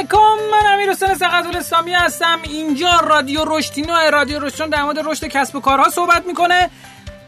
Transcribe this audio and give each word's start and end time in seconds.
علیکم 0.00 0.18
من 0.52 0.72
امیر 0.72 0.90
حسین 0.90 1.14
سقط 1.14 1.56
اسلامی 1.56 1.92
هستم. 1.92 2.38
اینجا 2.42 2.90
رادیو 3.08 3.44
رشتینو 3.46 3.92
رادیو 4.12 4.38
رشتون 4.38 4.68
در 4.68 4.82
مورد 4.82 4.98
رشد 5.04 5.26
کسب 5.26 5.56
و 5.56 5.60
کارها 5.60 5.88
صحبت 5.88 6.26
می‌کنه. 6.26 6.70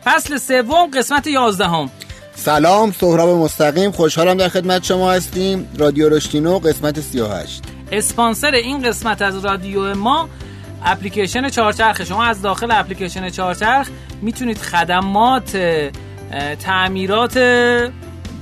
فصل 0.04 0.36
سوم 0.36 0.90
قسمت 0.94 1.26
11 1.26 1.68
هم. 1.68 1.90
سلام 2.34 2.92
سهراب 2.92 3.28
مستقیم. 3.28 3.90
خوشحالم 3.90 4.36
در 4.36 4.48
خدمت 4.48 4.84
شما 4.84 5.12
هستیم. 5.12 5.68
رادیو 5.78 6.08
رشتینو 6.08 6.58
قسمت 6.58 7.00
38 7.00 7.62
اسپانسر 7.92 8.54
این 8.54 8.82
قسمت 8.82 9.22
از 9.22 9.44
رادیو 9.44 9.94
ما 9.94 10.28
اپلیکیشن 10.84 11.48
چهارچرخ 11.48 12.04
شما 12.04 12.24
از 12.24 12.42
داخل 12.42 12.70
اپلیکیشن 12.70 13.30
چهارچرخ 13.30 13.88
می‌تونید 14.22 14.58
خدمات 14.58 15.56
تعمیرات 16.64 17.38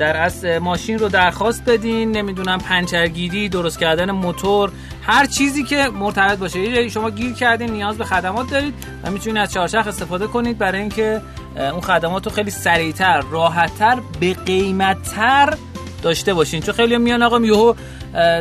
در 0.01 0.17
از 0.17 0.45
ماشین 0.45 0.99
رو 0.99 1.09
درخواست 1.09 1.65
بدین 1.65 2.13
نمی‌دونم 2.13 2.59
پنچرگیری 2.59 3.49
درست 3.49 3.79
کردن 3.79 4.11
موتور 4.11 4.73
هر 5.03 5.27
چیزی 5.27 5.65
که 5.65 5.89
مرتبط 5.89 6.39
باشه. 6.39 6.89
شما 6.89 7.11
گیر 7.11 7.33
کردین 7.33 7.71
نیاز 7.71 7.99
به 7.99 8.05
خدمات 8.05 8.51
دارید 8.51 8.75
و 9.05 9.11
می‌تونید 9.11 9.39
از 9.39 9.53
چهارچرخ 9.53 9.87
استفاده 9.87 10.27
کنید 10.27 10.59
برای 10.59 10.81
اینکه 10.81 11.21
اون 11.57 11.81
خدمات 11.81 12.27
رو 12.27 12.33
خیلی 12.33 12.51
سریعتر 12.51 13.21
راحتتر 13.31 13.99
به 14.21 14.35
قیمتتر 14.35 15.55
داشته 16.03 16.35
باشین. 16.35 16.61
چون 16.61 16.75
خیلی 16.75 16.99
میان 16.99 17.23
آقا 17.23 17.41
یهو 17.41 17.75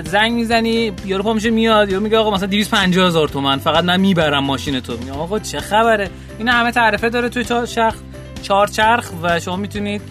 زنگ 0.06 0.32
می‌زنی 0.32 0.94
یارو 1.06 1.24
پا 1.24 1.34
میشه 1.34 1.50
میاد 1.50 1.92
یا 1.92 2.00
میگه 2.00 2.18
آقا 2.18 2.32
مثلا 2.32 2.48
250 2.48 3.08
هزار 3.08 3.28
تومن 3.28 3.58
فقط 3.58 3.84
من 3.84 4.00
می‌برم 4.00 4.44
ماشین 4.44 4.80
تو. 4.80 4.98
میگه 4.98 5.12
آقا 5.12 5.40
چه 5.40 5.60
خبره؟ 5.60 6.10
اینا 6.38 6.52
همه 6.52 6.72
تعرفه 6.72 7.10
داره 7.10 7.30
توی 7.30 7.46
چهار 7.46 7.68
چهارچرخ 8.42 9.10
و 9.24 9.40
شما 9.40 9.56
می‌تونید 9.56 10.02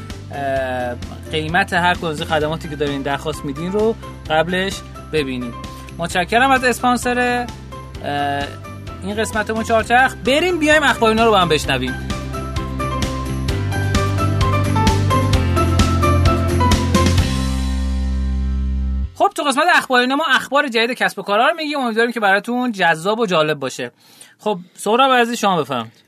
قیمت 1.33 1.73
هر 1.73 1.95
کدوم 1.95 2.15
خدماتی 2.15 2.69
که 2.69 2.77
دارین 2.77 3.03
درخواست 3.03 3.45
میدین 3.45 3.73
رو 3.73 3.95
قبلش 4.31 4.81
ببینید 5.13 5.55
متشکرم 5.99 6.51
از 6.51 6.65
اسپانسر 6.65 7.47
این 9.03 9.17
قسمتمون 9.17 9.65
چهارچرخ. 9.65 10.15
بریم 10.25 10.59
بیایم 10.59 10.83
اخبار 10.83 11.11
اینا 11.11 11.25
رو 11.25 11.31
با 11.31 11.39
هم 11.39 11.49
بشنویم. 11.49 12.09
خب 19.15 19.31
تو 19.35 19.43
قسمت 19.43 19.67
اخبار 19.75 20.07
ما 20.07 20.25
اخبار 20.35 20.69
جدید 20.69 20.99
کسب 20.99 21.19
و 21.19 21.23
کارها 21.23 21.49
رو 21.49 21.55
میگیم. 21.57 21.79
امیدواریم 21.79 22.13
که 22.13 22.21
براتون 22.21 22.73
جذاب 22.73 23.21
و 23.21 23.27
جالب 23.27 23.59
باشه. 23.59 23.91
خب 24.39 24.59
سهراب 24.75 25.13
عزیز 25.13 25.39
شما 25.39 25.63
بفرمایید. 25.63 26.08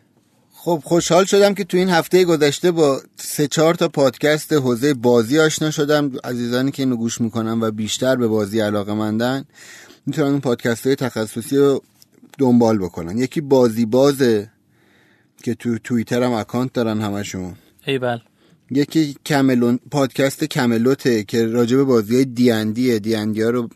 خب 0.63 0.83
خوشحال 0.85 1.25
شدم 1.25 1.55
که 1.55 1.65
تو 1.65 1.77
این 1.77 1.89
هفته 1.89 2.25
گذشته 2.25 2.71
با 2.71 3.01
سه 3.17 3.47
چهار 3.47 3.75
تا 3.75 3.89
پادکست 3.89 4.53
حوزه 4.53 4.95
بازی 4.95 5.39
آشنا 5.39 5.71
شدم. 5.71 6.13
عزیزانی 6.25 6.71
که 6.71 6.83
اینو 6.83 6.97
گوش 6.97 7.21
می‌کنن 7.21 7.61
و 7.61 7.71
بیشتر 7.71 8.17
به 8.17 8.29
بازی 8.29 8.61
علاقه 8.61 8.95
مندن 8.95 9.45
می‌تونن 10.07 10.29
اون 10.29 10.41
پادکست 10.41 10.87
های 10.87 10.97
تخصصی 10.97 11.57
رو 11.57 11.83
دنبال 12.39 12.79
بکنن. 12.79 13.19
یکی 13.19 13.41
بازی 13.41 13.87
بازه 13.87 14.51
که 15.43 15.55
تو 15.55 15.79
توییتر 15.79 16.23
هم 16.23 16.33
اکانت 16.33 16.73
دارن 16.73 17.01
همشون. 17.01 17.55
ای 17.87 17.99
بل 17.99 18.19
یکی 18.71 19.17
کملون 19.27 19.79
پادکست 19.91 20.45
کملوته 20.45 21.25
که 21.25 21.47
راجب 21.47 21.83
بازی 21.83 22.15
های 22.15 22.25
دیندیه 22.25 22.99
دیندی 22.99 23.43
ها 23.43 23.51
رو 23.51 23.69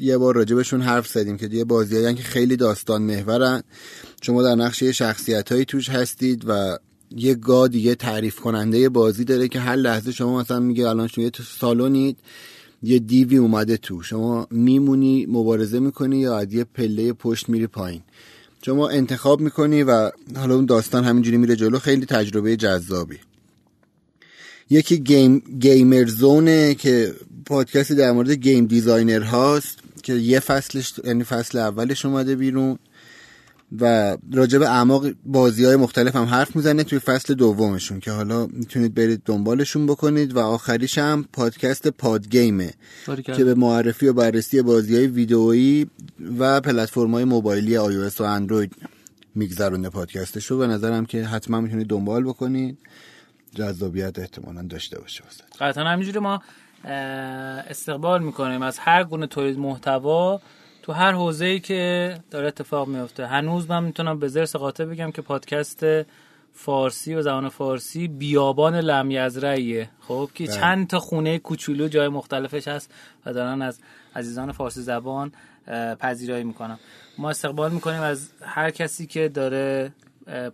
یه 0.00 0.18
بار 0.18 0.34
راجبشون 0.34 0.80
حرف 0.80 1.08
زدیم 1.08 1.36
که 1.36 1.48
یه 1.52 1.64
بازی 1.64 2.14
که 2.14 2.22
خیلی 2.22 2.56
داستان 2.56 3.02
محورن. 3.02 3.62
شما 4.22 4.42
در 4.42 4.54
نقش 4.54 4.82
یه 4.82 4.92
شخصیت 4.92 5.52
هایی 5.52 5.64
توش 5.64 5.88
هستید 5.88 6.44
و 6.48 6.78
یه 7.16 7.34
گا 7.34 7.68
دیگه 7.68 7.94
تعریف 7.94 8.40
کننده 8.40 8.88
بازی 8.88 9.24
داره 9.24 9.48
که 9.48 9.60
هر 9.60 9.76
لحظه 9.76 10.12
شما 10.12 10.40
مثلا 10.40 10.60
میگه 10.60 10.88
الان 10.88 11.08
شما 11.08 11.24
یه 11.24 11.30
تو 11.30 11.42
سالونید 11.42 12.18
یه 12.82 12.98
دیوی 12.98 13.36
اومده 13.36 13.76
تو. 13.76 14.02
شما 14.02 14.46
میمونی 14.50 15.26
مبارزه 15.26 15.80
می‌کنی 15.80 16.18
یا 16.18 16.38
از 16.38 16.54
یه 16.54 16.64
پله 16.64 17.12
پشت 17.12 17.48
میری 17.48 17.66
پایین. 17.66 18.02
شما 18.62 18.88
انتخاب 18.88 19.40
می‌کنی 19.40 19.82
و 19.82 20.10
حالا 20.36 20.54
اون 20.54 20.66
داستان 20.66 21.04
همینجوری 21.04 21.36
میره 21.36 21.56
جلو. 21.56 21.78
خیلی 21.78 22.06
تجربه 22.06 22.56
جذابی. 22.56 23.18
یکی 24.70 24.98
گیم 24.98 25.38
گیمر 25.38 26.06
زونه 26.06 26.74
که 26.74 27.14
پادکستی 27.46 27.94
در 27.94 28.12
مورد 28.12 28.30
game 28.30 28.66
designer 28.66 29.22
هاست. 29.22 29.78
که 30.06 30.14
یه 30.14 30.40
فصلش 30.40 30.92
یعنی 31.04 31.24
فصل 31.24 31.58
اولش 31.58 32.04
اومده 32.06 32.36
بیرون 32.36 32.78
و 33.80 34.16
راجع 34.32 34.50
به 34.50 34.62
اعماق 34.62 35.06
بازی 35.24 35.64
های 35.64 35.76
مختلف 35.76 36.16
هم 36.16 36.24
حرف 36.24 36.56
می‌زنه 36.56 36.84
توی 36.84 36.98
فصل 36.98 37.34
دومشون 37.34 38.00
که 38.00 38.10
حالا 38.10 38.46
می‌تونید 38.46 38.94
برید 38.94 39.22
دنبالشون 39.24 39.86
بکنید 39.86 40.36
و 40.36 40.38
آخریش 40.38 40.98
هم 40.98 41.24
پادکست 41.32 41.88
پادگیمه 41.88 42.74
که 43.22 43.44
به 43.44 43.54
معرفی 43.54 44.06
و 44.06 44.12
بررسی 44.12 44.62
بازی 44.62 44.96
های 44.96 45.06
ویدئویی 45.06 45.90
و 46.38 46.60
پلتفرم 46.60 47.10
های 47.10 47.24
موبایلی 47.24 47.76
iOS 47.76 48.20
و 48.20 48.22
اندروید 48.22 48.72
میگذرونه 49.34 49.90
پادکستش 49.90 50.46
رو 50.46 50.58
به 50.58 50.66
نظرم 50.66 51.06
که 51.06 51.24
حتما 51.24 51.60
می‌تونید 51.60 51.86
دنبال 51.86 52.24
بکنید. 52.24 52.78
جذابیت 53.54 54.18
احتمالا 54.18 54.62
داشته 54.62 55.00
باشه 55.00 55.24
قطعا 55.60 55.84
همینجوری 55.84 56.18
ما 56.18 56.42
استقبال 56.86 58.22
می‌کنیم. 58.22 58.62
از 58.62 58.78
هر 58.78 59.04
گونه 59.04 59.26
تولید 59.26 59.58
محتوا 59.58 60.40
تو 60.82 60.92
هر 60.92 61.12
حوزه‌ای 61.12 61.60
که 61.60 62.14
داره 62.30 62.48
اتفاق 62.48 62.88
میفته 62.88 63.26
هنوز 63.26 63.70
من 63.70 63.84
می‌تونم 63.84 64.18
به 64.18 64.28
زرس 64.28 64.56
قاطع 64.56 64.84
بگم 64.84 65.10
که 65.10 65.22
پادکست 65.22 65.86
فارسی 66.52 67.14
و 67.14 67.22
زبان 67.22 67.48
فارسی 67.48 68.08
بیابان 68.08 68.74
لمیزرعیه 68.74 69.88
خب 70.00 70.30
که 70.34 70.44
بله. 70.44 70.56
چند 70.56 70.86
تا 70.86 70.98
خونه 70.98 71.38
کوچولو 71.38 71.88
جای 71.88 72.08
مختلفش 72.08 72.68
هست 72.68 72.94
و 73.26 73.32
دارن 73.32 73.62
از 73.62 73.80
عزیزان 74.16 74.52
فارسی 74.52 74.82
زبان 74.82 75.32
پذیرایی 76.00 76.44
می‌کنم 76.44 76.78
ما 77.18 77.30
استقبال 77.30 77.72
می‌کنیم 77.72 78.00
از 78.00 78.30
هر 78.42 78.70
کسی 78.70 79.06
که 79.06 79.28
داره 79.28 79.92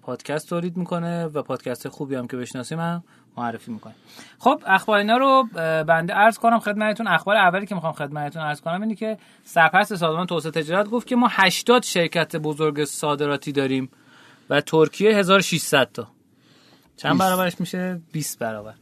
پادکست 0.02 0.48
تولید 0.48 0.76
می‌کنه 0.76 1.24
و 1.24 1.42
پادکست 1.42 1.88
خوبی 1.88 2.14
هم 2.14 2.26
که 2.26 2.36
بشناسیم 2.36 2.80
هم 2.80 3.04
معرفی 3.36 3.72
می‌کنه. 3.72 3.94
خب 4.38 4.62
اخبار 4.66 4.98
اینا 4.98 5.16
رو 5.16 5.48
بنده 5.84 6.12
عرض 6.12 6.38
کنم 6.38 6.58
خدمتتون. 6.58 7.06
اخبار 7.06 7.36
اولی 7.36 7.66
که 7.66 7.74
می‌خوام 7.74 7.92
خدمتتون 7.92 8.42
عرض 8.42 8.60
کنم 8.60 8.82
اینه 8.82 8.94
که 8.94 9.18
سرپرست 9.44 9.94
سازمان 9.94 10.26
توسعه 10.26 10.52
تجارت 10.52 10.88
گفت 10.88 11.06
که 11.06 11.16
ما 11.16 11.28
80 11.30 11.82
شرکت 11.82 12.36
بزرگ 12.36 12.84
صادراتی 12.84 13.52
داریم 13.52 13.90
و 14.50 14.60
ترکیه 14.60 15.16
1600 15.16 15.92
تا. 15.92 16.08
چند 16.96 17.18
برابرش 17.18 17.60
میشه؟ 17.60 18.00
20 18.12 18.38
برابر. 18.38 18.74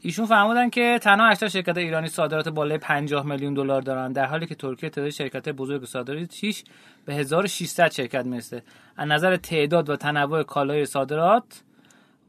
ایشون 0.00 0.26
فرمودن 0.26 0.70
که 0.70 0.98
تنها 1.02 1.28
80 1.28 1.48
شرکت 1.48 1.76
ایرانی 1.76 2.08
صادرات 2.08 2.48
بالای 2.48 2.78
50 2.78 3.26
میلیون 3.26 3.54
دلار 3.54 3.82
دارن 3.82 4.12
در 4.12 4.26
حالی 4.26 4.46
که 4.46 4.54
ترکیه 4.54 4.90
تعداد 4.90 5.10
شرکت 5.10 5.48
بزرگ 5.48 5.84
صادراتیش 5.84 6.64
به 7.04 7.14
1600 7.14 7.90
شرکت 7.92 8.26
می‌رسه. 8.26 8.62
از 8.96 9.08
نظر 9.08 9.36
تعداد 9.36 9.90
و 9.90 9.96
تنوع 9.96 10.42
کالای 10.42 10.86
صادرات 10.86 11.62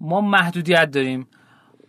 ما 0.02 0.22
محدودیت 0.22 0.92
داریم. 0.92 1.28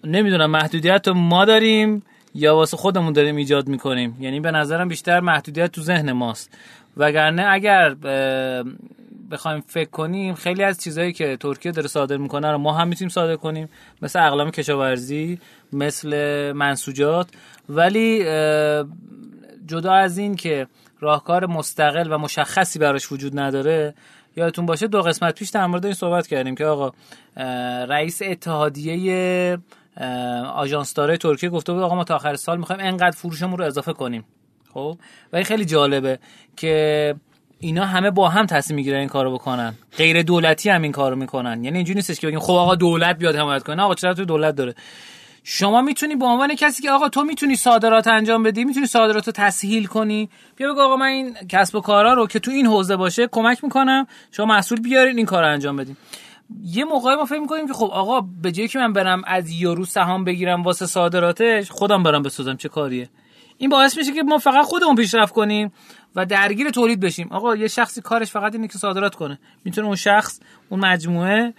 نمی‌دونم 0.04 0.50
محدودیت 0.50 1.08
رو 1.08 1.14
ما 1.14 1.44
داریم 1.44 2.02
یا 2.34 2.56
واسه 2.56 2.76
خودمون 2.76 3.12
داریم 3.12 3.36
ایجاد 3.36 3.68
می‌کنیم. 3.68 4.16
یعنی 4.20 4.40
به 4.40 4.50
نظرم 4.50 4.88
بیشتر 4.88 5.20
محدودیت 5.20 5.72
تو 5.72 5.80
ذهن 5.82 6.12
ماست. 6.12 6.58
وگرنه 6.96 7.46
اگر 7.48 7.94
بخوایم 9.30 9.60
فکر 9.66 9.90
کنیم 9.90 10.34
خیلی 10.34 10.62
از 10.62 10.80
چیزهایی 10.80 11.12
که 11.12 11.36
ترکیه 11.36 11.72
داره 11.72 11.88
صادر 11.88 12.16
می‌کنه 12.16 12.50
رو 12.52 12.58
ما 12.58 12.72
هم 12.72 12.88
می‌تونیم 12.88 13.08
صادر 13.08 13.36
کنیم. 13.36 13.68
مثل 14.02 14.26
اقلام 14.26 14.50
کشاورزی 14.50 15.38
مثل 15.72 16.08
منسوجات. 16.52 17.28
ولی 17.68 18.24
جدا 19.66 19.92
از 19.92 20.18
این 20.18 20.36
که 20.36 20.66
راهکار 21.00 21.46
مستقل 21.46 22.12
و 22.12 22.18
مشخصی 22.18 22.78
براش 22.78 23.12
وجود 23.12 23.38
نداره 23.38 23.94
یادتون 24.36 24.66
باشه 24.66 24.86
دو 24.86 25.02
قسمت 25.02 25.34
پیش 25.34 25.50
در 25.50 25.66
مورد 25.66 25.84
این 25.84 25.94
صحبت 25.94 26.26
کردیم 26.26 26.54
که 26.54 26.64
آقا 26.64 26.92
رئیس 27.86 28.22
اتحادیه 28.22 29.58
آژانس 30.54 30.94
داره 30.94 31.16
ترکیه 31.16 31.48
گفته 31.48 31.72
بود 31.72 31.82
آقا 31.82 31.94
ما 31.94 32.04
تا 32.04 32.14
آخر 32.14 32.34
سال 32.34 32.58
می‌خوایم 32.58 32.80
انقدر 32.84 33.16
فروشمون 33.16 33.58
رو 33.58 33.64
اضافه 33.64 33.92
کنیم. 33.92 34.24
خب؟ 34.74 34.98
و 35.32 35.42
خیلی 35.42 35.64
جالبه 35.64 36.18
که 36.56 37.14
اینا 37.58 37.84
همه 37.84 38.10
با 38.10 38.28
هم 38.28 38.46
تصمیم 38.46 38.76
می‌گیرن 38.76 38.98
این 38.98 39.08
کارو 39.08 39.34
بکنن. 39.34 39.74
غیر 39.96 40.22
دولتی 40.22 40.70
هم 40.70 40.82
این 40.82 40.92
کارو 40.92 41.16
می‌کنن. 41.16 41.64
یعنی 41.64 41.76
اینجوری 41.76 41.96
نیستش 41.96 42.20
که 42.20 42.26
بگیم 42.26 42.40
خب 42.40 42.52
آقا 42.52 42.74
دولت 42.74 43.18
بیاد 43.18 43.36
حمایت 43.36 43.62
کنه. 43.62 43.82
آقا 43.82 43.94
چرا 43.94 44.14
تو 44.14 44.24
دولت 44.24 44.54
داره؟ 44.54 44.74
شما 45.48 45.82
می‌تونی 45.82 46.16
به 46.16 46.24
عنوان 46.24 46.54
کسی 46.54 46.82
که 46.82 46.90
آقا 46.90 47.08
تو 47.08 47.24
می‌تونی 47.24 47.56
صادرات 47.56 48.06
انجام 48.06 48.42
بدی 48.42 48.64
می‌تونی 48.64 48.86
صادرات 48.86 49.26
رو 49.26 49.32
تسهیل 49.32 49.86
کنی. 49.86 50.30
بیا 50.56 50.72
بگو 50.72 50.80
آقا 50.80 50.96
من 50.96 51.06
این 51.06 51.34
کسب 51.48 51.74
و 51.74 51.80
کارا 51.80 52.12
رو 52.12 52.26
که 52.26 52.38
تو 52.38 52.50
این 52.50 52.66
حوزه 52.66 52.96
باشه 52.96 53.26
کمک 53.26 53.64
می‌کنم. 53.64 54.06
شما 54.32 54.46
مسئول 54.46 54.80
بیارین 54.80 55.16
این 55.16 55.26
کار 55.26 55.42
رو 55.42 55.48
انجام 55.48 55.76
بدین. 55.76 55.96
یه 56.64 56.84
موقعی 56.84 57.16
ما 57.16 57.24
فکر 57.24 57.38
می‌کنیم 57.38 57.66
که 57.66 57.72
خب 57.72 57.90
آقا 57.92 58.20
به 58.20 58.52
جایی 58.52 58.68
که 58.68 58.78
من 58.78 58.92
برم 58.92 59.22
از 59.26 59.50
یورو 59.50 59.84
سهام 59.84 60.24
بگیرم 60.24 60.62
واسه 60.62 60.86
صادراتش 60.86 61.70
خودم 61.70 62.02
برم 62.02 62.22
بسازم 62.22 62.56
چه 62.56 62.68
کاریه؟ 62.68 63.08
این 63.58 63.70
باعث 63.70 63.96
میشه 63.96 64.12
که 64.12 64.22
ما 64.22 64.38
فقط 64.38 64.64
خودمون 64.64 64.94
پیشرفت 64.94 65.34
کنیم 65.34 65.72
و 66.16 66.26
درگیر 66.26 66.70
تولید 66.70 67.00
بشیم. 67.00 67.28
آقا 67.30 67.56
یه 67.56 67.68
شخصی 67.68 68.00
کارش 68.00 68.30
فقط 68.30 68.54
اینه 68.54 68.68
که 68.68 68.78
صادرات 68.78 69.14
کنه. 69.14 69.38
می‌تونه 69.64 69.86
اون 69.86 69.96
شخص 69.96 70.40
اون 70.68 70.80
مجموعه 70.80 71.54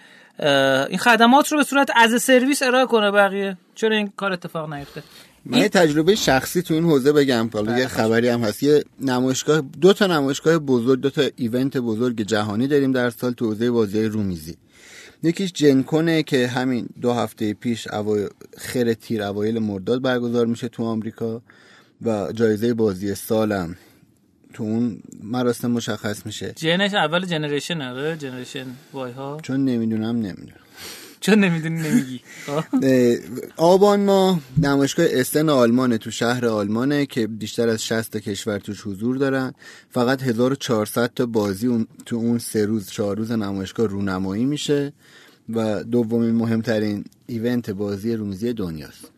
این 0.89 0.97
خدمات 0.97 1.51
رو 1.51 1.57
به 1.57 1.63
صورت 1.63 1.89
از 1.95 2.21
سرویس 2.21 2.63
ارائه 2.63 2.85
کنه 2.85 3.11
بقیه. 3.11 3.57
چرا 3.75 3.95
این 3.95 4.11
کار 4.17 4.33
اتفاق 4.33 4.73
نیفته؟ 4.73 5.03
من 5.45 5.57
یه 5.57 5.69
تجربه 5.69 6.15
شخصی 6.15 6.61
تو 6.61 6.73
این 6.73 6.83
حوزه 6.83 7.11
بگم. 7.11 7.49
حالا 7.53 7.79
یه 7.79 7.87
خبری 7.87 8.27
هم 8.27 8.41
هست. 8.41 8.63
یه 8.63 8.83
نمایشگاه 9.01 9.61
دو 9.81 9.93
تا 9.93 10.07
نمایشگاه 10.07 10.57
بزرگ 10.57 11.01
دو 11.01 11.09
تا 11.09 11.21
ایونت 11.35 11.77
بزرگ 11.77 12.21
جهانی 12.21 12.67
داریم 12.67 12.91
در 12.91 13.09
سال 13.09 13.33
تو 13.33 13.45
حوزه 13.45 13.71
بازی 13.71 14.05
رومیزی. 14.05 14.57
یکیش 15.23 15.53
جنکنه 15.53 16.23
که 16.23 16.47
همین 16.47 16.89
دو 17.01 17.13
هفته 17.13 17.53
پیش 17.53 17.87
خیر 18.57 18.93
تیر 18.93 19.23
اوایل 19.23 19.59
مرداد 19.59 20.01
برگزار 20.01 20.45
میشه 20.45 20.67
تو 20.67 20.83
آمریکا 20.83 21.41
و 22.01 22.31
جایزه 22.31 22.73
بازی 22.73 23.15
سالم. 23.15 23.75
تو 24.57 24.63
اون 24.63 24.99
مراسم 25.23 25.71
مشخص 25.71 26.25
میشه. 26.25 26.53
جنش 26.55 26.93
اول 26.93 27.25
جنریشن 27.25 27.81
آره 27.81 28.17
جنریشن 28.17 28.65
وای 28.93 29.11
ها. 29.11 29.37
چون 29.41 29.65
نمی‌دونم 29.65 30.15
نمی‌دونم. 30.15 30.59
چون 31.19 31.39
نمی‌دونی 31.39 31.81
نمیگی. 31.81 32.21
آبان 33.57 33.99
ما 33.99 34.41
نمایشگاه 34.57 35.05
استن 35.09 35.49
آلمانه 35.49 35.97
تو 35.97 36.11
شهر 36.11 36.45
آلمانه 36.45 37.05
که 37.05 37.27
بیشتر 37.27 37.69
از 37.69 37.85
60 37.85 38.17
کشور 38.17 38.59
توش 38.59 38.81
حضور 38.81 39.17
دارن. 39.17 39.53
فقط 39.89 40.23
1400 40.23 41.11
تا 41.15 41.25
بازی 41.25 41.87
تو 42.05 42.15
اون 42.15 42.39
سه 42.39 42.65
روز 42.65 42.89
چهار 42.89 43.17
روز 43.17 43.31
نمایشگاه 43.31 43.87
رونمایی 43.87 44.45
میشه 44.45 44.93
و 45.49 45.83
دومین 45.83 46.35
مهمترین 46.35 47.05
ایونت 47.27 47.69
بازی 47.69 48.13
رومیزی 48.13 48.53
دنیاست. 48.53 49.11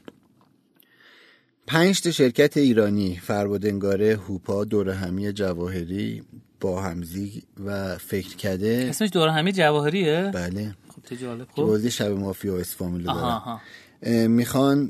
پنج 1.70 2.10
شرکت 2.10 2.58
ایرانی 2.58 3.20
فربادنگاره 3.24 4.16
هوپا 4.16 4.66
دور 4.66 4.90
همی 4.90 5.34
جواهری 5.34 6.24
با 6.60 6.82
همزی 6.82 7.44
و 7.66 7.98
فکر 7.98 8.36
کده 8.36 8.86
اسمش 8.90 9.10
دور 9.14 9.28
همی 9.28 9.52
جواهریه؟ 9.52 10.32
بله. 10.34 10.76
خب 10.90 11.16
جالب. 11.16 11.48
خب. 11.56 11.64
بازی 11.64 11.92
شب 11.92 12.12
مافیا 12.12 12.54
و 12.54 12.58
اسفامیلو 12.58 13.40
می‌خوان 14.28 14.90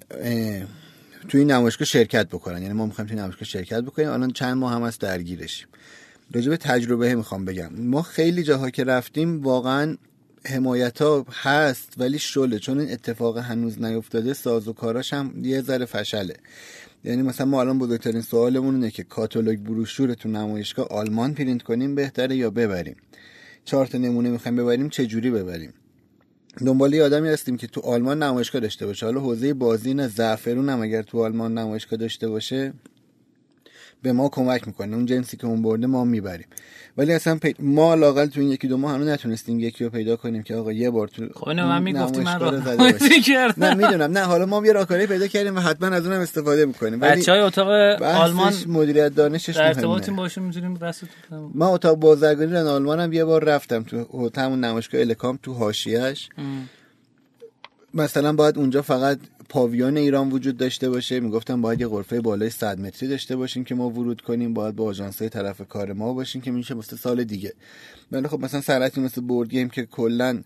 تو 1.29 1.37
این 1.37 1.51
نمایشگاه 1.51 1.85
شرکت 1.85 2.27
بکنن. 2.27 2.61
یعنی 2.61 2.73
ما 2.73 2.85
می‌خوایم 2.85 3.07
تو 3.07 3.13
این 3.13 3.19
نمایشگاه 3.19 3.47
شرکت 3.47 3.81
بکنیم. 3.81 4.09
الان 4.09 4.31
چند 4.31 4.57
ماه 4.57 4.73
هم 4.73 4.83
از 4.83 4.99
درگیرشیم. 4.99 5.67
راجع 6.33 6.49
به 6.49 6.57
تجربه 6.57 7.15
می‌خوام 7.15 7.45
بگم. 7.45 7.69
ما 7.75 8.01
خیلی 8.01 8.43
جاها 8.43 8.69
که 8.69 8.83
رفتیم 8.83 9.41
واقعا 9.43 9.97
حمایت 10.45 11.01
ها 11.01 11.25
هست 11.31 11.93
ولی 11.97 12.19
شله. 12.19 12.59
چون 12.59 12.79
این 12.79 12.91
اتفاق 12.91 13.37
هنوز 13.37 13.81
نیفتاده 13.81 14.33
ساز 14.33 14.67
و 14.67 14.73
کاراش 14.73 15.13
هم 15.13 15.33
یه 15.43 15.61
ذره 15.61 15.85
فشله. 15.85 16.35
یعنی 17.03 17.21
مثلا 17.21 17.45
ما 17.47 17.61
الان 17.61 17.79
بزرگترین 17.79 18.21
سوالمون 18.21 18.75
اینه 18.75 18.91
که 18.91 19.03
کاتالوگ 19.03 19.59
بروشور 19.59 20.13
تو 20.13 20.29
نمایشگاه 20.29 20.87
آلمان 20.87 21.33
پرینت 21.33 21.61
کنیم 21.61 21.95
بهتره 21.95 22.35
یا 22.35 22.49
ببریم؟ 22.49 22.95
چهار 23.65 23.85
تا 23.85 23.97
نمونه 23.97 24.29
می‌خوایم 24.29 24.55
ببریم 24.55 24.89
چه 24.89 25.05
جوری 25.05 25.31
ببریم؟ 25.31 25.73
دنبال 26.65 26.93
یه 26.93 27.03
آدمی 27.03 27.29
هستیم 27.29 27.57
که 27.57 27.67
تو 27.67 27.81
آلمان 27.81 28.23
نمایشگاه 28.23 28.61
داشته 28.61 28.85
باشه. 28.85 29.05
حالا 29.05 29.21
حوزه 29.21 29.53
بازی 29.53 29.93
نه 29.93 30.07
زعفرون 30.07 30.69
هم 30.69 30.81
اگر 30.81 31.01
تو 31.01 31.23
آلمان 31.23 31.57
نمایشگاه 31.57 31.99
داشته 31.99 32.29
باشه 32.29 32.73
به 34.01 34.11
ما 34.11 34.29
کمک 34.29 34.67
می‌کنه. 34.67 34.95
اون 34.95 35.05
جنسی 35.05 35.37
که 35.37 35.47
اون 35.47 35.61
برده 35.61 35.87
ما 35.87 36.03
می‌بریم. 36.03 36.47
ولی 36.97 37.13
اصلا 37.13 37.35
پی... 37.35 37.55
ما 37.59 37.95
لاقل 37.95 38.25
تو 38.25 38.39
این 38.39 38.51
یکی 38.51 38.67
دو 38.67 38.77
ماه 38.77 38.93
هنوز 38.93 39.07
نتونستیم 39.07 39.59
یکی 39.59 39.83
رو 39.83 39.89
پیدا 39.89 40.15
کنیم 40.15 40.43
که 40.43 40.55
آقا 40.55 40.71
یه 40.71 40.89
بار 40.89 41.07
تو 41.07 41.27
خب 41.35 41.49
من 41.49 41.83
می‌گفتی 41.83 42.19
من 42.19 42.39
نه 43.57 43.73
می‌دونم. 43.73 44.11
نه 44.11 44.19
حالا 44.19 44.45
ما 44.45 44.65
یه 44.65 44.71
راهکاری 44.71 45.07
پیدا 45.07 45.27
کردیم 45.27 45.55
و 45.55 45.59
حتما 45.59 45.87
از 45.87 46.05
اونم 46.05 46.19
استفاده 46.19 46.65
می‌کنیم. 46.65 47.01
ولی 47.01 47.21
بچهای 47.21 47.39
اتاق 47.39 47.67
آلمان 48.01 48.53
مدیریت 48.67 49.15
دانشش 49.15 49.55
در 49.55 49.67
ارتباطیم 49.67 50.15
باشون 50.15 50.43
می‌تونیم 50.43 50.73
دست 50.73 51.03
ما 51.53 51.67
اتاق 51.67 51.97
بازرگانی 51.97 52.51
در 52.51 52.65
آلمان 52.65 52.99
هم 52.99 53.13
یه 53.13 53.25
بار 53.25 53.43
رفتم 53.43 53.83
تو 53.83 54.29
همون 54.37 54.59
نمایشگاه 54.59 55.01
الکام 55.01 55.39
تو 55.43 55.53
حاشیه‌اش. 55.53 56.29
مثلا 57.93 58.33
باید 58.33 58.57
اونجا 58.57 58.81
فقط 58.81 59.19
پاویون 59.49 59.97
ایران 59.97 60.29
وجود 60.29 60.57
داشته 60.57 60.89
باشه. 60.89 61.19
می‌گفتم 61.19 61.61
باید 61.61 61.81
یه 61.81 61.87
غرفه 61.87 62.21
بالای 62.21 62.49
100 62.49 62.79
متری 62.79 63.09
داشته 63.09 63.35
باشیم 63.35 63.63
که 63.63 63.75
ما 63.75 63.89
ورود 63.89 64.21
کنیم 64.21 64.53
باید 64.53 64.75
با 64.75 64.83
آژانس‌های 64.83 65.29
طرف 65.29 65.61
کار 65.69 65.93
ما 65.93 66.13
باشیم 66.13 66.41
که 66.41 66.51
میشه 66.51 66.73
مثل 66.73 66.97
سال 66.97 67.23
دیگه. 67.23 67.53
ولی 68.11 68.27
خب 68.27 68.39
مثلا 68.39 68.61
سرعتی 68.61 69.01
مثل 69.01 69.21
بورد 69.21 69.49
گیم 69.49 69.69
که 69.69 69.85
کلا 69.85 70.41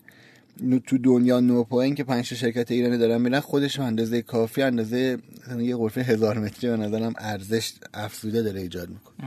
تو 0.86 0.98
دنیا 0.98 1.40
نو 1.40 1.64
پایین 1.64 1.94
که 1.94 2.04
پنج 2.04 2.24
شرکت 2.24 2.70
ایرانی 2.70 2.98
دارن 2.98 3.20
میرن 3.20 3.40
خودش 3.40 3.78
اندازه 3.78 4.22
کافی 4.22 4.62
اندازه 4.62 5.18
یه 5.58 5.76
غرفه 5.76 6.00
هزار 6.00 6.38
متری 6.38 6.70
به 6.70 6.76
نظرم 6.76 7.14
ارزش 7.18 7.72
افزوده 7.94 8.42
داره 8.42 8.60
ایجاد 8.60 8.88
می‌کنه. 8.88 9.26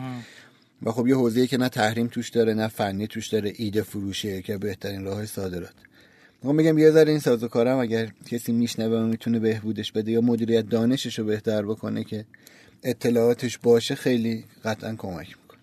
و 0.84 0.92
خب 0.92 1.08
یه 1.08 1.16
حوزه‌ای 1.16 1.48
که 1.48 1.58
نه 1.58 1.70
تحریم 1.70 2.08
توش 2.08 2.30
داره 2.30 2.54
نه 2.54 2.68
فنی 2.68 3.08
توش 3.08 3.28
داره 3.28 3.54
ایده 3.56 3.82
فروشه 3.82 4.42
که 4.42 4.58
بهترین 4.58 5.04
راه 5.04 5.26
صادرات. 5.26 5.74
ما 6.44 6.52
میگم 6.52 6.78
یه 6.78 6.92
ذره 6.92 7.12
این 7.12 7.20
سازوکارم 7.20 7.78
اگر 7.78 8.08
کسی 8.32 8.52
میشنوه 8.52 8.98
و 8.98 9.06
می‌تونه 9.06 9.40
بهبودش 9.40 9.92
بده 9.92 10.12
یا 10.12 10.22
مدیریت 10.22 10.70
دانشش 10.70 11.20
رو 11.20 11.26
بهتر 11.26 11.62
بکنه 11.62 12.04
که 12.04 12.26
اطلاعاتش 12.84 13.58
باشه 13.58 13.96
خیلی 13.96 14.46
قطعا 14.64 14.96
کمک 14.98 15.28
می‌کنه. 15.28 15.60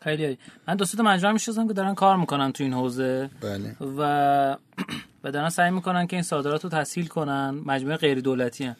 خیلی 0.00 0.38
من 0.68 0.76
دوست 0.76 1.00
مجموعه 1.00 1.32
می‌شناسم 1.32 1.68
که 1.68 1.74
دارن 1.74 1.94
کار 1.94 2.16
می‌کنن 2.16 2.52
تو 2.52 2.64
این 2.64 2.72
حوزه. 2.72 3.30
بله. 3.40 3.76
و 3.80 4.56
و 5.24 5.30
دارن 5.32 5.48
سعی 5.48 5.70
می‌کنن 5.70 6.06
که 6.06 6.16
این 6.16 6.22
صادرات 6.22 6.64
رو 6.64 6.70
تسهیل 6.70 7.06
کنن. 7.06 7.62
مجموعه 7.66 7.96
غیر 7.96 8.20
دولتی 8.20 8.64
هن. 8.64 8.76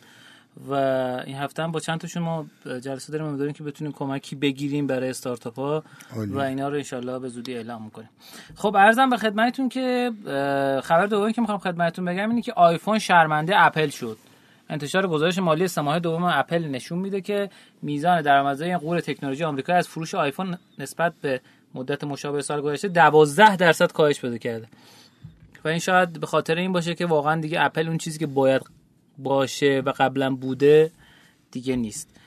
و 0.69 0.73
این 1.27 1.37
هفته 1.37 1.63
هم 1.63 1.73
با 1.73 1.81
چند 1.81 2.01
تاشون 2.01 2.23
ما 2.23 2.47
جلسه 2.65 3.13
داریم 3.13 3.27
امیدواریم 3.27 3.55
که 3.55 3.63
بتونیم 3.63 3.93
کمکی 3.93 4.37
بگیریم 4.37 4.87
برای 4.87 5.11
استارتاپ 5.11 5.59
ها 5.59 5.85
و 6.17 6.39
اینا 6.39 6.69
رو 6.69 6.75
انشالله 6.75 7.19
به 7.19 7.29
زودی 7.29 7.55
اعلام 7.55 7.85
می‌کنیم. 7.85 8.11
خب 8.55 8.77
ارزم 8.77 9.11
به 9.11 9.17
خدمتتون 9.17 9.69
که 9.69 10.13
خبر 10.85 11.07
دومی 11.07 11.33
که 11.33 11.41
می‌خوام 11.41 11.59
خدمتتون 11.59 12.05
بگم 12.05 12.31
اینه 12.31 12.43
که 12.43 12.53
آیفون 12.53 12.99
شرمنده 12.99 13.53
اپل 13.57 13.89
شد. 13.89 14.19
انتشار 14.69 15.07
گزارش 15.07 15.39
مالی 15.39 15.69
سه 15.69 15.99
دوم 15.99 16.25
اپل 16.25 16.65
نشون 16.65 16.99
میده 16.99 17.21
که 17.21 17.51
میزان 17.83 18.23
درآمدزایی 18.23 18.77
قور 18.77 19.01
تکنولوژی 19.01 19.45
آمریکا 19.45 19.73
از 19.75 19.89
فروش 19.89 20.15
آیفون 20.15 20.59
نسبت 20.79 21.13
به 21.21 21.41
مدت 21.75 22.05
مشابه 22.05 22.43
سال 22.43 22.61
گذشته 22.61 22.89
12 22.89 23.57
درصد 23.57 23.93
کاهش 23.93 24.21
پیدا 24.21 24.39
کرده. 24.39 24.67
و 25.65 25.69
این 25.69 25.79
شاید 25.79 26.21
به 26.21 26.27
خاطر 26.27 26.55
این 26.55 26.73
باشه 26.73 26.95
که 26.95 27.07
واقعا 27.07 27.41
دیگه 27.41 27.65
اپل 27.65 27.89
اون 27.89 27.99
چیزی 27.99 28.19
که 28.19 28.27
باید 28.27 28.63
باشه 29.19 29.83
و 29.87 29.93
قبلا 29.99 30.35
بوده 30.35 30.91
دیگه 31.51 31.77
نیست. 31.77 32.21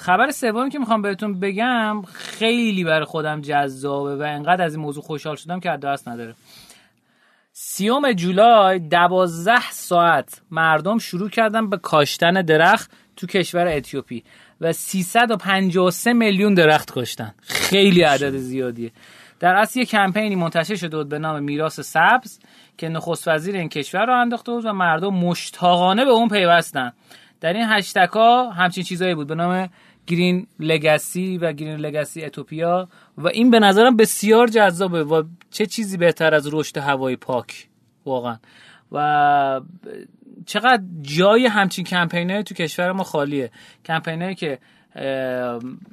خبر 0.00 0.30
سومی 0.30 0.70
که 0.70 0.78
می‌خوام 0.78 1.02
بهتون 1.02 1.40
بگم 1.40 2.02
خیلی 2.02 2.84
برای 2.84 3.04
خودم 3.04 3.40
جذابه 3.40 4.16
و 4.16 4.22
انقدر 4.22 4.64
از 4.64 4.74
این 4.74 4.82
موضوع 4.82 5.02
خوشحال 5.02 5.36
شدم 5.36 5.60
که 5.60 5.68
دست 5.68 6.08
نداره. 6.08 6.34
سیوم 7.52 8.12
جولای 8.12 8.78
دوازده 8.78 9.70
ساعت 9.70 10.42
مردم 10.50 10.98
شروع 10.98 11.30
کردن 11.30 11.70
به 11.70 11.76
کاشتن 11.76 12.42
درخت 12.42 12.90
تو 13.16 13.26
کشور 13.26 13.68
اتیوپی 13.68 14.24
و 14.60 14.72
353 14.72 16.12
میلیون 16.12 16.54
درخت 16.54 16.90
کاشتن. 16.90 17.34
خیلی 17.42 18.02
عدد 18.02 18.36
زیادیه. 18.36 18.90
در 19.40 19.54
اصل 19.54 19.78
یه 19.78 19.84
کمپینی 19.84 20.36
منتشر 20.36 20.74
شده 20.74 20.96
بود 20.96 21.08
به 21.08 21.18
نام 21.18 21.42
میراث 21.42 21.80
سبز 21.80 22.38
که 22.78 22.88
نخست 22.88 23.28
وزیر 23.28 23.56
این 23.56 23.68
کشور 23.68 24.06
رو 24.06 24.20
انداخته 24.20 24.52
بود 24.52 24.64
و 24.66 24.72
مردم 24.72 25.14
مشتاقانه 25.14 26.04
به 26.04 26.10
اون 26.10 26.28
پیوستن. 26.28 26.92
در 27.40 27.52
این 27.52 27.66
هشتگ 27.68 28.08
ها 28.08 28.50
همچین 28.50 28.84
چیزایی 28.84 29.14
بود. 29.14 29.26
به 29.26 29.34
نام 29.34 29.68
گرین 30.06 30.46
لگسی 30.58 31.38
و 31.38 31.52
گرین 31.52 31.76
لگسی 31.76 32.24
اتوپیا 32.24 32.88
و 33.18 33.28
این 33.28 33.50
به 33.50 33.58
نظرم 33.58 33.96
بسیار 33.96 34.46
جذابه 34.46 35.04
و 35.04 35.22
چه 35.50 35.66
چیزی 35.66 35.96
بهتر 35.96 36.34
از 36.34 36.54
رشد 36.54 36.78
هوای 36.78 37.16
پاک 37.16 37.68
واقعا. 38.06 38.38
و 38.92 39.60
چقدر 40.46 40.82
جای 41.02 41.46
همچین 41.46 41.84
کمپینه 41.84 42.42
تو 42.42 42.54
کشور 42.54 42.92
ما 42.92 43.04
خالیه. 43.04 43.50
کمپینه 43.84 44.34
که 44.34 44.58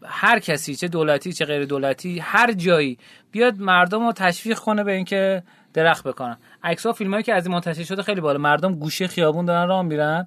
هر 0.06 0.40
کسی 0.40 0.76
چه 0.76 0.88
دولتی 0.88 1.34
چه 1.34 1.46
غیر 1.46 1.66
دولتی 1.66 2.20
هر 2.20 2.52
جایی 2.52 2.98
بیاد 3.32 3.60
مردم 3.60 4.06
رو 4.06 4.12
تشویق 4.12 4.60
کنه 4.60 4.84
به 4.84 4.92
اینکه 4.92 5.44
درخت 5.74 6.08
بکنن. 6.08 6.38
عکس 6.64 6.86
ها 6.86 6.92
فیلم 6.92 7.12
هایی 7.12 7.24
که 7.24 7.34
از 7.34 7.46
این 7.46 7.56
منتشر 7.56 7.84
شده 7.84 8.04
خیلی 8.04 8.22
بالا. 8.22 8.40
مردم 8.40 8.76
گوشه 8.76 9.08
خیابون 9.08 9.46
دارن 9.46 9.68
راه 9.68 9.82
میرن 9.82 10.26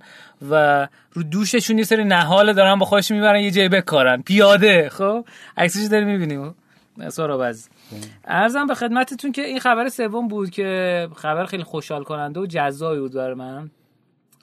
و 0.50 0.88
رو 1.12 1.22
دوششون 1.22 1.78
یه 1.78 1.84
سری 1.84 2.04
نهال 2.04 2.52
دارن 2.52 2.78
با 2.78 2.86
خودش 2.86 3.10
می‌برن 3.10 3.40
یه 3.40 3.50
جای 3.50 3.68
بکارن. 3.68 4.22
پیاده 4.22 4.88
خب؟ 4.88 5.24
عکسش 5.56 5.88
داری 5.90 6.04
می‌بینیم. 6.04 6.54
باز 7.18 7.68
ارزم 8.24 8.66
به 8.66 8.74
خدمتتون 8.74 9.32
که 9.32 9.42
این 9.42 9.60
خبر 9.60 9.88
سوم 9.88 10.28
بود 10.28 10.50
که 10.50 11.08
خبر 11.16 11.44
خیلی 11.44 11.62
خوشحال 11.62 12.04
کننده 12.04 12.40
و 12.40 12.46
جذابی 12.46 13.00
بود 13.00 13.12
برای 13.12 13.34
من. 13.34 13.70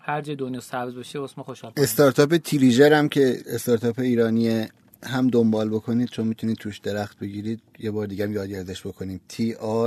هر 0.07 0.21
جای 0.21 0.35
دنیا 0.35 0.59
سبز 0.59 0.95
بشه 0.95 1.21
اسم 1.21 1.41
خوشحال 1.41 1.73
استارتاپ 1.77 2.37
تیریجر 2.37 2.93
هم 2.93 3.09
که 3.09 3.37
استارتاپ 3.45 3.99
ایرانی 3.99 4.65
هم 5.03 5.27
دنبال 5.27 5.69
بکنید 5.69 6.09
چون 6.09 6.27
می‌تونید 6.27 6.57
توش 6.57 6.79
درخت 6.79 7.19
بگیرید 7.19 7.61
یه 7.79 7.91
بار 7.91 8.07
دیگه 8.07 8.23
هم 8.25 8.33
یادی 8.33 8.55
ازش 8.55 8.87
بکنیم. 8.87 9.21
T 9.33 9.35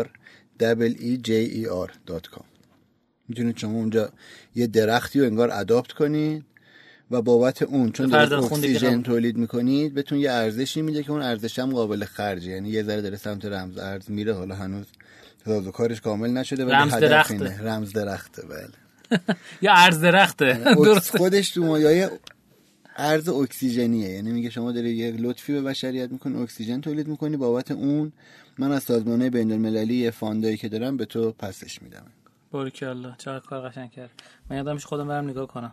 R 0.03 0.07
www.jer.com 0.61 2.45
می‌تونید 3.29 3.57
شما 3.57 3.73
اونجا 3.73 4.11
یه 4.55 4.67
درختی 4.67 5.21
رو 5.21 5.27
انگار 5.27 5.50
اداپت 5.50 5.93
کنید 5.93 6.45
و 7.11 7.23
بابت 7.23 7.62
اون 7.62 7.93
چون 7.93 8.07
دارید 8.07 8.33
اکسیژن 8.33 9.03
تولید 9.03 9.37
می‌کنید 9.37 9.95
بهتون 9.95 10.19
یه 10.19 10.31
ارزشی 10.31 10.83
میده 10.83 11.03
که 11.03 11.11
اون 11.11 11.23
ارزش 11.23 11.59
هم 11.59 11.71
قابل 11.71 12.05
خرجه. 12.05 12.50
یعنی 12.50 12.69
یه 12.69 12.83
ذره 12.83 13.00
داره 13.00 13.17
سمت 13.17 13.45
رمز 13.45 13.79
ارز 13.79 14.11
میره 14.11 14.35
حالا 14.35 14.55
هنوز 14.55 14.87
کارش 15.73 16.00
کامل 16.00 16.31
نشده 16.31 16.65
ولی 16.65 16.75
رمز 16.75 16.95
درخته. 16.95 17.62
رمز 17.62 17.93
درخته 17.93 18.43
بله. 18.47 18.89
یا 19.62 19.73
ارز 19.73 20.00
درخته. 20.00 20.61
درست 20.75 21.17
خودش 21.17 21.50
تو 21.50 21.64
مایه 21.64 22.11
ارز 22.97 23.29
اکسیژنیه. 23.29 24.09
یعنی 24.09 24.33
میگه 24.33 24.50
شما 24.50 24.73
داری 24.73 24.90
یک 24.90 25.17
لطفی 25.19 25.52
به 25.52 25.62
بشریت 25.62 26.12
می‌کنی 26.12 26.43
اکسیژن 26.43 26.81
تولید 26.81 27.09
می‌کنی 27.09 27.37
بابت 27.37 27.71
اون 27.71 28.12
من 28.59 28.73
از 28.73 28.83
سازمانه 28.83 29.31
بین 29.31 29.52
المللی 29.52 29.95
یه 29.95 30.11
فاندایی 30.11 30.57
که 30.57 30.69
دارم 30.69 30.97
به 30.97 31.05
تو 31.05 31.33
پسش 31.33 31.83
میدم. 31.83 32.07
الله 32.52 33.14
چقدر 33.19 33.47
کار 33.47 33.69
قشنگ 33.69 33.90
کرد. 33.90 34.11
من 34.50 34.57
یادمش 34.57 34.85
خودم 34.85 35.09
برم 35.09 35.29
نگاه 35.29 35.47
کنم. 35.47 35.73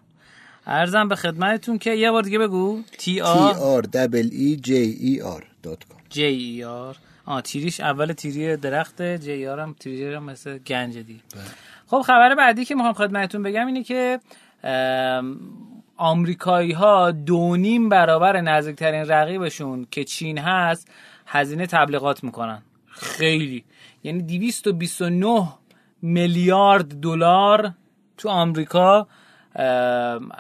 ارزم 0.68 1.08
به 1.08 1.16
خدمتتون 1.16 1.78
که 1.78 1.94
یه 1.94 2.12
بار 2.12 2.24
دیگه 2.24 2.40
بگو. 2.40 2.82
تی 2.98 3.22
آر 3.22 3.82
دبل 3.82 4.30
ای 4.32 4.56
جی 4.56 4.76
ای 4.76 5.22
آر 5.22 5.46
دات 5.64 5.84
کام 5.84 5.98
جی 6.10 6.24
ای 6.24 6.64
آر 6.64 6.98
آ 7.26 7.42
تیریش 7.42 7.80
اول 7.80 8.14
تیری 8.14 8.58
درخت 8.58 9.02
جی 9.02 9.48
آر 9.48 9.60
هم 9.60 9.76
تیری 9.80 10.14
هم 10.14 10.24
مثل 10.24 10.58
گنج 10.58 10.98
دی. 10.98 11.22
بله. 11.36 11.44
خب 11.88 12.02
خبر 12.02 12.36
بعدی 12.36 12.66
که 12.66 12.76
می‌خوام 12.76 12.94
خدمتتون 12.94 13.44
بگم 13.44 13.68
اینه 13.68 13.84
که 13.84 14.20
آمریکایی 15.98 16.72
ها 16.72 17.12
دونیم 17.12 17.90
برابر 17.90 18.42
نزدیکترین 18.42 19.06
رقیبشون 19.06 19.88
که 19.92 20.04
چین 20.04 20.38
هست 20.38 20.92
هزینه 21.28 21.68
تبلیغات 21.68 22.24
می‌کنن. 22.24 22.62
خیلی. 22.88 23.64
یعنی 24.04 24.22
229 24.22 25.48
میلیارد 26.02 27.00
دلار 27.00 27.74
تو 28.18 28.30
آمریکا 28.30 29.08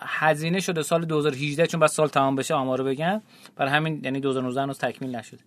هزینه 0.02 0.60
شده 0.60 0.82
سال 0.82 1.06
2018 1.06 1.68
چون 1.68 1.80
بس 1.80 1.94
سال 1.94 2.08
تمام 2.08 2.36
بشه 2.36 2.54
آمارو 2.54 2.84
بگم. 2.84 3.22
برای 3.56 3.72
همین 3.72 4.02
یعنی 4.04 4.20
2019 4.20 4.62
هنوز 4.62 4.80
تکمیل 4.80 5.16
نشد 5.16 5.40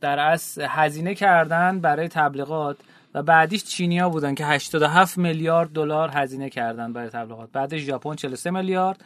در 0.00 0.18
اصل 0.18 0.66
هزینه 0.68 1.14
کردن 1.14 1.80
برای 1.80 2.08
تبلیغات 2.08 2.76
و 3.14 3.22
بعدیش 3.22 3.64
چینیا 3.64 4.08
بودن 4.08 4.34
که 4.34 4.46
87 4.46 5.18
میلیارد 5.18 5.72
دلار 5.72 6.10
هزینه 6.14 6.50
کردن 6.50 6.92
برای 6.92 7.08
تبلیغات. 7.08 7.48
بعدش 7.52 7.80
ژاپن 7.80 8.14
43 8.14 8.50
میلیارد 8.50 9.04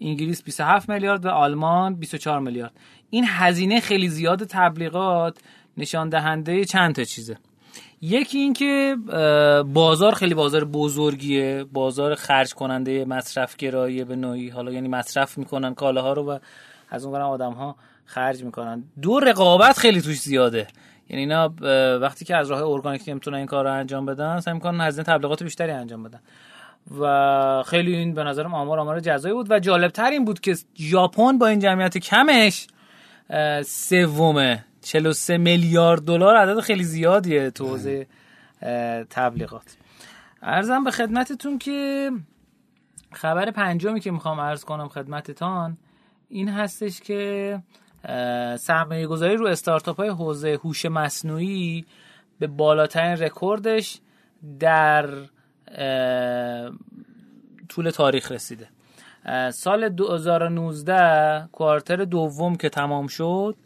انگلیس 0.00 0.42
27 0.42 0.88
میلیارد 0.88 1.26
و 1.26 1.28
آلمان 1.28 1.94
24 1.94 2.40
میلیارد. 2.40 2.72
این 3.10 3.24
هزینه 3.28 3.80
خیلی 3.80 4.08
زیاد 4.08 4.44
تبلیغات 4.44 5.38
نشان 5.76 6.08
دهنده 6.08 6.64
چند 6.64 6.94
تا 6.94 7.04
چیزه. 7.04 7.36
یکی 8.00 8.38
اینکه 8.38 8.96
بازار 9.66 10.14
خیلی 10.14 10.34
بازار 10.34 10.64
بزرگیه. 10.64 11.64
بازار 11.72 12.14
خرج 12.14 12.54
کننده 12.54 13.04
مصرف 13.04 13.56
گرایی 13.56 14.04
به 14.04 14.16
نوعی. 14.16 14.48
حالا 14.48 14.72
یعنی 14.72 14.88
مصرف 14.88 15.38
می‌کنن 15.38 15.74
کالاها 15.74 16.12
رو 16.12 16.32
و 16.32 16.38
از 16.90 17.04
اون 17.04 17.20
آدم 17.20 17.52
ها 17.52 17.76
خرج 18.04 18.44
می‌کنن. 18.44 18.84
دو 19.02 19.20
رقابت 19.20 19.78
خیلی 19.78 20.00
توش 20.02 20.20
زیاده. 20.20 20.66
یعنی 21.08 21.22
اینا 21.22 21.54
وقتی 21.98 22.24
که 22.24 22.36
از 22.36 22.50
راه 22.50 22.62
ارگانیک 22.62 23.02
نمی‌تونن 23.06 23.36
این 23.36 23.46
کار 23.46 23.64
رو 23.64 23.72
انجام 23.72 24.06
بدن 24.06 24.40
سعی 24.40 24.54
می‌کنن 24.54 24.80
هزینه 24.80 25.04
تبلیغات 25.04 25.42
بیشتری 25.42 25.70
انجام 25.70 26.02
بدن. 26.02 26.20
و 27.00 27.62
خیلی 27.66 27.96
این 27.96 28.14
به 28.14 28.24
نظرم 28.24 28.54
آمار 28.54 28.78
آمار 28.78 29.00
جزایی 29.00 29.34
بود. 29.34 29.50
و 29.50 29.58
جالب 29.58 30.00
این 30.00 30.24
بود 30.24 30.40
که 30.40 30.56
ژاپن 30.76 31.38
با 31.38 31.46
این 31.46 31.58
جمعیت 31.58 31.98
کمش 31.98 32.66
سومه 33.64 34.64
43 34.82 35.38
میلیارد 35.38 36.04
دلار 36.04 36.36
عدد 36.36 36.60
خیلی 36.60 36.84
زیادیه 36.84 37.50
تو 37.50 37.68
حوزه 37.68 38.06
تبلیغات. 39.10 39.76
ارزم 40.42 40.84
به 40.84 40.90
خدمتتون 40.90 41.58
که 41.58 42.10
خبر 43.12 43.50
پنجمی 43.50 44.00
که 44.00 44.10
می‌خوام 44.10 44.40
عرض 44.40 44.64
کنم 44.64 44.88
خدمتتان 44.88 45.76
این 46.28 46.48
هستش 46.48 47.00
که 47.00 47.58
سرمایه 48.56 49.06
گذاری 49.06 49.36
رو 49.36 49.46
استارتاپ 49.46 49.96
های 49.96 50.08
حوزه 50.08 50.58
هوش 50.64 50.86
مصنوعی 50.86 51.84
به 52.38 52.46
بالاترین 52.46 53.16
رکوردش 53.16 53.98
در 54.58 55.08
طول 57.68 57.90
تاریخ 57.90 58.32
رسیده. 58.32 58.68
سال 59.50 59.88
2019 59.88 61.48
کوارتر 61.52 61.96
دوم 61.96 62.56
که 62.56 62.68
تمام 62.68 63.06
شد 63.06 63.56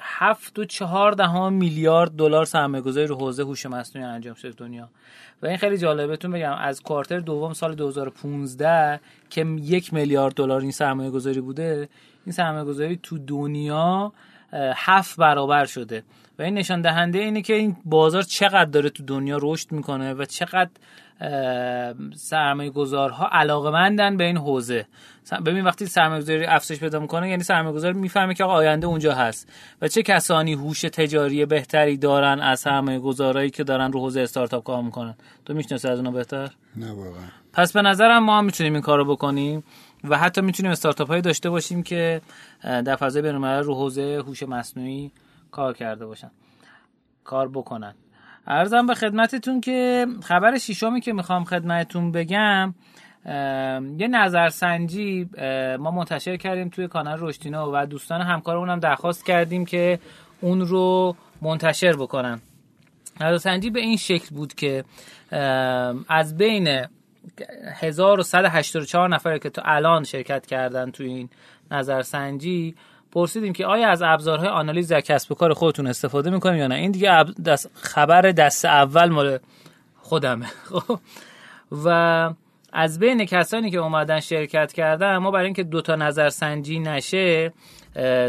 هفت 0.00 0.58
و 0.58 0.64
چهار 0.64 1.12
دهم 1.12 1.52
میلیارد 1.52 2.10
دلار 2.10 2.44
سرمایه 2.44 2.82
گذاری 2.82 3.06
رو 3.06 3.16
حوزه 3.16 3.42
هوش 3.42 3.66
مصنوعی 3.66 4.08
انجام 4.08 4.34
شده 4.34 4.52
دنیا. 4.52 4.88
و 5.42 5.46
این 5.46 5.56
خیلی 5.56 5.78
جالبه. 5.78 6.06
بهتون 6.06 6.30
بگم 6.30 6.52
از 6.52 6.82
کوارتر 6.82 7.20
دوم 7.20 7.52
سال 7.52 7.74
2015 7.74 9.00
که 9.30 9.46
یک 9.60 9.94
میلیارد 9.94 10.34
دلار 10.34 10.60
این 10.60 10.70
سرمایه 10.70 11.10
گذاری 11.10 11.40
بوده 11.40 11.88
این 12.26 12.32
سرمایه 12.32 12.64
گذاری 12.64 12.98
تو 13.02 13.18
دنیا 13.18 14.12
هفت 14.76 15.16
برابر 15.16 15.64
شده. 15.64 16.02
و 16.38 16.42
این 16.42 16.54
نشان 16.54 16.80
دهنده 16.80 17.18
اینه 17.18 17.42
که 17.42 17.54
این 17.54 17.76
بازار 17.84 18.22
چقدر 18.22 18.70
داره 18.70 18.90
تو 18.90 19.02
دنیا 19.02 19.38
رشد 19.42 19.72
می‌کنه 19.72 20.14
و 20.14 20.24
چقدر 20.24 20.70
سرمایه 22.14 22.70
گذارها 22.70 23.28
علاقه 23.32 23.70
مندن 23.70 24.16
به 24.16 24.24
این 24.24 24.36
حوزه. 24.36 24.86
ببین 25.46 25.64
وقتی 25.64 25.86
سرمایه 25.86 26.22
گذاری 26.22 26.46
افزایش 26.46 26.80
پیدا 26.80 27.00
می‌کنه 27.00 27.30
یعنی 27.30 27.42
سرمایه 27.42 27.74
گذار 27.74 27.92
می‌فهمه 27.92 28.34
که 28.34 28.44
آینده 28.44 28.86
اونجا 28.86 29.14
هست. 29.14 29.52
و 29.82 29.88
چه 29.88 30.02
کسانی 30.02 30.52
هوش 30.52 30.80
تجاری 30.80 31.46
بهتری 31.46 31.96
دارن 31.96 32.40
از 32.40 32.60
سرمایه 32.60 32.98
گذارایی 32.98 33.50
که 33.50 33.64
دارن 33.64 33.92
رو 33.92 34.00
حوزه 34.00 34.20
استارتاپ 34.20 34.64
کار 34.64 34.82
می‌کنن؟ 34.82 35.14
تو 35.44 35.54
می‌شناسی 35.54 35.88
از 35.88 35.98
اونا 35.98 36.10
بهتر؟ 36.10 36.50
نه 36.76 36.92
واقعا. 36.92 37.24
پس 37.52 37.72
به 37.72 37.82
نظرم 37.82 38.24
ما 38.24 38.38
هم 38.38 38.44
می‌تونیم 38.44 38.72
این 38.72 38.82
کارو 38.82 39.04
بکنیم. 39.04 39.64
و 40.04 40.18
حتی 40.18 40.40
می‌تونیم 40.40 40.72
استارتاپ 40.72 41.08
هایی 41.08 41.22
داشته 41.22 41.50
باشیم 41.50 41.82
که 41.82 42.20
در 42.62 42.96
فضای 42.96 43.22
بین‌الملل 43.22 43.62
رو 43.62 43.74
حوزه 43.74 44.22
هوش 44.26 44.42
مصنوعی 44.42 45.12
کار 45.50 45.74
کرده 45.74 46.06
باشن 46.06 46.30
کار 47.24 47.48
بکنن. 47.48 47.94
ارزم 48.46 48.86
به 48.86 48.94
خدمتتون 48.94 49.60
که 49.60 50.06
خبر 50.22 50.58
شیشمی 50.58 51.00
که 51.00 51.12
می‌خوام 51.12 51.44
خدمتتون 51.44 52.12
بگم 52.12 52.74
یه 53.98 54.08
نظرسنجی 54.08 55.30
ما 55.78 55.90
منتشر 55.90 56.36
کردیم 56.36 56.68
توی 56.68 56.88
کانال 56.88 57.18
رشتینا 57.20 57.70
و 57.72 57.86
دوستان 57.86 58.20
همکارمون 58.20 58.70
هم 58.70 58.80
درخواست 58.80 59.26
کردیم 59.26 59.64
که 59.64 59.98
اون 60.40 60.60
رو 60.60 61.16
منتشر 61.42 61.96
بکنن. 61.96 62.40
نظرسنجی 63.20 63.70
به 63.70 63.80
این 63.80 63.96
شکل 63.96 64.34
بود 64.34 64.54
که 64.54 64.84
از 66.08 66.36
بین 66.36 66.86
1184 67.80 69.08
نفر 69.08 69.38
که 69.38 69.50
تو 69.50 69.62
الان 69.64 70.04
شرکت 70.04 70.46
کردن 70.46 70.90
تو 70.90 71.02
این 71.02 71.28
نظرسنجی 71.70 72.74
پرسیدیم 73.12 73.52
که 73.52 73.66
آیا 73.66 73.88
از 73.88 74.02
ابزارهای 74.02 74.48
آنالیز 74.48 74.88
در 74.88 75.00
کسب 75.00 75.32
و 75.32 75.34
کار 75.34 75.54
خودتون 75.54 75.86
استفاده 75.86 76.30
می‌کنیم 76.30 76.58
یا 76.58 76.66
نه؟ 76.66 76.74
این 76.74 76.90
دیگه 76.90 77.24
دست 77.24 77.70
خبر 77.74 78.22
دست 78.22 78.64
اول 78.64 79.08
مال 79.08 79.38
خودمه. 79.96 80.46
خب. 80.70 80.98
و 81.84 82.30
از 82.72 82.98
بین 82.98 83.24
کسانی 83.24 83.70
که 83.70 83.78
اومدن 83.78 84.20
شرکت 84.20 84.72
کردن 84.72 85.16
ما 85.16 85.30
برای 85.30 85.44
اینکه 85.44 85.62
دوتا 85.62 85.96
نظرسنجی 85.96 86.80
نشه 86.80 87.52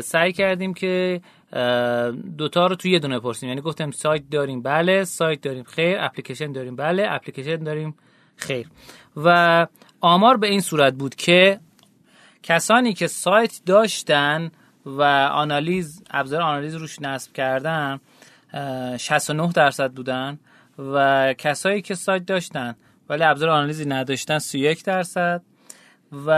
سعی 0.04 0.34
کردیم 0.34 0.74
که 0.74 1.22
دوتا 2.38 2.68
رو 2.68 2.76
توی 2.76 2.92
یه 2.92 3.00
دونه 3.00 3.20
پرسیم 3.20 3.50
یعنی 3.50 3.62
گفتم 3.62 3.92
سایت 3.92 4.24
داریم؟ 4.32 4.62
بله 4.62 5.04
سایت 5.04 5.42
داریم. 5.42 5.64
خیر 5.64 5.98
اپلیکیشن 6.00 6.52
داریم؟ 6.52 6.76
بله 6.76 7.06
اپلیکیشن 7.10 7.56
داریم. 7.56 7.96
خیر. 8.36 8.68
و 9.18 9.68
آمار 10.02 10.38
به 10.38 10.48
این 10.48 10.62
صورت 10.62 10.94
بود 10.94 11.16
که 11.16 11.60
کسانی 12.44 12.94
که 12.94 13.08
سایت 13.08 13.62
داشتن 13.66 14.52
و 14.86 15.02
آنالیز 15.32 16.04
ابزار 16.12 16.42
آنالیز 16.42 16.76
روش 16.76 17.02
نصب 17.02 17.34
کردن 17.34 18.00
69 18.98 19.52
درصد 19.52 19.92
بودن 19.92 20.40
و 20.80 21.34
کسایی 21.38 21.82
که 21.82 21.96
سایت 21.96 22.26
داشتن 22.26 22.76
ولی 23.10 23.24
ابزار 23.24 23.50
آنالیزی 23.50 23.86
نداشتن 23.86 24.40
31 24.40 24.84
درصد 24.84 25.42
و 26.26 26.30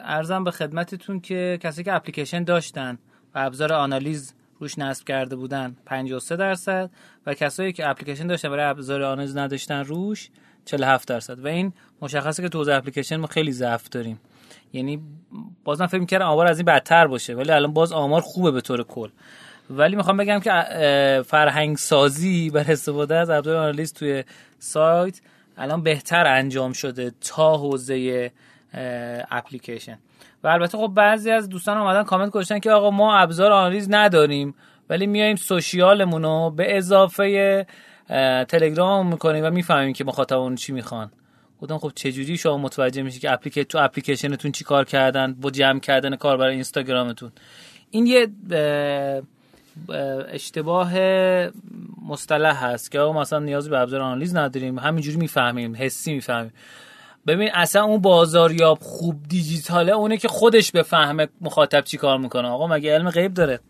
ارزم 0.00 0.44
به 0.44 0.50
خدمتتون 0.50 1.20
که 1.20 1.58
کسایی 1.62 1.84
که 1.84 1.94
اپلیکیشن 1.94 2.44
داشتن 2.44 2.98
و 3.34 3.38
ابزار 3.38 3.72
آنالیز 3.72 4.34
روش 4.60 4.78
نصب 4.78 5.04
کرده 5.04 5.36
بودن 5.36 5.76
53 5.86 6.36
درصد 6.36 6.90
و 7.26 7.34
کسایی 7.34 7.72
که 7.72 7.88
اپلیکیشن 7.88 8.26
داشتن 8.26 8.48
برای 8.48 8.64
ابزار 8.64 9.02
آنالیز 9.02 9.36
نداشتن 9.36 9.84
روش 9.84 10.30
47 10.68 11.08
درصد. 11.08 11.44
و 11.44 11.48
این 11.48 11.72
مشخصه 12.02 12.42
که 12.42 12.48
تو 12.48 12.58
اپلیکیشن 12.70 13.16
ما 13.16 13.26
خیلی 13.26 13.52
ضعف 13.52 13.88
داریم. 13.88 14.20
یعنی 14.72 15.02
بازم 15.64 15.86
فکر 15.86 16.00
می‌کردم 16.00 16.26
آمار 16.26 16.46
از 16.46 16.58
این 16.58 16.66
بدتر 16.66 17.06
باشه 17.06 17.34
ولی 17.34 17.50
الان 17.50 17.72
باز 17.72 17.92
آمار 17.92 18.20
خوبه 18.20 18.50
به 18.50 18.60
طور 18.60 18.82
کل. 18.82 19.08
ولی 19.70 19.96
می‌خوام 19.96 20.16
بگم 20.16 20.40
که 20.40 20.52
فرهنگ 21.26 21.76
سازی 21.76 22.50
بر 22.50 22.64
استفاده 22.68 23.16
از 23.16 23.30
ابزار 23.30 23.56
آنالیز 23.56 23.92
توی 23.92 24.24
سایت 24.58 25.20
الان 25.56 25.82
بهتر 25.82 26.26
انجام 26.26 26.72
شده 26.72 27.12
تا 27.20 27.56
حوزه 27.56 28.30
اپلیکیشن. 29.30 29.98
و 30.44 30.48
البته 30.48 30.78
خب 30.78 30.92
بعضی 30.94 31.30
از 31.30 31.48
دوستان 31.48 31.78
اومدن 31.78 32.02
کامنت 32.02 32.30
گذاشتن 32.30 32.58
که 32.58 32.70
آقا 32.70 32.90
ما 32.90 33.16
ابزار 33.16 33.52
آنالیز 33.52 33.86
نداریم 33.90 34.54
ولی 34.90 35.06
میایم 35.06 35.36
سوشیالمون 35.36 36.22
رو 36.22 36.50
به 36.50 36.76
اضافه 36.76 37.66
تلگرام 38.48 39.06
می‌کنیم 39.06 39.44
و 39.44 39.50
می‌فهمیم 39.50 39.92
که 39.92 40.04
مخاطبون 40.04 40.54
چی 40.54 40.72
می‌خوان. 40.72 41.10
گفتم 41.62 41.78
خب 41.78 41.92
چجوری 41.94 42.36
شما 42.36 42.58
متوجه 42.58 43.02
میشی 43.02 43.20
که 43.20 43.32
اپلیکیشن 43.32 43.68
تو 43.68 43.78
اپلیکیشنتون 43.78 44.52
چی 44.52 44.64
کار 44.64 44.84
کردن 44.84 45.34
با 45.34 45.50
جمع 45.50 45.80
کردن 45.80 46.16
کار 46.16 46.36
برای 46.36 46.54
اینستاگرامتون؟ 46.54 47.32
این 47.90 48.06
یه 48.06 48.28
اشتباه 50.28 50.92
مصطلح 52.08 52.64
هست 52.64 52.90
که 52.90 52.98
مثلا 52.98 53.38
نیازی 53.38 53.70
به 53.70 53.78
ابزار 53.78 54.00
آنالیز 54.00 54.36
نداریم. 54.36 54.78
همینجوری 54.78 55.16
می‌فهمیم 55.16 55.76
حسی 55.76 56.12
می‌فهمیم. 56.12 56.52
ببین 57.26 57.50
اصلا 57.54 57.84
اون 57.84 58.00
بازاریاب 58.00 58.78
خوب 58.80 59.22
دیجیتاله 59.28 59.92
اونه 59.92 60.16
که 60.16 60.28
خودش 60.28 60.72
بفهمه 60.72 61.28
مخاطب 61.40 61.80
چی 61.80 61.96
کار 61.96 62.18
می‌کنه. 62.18 62.48
آقا 62.48 62.66
مگه 62.66 62.94
علم 62.94 63.10
غیب 63.10 63.34
داره؟ 63.34 63.60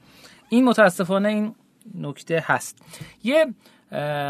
این 0.49 0.65
متاسفانه 0.65 1.29
این 1.29 1.55
نکته 1.95 2.45
هست. 2.47 2.79
یه 3.25 3.47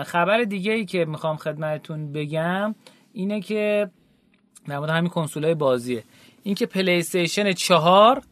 خبر 0.05 0.45
دیگه 0.49 0.73
ای 0.73 0.85
که 0.85 1.05
می‌خوام 1.05 1.37
خدمتتون 1.37 2.13
بگم 2.13 2.75
اینه 3.13 3.41
که 3.41 3.91
مورد 4.69 4.91
همین 4.91 5.11
کنسول 5.11 5.55
بازیه. 5.55 6.05
این 6.43 6.55
که 6.55 6.67
پلی 6.67 6.99
استیشن 6.99 7.53
چهار 7.53 8.23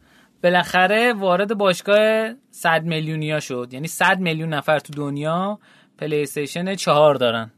بالاخره 0.43 1.13
وارد 1.13 1.57
باشگاه 1.57 2.33
100 2.51 2.83
میلیونیا 2.83 3.39
شد. 3.39 3.69
یعنی 3.71 3.87
100 3.87 4.19
میلیون 4.19 4.53
نفر 4.53 4.79
تو 4.79 4.93
دنیا 4.93 5.59
پلی 5.97 6.21
استیشن 6.21 6.75
چهار 6.75 7.15
دارن. 7.15 7.51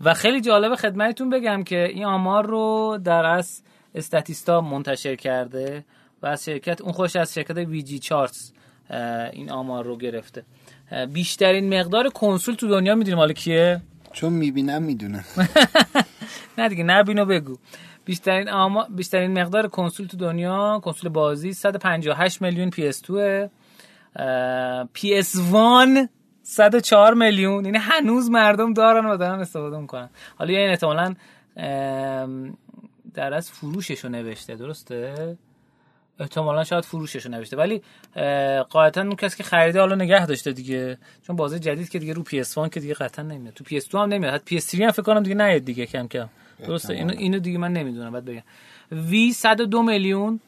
و 0.00 0.14
خیلی 0.14 0.40
جالب 0.40 0.74
خدمتتون 0.74 1.30
بگم 1.30 1.64
که 1.64 1.84
این 1.84 2.04
آمار 2.04 2.46
رو 2.46 2.98
در 3.04 3.24
از 3.26 3.62
استاتیستا 3.94 4.60
منتشر 4.60 5.14
کرده 5.14 5.84
و 6.22 6.26
از 6.26 6.44
شرکت 6.44 6.80
اون 6.80 6.92
خوش 6.92 7.16
از 7.16 7.34
شرکت 7.34 7.56
وی 7.56 7.82
جی 7.82 7.98
چارتس 7.98 8.52
این 9.32 9.50
آمار 9.50 9.84
رو 9.84 9.96
گرفته. 9.96 10.44
بیشترین 11.12 11.78
مقدار 11.78 12.08
کنسول 12.08 12.54
تو 12.54 12.68
دنیا 12.68 12.94
می‌دونیم 12.94 13.18
حالا 13.18 13.32
کیه؟ 13.32 13.80
چون 14.12 14.32
می‌بینم 14.32 14.82
می‌دونم 14.82 15.24
نه 16.58 16.68
دیگه 16.68 16.84
نبینو 16.84 17.24
بگو. 17.24 17.56
بیشترین 18.04 18.48
آما 18.48 18.86
بیشترین 18.90 19.40
مقدار 19.42 19.68
کنسول 19.68 20.06
تو 20.06 20.16
دنیا 20.16 20.80
کنسول 20.84 21.10
بازی 21.10 21.52
158 21.52 22.42
میلیون 22.42 22.70
PS2 22.70 23.48
PS1 24.98 26.08
104 26.42 27.14
میلیون. 27.14 27.64
یعنی 27.64 27.78
هنوز 27.78 28.30
مردم 28.30 28.72
دارن 28.72 29.06
و 29.06 29.16
دارن 29.16 29.40
استفاده 29.40 29.78
می‌کنن. 29.78 30.08
حالا 30.36 30.58
این 30.58 30.70
احتمالاً 30.70 31.14
در 33.14 33.34
از 33.34 33.50
فروششو 33.50 34.08
نوشته 34.08 34.54
درسته؟ 34.54 35.36
احتمالا 36.18 36.64
شاید 36.64 36.84
فروششو 36.84 37.28
نوشته. 37.28 37.56
ولی 37.56 37.82
قاعدتا 38.70 39.00
اون 39.00 39.16
کسی 39.16 39.36
که 39.36 39.42
خریده 39.42 39.80
حالا 39.80 39.94
نگه 39.94 40.26
داشته 40.26 40.52
دیگه. 40.52 40.98
چون 41.22 41.36
بازی 41.36 41.58
جدید 41.58 41.88
که 41.88 41.98
دیگه 41.98 42.12
رو 42.12 42.24
PS1 42.24 42.68
که 42.68 42.80
دیگه 42.80 42.94
قطعا 42.94 43.24
نمیاد. 43.24 43.54
تو 43.54 43.64
PS2 43.64 43.94
هم 43.94 44.00
نمیاد. 44.00 44.34
حتی 44.34 44.60
PS3 44.60 44.74
هم 44.80 44.90
فکر 44.90 45.02
کنم 45.02 45.22
دیگه 45.22 45.34
نیاد 45.34 45.64
دیگه 45.64 45.86
کم 45.86 46.08
کم. 46.08 46.28
درسته؟ 46.58 46.94
اینو 46.94 47.12
اینو 47.18 47.38
دیگه 47.38 47.58
من 47.58 47.72
نمی‌دونم. 47.72 48.12
بعد 48.12 48.24
بگم. 48.24 48.42
Wii 48.92 49.32
102 49.32 49.82
میلیون 49.82 50.40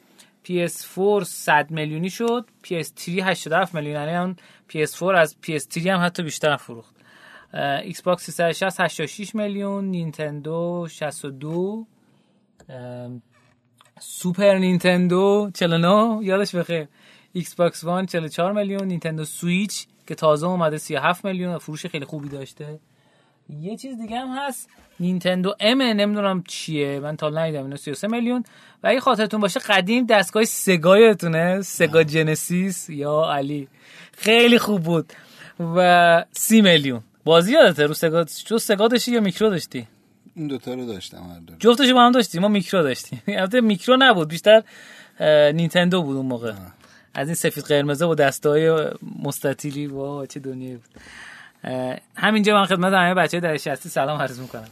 PS4 0.49 1.25
100 1.25 1.71
میلیونی 1.71 2.11
شد. 2.11 2.47
PS3 2.67 3.09
87 3.09 3.75
میلیون. 3.75 3.95
یعنی 3.95 4.17
اون 4.17 4.37
PS4 4.73 5.03
از 5.03 5.37
PS3 5.47 5.87
هم 5.87 6.05
حتی 6.05 6.23
بیشتر 6.23 6.57
فروخت. 6.57 6.97
ایکس 7.83 8.03
باکس 8.03 8.31
360 8.31 8.81
86 8.81 9.35
میلیون. 9.35 9.85
نینتندو 9.85 10.87
62 10.91 11.87
سوپر 14.01 14.59
نینتندو 14.59 15.51
49 15.55 16.25
یادش 16.25 16.55
بخیر. 16.55 16.89
ایکس 17.33 17.55
باکس 17.55 17.85
وان 17.85 18.07
44 18.07 18.53
میلیون 18.53 18.85
نینتندو 18.85 19.25
سویچ 19.25 19.87
که 20.07 20.15
تازه 20.15 20.47
اومده 20.47 20.79
37 20.79 21.25
میلیون 21.25 21.59
فروش 21.59 21.87
خیلی 21.87 22.05
خوبی 22.05 22.29
داشته. 22.29 22.79
یه 23.61 23.77
چیز 23.77 23.99
دیگه 23.99 24.19
هم 24.19 24.29
هست 24.39 24.69
نینتندو 25.01 25.55
ام 25.61 25.83
نمی‌دونم 25.83 26.43
چیه 26.43 27.01
من 27.01 27.17
تا 27.17 27.31
ندیدم 27.31 27.63
اینو 27.63 27.77
33 27.77 28.09
میلیون. 28.09 28.45
و 28.83 28.89
اگه 28.89 29.01
خاطرتون 29.01 29.41
باشه 29.41 29.61
قدیم 29.61 30.07
دستگاه 30.07 30.45
سگا 30.45 30.99
یادتونه 30.99 31.63
سگا 31.63 32.03
جنسیس 32.03 32.91
یا 32.91 33.33
علی. 33.33 33.69
خیلی 34.17 34.59
خوب 34.59 34.83
بود. 34.83 35.13
و 35.77 36.25
30 36.33 36.61
میلیون. 36.61 37.03
بازی 37.25 37.53
یادته؟ 37.53 37.87
رو 37.87 37.95
سگا 37.95 38.25
تو 38.25 38.59
سگا 38.59 38.89
داشتی 38.89 39.13
یا 39.13 39.21
میکرو 39.21 39.51
داشتی؟ 39.51 39.87
این 40.37 40.47
دوتا 40.47 40.75
رو 40.75 40.87
داشتم 40.87 41.17
هر 41.17 41.39
دو 41.41 41.55
جفتش 41.59 41.93
با 41.93 42.07
هم 42.07 42.13
داشتیم 42.13 42.43
ما 42.43 42.49
میکرو 42.49 42.83
داشتیم. 42.83 43.23
البته 43.29 43.61
میکرو 43.61 43.97
نبود 43.99 44.29
بیشتر 44.29 44.63
نینتندو 45.55 46.03
بود 46.03 46.17
اون 46.17 46.27
موقع. 46.27 46.53
از 47.15 47.29
این 47.29 47.35
سفید 47.35 47.65
قرمزه 47.65 48.07
و 48.07 48.15
دستای 48.15 48.91
مستطیلی. 49.23 49.87
وا 49.87 50.27
چه 50.27 50.41
دنیایی 50.41 50.77
بود. 50.77 50.91
همینجا 52.17 52.55
من 52.55 52.67
خدمت 52.67 52.93
همه 52.93 53.15
بچه 53.15 53.41
در 53.41 53.57
شستی 53.57 53.89
سلام 53.89 54.21
عرض 54.21 54.41
می‌کنم. 54.41 54.69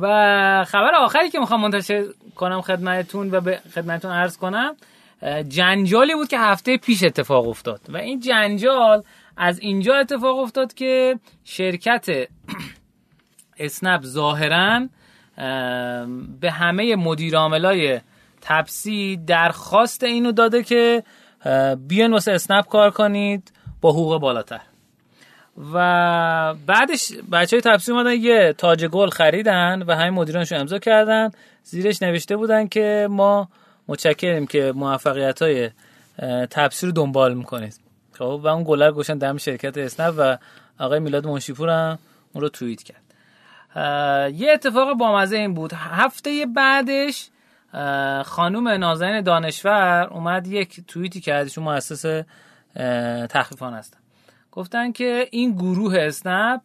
و 0.00 0.64
خبر 0.64 0.94
آخری 0.94 1.30
که 1.30 1.38
می‌خوام 1.38 1.60
منتشر 1.60 2.04
کنم 2.36 2.60
خدمتتون 2.60 3.30
و 3.30 3.40
به 3.40 3.60
خدمتتون 3.74 4.10
عرض 4.10 4.36
کنم 4.36 4.76
جنجالی 5.48 6.14
بود 6.14 6.28
که 6.28 6.38
هفته 6.38 6.76
پیش 6.76 7.02
اتفاق 7.02 7.48
افتاد. 7.48 7.80
و 7.88 7.96
این 7.96 8.20
جنجال 8.20 9.02
از 9.36 9.58
اینجا 9.58 9.94
اتفاق 9.94 10.38
افتاد 10.38 10.74
که 10.74 11.18
شرکت 11.44 12.06
اسنپ 13.58 14.02
ظاهرا 14.04 14.88
به 16.40 16.50
همه 16.50 16.96
مدیر 16.96 17.36
عاملای 17.36 18.00
تپسی 18.40 19.16
درخواست 19.26 20.02
اینو 20.02 20.32
داده 20.32 20.62
که 20.62 21.02
بیان 21.88 22.12
واسه 22.12 22.32
اسنپ 22.32 22.68
کار 22.68 22.90
کنید 22.90 23.52
با 23.80 23.90
حقوق 23.90 24.20
بالاتر. 24.20 24.60
و 25.72 26.54
بعدش 26.66 27.12
بچه 27.32 27.56
های 27.56 27.60
تپسی 27.60 27.92
اومدن 27.92 28.12
یه 28.12 28.54
تاج 28.58 28.86
گل 28.86 29.08
خریدن 29.08 29.82
و 29.82 29.94
همین 29.94 30.14
مدیرانشون 30.14 30.58
امضا 30.58 30.78
کردن. 30.78 31.30
زیرش 31.62 32.02
نوشته 32.02 32.36
بودن 32.36 32.66
که 32.66 33.08
ما 33.10 33.48
متشکریم 33.88 34.46
که 34.46 34.72
موفقیت 34.76 35.42
های 35.42 35.70
تپسی 36.50 36.86
رو 36.86 36.92
دنبال 36.92 37.34
می‌کنید. 37.34 37.80
خب 38.12 38.40
و 38.44 38.46
اون 38.48 38.64
گلر 38.66 38.90
گوشن 38.90 39.18
دم 39.18 39.36
شرکت 39.36 39.78
اسنپ 39.78 40.14
و 40.18 40.38
آقای 40.78 41.00
میلاد 41.00 41.26
منشیپور 41.26 41.68
هم 41.68 41.98
اون 42.32 42.42
رو 42.42 42.48
توییت 42.48 42.82
کرد. 42.82 43.03
یه 43.76 44.50
اتفاق 44.54 44.92
بامزه 44.92 45.36
این 45.36 45.54
بود. 45.54 45.72
هفته 45.72 46.46
بعدش 46.56 47.28
خانوم 48.24 48.68
نازنین 48.68 49.20
دانشور 49.20 50.08
اومد 50.10 50.46
یک 50.46 50.80
توییتی 50.86 51.20
کرد. 51.20 51.48
چون 51.48 51.64
مؤسس 51.64 52.24
تخفیفان 53.30 53.74
هستن. 53.74 53.98
گفتن 54.52 54.92
که 54.92 55.28
این 55.30 55.52
گروه 55.52 55.98
اسنپ 55.98 56.60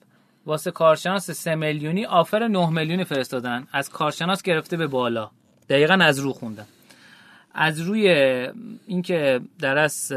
واسه 0.45 0.71
کارشناس 0.71 1.31
3 1.31 1.55
میلیونی 1.55 2.05
آفر 2.05 2.47
9 2.47 2.69
میلیونی 2.69 3.03
فرستادن. 3.03 3.67
از 3.71 3.89
کارشناس 3.89 4.41
گرفته 4.41 4.77
به 4.77 4.87
بالا. 4.87 5.31
دقیقا 5.69 5.93
از 5.93 6.19
رو 6.19 6.33
خوندن. 6.33 6.65
از 7.53 7.81
روی 7.81 8.09
اینکه 8.87 9.41
در 9.59 9.77
از 9.77 10.13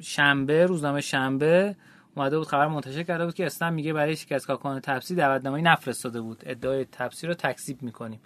شنبه 0.00 0.66
روزنامه 0.66 1.00
شنبه 1.00 1.76
اومده 2.16 2.38
بود 2.38 2.46
خبر 2.46 2.66
منتشر 2.66 3.02
کرده 3.02 3.24
بود 3.24 3.34
که 3.34 3.46
اسنپ 3.46 3.72
میگه 3.72 3.92
برای 3.92 4.16
شکست 4.16 4.46
کارکنان 4.46 4.80
تپسی 4.80 5.14
دعوتنامه 5.14 5.60
نفرستاده 5.60 6.20
بود. 6.20 6.42
ادعای 6.46 6.84
تپسی 6.84 7.26
رو 7.26 7.34
تکذیب 7.34 7.82
می‌کنیم. 7.82 8.20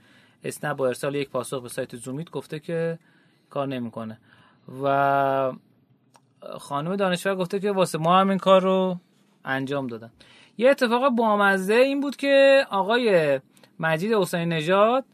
اسنپ 0.44 0.76
با 0.76 0.86
ارسال 0.86 1.14
یک 1.14 1.30
پاسخ 1.30 1.62
به 1.62 1.68
سایت 1.68 1.96
زومیت 1.96 2.30
گفته 2.30 2.60
که 2.60 2.98
کار 3.50 3.66
نمی‌کنه. 3.66 4.18
و 4.82 5.52
خانم 6.58 6.96
دانشور 6.96 7.34
گفته 7.34 7.60
که 7.60 7.72
واسه 7.72 7.98
ما 7.98 8.20
هم 8.20 8.28
این 8.28 8.38
کار 8.38 8.62
رو 8.62 8.98
انجام 9.44 9.86
دادن. 9.86 10.10
یه 10.58 10.70
اتفاق 10.70 11.08
بامزه 11.08 11.74
این 11.74 12.00
بود 12.00 12.16
که 12.16 12.66
آقای 12.70 13.40
مجید 13.80 14.12
حسین 14.12 14.48
نژاد 14.48 15.04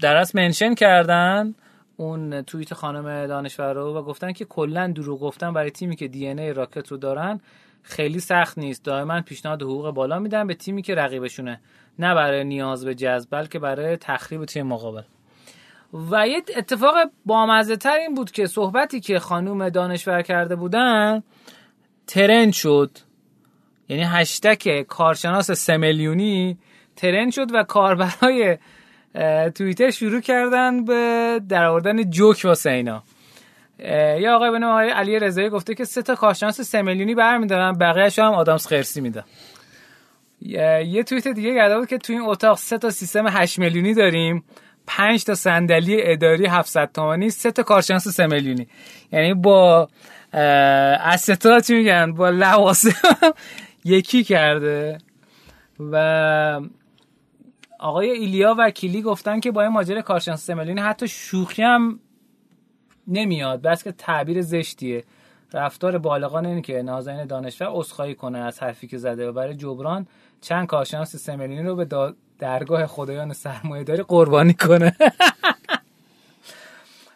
در 0.00 0.24
منشن 0.34 0.74
کردن. 0.74 1.54
اون 1.96 2.42
توییت 2.42 2.74
خانم 2.74 3.26
دانشور 3.26 3.72
رو 3.72 3.98
و 3.98 4.02
گفتن 4.02 4.32
که 4.32 4.44
کلا 4.44 4.92
دروغ 4.92 5.20
گفتن 5.20 5.52
برای 5.52 5.70
تیمی 5.70 5.96
که 5.96 6.08
دی 6.08 6.26
ای 6.26 6.52
راکت 6.52 6.88
رو 6.88 6.96
دارن 6.96 7.40
خیلی 7.82 8.20
سخت 8.20 8.58
نیست. 8.58 8.84
دائما 8.84 9.20
پیشنهاد 9.20 9.62
حقوق 9.62 9.90
بالا 9.90 10.18
میدن 10.18 10.46
به 10.46 10.54
تیمی 10.54 10.82
که 10.82 10.94
رقیبشونه. 10.94 11.60
نه 11.98 12.14
برای 12.14 12.44
نیاز 12.44 12.84
به 12.84 12.94
جذب 12.94 13.28
بلکه 13.30 13.58
برای 13.58 13.96
تخریب 13.96 14.44
تیم 14.44 14.66
مقابل. 14.66 15.02
و 16.10 16.28
یه 16.28 16.42
اتفاق 16.56 16.94
بامزه 17.26 17.76
تر 17.76 17.96
این 17.96 18.14
بود 18.14 18.30
که 18.30 18.46
صحبتی 18.46 19.00
که 19.00 19.18
خانوم 19.18 19.68
دانشور 19.68 20.22
کرده 20.22 20.56
بودن 20.56 21.22
ترند 22.06 22.52
شد. 22.52 22.90
یعنی 23.88 24.02
هشتک 24.02 24.82
کارشناس 24.82 25.50
سه 25.50 25.76
میلیونی 25.76 26.58
ترند 26.96 27.32
شد 27.32 27.46
و 27.54 27.62
کاربرای 27.62 28.58
توییتر 29.54 29.90
شروع 29.90 30.20
کردن 30.20 30.84
به 30.84 31.40
در 31.48 31.64
آوردن 31.64 32.10
جوک 32.10 32.42
واسه 32.44 32.70
اینا. 32.70 33.02
یا 34.18 34.34
آقای 34.34 34.50
بنام 34.50 34.70
آقای 34.70 34.90
علی 34.90 35.18
رضایی 35.18 35.48
گفته 35.48 35.74
که 35.74 35.84
سه 35.84 36.02
تا 36.02 36.14
کارشناس 36.14 36.60
سه 36.60 36.82
میلیونی 36.82 37.14
برمیدارن 37.14 37.72
بقیه‌اش 37.72 38.18
هم 38.18 38.32
آدامس 38.32 38.66
خرسی 38.66 39.00
میده. 39.00 39.24
یه 40.40 41.02
توییت 41.02 41.28
دیگه 41.28 41.54
کرده 41.54 41.78
بود 41.78 41.88
که 41.88 41.98
تو 41.98 42.12
این 42.12 42.22
اتاق 42.22 42.58
سه 42.58 42.78
تا 42.78 42.90
سیستم 42.90 43.26
8 43.28 43.58
میلیونی 43.58 43.94
داریم 43.94 44.44
پنج 44.86 45.24
تا 45.24 45.34
صندلی 45.34 45.96
اداری 46.02 46.46
700 46.46 46.90
تومانی 46.94 47.30
سه 47.30 47.50
تا 47.50 47.62
کارشناس 47.62 48.08
3 48.08 48.26
میلیونی. 48.26 48.68
یعنی 49.12 49.34
با 49.34 49.88
استا 50.32 51.60
چی 51.60 51.74
میگن 51.74 52.12
با 52.12 52.30
لواسه 52.30 52.94
یکی 53.84 54.24
کرده. 54.24 54.98
و 55.92 56.60
آقای 57.84 58.10
ایلیا 58.10 58.54
وکیلی 58.58 59.02
گفتن 59.02 59.40
که 59.40 59.50
با 59.50 59.62
این 59.62 59.72
ماجرا 59.72 60.02
کارشناس 60.02 60.44
3 60.44 60.54
میلیونی 60.54 60.80
حتی 60.80 61.08
شوخی 61.08 61.62
هم 61.62 62.00
نمیاد 63.08 63.62
بس 63.62 63.84
که 63.84 63.92
تعبیر 63.92 64.42
زشتیه. 64.42 65.04
رفتار 65.52 65.98
بالغان 65.98 66.46
اینه 66.46 66.60
که 66.60 66.82
نازنین 66.82 67.24
دانشور 67.24 67.68
عذرخواهی 67.70 68.14
کنه 68.14 68.38
از 68.38 68.62
حرفی 68.62 68.86
که 68.86 68.98
زده 68.98 69.28
و 69.28 69.32
برای 69.32 69.54
جبران 69.54 70.06
چند 70.40 70.66
کارشناس 70.66 71.16
3 71.16 71.36
میلیونی 71.36 71.68
رو 71.68 71.76
به 71.76 72.14
درگاه 72.38 72.86
خدایان 72.86 73.32
سرمایه 73.32 73.84
داری 73.84 74.02
قربانی 74.02 74.54
کنه. 74.54 74.96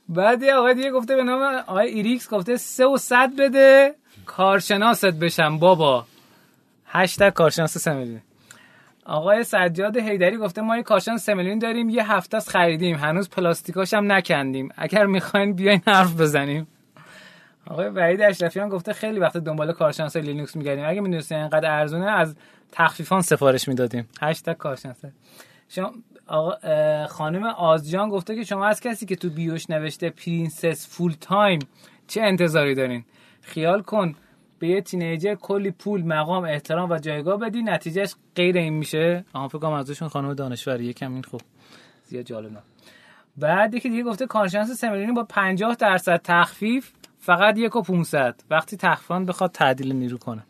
بعد 0.09 0.43
یه 0.43 0.55
آقای 0.55 0.75
دیگه 0.75 0.91
گفته 0.91 1.17
به 1.17 1.25
نام 1.25 1.43
آقای 1.43 1.89
ایریکس 1.89 2.31
گفته 2.31 2.57
سه 2.57 2.87
و 2.87 2.97
صد 2.97 3.31
بده 3.39 3.95
کارشناست 4.27 5.05
بشم 5.05 5.59
بابا. 5.59 6.07
هشتگ 6.87 7.31
کارشناس 7.31 7.79
سه 7.79 7.93
میلیون 7.93 8.21
آقای 9.09 9.45
سجاد 9.45 9.97
حیدری 9.97 10.37
گفته 10.37 10.63
ما 10.63 10.77
یه 10.77 10.83
کارشناس 10.83 11.25
سه 11.25 11.35
میلیون 11.35 11.59
داریم 11.59 11.89
یه 11.89 12.13
هفته 12.13 12.37
است 12.37 12.51
خریدیم. 12.51 12.97
هنوز 12.97 13.31
پلاستیکاش 13.31 13.95
هم 13.95 14.13
نکندیم. 14.13 14.69
اگر 14.77 15.07
می‌خواین 15.07 15.53
بیاین 15.53 15.83
حرف 15.87 16.21
بزنیم. 16.21 16.67
آقای 17.67 17.89
وحید 17.89 18.21
اشرفیان 18.21 18.69
گفته 18.69 18.93
خیلی 18.93 19.19
وقت 19.19 19.37
دنبال 19.37 19.73
کارشناس 19.73 20.17
لینوکس 20.17 20.57
میگردیم. 20.57 20.85
اگه 20.87 21.01
می‌دونستین 21.01 21.39
اینقدر 21.39 21.71
ارزونه 21.71 22.11
از 22.11 22.37
تخفیفان 22.73 23.23
سفارش 23.23 23.69
می‌دادیم. 23.69 24.09
هشتگ 24.21 24.53
کارشناس. 24.53 25.05
شما 25.69 25.93
آقا 26.27 27.07
خانم 27.07 27.45
آزجان 27.45 28.09
گفته 28.09 28.35
که 28.35 28.45
شما 28.45 28.67
از 28.67 28.81
کسی 28.81 29.07
که 29.07 29.17
تو 29.17 29.31
bio 29.31 29.55
ش 29.55 29.71
نوشته 29.71 30.11
princess 30.11 30.89
full 30.89 31.15
time 31.21 31.59
چه 32.07 32.23
انتظاری 32.23 32.75
دارین؟ 32.75 33.05
خیال 33.43 33.83
کن 33.83 34.15
به 34.59 34.69
یه 34.69 34.81
teenager 34.81 35.35
کلی 35.35 35.71
پول 35.71 36.03
مقام 36.03 36.45
احترام 36.45 36.91
و 36.91 36.99
جایگاه 36.99 37.39
بدی 37.39 37.63
نتیجهش 37.63 38.15
غیر 38.35 38.57
این 38.57 38.73
میشه. 38.73 39.25
آها 39.33 39.49
فکر 39.49 39.59
کنم 39.59 39.73
ازشون 39.73 40.09
خانم 40.09 40.35
دانشوری 40.35 40.85
یکم 40.85 41.13
این 41.13 41.23
خوب. 41.23 41.41
زیاد 42.07 42.25
جالب 42.25 42.51
بعد 43.37 43.75
یکی 43.75 43.89
دیگه 43.89 44.03
گفته 44.03 44.27
کارشناس 44.27 44.71
سمرینی 44.71 45.13
با 45.13 45.25
50 45.25 45.75
درصد 45.75 46.21
تخفیف 46.25 46.91
فقط 47.21 47.59
یک 47.59 47.77
و 47.77 47.83
500 47.83 48.35
وقتی 48.51 48.77
تخفیفان 48.77 49.27
بخواد 49.27 49.53
تعدیل 49.53 49.93
نیرو 49.93 50.19
کنه. 50.19 50.43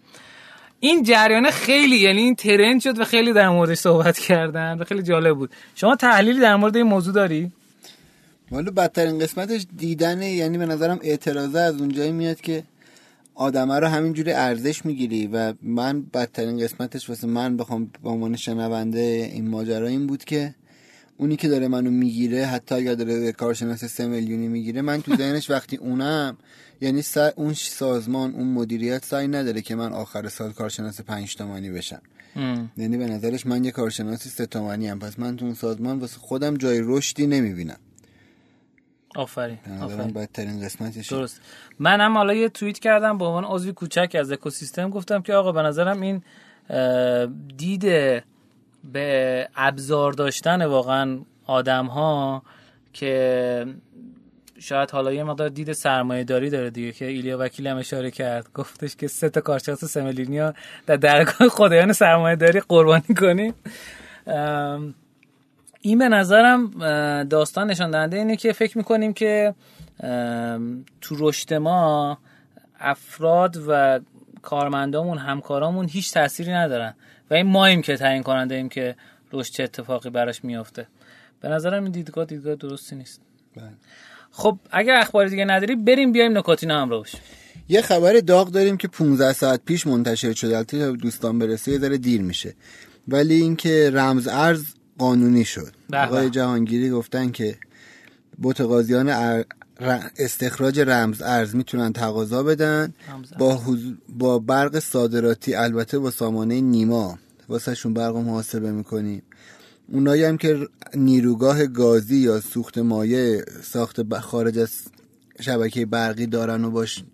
این 0.81 1.03
جریان 1.03 1.51
خیلی 1.51 1.97
یعنی 1.97 2.21
این 2.23 2.35
ترند 2.35 2.81
شد 2.81 2.99
و 2.99 3.05
خیلی 3.05 3.33
در 3.33 3.49
موردش 3.49 3.79
صحبت 3.79 4.19
کردن 4.19 4.79
و 4.79 4.85
خیلی 4.85 5.03
جالب 5.03 5.37
بود. 5.37 5.51
شما 5.75 5.97
تحلیلی 5.97 6.41
در 6.41 6.57
مورد 6.57 6.77
این 6.77 6.87
موضوع 6.87 7.15
داری؟ 7.15 7.53
والا 8.51 8.71
بدترین 8.71 9.19
قسمتش 9.19 9.67
دیدنه 9.77 10.31
یعنی 10.31 10.59
به 10.59 10.67
نظرم 10.67 10.99
اعتراضه 11.03 11.59
از 11.59 11.81
اونجایی 11.81 12.13
میاد 12.13 12.41
که 12.41 12.63
آدمه 13.39 13.79
رو 13.79 13.87
همینجوری 13.87 14.33
ارزش 14.33 14.85
می‌گیری 14.85 15.27
و 15.27 15.55
من 15.63 16.03
بدترین 16.03 16.59
قسمتش 16.59 17.09
واسه 17.09 17.27
من 17.27 17.57
بخوام 17.57 17.91
به 18.03 18.09
عنوان 18.09 18.37
شنونده 18.37 19.31
این 19.33 19.49
ماجرا 19.49 19.87
این 19.87 20.07
بود 20.07 20.25
که 20.25 20.55
اونی 21.17 21.37
که 21.37 21.49
داره 21.49 21.69
منو 21.69 21.91
می‌گیره 21.91 22.47
حتی 22.47 22.75
اگر 22.75 22.95
داره 22.95 23.33
کارشناس 23.33 23.85
سه 23.85 24.07
میلیونی 24.07 24.49
می‌گیره 24.49 24.83
من 24.83 25.03
تو 25.03 25.17
ذهنش 25.17 25.51
وقتی 25.51 25.77
اونم 25.77 26.37
یعنی 26.81 27.03
اون 27.37 27.55
سازمان 27.55 28.35
اون 28.35 28.47
مدیریت 28.47 29.05
سعی 29.05 29.29
نداره 29.29 29.61
که 29.63 29.75
من 29.75 29.93
آخر 29.93 30.29
سال 30.29 30.53
کارشناس 30.53 31.01
پنج 31.01 31.35
تومانی 31.35 31.71
بشم. 31.71 32.03
یعنی 32.77 32.97
به 32.97 33.07
نظرش 33.07 33.47
من 33.47 33.65
یه 33.65 33.71
کارشناسی 33.71 34.29
سه 34.29 34.47
تومانی 34.47 34.89
هم 34.89 34.99
پس 34.99 35.19
من 35.19 35.37
تو 35.37 35.45
اون 35.45 35.55
سازمان 35.55 35.99
واسه 35.99 36.19
خودم 36.19 36.57
جای 36.57 36.81
رشدی 36.83 37.27
نمی‌بینم. 37.27 37.79
آفرین 39.19 39.59
آفرین. 39.83 40.13
بدترین 40.13 40.65
قسمتش 40.65 41.13
درست. 41.13 41.41
من 41.79 42.01
هم 42.01 42.17
حالا 42.17 42.35
یه 42.35 42.49
توییت 42.49 42.79
کردم 42.79 43.19
به 43.19 43.25
عنوان 43.25 43.45
عضوی 43.45 43.73
کوچک 43.73 44.17
از 44.19 44.33
اکوسیستم 44.33 44.91
گفتم 44.91 45.23
که 45.23 45.35
آقا 45.35 45.53
به 45.53 45.63
نظرم 45.63 46.01
این 46.01 46.23
دید 47.57 47.83
به 48.93 49.49
ابزار 49.57 50.13
داشتن 50.13 50.65
واقعا 50.65 51.19
آدم 51.47 51.87
ها 51.87 52.43
که 52.93 53.67
شاید 54.59 54.91
حالا 54.91 55.13
یه 55.13 55.25
مقدار 55.25 55.49
دید 55.49 55.73
سرمایه 55.73 56.25
داری 56.25 56.51
داره 56.51 56.71
دیگه 56.71 56.93
که 56.93 57.05
ایلیا 57.05 57.39
وکیل 57.39 57.67
هم 57.67 57.77
اشاره 57.77 58.11
کرد. 58.11 58.47
گفتش 58.55 58.97
که 58.97 59.09
سه 59.09 59.29
تا 59.29 59.41
کارشناس 59.41 59.85
سملینیا 59.85 60.55
در 60.87 60.97
درگاه 60.97 61.49
خدایان 61.49 61.93
سرمایه 61.93 62.37
داری 62.37 62.61
قربانی 62.61 63.15
کنیم. 63.21 63.55
این 65.89 65.99
به 65.99 66.09
نظرم 66.09 66.71
داستان 67.25 67.71
نشان 67.71 67.91
دهنده 67.91 68.17
اینه 68.17 68.37
که 68.37 68.53
فکر 68.53 68.79
می‌کنیم 68.79 69.13
که 69.13 69.55
تو 71.01 71.17
رشد 71.19 71.55
ما 71.55 72.19
افراد 72.81 73.57
و 73.69 74.01
کارمندامون 74.43 75.19
همکارامون 75.19 75.89
هیچ 75.89 76.13
تأثیری 76.13 76.53
ندارن 76.53 76.95
و 77.31 77.35
این 77.35 77.47
ماییم 77.47 77.83
که 77.83 77.97
تعیین 77.97 78.23
کننده 78.23 78.55
ایم 78.55 78.69
که 78.69 78.97
رشد 79.33 79.53
چه 79.53 79.63
اتفاقی 79.63 80.11
براش 80.11 80.45
میافته. 80.45 80.87
به 81.41 81.49
نظرم 81.49 81.83
این 81.83 81.93
دیدگاه 81.93 82.25
دیدگاه 82.25 82.55
درستی 82.55 82.97
نیست. 82.97 83.21
بله. 83.57 83.65
خب 84.31 84.59
اگر 84.71 84.95
اخبار 84.95 85.27
دیگه 85.27 85.45
نداری 85.45 85.77
بریم 85.77 86.13
بیایم 86.13 86.39
نکاتینا 86.39 86.83
هم 86.83 86.91
روش 86.91 87.13
یه 87.69 87.83
خبر 87.83 88.13
داغ 88.13 88.51
داریم 88.51 88.77
که 88.77 88.89
15 88.89 89.33
ساعت 89.33 89.61
پیش 89.65 89.87
منتشر 89.87 90.33
شده. 90.33 90.57
البته 90.57 90.93
دوستان 90.93 91.39
برسه 91.39 91.73
یه 91.73 91.79
ذره 91.79 91.99
دیر 91.99 92.21
میشه. 92.21 92.55
ولی 93.09 93.35
اینکه 93.35 93.91
رمز 93.95 94.29
ارز 94.29 94.65
قانونی 94.99 95.45
شد. 95.45 95.73
آقای 95.93 96.31
جهانگیری 96.31 96.91
گفتن 96.91 97.31
که 97.31 97.59
متقاضیان 98.39 99.09
استخراج 100.19 100.81
رمز 100.81 101.23
ارز 101.23 101.55
می‌تونن 101.55 101.93
تقاضا 101.93 102.43
بدن. 102.43 102.95
با, 103.39 103.63
با 104.09 104.39
برق 104.39 104.79
صادراتی 104.79 105.55
البته 105.55 105.99
با 105.99 106.11
سامانه 106.11 106.61
نیما. 106.61 107.19
واسه 107.49 107.75
شون 107.75 107.95
برق 107.95 108.17
محاسبه 108.17 108.73
می‌کنیم. 108.73 109.23
اونایی 109.93 110.25
هم 110.25 110.39
که 110.39 110.69
نیروگاه 110.95 111.67
گازی 111.67 112.17
یا 112.17 112.41
سوخت 112.41 112.79
مایع 112.79 113.43
ساخت 113.63 114.19
خارج 114.19 114.59
از 114.59 114.71
شبکه 115.41 115.87
برقی 115.87 116.27
دارن 116.27 116.65
و 116.65 116.71
باش 116.71 117.05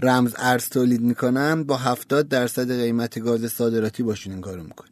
رمز 0.00 0.34
ارز 0.38 0.68
تولید 0.68 1.00
می‌کنن 1.00 1.62
با 1.62 1.76
70 1.76 2.28
درصد 2.28 2.80
قیمت 2.80 3.18
گاز 3.18 3.52
صادراتی 3.52 4.02
باشون 4.02 4.32
این 4.32 4.42
کارو 4.42 4.62
می‌کنن. 4.62 4.91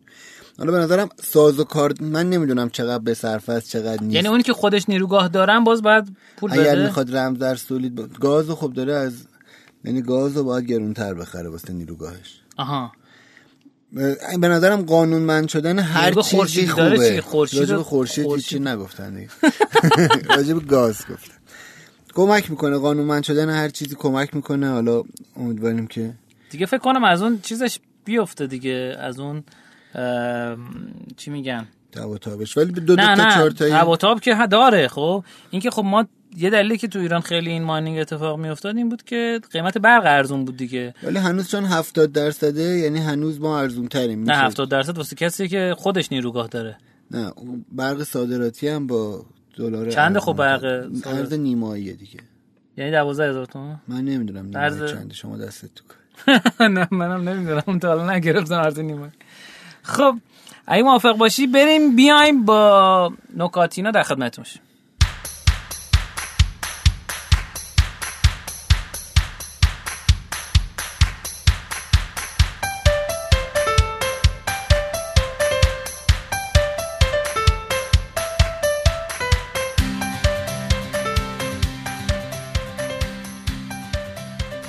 حالا 0.60 0.72
به 0.72 0.78
نظرم 0.78 1.08
ساز 1.22 1.60
و 1.60 1.64
کار 1.64 1.94
من 2.00 2.30
نمی‌دونم 2.30 2.70
چقدر 2.70 3.02
به 3.04 3.14
صرف 3.14 3.48
است 3.48 3.70
چقدر 3.70 4.02
نیست. 4.02 4.14
یعنی 4.14 4.28
اونی 4.28 4.42
که 4.42 4.52
خودش 4.52 4.88
نیروگاه 4.88 5.28
دارن 5.28 5.64
باز 5.64 5.82
باید 5.82 6.16
پول 6.36 6.50
بده؟ 6.50 6.60
اگر 6.60 6.82
می‌خواد 6.82 7.16
رمز 7.16 7.38
در 7.38 7.54
تولید 7.54 8.00
گاز 8.20 8.50
خب 8.50 8.72
داره 8.72 8.92
از 8.92 9.12
یعنی 9.84 10.02
گاز 10.02 10.36
رو 10.36 10.44
باید 10.44 10.66
گرونتر 10.66 11.14
بخره 11.14 11.48
واسه 11.48 11.72
نیروگاهش. 11.72 12.40
آها. 12.56 12.92
به 14.40 14.48
نظرم 14.48 14.82
قانون 14.82 15.22
من 15.22 15.46
شدن 15.46 15.78
هر 15.78 16.14
چیزی 16.22 16.66
خوبه. 16.66 17.20
خورشید 17.20 17.76
خورشید 17.76 18.36
چی 18.36 18.58
نگفتن 18.58 19.26
راجب 20.36 20.66
گاز 20.66 20.96
گفتن. 20.98 21.34
کمک 22.14 22.50
می‌کنه 22.50 22.78
قانون 22.78 23.06
من 23.06 23.22
شدن 23.22 23.50
هر 23.50 23.68
چیزی 23.68 23.94
کمک 23.98 24.34
می‌کنه. 24.34 24.70
حالا 24.70 25.02
امیدواریم 25.36 25.86
که 25.86 26.12
دیگه 26.50 26.66
فکر 26.66 26.78
کنم 26.78 27.04
از 27.04 27.22
اون 27.22 27.40
چیزش 27.40 27.78
بیفته 28.04 28.46
دیگه 28.46 28.96
از 28.98 29.20
اون 29.20 29.44
چی 31.16 31.30
میگن؟ 31.30 31.66
تابش 32.20 32.56
ولی 32.56 32.72
دو, 32.72 32.80
دو 32.80 32.94
نه 32.96 33.16
تا 33.16 33.48
نه. 33.68 33.96
تاب 33.96 34.20
که 34.20 34.34
داره 34.50 34.88
خب. 34.88 35.24
اینکه 35.50 35.70
خب 35.70 35.84
ما 35.84 36.06
یه 36.36 36.50
دلیلی 36.50 36.78
که 36.78 36.88
تو 36.88 36.98
ایران 36.98 37.20
خیلی 37.20 37.50
این 37.50 37.62
ماینینگ 37.62 37.98
اتفاق 37.98 38.38
میافتاد 38.38 38.76
این 38.76 38.88
بود 38.88 39.02
که 39.02 39.40
قیمت 39.52 39.78
برق 39.78 40.02
ارزون 40.04 40.44
بود 40.44 40.56
دیگه. 40.56 40.94
ولی 41.02 41.18
هنوز 41.18 41.50
چون 41.50 41.64
70 41.64 42.12
درصده 42.12 42.62
یعنی 42.62 42.98
هنوز 42.98 43.40
ما 43.40 43.60
ارزون 43.60 43.88
تریم 43.88 44.24
نه 44.24 44.36
70 44.36 44.68
درصد 44.70 44.96
واسه 44.96 45.16
کسی 45.16 45.48
که 45.48 45.74
خودش 45.78 46.12
نیروگاه 46.12 46.46
داره. 46.46 46.76
نه 47.10 47.32
برق 47.72 48.02
صادراتی 48.02 48.68
هم 48.68 48.86
با 48.86 49.24
دلار 49.56 49.90
چند 49.90 50.18
خب 50.18 50.32
برق 50.32 50.90
ارز 51.06 51.32
نیماییه 51.32 51.92
دیگه. 51.92 52.20
یعنی 52.76 52.90
12000 52.90 53.44
تومان؟ 53.44 53.80
من 53.88 54.00
نمی‌دونم 54.04 54.46
نیمایی. 54.46 54.92
چند 54.92 55.12
شما 55.12 55.36
دستت 55.36 55.70
تو 55.74 55.84
نه 56.68 56.88
منم 56.90 57.28
نمی‌دونم. 57.28 57.78
تا 57.78 57.88
حالا 57.88 58.12
نگرفتم 58.12 58.54
ارز 58.54 58.78
نیمایی. 58.78 59.12
خب 59.82 60.14
اگه 60.66 60.82
موافق 60.82 61.12
باشی 61.12 61.46
بریم 61.46 61.96
بیایم 61.96 62.44
با 62.44 63.12
نکاتینا 63.36 63.90
در 63.90 64.02
خدمتتون 64.02 64.44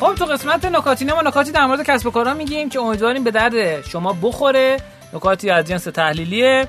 خب 0.01 0.15
تو 0.15 0.25
قسمت 0.25 0.65
نکاتینه 0.65 1.13
ما 1.13 1.21
نکاتی 1.21 1.51
در 1.51 1.65
مورد 1.65 1.83
کسب 1.83 2.07
و 2.07 2.11
کارا 2.11 2.33
میگیم 2.33 2.69
که 2.69 2.79
امیدواریم 2.79 3.23
به 3.23 3.31
درد 3.31 3.81
شما 3.81 4.17
بخوره. 4.21 4.77
نکاتی 5.13 5.49
از 5.49 5.65
جنس 5.65 5.83
تحلیلیه 5.83 6.67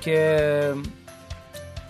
که 0.00 0.74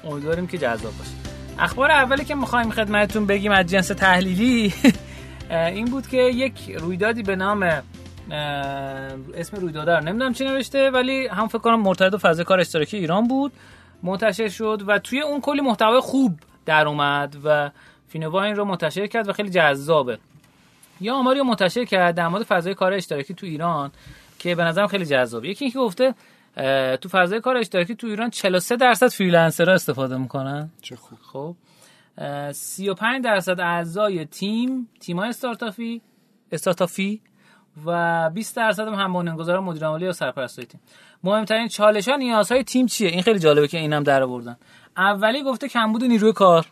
امیدواریم 0.05 0.47
که 0.47 0.59
جذاب 0.59 0.93
باشه. 0.99 1.11
اخبار 1.59 1.91
اولی 1.91 2.25
که 2.25 2.35
می‌خوایم 2.35 2.71
خدمتتون 2.71 3.27
بگیم 3.27 3.53
از 3.53 3.67
جنس 3.67 3.89
تحلیلی 3.89 4.75
این 5.51 5.85
بود 5.85 6.07
که 6.07 6.17
یک 6.17 6.77
رویدادی 6.79 7.23
به 7.23 7.37
نام 7.37 7.83
اسم 9.35 9.57
رویداد 9.57 9.91
رو 9.91 10.05
نمی‌دونم 10.05 10.33
چی 10.33 10.45
نوشته 10.45 10.91
ولی 10.91 11.27
هم 11.27 11.49
فکر 11.49 11.59
کنم 11.59 11.81
مرتبط 11.81 12.21
فضای 12.21 12.45
کار 12.45 12.61
اشتراکی 12.61 12.97
ایران 12.97 13.29
بود. 13.29 13.53
منتشر 14.03 14.49
شد 14.49 14.83
و 14.87 14.99
توی 14.99 15.21
اون 15.21 15.41
کلی 15.41 15.61
محتوای 15.61 16.01
خوب 16.01 16.39
در 16.67 16.89
اومد 16.89 17.37
و 17.45 17.71
فینوا 18.09 18.43
این 18.43 18.57
رو 18.57 18.65
منتشر 18.65 19.07
کرد 19.07 19.29
و 19.29 19.33
خیلی 19.33 19.51
جذابه. 19.51 20.19
یا 21.01 21.15
آماری 21.15 21.39
رو 21.39 21.45
منتشر 21.45 21.85
کرد 21.85 22.15
در 22.15 22.29
مورد 22.29 22.43
فضای 22.43 22.75
کار 22.75 22.93
اشتراکی 22.93 23.35
تو 23.35 23.47
ایران. 23.47 23.91
که 24.39 24.55
به 24.55 24.65
نظرم 24.65 24.87
خیلی 24.87 25.07
جذابه. 25.07 25.49
یکی 25.49 25.65
اینکه 25.65 25.79
گفته 25.79 26.15
تو 26.97 27.09
فضای 27.09 27.41
کار 27.41 27.57
اشتراکی 27.57 27.95
تو 27.95 28.07
ایران 28.07 28.31
43 28.31 28.77
درصد 28.77 29.09
freelancer 29.09 29.69
ها 29.69 29.75
استفاده 29.75 30.17
می‌کنن. 30.17 30.71
چه 30.83 30.97
خوب. 30.97 31.19
خب. 31.33 31.57
35 32.53 33.25
درصد 33.25 33.61
اعضای 33.61 34.25
تیم 34.25 34.89
تیمای 35.01 35.29
استارتاپی 35.29 36.03
استارتاپی 36.53 37.21
و 37.87 38.31
20 38.35 38.57
درصد 38.57 38.89
هم 38.89 39.13
بنیانگذار 39.13 39.61
مدیر 39.61 39.85
عاملی 39.85 40.05
یا 40.05 40.13
سرپرستای 40.13 40.65
تیم. 40.65 40.81
مهمترین 41.25 41.69
چالش 41.69 42.09
ها 42.09 42.17
نیازهای 42.17 42.65
تیم 42.65 42.87
چیه؟ 42.87 43.09
این 43.09 43.23
خیلی 43.23 43.39
جالبه 43.39 43.69
که 43.69 43.79
اینم 43.79 44.03
در 44.03 44.23
آوردن. 44.23 44.57
اولی 44.97 45.43
گفته 45.43 45.69
کمبود 45.69 46.05
نیروی 46.05 46.33
کار. 46.33 46.67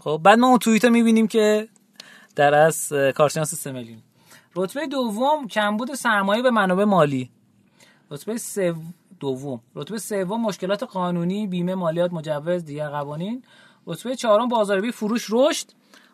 خب 0.00 0.20
بعد 0.24 0.38
ما 0.38 0.46
اون 0.46 0.58
توییت 0.58 0.84
می‌بینیم 0.84 1.28
که 1.28 1.68
در 2.36 2.54
از 2.54 2.92
کارشناس 3.14 3.54
3 3.54 3.72
میلیون. 3.72 4.02
رتبه 4.56 4.86
دوم 4.86 5.48
کمبود 5.48 5.94
سرمایه 5.94 6.42
به 6.42 6.50
منابع 6.50 6.84
مالی. 6.84 7.30
رتبه 8.10 8.36
سو... 8.36 8.74
دوم. 9.20 9.60
رتبه 9.74 9.98
سوم 9.98 10.40
مشکلات 10.40 10.82
قانونی 10.82 11.46
بیمه 11.46 11.74
مالیات 11.74 12.12
مجوز 12.12 12.64
دیگر 12.64 12.88
قوانین. 12.88 13.42
رتبه 13.86 14.16
چهارم 14.16 14.48
بازاریابی 14.48 14.92
فروش 14.92 15.26
رشد. 15.30 15.66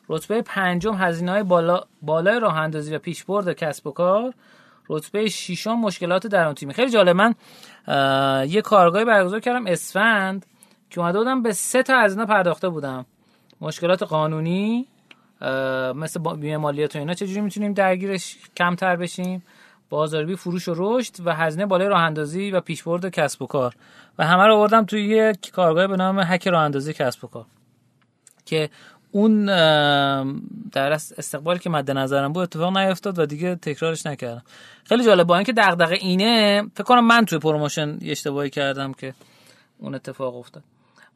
رتبه 0.08 0.42
پنجم 0.42 0.94
هزینه 0.94 1.32
های 1.32 1.42
بالا 1.42 1.80
بالای 2.02 2.40
راه 2.40 2.56
اندازی 2.56 2.94
و 2.94 2.98
پیشبرد 2.98 3.52
کسب 3.52 3.86
و 3.86 3.90
کار. 3.90 4.34
رتبه 4.88 5.28
ششم 5.28 5.74
مشکلات 5.74 6.26
درون 6.26 6.54
تیمی. 6.54 6.74
خیلی 6.74 6.90
جالب. 6.90 7.16
من 7.16 7.34
یه 8.48 8.62
کارگاهی 8.62 9.04
برگزار 9.04 9.40
کردم 9.40 9.66
اسفند 9.66 10.46
که 10.90 11.00
اومده 11.00 11.18
بودم 11.18 11.42
به 11.42 11.52
سه 11.52 11.82
تا 11.82 11.96
از 11.96 12.12
اینا 12.12 12.26
پرداخته 12.26 12.68
بودم. 12.68 13.06
مشکلات 13.60 14.02
قانونی 14.02 14.86
مثل 15.94 16.20
بیمه 16.20 16.56
مالیات 16.56 16.96
و 16.96 16.98
اینا 16.98 17.14
چجوری 17.14 17.40
می‌تونیم 17.40 17.72
درگیرش 17.72 18.36
کمتر 18.56 18.96
بشیم؟ 18.96 19.42
بازاریابی 19.90 20.36
فروش 20.36 20.68
و 20.68 20.74
رشد 20.76 21.12
و 21.24 21.34
هزینه 21.34 21.66
بالای 21.66 21.88
راه 21.88 22.00
اندازی 22.00 22.50
و 22.50 22.60
پیشبرد 22.60 23.08
کسب 23.08 23.42
و 23.42 23.46
کار. 23.46 23.74
و 24.18 24.26
همه 24.26 24.46
رو 24.46 24.54
آوردم 24.54 24.84
توی 24.84 25.04
یک 25.04 25.50
کارگاه 25.50 25.86
به 25.86 25.96
نام 25.96 26.20
هک 26.20 26.48
راه 26.48 26.62
اندازی 26.62 26.92
کسب 26.92 27.24
و 27.24 27.28
کار. 27.28 27.46
که 28.46 28.70
اون 29.12 29.46
در 30.72 30.92
استقبالی 30.92 31.58
که 31.58 31.70
مد 31.70 31.90
نظرم 31.90 32.32
بود 32.32 32.42
اتفاق 32.42 32.78
نیفتاد 32.78 33.18
و 33.18 33.26
دیگه 33.26 33.54
تکرارش 33.54 34.06
نکردم. 34.06 34.42
خیلی 34.84 35.04
جالب 35.04 35.26
با 35.26 35.36
اینکه 35.36 35.52
دغدغه 35.52 35.94
اینه 35.94 36.62
فکر 36.74 36.84
کنم 36.84 37.06
من 37.06 37.24
توی 37.24 37.38
promotion 37.38 37.98
اشتباهی 38.02 38.50
کردم 38.50 38.92
که 38.92 39.14
اون 39.78 39.94
اتفاق 39.94 40.36
افتاد. 40.36 40.62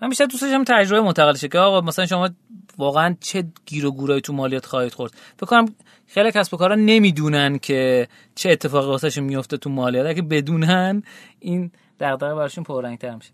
من 0.02 0.08
بیشتر 0.08 0.26
دوست 0.26 0.42
داشتم 0.42 0.64
تجربه 0.64 1.00
منتقل 1.02 1.34
شه 1.34 1.48
که 1.48 1.58
آقا 1.58 1.80
مثلا 1.80 2.06
شما 2.06 2.30
واقعا 2.78 3.16
چه 3.20 3.44
گیر 3.66 3.86
و 3.86 3.90
گورایی 3.90 4.20
تو 4.20 4.32
مالیات 4.32 4.66
خواهید 4.66 4.94
خورد. 4.94 5.12
فکر 5.36 5.46
کنم 5.46 5.74
خیلی 6.06 6.32
کسب 6.32 6.54
و 6.54 6.56
کارا 6.56 6.74
نمی‌دونن 6.74 7.58
که 7.58 8.08
چه 8.34 8.50
اتفاقی 8.50 8.86
واسهشون 8.86 9.24
میفته 9.24 9.56
تو 9.56 9.70
مالیات. 9.70 10.06
اگه 10.06 10.22
بدونن 10.22 11.02
این 11.40 11.70
دغدغه 12.00 12.34
براشون 12.34 12.64
پررنگ‌تر 12.64 13.14
میشه. 13.14 13.30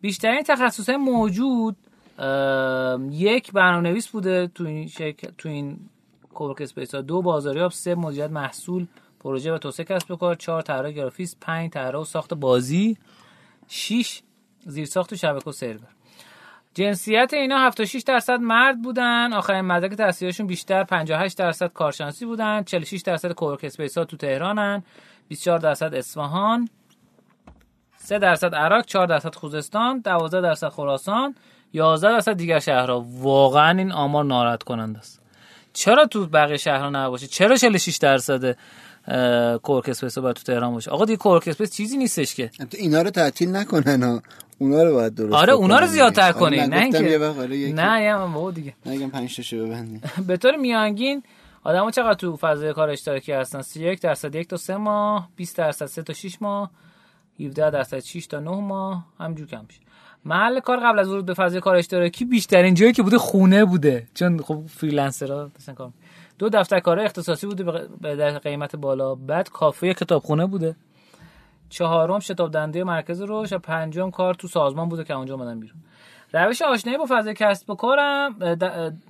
بیشترین 0.00 0.42
تخصص 0.42 0.88
موجود 0.88 1.76
یک 3.10 3.52
برنامه‌نویس 3.52 4.08
بوده 4.08 4.46
تو 4.46 4.64
این 4.64 4.88
شرکت 4.88 5.36
تو 5.38 5.48
این 5.48 5.78
co-work 6.34 6.60
space 6.60 6.94
دو 6.94 7.22
بازاریاب 7.22 7.72
سه 7.72 7.94
مدیریت 7.94 8.30
محصول 8.30 8.86
پروژه 9.20 9.52
و 9.52 9.58
توسعه 9.58 9.86
کسب 9.86 10.10
و 10.10 10.16
کار 10.16 10.34
چهار 10.34 10.62
طراح 10.62 10.90
گرافیس 10.90 11.36
پنج 11.40 11.70
طراح 11.70 12.04
ساخت 12.04 12.34
بازی 12.34 12.96
6 13.68 14.22
زیرساخت 14.66 15.12
و 15.12 15.16
شبکه 15.16 15.50
و 15.50 15.52
سرور. 15.52 15.88
جنسیت 16.74 17.30
اینا 17.32 17.58
76 17.58 18.02
درصد 18.02 18.40
مرد 18.40 18.82
بودن. 18.82 19.32
آخرین 19.32 19.60
مدرک 19.60 19.92
تحصیلیشون 19.92 20.46
بیشتر 20.46 20.84
58 20.84 21.38
درصد 21.38 21.72
کارشناسی 21.72 22.24
بودن. 22.24 22.62
46 22.62 23.02
درصد 23.02 23.32
co-work 23.32 23.64
space 23.64 23.98
ها 23.98 24.04
تو 24.04 24.16
تهرانن. 24.16 24.82
24 25.28 25.58
درصد 25.58 25.94
اصفهان. 25.94 26.68
3 27.96 28.18
درصد 28.18 28.54
عراق 28.54 28.84
4 28.84 29.06
درصد 29.06 29.34
خوزستان 29.34 30.00
12 30.00 30.40
درصد 30.40 30.68
خراسان 30.68 31.34
11 31.72 32.08
درصد 32.08 32.32
دیگر 32.32 32.58
شهرها. 32.58 33.06
واقعا 33.20 33.78
این 33.78 33.92
آمار 33.92 34.24
ناراحت 34.24 34.62
کننده 34.62 34.98
است. 34.98 35.20
چرا 35.72 36.06
تو 36.06 36.26
بقیه 36.26 36.56
شهرها 36.56 36.90
نباشه؟ 36.90 37.26
چرا 37.26 37.56
46 37.56 37.96
درصد 37.96 38.56
co-work 39.62 39.88
space 39.88 40.18
باید 40.18 40.36
تو 40.36 40.42
تهران 40.42 40.72
باشه؟ 40.72 40.90
آقا 40.90 41.04
دیگه 41.04 41.16
co-work 41.16 41.48
space 41.48 41.76
چیزی 41.76 41.96
نیستش 41.96 42.34
که. 42.34 42.50
اینا 42.72 43.02
رو 43.02 43.10
تعطیل 43.10 43.56
نکنن 43.56 44.02
ها. 44.02 44.22
اونا 44.62 44.82
رو 44.82 44.94
باید 44.94 45.14
درست 45.14 45.32
آره 45.34 45.52
اونا 45.52 45.78
رو 45.78 45.86
زیادتر 45.86 46.22
آره، 46.22 46.32
کنین 46.32 46.60
نه 46.64 46.76
اینکه. 46.82 47.00
نه 47.72 48.02
یه 48.02 48.16
بابا 48.16 48.50
دیگه. 48.50 48.74
نگم 48.86 49.10
5 49.10 49.36
تاشو 49.36 49.66
ببندین 49.66 50.00
به 50.28 50.36
طور 50.36 50.56
میانگین 50.56 51.22
آدما 51.64 51.90
چقدر 51.90 52.14
تو 52.14 52.36
فضای 52.36 52.72
کار 52.72 52.90
اشتراکی 52.90 53.32
هستن؟ 53.32 53.62
31 53.62 54.00
درصد 54.00 54.34
1 54.34 54.48
تا 54.48 54.56
3 54.56 54.76
ماه 54.76 55.28
20 55.36 55.56
درصد 55.56 55.86
3 55.86 56.02
تا 56.02 56.12
6 56.12 56.42
ماه 56.42 56.70
17 57.40 57.70
درصد 57.70 57.98
6 57.98 58.26
تا 58.26 58.40
9 58.40 58.50
ماه 58.50 59.04
همجور 59.20 59.46
کم 59.46 59.64
میشه. 59.68 59.80
محل 60.24 60.60
کار 60.60 60.80
قبل 60.80 60.98
از 60.98 61.08
ورود 61.08 61.26
به 61.26 61.34
فضای 61.34 61.60
کار 61.60 61.76
اشتراکی 61.76 62.24
بیشترین 62.24 62.74
جایی 62.74 62.92
که 62.92 63.02
بوده 63.02 63.18
خونه 63.18 63.64
بوده. 63.64 64.06
چون 64.14 64.38
خب 64.38 64.62
فریلنسرها 64.68 65.50
داشتن 65.54 65.74
کار 65.74 65.90
دو 66.38 66.48
دفتر 66.48 66.80
کار 66.80 67.00
اختصاصی 67.00 67.46
بوده 67.46 67.64
به 68.00 68.38
قیمت 68.38 68.76
بالا. 68.76 69.14
بعد 69.14 69.48
کافه 69.48 69.94
کتابخونه 69.94 70.46
بوده. 70.46 70.76
چهارم 71.72 72.18
شتاب 72.18 72.50
دنده 72.50 72.84
مرکز 72.84 73.22
روش 73.22 73.52
و 73.52 73.58
پنجم 73.58 74.10
کار 74.10 74.34
تو 74.34 74.48
سازمان 74.48 74.88
بوده 74.88 75.04
که 75.04 75.14
اونجا 75.14 75.34
اومدن 75.34 75.60
بیرون. 75.60 75.76
روش 76.32 76.62
آشنایی 76.62 76.98
با 76.98 77.06
فضای 77.08 77.34
کسب 77.34 77.70
و 77.70 77.74
کارم 77.74 78.38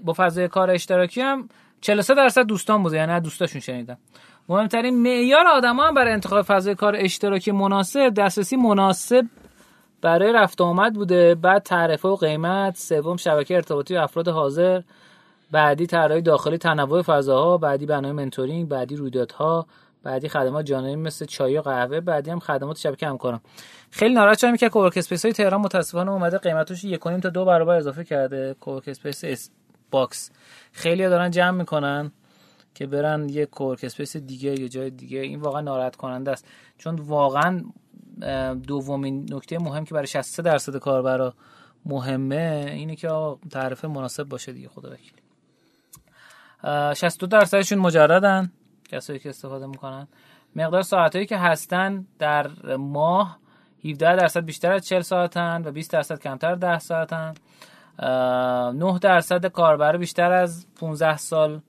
با 0.05 0.12
فضای 0.16 0.48
کار 0.48 0.70
اشتراکی 0.70 1.20
هم 1.20 1.48
43 1.81 2.14
درصد 2.14 2.42
دوستان 2.42 2.83
بوده 2.83 2.96
یعنی 2.96 3.20
دوستاشون 3.20 3.61
شنیدم. 3.61 3.98
مهمترین 4.48 5.03
معیار 5.03 5.46
آدما 5.46 5.83
هم 5.83 5.94
برای 5.94 6.12
انتخاب 6.12 6.42
فضای 6.42 6.75
کار 6.75 6.96
اشتراکی 6.96 7.53
مناسب 7.53 8.14
دسترسی 8.14 8.57
مناسب 8.57 9.27
برای 10.03 10.33
رفت 10.33 10.61
آمد 10.61 10.94
بوده. 10.94 11.35
بعد 11.35 11.62
تعرفه 11.62 12.09
و 12.09 12.16
قیمت 12.16 12.77
سوم 12.77 13.16
شبکه 13.16 13.55
ارتباطی 13.55 13.96
و 13.96 13.98
افراد 13.98 14.29
حاضر 14.29 14.81
بعدی 15.51 15.87
طراحی 15.87 16.22
داخلی 16.22 16.59
تنوع 16.59 17.03
فضاها 17.03 17.59
بعدی 17.59 17.87
برنامه 17.87 18.12
mentoring 18.12 18.68
بعدی 18.68 18.96
رویدادها 18.96 19.66
بعدی 20.02 20.28
خدمات 20.28 20.66
جانبی 20.66 20.96
مثل 20.96 21.24
چای 21.24 21.58
و 21.58 21.60
قهوه 21.60 22.00
بعدی 22.00 22.30
هم 22.30 22.38
خدمات 22.38 22.78
شبکه 22.78 23.06
همکاران 23.06 23.40
خیلی 23.90 24.14
ناراحت 24.14 24.38
شدم 24.38 24.56
که 24.56 24.68
co-work 24.68 24.96
space 24.96 25.24
های 25.24 25.32
تهران 25.32 25.60
متاسفانه 25.60 26.10
اومده 26.10 26.38
قیمتش 26.38 26.84
یک 26.84 27.00
تا 27.00 27.28
دو 27.28 27.44
برابر 27.44 27.76
اضافه 27.76 28.04
کرده. 28.04 28.54
co-work 28.61 28.88
space 28.88 29.50
باکس 29.90 30.30
خیلی 30.72 31.08
دارن 31.08 31.30
جمع 31.30 31.58
می‌کنن 31.58 32.12
که 32.74 32.86
برن 32.86 33.28
یه 33.28 33.46
co-work 33.46 33.85
space 33.85 34.16
دیگه 34.16 34.60
یا 34.60 34.68
جای 34.68 34.90
دیگه. 34.90 35.18
این 35.18 35.40
واقعا 35.40 35.60
ناراحت 35.60 35.96
کننده 35.96 36.30
است. 36.30 36.46
چون 36.78 36.94
واقعا 36.96 37.64
دومین 38.66 39.26
نکته 39.32 39.58
مهم 39.58 39.84
که 39.84 39.94
برای 39.94 40.06
63 40.06 40.42
درصد 40.42 40.76
کاربرا 40.76 41.34
مهمه 41.86 42.66
اینه 42.68 42.96
که 42.96 43.08
تعرفه 43.50 43.88
مناسب 43.88 44.24
باشه 44.24 44.52
دیگه 44.52 44.68
خدا 44.68 44.90
وکیل 44.90 45.12
62 46.94 47.26
درصدشون 47.26 47.78
مجردن. 47.78 48.52
کسایی 48.92 49.18
که 49.18 49.28
استفاده 49.28 49.66
می‌کنن. 49.66 50.09
مقدار 50.57 50.83
ساعتهایی 50.83 51.26
که 51.26 51.38
هستن 51.38 52.07
در 52.18 52.46
ماه 52.78 53.38
17 53.85 54.16
درصد 54.16 54.44
بیشتر 54.44 54.72
از 54.72 54.87
40 54.87 55.00
ساعتن 55.00 55.62
و 55.64 55.70
20 55.70 55.92
درصد 55.92 56.18
کمتر 56.18 56.55
10 56.55 56.78
ساعتن. 56.78 57.35
9 57.98 58.98
درصد 58.98 59.46
کاربر 59.46 59.96
بیشتر 59.96 60.33
از 60.33 60.66
15 60.81 61.16
سال 61.16 61.61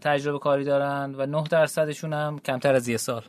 تجربه 0.00 0.38
کاری 0.38 0.64
دارن 0.64 1.14
و 1.14 1.26
9 1.26 1.42
درصدشون 1.50 2.12
هم 2.12 2.38
کمتر 2.38 2.74
از 2.74 2.88
یه 2.88 2.96
سال. 2.96 3.22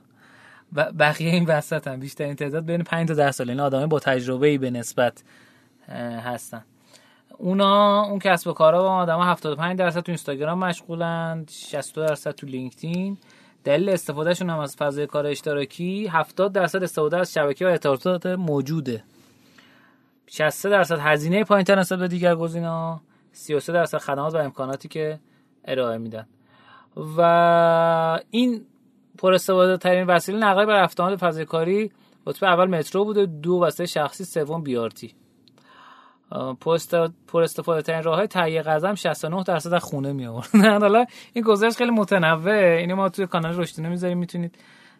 بقیه 0.99 1.34
این 1.34 1.45
وسط 1.45 1.88
هم 1.88 1.99
بیشتر 1.99 2.23
این 2.23 2.36
تعداد 2.36 2.65
بین 2.65 2.84
5 2.84 3.08
تا 3.08 3.13
10 3.13 3.32
سال. 3.32 3.49
این 3.49 3.60
آدمای 3.60 3.88
با 3.88 3.99
تجربه 3.99 4.47
ای 4.47 4.58
به 4.58 4.69
نسبت 4.69 5.23
هستن. 6.23 6.63
اونا 7.41 8.02
اون 8.02 8.19
کسب 8.19 8.47
و 8.47 8.54
کارا 8.54 8.82
با 8.82 8.89
آدم 8.89 9.19
75 9.19 9.80
درصد 9.80 9.99
تو 9.99 10.12
اینستاگرام 10.12 10.60
مشغولن 10.60 11.45
62 11.49 12.08
درصد 12.08 12.32
تو 12.32 12.47
لینکدین. 12.47 13.17
دلیل 13.63 13.89
استفادهشون 13.89 14.49
هم 14.49 14.60
از 14.60 14.75
فضای 14.75 15.08
کار 15.08 15.28
اشتراکی 15.28 16.08
70 16.08 16.54
درصد 16.54 16.84
استفاده 16.84 17.17
از 17.17 17.34
شبکه 17.34 17.65
و 17.65 17.69
ارتباطات 17.69 18.25
موجوده. 18.25 19.04
63 20.28 20.69
درصد 20.69 20.99
هزینه 20.99 21.43
پایینتر 21.43 21.80
نسبت 21.80 21.99
به 21.99 22.08
دیگر 22.08 22.36
گزینا 22.36 23.02
33 23.32 23.73
درصد 23.73 23.97
خدمات 23.97 24.36
و 24.36 24.38
امکاناتی 24.38 24.88
که 24.88 25.19
ارائه 25.65 25.97
میدن. 25.97 26.28
و 27.17 27.21
این 28.30 28.65
پر 29.17 29.34
استفاده 29.34 29.78
ترین 29.78 30.08
وسیله 30.08 30.38
نقل 30.38 30.65
بر 30.65 30.84
رفت 30.84 30.99
آمد 30.99 31.15
فضای 31.15 31.45
کاری 31.45 31.91
رتبه 32.28 32.47
اول 32.47 32.65
مترو 32.65 33.06
بوده 33.06 33.25
دو 33.25 33.54
وسیله 33.54 33.88
شخصی 33.88 34.23
سوم 34.23 34.63
بیارتی 34.63 35.13
پست 36.61 36.95
پر 37.27 37.43
استفاده 37.43 37.81
ترین 37.81 38.03
راه 38.03 38.15
های 38.15 38.27
تهیه 38.27 38.61
غذا 38.61 38.95
69 38.95 39.43
درصد 39.43 39.73
از 39.73 39.83
خونه 39.83 40.13
می 40.13 40.25
آوردن 40.25 40.81
حالا 40.81 41.05
این 41.33 41.43
گزارش 41.43 41.77
خیلی 41.77 41.91
متنوع 41.91 42.53
اینو 42.53 42.95
ما 42.95 43.09
توی 43.09 43.27
کانال 43.27 43.57
رشدینه 43.57 43.89
می‌ذاریم 43.89 44.17
می‌تونید 44.17 44.55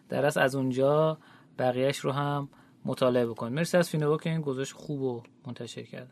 درس 0.08 0.36
از 0.36 0.54
اونجا 0.54 1.18
بقیهش 1.58 1.98
رو 1.98 2.12
هم 2.12 2.48
مطالعه 2.84 3.26
بکنید. 3.26 3.54
مرسی 3.54 3.76
از 3.76 3.90
فینو 3.90 4.16
که 4.16 4.30
این 4.30 4.40
گزارش 4.40 4.72
خوب 4.72 5.02
و 5.02 5.22
منتشر 5.46 5.82
کرده. 5.82 6.10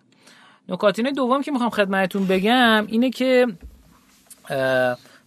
نکاتین 0.68 1.12
دوم 1.12 1.42
که 1.42 1.50
می‌خوام 1.50 1.70
خدمتتون 1.70 2.26
بگم 2.26 2.86
اینه 2.86 3.10
که 3.10 3.46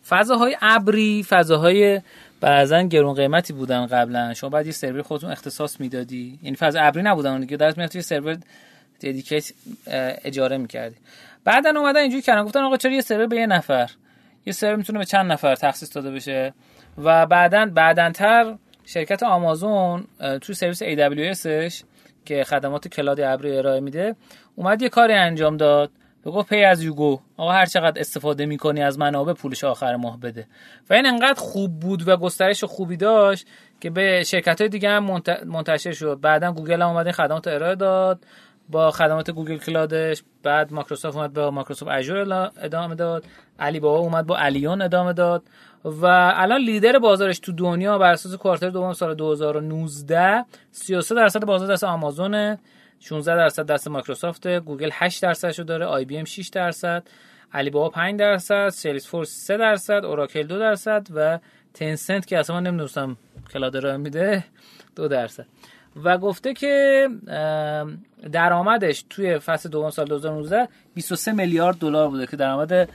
فضاهای 0.07 0.57
ابری 0.61 1.23
فضاهای 1.23 2.01
بعضا 2.41 2.81
گرون 2.81 3.13
قیمتی 3.13 3.53
بودن 3.53 3.85
قبلا. 3.85 4.33
شما 4.33 4.49
بعد 4.49 4.65
یه 4.65 4.71
سرور 4.71 5.01
خودتون 5.01 5.31
اختصاص 5.31 5.79
می‌دادی. 5.79 6.39
یعنی 6.43 6.55
فاز 6.55 6.75
ابری 6.79 7.03
نبودن 7.03 7.39
دیگه 7.39 7.57
درست 7.57 7.77
میاد 7.77 7.95
یه 7.95 8.01
سرور 8.01 8.37
ددیکیت 9.01 9.51
اجاره 10.25 10.57
می‌کردی. 10.57 10.95
بعدا 11.43 11.69
اومدن 11.75 11.99
اینجوری 11.99 12.21
کردن. 12.21 12.43
گفتن 12.43 12.59
آقا 12.59 12.77
چرا 12.77 12.91
یه 12.91 13.01
سرور 13.01 13.25
به 13.25 13.35
یه 13.35 13.47
نفر؟ 13.47 13.89
یه 14.45 14.53
سرور 14.53 14.75
می‌تونه 14.75 14.99
به 14.99 15.05
چند 15.05 15.31
نفر 15.31 15.55
تخصیص 15.55 15.95
داده 15.95 16.11
بشه؟ 16.11 16.53
و 16.97 17.25
بعدا 17.25 17.65
بعدنتر 17.65 18.55
شرکت 18.85 19.23
آمازون 19.23 20.03
توی 20.41 20.55
سرویس 20.55 20.83
AWS 20.83 21.43
ش 21.43 21.83
که 22.25 22.43
خدمات 22.43 22.87
cloud 22.87 23.19
ابری 23.19 23.57
ارائه 23.57 23.79
میده 23.79 24.15
اومد 24.55 24.81
یه 24.81 24.89
کاری 24.89 25.13
انجام 25.13 25.57
داد. 25.57 25.91
به 26.23 26.31
گفت 26.31 26.49
pay 26.49 26.63
as 26.63 26.83
you 26.83 27.05
go 27.05 27.19
آقا 27.37 27.51
هر 27.51 27.65
چقدر 27.65 28.01
استفاده 28.01 28.45
می‌کنی 28.45 28.83
از 28.83 28.99
منابع 28.99 29.33
پولش 29.33 29.63
آخر 29.63 29.95
ماه 29.95 30.19
بده. 30.19 30.47
و 30.89 30.93
این 30.93 31.05
انقدر 31.05 31.39
خوب 31.39 31.79
بود 31.79 32.07
و 32.07 32.17
گسترش 32.17 32.63
خوبی 32.63 32.97
داشت 32.97 33.47
که 33.79 33.89
به 33.89 34.23
شرکت 34.23 34.61
های 34.61 34.69
دیگه 34.69 34.89
هم 34.89 35.21
منتشر 35.45 35.91
شد. 35.91 36.19
بعدا 36.21 36.51
گوگل 36.51 36.81
هم 36.81 36.89
اومد 36.89 37.11
خدمات 37.11 37.47
ارائه 37.47 37.75
داد. 37.75 38.25
با 38.71 38.91
خدمات 38.91 39.31
Google 39.31 39.57
Cloud 39.57 40.04
ش 40.04 40.23
بعد 40.43 40.73
مایکروسافت 40.73 41.17
اومد 41.17 41.33
با 41.33 41.51
Microsoft 41.51 41.91
Azure 41.91 42.51
ادامه 42.61 42.95
داد. 42.95 43.25
علی 43.59 43.79
بابا 43.79 43.99
اومد 43.99 44.27
با 44.27 44.37
Aliyun 44.37 44.81
ادامه 44.81 45.13
داد. 45.13 45.43
و 45.85 46.05
الان 46.35 46.61
لیدر 46.61 46.99
بازارش 46.99 47.39
تو 47.39 47.51
دنیا 47.51 47.97
بر 47.97 48.11
اساس 48.11 48.35
quarter 48.35 48.69
دوم 48.69 48.93
سال 48.93 49.15
2019 49.15 50.45
33 50.71 51.15
درصد 51.15 51.45
بازار 51.45 51.73
دست 51.73 51.83
آمازون 51.83 52.57
16 52.99 53.35
درصد 53.35 53.65
دست 53.65 53.87
مایکروسافت 53.87 54.47
گوگل 54.47 54.89
8 54.93 55.23
درصدشو 55.23 55.63
داره 55.63 55.85
آی 55.85 56.05
بی 56.05 56.17
ام 56.17 56.25
6 56.25 56.47
درصد 56.47 57.03
علی 57.53 57.69
بابا 57.69 57.89
5 57.89 58.19
درصد 58.19 58.69
Salesforce 58.69 59.29
3 59.29 59.57
درصد 59.57 60.05
اوراکل 60.05 60.43
2 60.43 60.59
درصد 60.59 61.07
و 61.15 61.39
Tencent 61.73 62.27
که 62.27 62.39
اصلا 62.39 62.59
نمی‌دونستم 62.59 63.17
cloud 63.53 63.77
را 63.77 63.97
میده 63.97 64.43
2 64.95 65.07
درصد. 65.07 65.45
و 66.03 66.17
گفته 66.17 66.53
که 66.53 67.07
درآمدش 68.31 69.05
توی 69.09 69.39
فصل 69.39 69.69
دوم 69.69 69.89
سال 69.89 70.05
2019 70.05 70.67
23 70.93 71.31
میلیارد 71.31 71.77
دلار 71.77 72.09
بوده 72.09 72.27
که 72.27 72.37
درآمد 72.37 72.89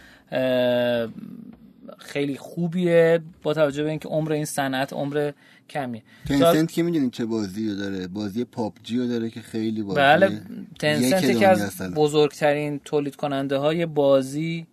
خیلی 1.98 2.36
خوبیه 2.36 3.20
با 3.42 3.54
توجه 3.54 3.82
به 3.82 3.90
اینکه 3.90 4.08
عمر 4.08 4.32
این 4.32 4.44
صنعت 4.44 4.92
عمر 4.92 5.32
کمیه. 5.70 6.02
تنسنت 6.28 6.72
که 6.72 6.82
می‌دونید 6.82 7.12
چه 7.12 7.24
بازی 7.24 7.68
رو 7.68 7.76
داره؟ 7.76 8.06
بازی 8.06 8.44
پاپجی 8.44 8.98
رو 8.98 9.06
داره 9.06 9.30
که 9.30 9.40
خیلی 9.40 9.82
بازی 9.82 10.00
بله 10.00 10.40
تنسنت 10.78 11.38
که 11.38 11.48
از 11.48 11.82
بزرگترین 11.94 12.80
تولید 12.84 13.16
کننده 13.16 13.56
های 13.56 13.86
بازی 13.86 14.66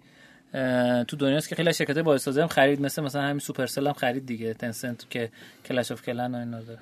تو 1.08 1.18
دنیاست 1.18 1.50
که 1.50 1.56
خیلی 1.56 1.74
شرکت 1.74 1.98
بازی 1.98 2.24
سازی 2.24 2.42
هم 2.42 2.48
خرید 2.48 2.82
مثل 2.82 3.04
مثلا 3.04 3.22
همین 3.22 3.40
سوپرسل 3.40 3.88
هم 3.88 3.94
خرید 3.94 4.26
دیگه 4.26 4.54
تنسنت 4.54 5.10
که 5.10 5.30
کلش 5.66 5.92
اف 5.92 6.02
کلن 6.02 6.36
و 6.36 6.38
اینا 6.38 6.62
داره. 6.62 6.80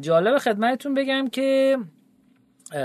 جالب 0.00 0.38
خدمتتون 0.38 0.94
بگم 0.94 1.28
که 1.28 1.78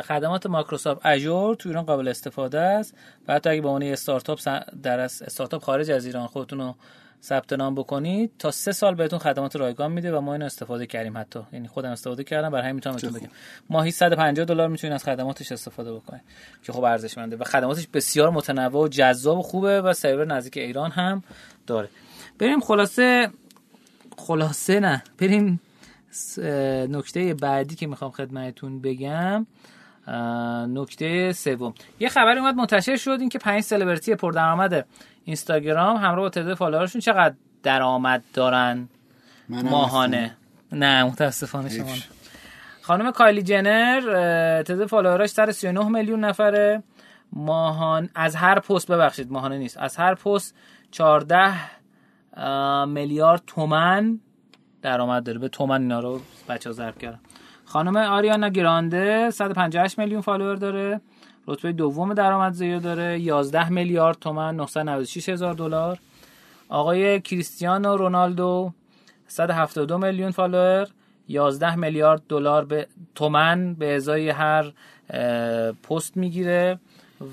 خدمات 0.04 0.46
مایکروسافت 0.46 1.06
اجور 1.06 1.56
تو 1.56 1.70
ایران 1.70 1.84
قابل 1.84 2.08
استفاده 2.08 2.60
است 2.60 2.96
و 3.28 3.34
حتی 3.34 3.50
اگه 3.50 3.62
به 3.62 3.68
عنوان 3.68 3.84
استارتاپ 3.84 4.40
در 4.84 5.00
استارتاپ 5.00 5.64
خارج 5.64 5.92
از 5.92 6.06
ایران 6.06 6.28
خودتون 6.28 6.60
رو 6.60 6.76
ثبت 7.24 7.54
نام 7.54 7.76
بکنید 7.76 8.32
تا 8.40 8.52
سه 8.52 8.72
سال 8.72 8.96
بهتون 8.96 9.20
خدمات 9.20 9.56
رایگان 9.56 9.92
میده 9.92 10.18
و 10.18 10.22
ما 10.22 10.34
اینو 10.34 10.46
استفاده 10.46 10.86
کردیم 10.86 11.18
حتی. 11.18 11.40
یعنی 11.54 11.68
خودم 11.68 11.92
استفاده 11.92 12.24
کردم 12.24 12.50
برای 12.50 12.64
همین 12.64 12.76
می‌تونم 12.76 12.96
بهتون 12.96 13.14
بگم. 13.14 13.30
ماهی 13.70 13.92
150 13.92 14.46
دلار 14.46 14.68
می‌تونید 14.68 14.94
از 14.94 15.04
خدماتش 15.04 15.52
استفاده 15.52 15.94
بکنید 15.94 16.22
که 16.64 16.74
خب 16.74 16.84
ارزشمنده. 16.84 17.36
و 17.36 17.44
خدماتش 17.44 17.88
بسیار 17.88 18.30
متنوع 18.30 18.84
و 18.84 18.88
جذاب 18.88 19.38
و 19.38 19.42
خوبه 19.42 19.82
و 19.82 19.94
سرور 19.94 20.26
نزدیک 20.26 20.58
ایران 20.58 20.92
هم 20.92 21.24
داره. 21.68 21.90
بریم 22.40 22.60
خلاصه 22.60 23.30
خلاصه 24.18 24.80
نه. 24.80 25.04
بریم 25.18 25.62
نکته 26.90 27.34
بعدی 27.34 27.76
که 27.76 27.88
می‌خوام 27.88 28.12
خدمتتون 28.12 28.82
بگم 28.82 29.48
نکته 30.74 31.34
سوم. 31.34 31.74
یه 32.00 32.10
خبری 32.10 32.40
اومد 32.40 32.56
منتشر 32.56 32.96
شد 32.96 33.18
این 33.20 33.30
که 33.30 33.40
پنج 33.40 33.64
سلبریتی 33.64 34.16
پردرآمد 34.16 34.86
اینستاگرام 35.24 35.98
همراه 35.98 36.16
با 36.16 36.30
تعداد 36.30 36.58
فالوورشون 36.58 37.02
چقدر 37.02 37.36
درآمد 37.64 38.24
دارن؟ 38.34 38.90
ماهانه. 39.50 40.38
نه 40.72 41.04
متاسفانه 41.04 41.70
شما 41.70 41.94
خانم 42.82 43.12
کایلی 43.12 43.44
جنر 43.44 44.02
تعداد 44.64 44.88
فالووراش 44.88 45.30
سر 45.30 45.52
39 45.52 45.90
میلیون 45.90 46.26
نفره. 46.26 46.84
ماهان 47.34 48.10
از 48.16 48.36
هر 48.36 48.60
پست 48.60 48.92
ببخشید 48.92 49.32
ماهانه 49.32 49.58
نیست. 49.58 49.78
از 49.78 49.96
هر 49.96 50.16
پست 50.16 50.56
14 50.92 51.54
میلیارد 52.86 53.44
تومن 53.48 54.20
درآمد 54.82 55.24
داره. 55.24 55.40
به 55.40 55.48
تومن 55.48 55.82
اینا 55.82 56.00
رو 56.00 56.22
بچه 56.50 56.70
ها 56.70 56.74
ضرب 56.74 56.98
کردن. 56.98 57.20
خانم 57.66 57.98
آریانا 57.98 58.50
گرانده 58.50 59.30
158 59.30 60.00
میلیون 60.00 60.22
follower 60.22 60.56
داره. 60.56 61.02
رتبه 61.48 61.72
دوم 61.72 62.14
درآمدزایی 62.14 62.80
داره. 62.80 63.20
11 63.20 63.70
میلیارد 63.70 64.18
تومن 64.20 64.56
996 64.56 65.30
هزار 65.30 65.54
دلار. 65.54 66.00
آقای 66.70 67.22
کریستیانو 67.22 67.98
رونالدو 67.98 68.74
172 69.28 69.98
میلیون 69.98 70.32
follower. 70.32 70.88
11 71.28 71.76
میلیارد 71.76 72.22
دلار 72.30 72.66
به 72.66 72.88
تومن 73.16 73.74
به 73.74 73.96
ازای 73.96 74.30
هر 74.30 74.72
پست 75.90 76.18
می‌گیره 76.18 76.80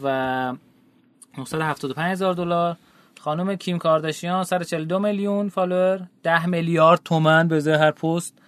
و 0.03 0.09
975 1.39 2.13
هزار 2.13 2.35
دلار. 2.35 2.77
خانم 3.27 3.55
کیم 3.55 3.79
کارداشیان 3.79 4.45
142 4.45 4.99
میلیون 4.99 5.49
follower 5.49 6.07
10 6.23 6.47
میلیارد 6.47 7.01
تومن 7.05 7.49
به 7.49 7.79
هر 7.79 7.91
پست 7.91 8.39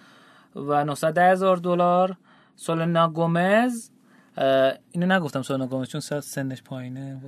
و 0.55 0.83
910 0.83 1.31
هزار 1.31 1.57
دلار. 1.57 2.15
سلنا 2.55 3.09
گومز 3.09 3.89
اینو 4.91 5.05
نگفتم 5.05 5.41
سلنا 5.41 5.67
گومز 5.67 5.89
چون 5.89 6.01
سنش 6.21 6.63
پایینه. 6.63 7.21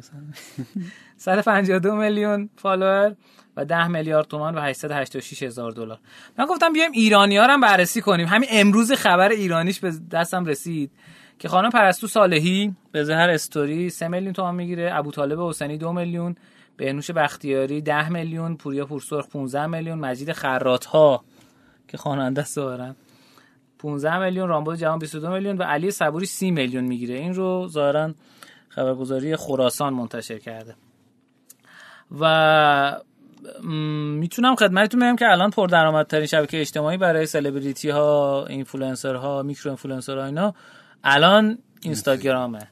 152 1.17 1.95
میلیون 1.95 2.49
follower 2.55 3.15
و 3.57 3.65
10 3.65 3.87
میلیارد 3.87 4.27
تومان 4.27 4.55
و 4.55 4.61
886 4.61 5.43
هزار 5.43 5.71
دلار. 5.71 5.99
من 6.37 6.45
گفتم 6.45 6.73
بیایم 6.73 6.91
ایرانی 6.91 7.37
ها 7.37 7.47
هم 7.47 7.61
بررسی 7.61 8.01
کنیم. 8.01 8.27
همین 8.27 8.49
امروز 8.51 8.91
خبر 8.91 9.29
ایرانیش 9.29 9.79
به 9.79 9.91
دستم 10.11 10.45
رسید 10.45 10.91
که 11.39 11.47
خانم 11.47 11.69
پرستو 11.69 12.07
صالحی 12.07 12.75
به 12.91 13.03
زهر 13.03 13.29
استوری 13.29 13.89
3 13.89 14.07
میلیون 14.07 14.33
تومان 14.33 14.55
می‌گیره 14.55 14.91
ابوطالب 14.93 15.41
حسینی 15.41 15.77
2 15.77 15.93
میلیون. 15.93 16.35
بهنوش 16.81 17.11
بختیاری 17.11 17.81
10 17.81 18.09
میلیون 18.09 18.57
پوریا 18.57 18.85
پورسرخ 18.85 19.27
15 19.27 19.65
میلیون 19.65 19.99
مجید 19.99 20.31
خراطها 20.31 21.23
که 21.87 21.97
خواننده 21.97 22.41
است 22.41 22.59
15 23.79 24.17
میلیون 24.17 24.47
رامبد 24.47 24.75
جوان 24.75 24.99
22 24.99 25.31
میلیون 25.31 25.57
و 25.57 25.63
علی 25.63 25.91
صبوری 25.91 26.25
30 26.25 26.51
میلیون 26.51 26.83
می‌گیره. 26.83 27.15
این 27.15 27.33
رو 27.33 27.67
ظاهرا 27.67 28.13
خبرگزاری 28.69 29.35
خراسان 29.35 29.93
منتشر 29.93 30.37
کرده. 30.37 30.75
و 32.19 33.01
می‌تونم 34.19 34.55
خدمتتون 34.55 34.99
بگم 34.99 35.15
که 35.15 35.31
الان 35.31 35.49
پردرآمدترین 35.49 36.25
شبکه 36.25 36.61
اجتماعی 36.61 36.97
برای 36.97 37.25
سلبریتی 37.25 37.89
ها 37.89 38.45
اینفلوئنسر 38.49 39.15
ها 39.15 39.43
micro 39.43 39.71
influencer 39.71 40.17
ها 40.17 40.25
اینا 40.25 40.53
الان 41.03 41.57
اینستاگرامه. 41.81 42.67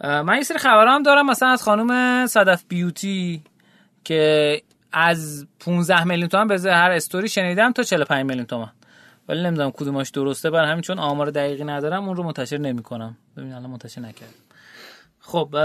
من 0.00 0.36
یه 0.36 0.42
سری 0.42 0.58
دارم 1.04 1.26
مثلا 1.26 1.48
از 1.48 1.62
خانم 1.62 2.26
صدف 2.26 2.64
بیوتی 2.68 3.42
که 4.04 4.62
از 4.92 5.46
15 5.60 6.04
میلیون 6.04 6.28
تومن 6.28 6.46
به 6.46 6.60
هر 6.64 6.90
استوری 6.90 7.28
شنیدم 7.28 7.72
تا 7.72 7.82
45 7.82 8.26
میلیون 8.26 8.46
تومن 8.46 8.70
ولی 9.28 9.42
نمی‌دونم 9.42 9.70
کدومش 9.70 10.10
درسته 10.10 10.50
برای 10.50 10.70
همین 10.70 10.82
چون 10.82 10.98
آمار 10.98 11.30
دقیقی 11.30 11.64
ندارم 11.64 12.08
اون 12.08 12.16
رو 12.16 12.22
منتشر 12.22 12.58
نمی‌کنم. 12.58 13.16
ببین 13.36 13.52
الان 13.52 13.70
منتشر 13.70 14.00
نکردم. 14.00 14.32
خب 15.20 15.56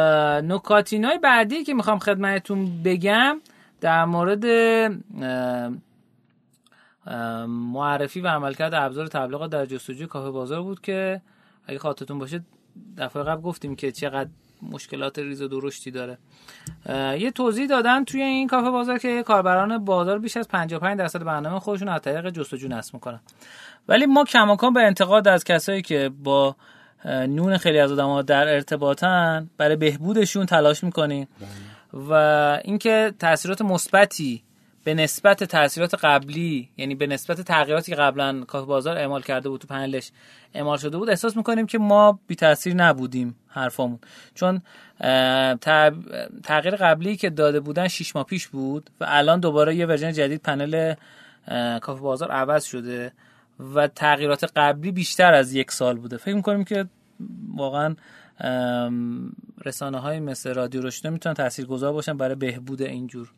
نکاتینای 0.43 1.17
بعدی 1.17 1.63
که 1.63 1.73
می‌خوام 1.73 1.99
خدمتتون 1.99 2.83
بگم 2.83 3.41
در 3.81 4.05
مورد 4.05 4.45
معرفی 7.47 8.21
و 8.21 8.27
عملکرد 8.27 8.73
ابزار 8.73 9.07
تبلیغات 9.07 9.51
در 9.51 9.65
جستجوی 9.65 10.07
کافه 10.07 10.29
بازار 10.29 10.61
بود 10.61 10.81
که 10.81 11.21
اگه 11.67 11.79
خاطرتون 11.79 12.19
باشه 12.19 12.41
دفعه 12.97 13.23
قبل 13.23 13.41
گفتیم 13.41 13.75
که 13.75 13.91
چقدر 13.91 14.29
مشکلات 14.71 15.19
ریز 15.19 15.41
و 15.41 15.47
درشتی 15.47 15.91
داره. 15.91 16.17
یه 17.19 17.31
توضیح 17.31 17.67
دادن 17.67 18.03
توی 18.05 18.21
این 18.21 18.47
کافه 18.47 18.69
بازار 18.69 18.97
که 18.97 19.23
کاربران 19.23 19.85
بازار 19.85 20.19
بیش 20.19 20.37
از 20.37 20.47
55 20.47 20.99
درصد 20.99 21.23
برنامه 21.23 21.59
خودشون 21.59 21.87
از 21.87 22.01
طریق 22.01 22.29
جستجو 22.29 22.67
نصب 22.67 22.93
می‌کنن. 22.93 23.19
ولی 23.87 24.05
ما 24.05 24.23
کماکان 24.23 24.73
به 24.73 24.81
انتقاد 24.81 25.27
از 25.27 25.43
کسایی 25.43 25.81
که 25.81 26.11
با 26.23 26.55
نون 27.05 27.57
خیلی 27.57 27.79
از 27.79 27.91
آدم‌ها 27.91 28.21
در 28.21 28.47
ارتباطن 28.47 29.49
برای 29.57 29.75
بهبودشون 29.75 30.45
تلاش 30.45 30.83
می‌کنیم. 30.83 31.27
و 31.93 32.13
اینکه 32.63 33.13
تاثیرات 33.19 33.61
مثبتی 33.61 34.43
به 34.83 34.93
نسبت 34.93 35.43
تاثیرات 35.43 35.95
قبلی 35.95 36.69
یعنی 36.77 36.95
به 36.95 37.07
نسبت 37.07 37.41
تغییراتی 37.41 37.91
که 37.91 37.95
قبلا 37.95 38.43
کافه 38.43 38.65
بازار 38.65 38.97
اعمال 38.97 39.21
کرده 39.21 39.49
بود 39.49 39.61
تو 39.61 39.67
پنلش 39.67 40.11
اعمال 40.53 40.77
شده 40.77 40.97
بود 40.97 41.09
احساس 41.09 41.37
می‌کنیم 41.37 41.65
که 41.65 41.77
ما 41.77 42.19
بی 42.27 42.35
تاثیر 42.35 42.73
نبودیم 42.73 43.35
حرفامون. 43.47 43.99
چون 44.35 44.61
تغییر 46.43 46.75
قبلی 46.75 47.15
که 47.15 47.29
داده 47.29 47.59
بودن 47.59 47.87
6 47.87 48.15
ماه 48.15 48.25
پیش 48.25 48.47
بود 48.47 48.89
و 48.99 49.05
الان 49.07 49.39
دوباره 49.39 49.75
یه 49.75 49.85
ورژن 49.85 50.11
جدید 50.11 50.41
پنل 50.41 50.93
کافه 51.81 52.01
بازار 52.01 52.31
عوض 52.31 52.63
شده 52.63 53.11
و 53.75 53.87
تغییرات 53.87 54.43
قبلی 54.55 54.91
بیشتر 54.91 55.33
از 55.33 55.53
یک 55.53 55.71
سال 55.71 55.97
بوده. 55.97 56.17
فکر 56.17 56.35
می‌کنیم 56.35 56.63
که 56.63 56.85
واقعا 57.55 57.95
رسانه 59.65 59.99
های 59.99 60.19
مثل 60.19 60.53
رادیو 60.53 60.81
روشنه 60.81 61.11
می‌تونن 61.11 61.35
تاثیرگذار 61.35 61.93
باشن 61.93 62.17
برای 62.17 62.35
بهبود 62.35 62.81
اینجور 62.81 63.31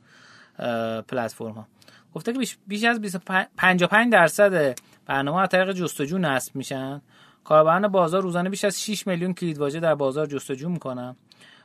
پلتفرم 1.08 1.51
ها 1.51 1.68
گفته 2.16 2.34
که 2.34 2.39
بیش 2.68 2.84
از 2.84 3.01
55 3.58 4.12
درصد 4.12 4.76
برنامه 5.06 5.41
از 5.41 5.49
طریق 5.49 5.72
جستجو 5.72 6.18
نصب 6.18 6.56
میشن. 6.56 7.01
کاربران 7.43 7.88
بازار 7.88 8.22
روزانه 8.22 8.49
بیش 8.49 8.66
از 8.66 8.82
6 8.82 9.08
میلیون 9.08 9.34
کلیدواژه 9.34 9.80
در 9.80 9.95
بازار 9.95 10.26
جستجو 10.26 10.70
می‌کنن. 10.70 11.16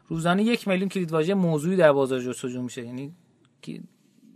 روزانه 0.08 0.42
یک 0.42 0.68
میلیون 0.68 0.88
کلیدواژه 0.88 1.34
موضوعی 1.34 1.76
در 1.76 1.92
بازار 1.92 2.20
جستجو 2.20 2.62
میشه 2.62 2.86
یعنی 2.86 3.12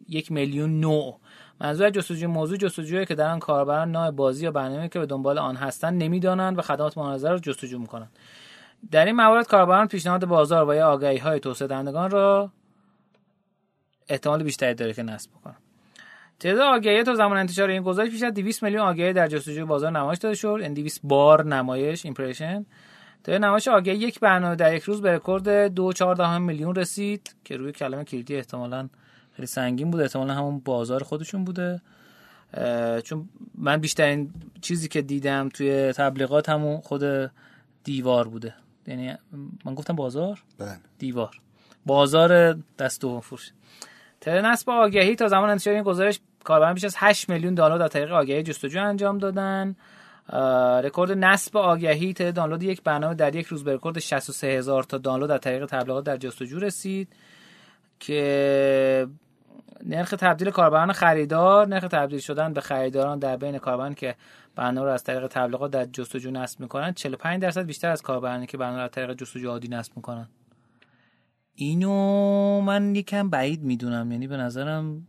یک 0.09 0.33
میلیون 0.33 0.81
نوع. 0.81 1.19
منظور 1.61 1.91
جستجوی 1.91 2.27
موضوع 2.27 2.57
جستجویی 2.57 3.07
که 3.07 3.15
در 3.15 3.31
آن 3.31 3.39
کاربران 3.39 3.93
نوع 3.93 4.11
بازی 4.11 4.45
یا 4.45 4.51
برنامه‌ای 4.51 4.89
که 4.89 4.99
به 4.99 5.07
دنبال 5.07 5.39
آن 5.39 5.57
هستند 5.57 6.03
نمی‌دانند 6.03 6.59
و 6.59 6.63
خدمات 6.63 6.99
مناظره 6.99 7.31
را 7.31 7.39
جستجو 7.39 7.79
می‌کنند 7.79 8.11
در 8.91 9.05
این 9.05 9.17
موارد 9.17 9.47
کاربران 9.47 9.89
پیشنهاد 9.89 10.25
بازار 10.25 10.69
و 10.69 10.75
یا 10.75 10.89
آگهی 10.89 11.19
های 11.19 11.41
توسعه 11.41 11.69
دهندگان 11.69 12.11
را 12.11 12.51
احتمال 14.09 14.43
بیشتری 14.43 14.75
داره 14.75 14.93
که 14.93 15.03
نصب 15.03 15.31
بکنن 15.31 15.57
تعداد 16.41 16.61
آگهی 16.61 17.03
تا 17.03 17.15
زمان 17.15 17.37
انتشار 17.37 17.71
این 17.71 17.83
گزارش 17.83 18.11
بیش 18.11 18.23
از 18.23 18.35
200 18.35 18.63
میلیون 18.63 18.83
آگهی 18.83 19.13
در 19.13 19.29
جستجوی 19.29 19.65
بازار 19.65 19.91
نمایش 19.91 20.19
داده 20.19 20.35
شد. 20.35 20.59
یعنی 20.61 20.75
200 20.75 21.01
بار 21.05 21.45
نمایش 21.45 22.05
impression 22.05 22.67
تعداد 23.25 23.45
نمایش 23.45 23.69
آگهی 23.69 23.97
یک 23.97 24.21
برنامه 24.21 24.57
در 24.57 24.75
یک 24.75 24.83
روز 24.83 25.03
به 25.03 25.13
رکورد 25.13 25.75
2.14 25.93 26.21
میلیون 26.21 26.75
رسید 26.75 27.35
که 27.45 27.57
روی 27.57 27.73
کلمه 27.73 28.05
کلیدی 28.05 28.37
احتمالاً 28.37 28.89
خیلی 29.37 29.47
سنگین 29.47 29.91
بود. 29.91 30.01
احتمالا 30.01 30.35
همون 30.35 30.59
بازار 30.59 31.03
خودشون 31.03 31.45
بوده. 31.45 31.81
چون 33.05 33.29
من 33.55 33.77
بیشترین 33.77 34.33
چیزی 34.61 34.89
که 34.89 35.03
دیدم 35.03 35.49
توی 35.49 35.93
تبلیغات 35.93 36.49
همون 36.49 36.81
خود 36.81 37.31
دیوار 37.85 38.29
بوده. 38.29 38.55
یعنی 38.87 39.15
من 39.65 39.75
گفتم 39.75 39.97
بازار؟ 39.97 40.43
بله. 40.59 40.77
دیوار. 40.99 41.41
بازار 41.87 42.59
دست 42.79 43.01
دوم 43.01 43.21
فروش. 43.21 43.51
تر 44.25 44.41
نصب 44.41 44.71
آگهی 44.71 45.17
تا 45.17 45.29
زمان 45.29 45.51
انتشار 45.51 45.75
این 45.75 45.83
گزارش 45.83 46.21
کاربران 46.45 46.75
بیش 46.75 46.85
از 46.85 46.95
8 46.99 47.29
میلیون 47.29 47.55
دانلود 47.55 47.81
از 47.81 47.91
طریق 47.91 48.13
آگهی 48.13 48.43
جستجو 48.43 48.83
انجام 48.83 49.19
دادن. 49.19 49.77
رکورد 50.85 51.13
نصب 51.13 51.57
آگهی 51.57 52.13
تعداد 52.13 52.35
دانلود 52.35 52.63
یک 52.63 52.83
برنامه 52.83 53.15
در 53.15 53.35
یک 53.35 53.47
روز 53.47 53.65
به 53.65 53.75
رکورد 53.75 53.99
63 53.99 54.47
هزار 54.47 54.83
تا 54.83 54.99
دانلود 54.99 55.31
از 55.31 55.41
طریق 55.41 55.67
تبلیغات 55.67 56.05
در 56.05 56.17
جستجو 56.17 56.59
رسید 56.59 57.09
که 58.01 59.07
نرخ 59.87 60.11
تبدیل 60.11 60.51
کاربران 60.51 60.93
خریدار 60.93 61.69
نرخ 61.69 61.89
تبدیل 61.89 62.19
شدن 62.19 62.53
به 62.53 62.61
خریداران 62.61 63.19
در 63.19 63.37
بین 63.37 63.59
کاربران 63.59 63.95
که 63.95 64.15
برنامه 64.57 64.87
رو 64.87 64.93
از 64.93 65.05
طریق 65.05 65.27
تبلیغات 65.27 65.71
در 65.71 65.85
جستجو 65.85 66.31
نصب 66.31 66.61
می‌کنن 66.61 66.93
45 66.93 67.43
درصد 67.43 67.67
بیشتر 67.67 67.91
از 67.91 68.03
کاربرانی 68.03 68.47
که 68.47 68.57
برنامه 68.57 68.79
رو 68.79 68.85
از 68.85 68.91
طریق 68.91 69.13
جستجو 69.13 69.51
عادی 69.51 69.69
نصب 69.69 69.93
می‌کنن. 69.97 70.29
اینو 71.55 72.61
من 72.61 72.95
یکم 72.95 73.31
بعید 73.31 73.63
می‌دونم. 73.63 74.13
یعنی 74.13 74.27
به 74.27 74.37
نظرم 74.37 75.07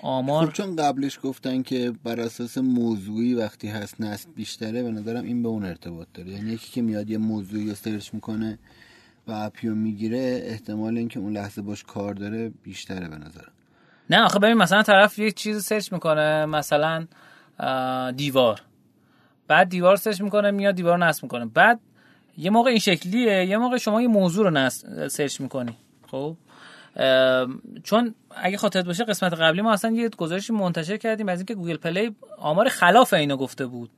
آمار 0.00 0.46
خب 0.46 0.52
چون 0.52 0.76
قبلش 0.76 1.18
گفتن 1.22 1.62
که 1.62 1.92
بر 2.04 2.20
اساس 2.20 2.58
موضوعی 2.58 3.34
وقتی 3.34 3.68
هست 3.68 4.00
نصب 4.00 4.28
بیشتره 4.34 4.82
به 4.82 4.90
نظرم 4.90 5.24
این 5.24 5.42
به 5.42 5.48
اون 5.48 5.64
ارتباط 5.64 6.08
داره. 6.14 6.30
یعنی 6.30 6.50
یکی 6.50 6.72
که 6.72 6.82
میاد 6.82 7.10
یه 7.10 7.18
موضوعی 7.18 7.68
رو 7.68 7.74
سرچ 7.74 8.14
می‌کنه 8.14 8.58
و 9.26 9.32
app 9.32 9.57
یو 9.57 9.74
می‌گیره 9.74 10.42
احتمال 10.44 10.98
اینکه 10.98 11.20
اون 11.20 11.32
لحظه 11.32 11.62
باش 11.62 11.84
کار 11.84 12.14
داره 12.14 12.52
بیشتره 12.62 13.08
به 13.08 13.16
نظرم. 13.16 13.52
نه 14.10 14.22
آخه 14.24 14.38
ببین 14.38 14.54
مثلا 14.54 14.82
طرف 14.82 15.18
یه 15.18 15.30
چیز 15.30 15.64
search 15.64 15.92
می‌کنه 15.92 16.46
مثلا 16.46 17.06
دیوار. 18.16 18.62
بعد 19.48 19.68
دیوار 19.68 19.96
search 19.96 20.20
می‌کنه 20.20 20.50
میاد 20.50 20.74
دیوار 20.74 20.98
نصب 21.06 21.22
می‌کنه. 21.22 21.44
بعد 21.44 21.80
یه 22.38 22.50
موقع 22.50 22.70
این 22.70 22.78
شکلیه 22.78 23.44
یه 23.44 23.56
موقع 23.56 23.76
شما 23.76 24.02
یه 24.02 24.08
موضوع 24.08 24.50
رو 24.50 24.70
search 25.08 25.40
می‌کنی. 25.40 25.76
خب؟ 26.10 26.36
چون 27.82 28.14
اگه 28.36 28.56
خاطرت 28.56 28.84
باشه 28.84 29.04
قسمت 29.04 29.32
قبلی 29.32 29.62
ما 29.62 29.72
اصلا 29.72 29.90
یه 29.90 30.08
گزارشی 30.08 30.52
منتشر 30.52 30.96
کردیم 30.96 31.28
از 31.28 31.38
اینکه 31.38 31.54
گوگل 31.54 31.76
پلی 31.76 32.16
آمار 32.38 32.68
خلاف 32.68 33.12
اینو 33.12 33.36
گفته 33.36 33.66
بود. 33.66 33.90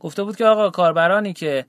گفته 0.00 0.24
بود 0.24 0.36
که 0.36 0.44
آقا 0.44 0.70
کاربرانی 0.70 1.32
که 1.32 1.64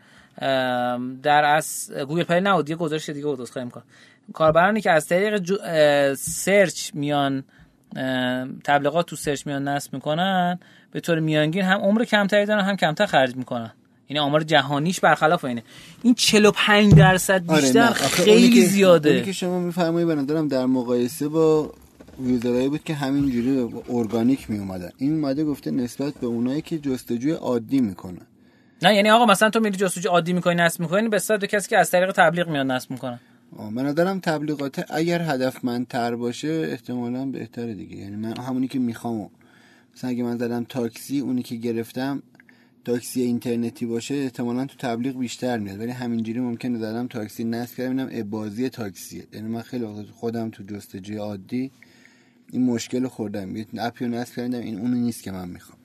در 1.24 1.43
از 1.45 1.91
گوگل 2.07 2.24
پلی 2.24 2.41
نبود 2.41 2.70
یه 2.70 2.76
گزارش 2.76 3.09
دیگه 3.09 3.26
بود 3.26 3.49
خواهیم 3.49 3.72
کن 3.72 3.84
کاربرانی 4.34 4.82
که 4.82 4.91
از 4.91 5.07
طریق 5.07 5.43
search 6.16 6.91
میان 6.93 7.43
تبلیغات 8.64 9.05
تو 9.05 9.16
search 9.16 9.47
میان 9.47 9.68
نصب 9.68 9.93
می‌کنن 9.93 10.59
به 10.91 10.99
طور 10.99 11.20
میانگین 11.20 11.64
هم 11.64 11.80
عمر 11.80 12.03
کمتری 12.03 12.45
دارن 12.45 12.64
هم 12.64 12.76
کمتر 12.76 13.05
خرج 13.05 13.36
می‌کنن. 13.36 13.72
این 14.14 14.22
آمار 14.22 14.43
جهانیش 14.43 14.99
برخلاف 14.99 15.45
اینه. 15.45 15.64
این 16.03 16.14
45 16.14 16.93
درصد 16.93 17.43
آره، 17.47 17.61
بیشتر 17.61 17.80
آره 17.80 17.93
خیلی 17.93 18.66
زیاده. 18.66 19.09
اونی 19.09 19.22
که 19.22 19.32
شما 19.32 19.59
میفرمایید 19.59 20.07
به 20.07 20.16
نظرم 20.16 20.47
در 20.47 20.66
مقایسه 20.66 21.28
با 21.28 21.74
user 22.20 22.53
ایی 22.53 22.70
بود 22.70 22.84
که 22.84 22.93
همینجوری 22.93 23.74
ارگانیک 23.89 24.49
می 24.49 24.59
اومدن 24.59 24.89
این 24.97 25.14
اومده 25.14 25.43
گفته 25.43 25.72
نسبت 25.72 26.14
به 26.14 26.28
اونایی 26.28 26.61
که 26.61 26.80
جستجوی 26.80 27.32
عادی 27.32 27.82
می‌کنن. 27.82 28.28
نه 28.82 28.95
یعنی 28.95 29.09
آقا 29.09 29.26
مثلا 29.26 29.49
تو 29.49 29.59
میری 29.59 29.78
جستجو 29.78 30.09
عادی 30.09 30.34
می‌کنی 30.34 30.55
نصب 30.55 30.80
می‌کنی 30.80 31.09
به 31.09 31.20
صد 31.20 31.45
کسی 31.45 31.70
که 31.70 31.78
از 31.78 31.91
طریق 31.91 32.11
تبلیغ 32.11 32.49
میاد 32.49 32.66
نصب 32.66 32.91
می‌کنن 32.91 33.20
من 33.72 33.86
ندارم 33.86 34.20
تبلیغات 34.20 34.86
اگر 34.89 35.22
هدفمندتر 35.22 36.16
باشه 36.16 36.68
احتمالا 36.72 37.26
بهتره 37.26 37.74
دیگه. 37.74 37.95
یعنی 37.95 38.16
من 38.16 38.38
همونی 38.38 38.68
که 38.68 38.80
می‌خوام 38.80 39.30
مثلا 39.95 40.09
اگه 40.09 40.24
من 40.24 40.38
زدم 40.38 40.64
تاکسی 40.70 41.20
اونی 41.20 41.43
که 41.43 41.55
گرفتم 41.55 42.24
تاکسی 42.86 43.21
اینترنتی 43.21 43.86
باشه 43.86 44.15
احتمالا 44.15 44.65
تو 44.65 44.75
تبلیغ 44.79 45.17
بیشتر 45.17 45.57
میاد. 45.57 45.79
ولی 45.79 45.91
همینجوری 45.91 46.39
ممکنه 46.39 46.77
زدم 46.77 47.07
تاکسی 47.07 47.43
نصب 47.43 47.77
کردم 47.77 48.05
ببینم 48.05 48.29
بازی 48.29 48.69
تاکسیه. 48.69 49.23
یعنی 49.34 49.47
من 49.47 49.61
خیلی 49.61 49.86
خودم 50.11 50.49
تو 50.49 50.63
جستجوی 50.63 51.17
عادی 51.17 51.71
این 52.51 52.65
مشکل 52.65 53.07
خوردم. 53.07 53.55
یه 53.55 53.65
اپیو 53.77 54.07
نصب 54.07 54.36
کردم 54.36 54.59
این 54.59 54.79
اونو 54.79 54.95
نیست 54.95 55.23
که 55.23 55.31
من 55.31 55.49
می‌خوام. 55.49 55.77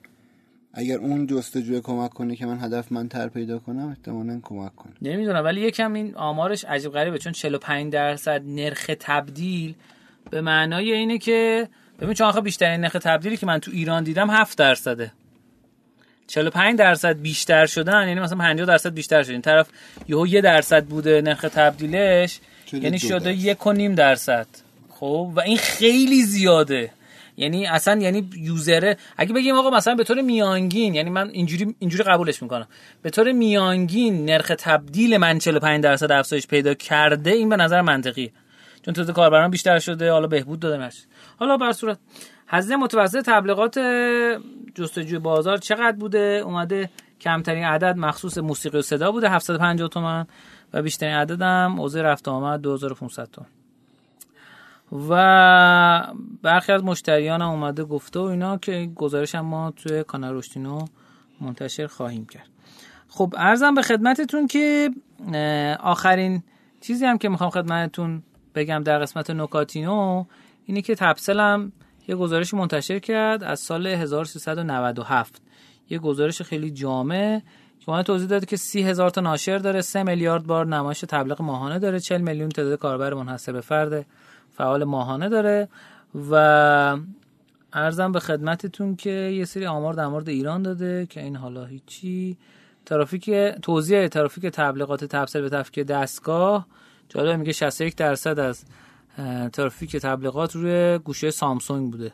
اگر 0.73 0.97
اون 0.97 1.27
جستجوی 1.27 1.81
کمک 1.81 2.09
کنه 2.09 2.35
که 2.35 2.45
من 2.45 2.59
هدف 2.59 2.91
من 2.91 3.07
تر 3.07 3.27
پیدا 3.27 3.59
کنم 3.59 3.87
احتمالا 3.87 4.39
کمک 4.43 4.75
کنه. 4.75 4.93
نمی‌دونم 5.01 5.43
ولی 5.43 5.61
یکم 5.61 5.93
این 5.93 6.15
آمارش 6.15 6.65
عجیب 6.65 6.91
غریبه. 6.91 7.17
چون 7.17 7.33
45 7.33 7.93
درصد 7.93 8.43
نرخ 8.45 8.89
تبدیل 8.99 9.75
به 10.31 10.41
معنای 10.41 10.93
اینه 10.93 11.17
که 11.17 11.67
ببین 11.99 12.13
چون 12.13 12.27
آخه 12.27 12.41
بیشترین 12.41 12.81
نرخ 12.81 12.93
تبدیلی 12.93 13.37
که 13.37 13.45
من 13.45 13.59
تو 13.59 13.71
ایران 13.71 14.03
دیدم 14.03 14.29
7 14.29 14.57
درصده. 14.57 15.11
45 16.29 16.79
درصد 16.79 17.21
بیشتر 17.21 17.65
شدن 17.65 18.07
یعنی 18.07 18.19
مثلا 18.19 18.37
50 18.37 18.67
درصد 18.67 18.93
بیشتر 18.93 19.23
شد 19.23 19.31
این 19.31 19.41
طرف 19.41 19.67
یهو 20.07 20.27
یه 20.27 20.41
درصد 20.41 20.85
بوده 20.85 21.21
نرخ 21.21 21.41
تبدیلش 21.41 22.39
یعنی 22.73 22.99
شده 22.99 23.33
یک 23.33 23.67
و 23.67 23.71
نیم 23.73 23.95
درصد. 23.95 24.47
خب؟ 24.89 25.31
و 25.35 25.39
این 25.39 25.57
خیلی 25.57 26.23
زیاده. 26.23 26.91
یعنی 27.37 27.67
اصلا 27.67 28.01
یعنی 28.01 28.29
یوزره 28.37 28.97
اگه 29.17 29.33
بگیم 29.33 29.55
آقا 29.55 29.69
مثلا 29.69 29.95
به 29.95 30.03
طور 30.03 30.21
میانگین 30.21 30.95
یعنی 30.95 31.09
من 31.09 31.29
اینجوری 31.29 31.75
اینجوری 31.79 32.03
قبولش 32.03 32.43
می‌کنم. 32.43 32.67
به 33.01 33.09
طور 33.09 33.31
میانگین 33.31 34.25
نرخ 34.25 34.51
تبدیل 34.59 35.17
من 35.17 35.39
45 35.39 35.83
درصد 35.83 36.11
افزایش 36.11 36.47
پیدا 36.47 36.73
کرده 36.73 37.31
این 37.31 37.49
به 37.49 37.55
نظر 37.55 37.81
منطقی 37.81 38.31
چون 38.85 38.93
تعداد 38.93 39.15
کاربران 39.15 39.51
بیشتر 39.51 39.79
شده 39.79 40.11
حالا 40.11 40.27
بهبود 40.27 40.59
داده 40.59 40.77
نشه 40.85 41.03
حالا 41.37 41.57
بر 41.57 41.71
صورت 41.71 41.97
هزینه 42.47 42.75
متوسط 42.75 43.25
تبلیغات 43.25 43.77
جستجوی 44.79 45.19
بازار 45.19 45.57
چقدر 45.57 45.97
بوده؟ 45.97 46.41
اومده 46.45 46.89
کمترین 47.21 47.65
عدد 47.65 47.97
مخصوص 47.97 48.37
موسیقی 48.37 48.77
و 48.77 48.81
صدا 48.81 49.11
بوده 49.11 49.29
750 49.29 49.89
تومن 49.89 50.27
و 50.73 50.81
بیشترین 50.81 51.15
عدد 51.15 51.41
هم 51.41 51.79
اوضاع 51.79 52.03
رفت 52.03 52.27
آمد 52.27 52.61
2500 52.61 53.27
تومن. 53.31 53.47
و 55.09 56.13
برخی 56.41 56.71
از 56.71 56.83
مشتریان 56.83 57.41
هم 57.41 57.49
اومده 57.49 57.83
گفته 57.83 58.19
و 58.19 58.23
اینا 58.23 58.57
که 58.57 58.91
گزارش 58.95 59.35
هم 59.35 59.45
ما 59.45 59.71
توی 59.71 60.03
کانال 60.03 60.33
روشتینو 60.33 60.85
منتشر 61.41 61.87
خواهیم 61.87 62.25
کرد. 62.25 62.49
خب 63.09 63.33
ارزم 63.37 63.73
به 63.73 63.81
خدمتتون 63.81 64.47
که 64.47 64.89
آخرین 65.79 66.43
چیزی 66.81 67.05
هم 67.05 67.17
که 67.17 67.29
می‌خوام 67.29 67.49
خدمتتون 67.49 68.23
بگم 68.55 68.83
در 68.83 68.99
قسمت 68.99 69.29
نکاتینو 69.29 70.25
اینه 70.65 70.81
که 70.81 70.95
تپسل 70.95 71.39
هم 71.39 71.71
یه 72.09 72.15
گزارش 72.15 72.53
منتشر 72.53 72.99
کرد 72.99 73.43
از 73.43 73.59
سال 73.59 73.87
1397 73.87 75.41
یه 75.89 75.99
گزارش 75.99 76.41
خیلی 76.41 76.71
جامع 76.71 77.41
که 77.79 77.91
من 77.91 78.03
توضیح 78.03 78.27
داده 78.27 78.45
که 78.45 78.57
سی 78.57 78.83
هزار 78.83 79.09
تا 79.09 79.21
ناشر 79.21 79.57
داره 79.57 79.81
3 79.81 80.03
میلیارد 80.03 80.43
بار 80.43 80.65
نمایش 80.65 80.99
تبلیغ 80.99 81.41
ماهانه 81.41 81.79
داره 81.79 81.99
40 81.99 82.21
میلیون 82.21 82.49
تعداد 82.49 82.79
کاربر 82.79 83.13
منحصر 83.13 83.51
به 83.51 83.61
فرد 83.61 84.05
فعال 84.57 84.83
ماهانه 84.83 85.29
داره 85.29 85.69
و 86.31 86.35
ارزم 87.73 88.11
به 88.11 88.19
خدمتتون 88.19 88.95
که 88.95 89.09
یه 89.09 89.45
سری 89.45 89.65
آمار 89.65 89.93
در 89.93 90.07
مورد 90.07 90.29
ایران 90.29 90.61
داده 90.61 91.05
که 91.05 91.21
این 91.21 91.35
حالا 91.35 91.65
هیچی. 91.65 92.37
ترافیک 92.85 93.29
توزیع 93.61 94.07
ترافیک 94.07 94.45
تبلیغات 94.45 95.05
تبصره 95.05 95.41
به 95.41 95.49
تفکیک 95.49 95.87
دستگاه 95.87 96.67
جالب 97.09 97.39
میگه 97.39 97.51
61 97.51 97.95
درصد 97.95 98.39
از 98.39 98.65
ترافیک 99.53 99.95
تبلیغات 99.95 100.55
روی 100.55 100.97
گوشه 100.97 101.31
سامسونگ 101.31 101.91
بوده. 101.91 102.13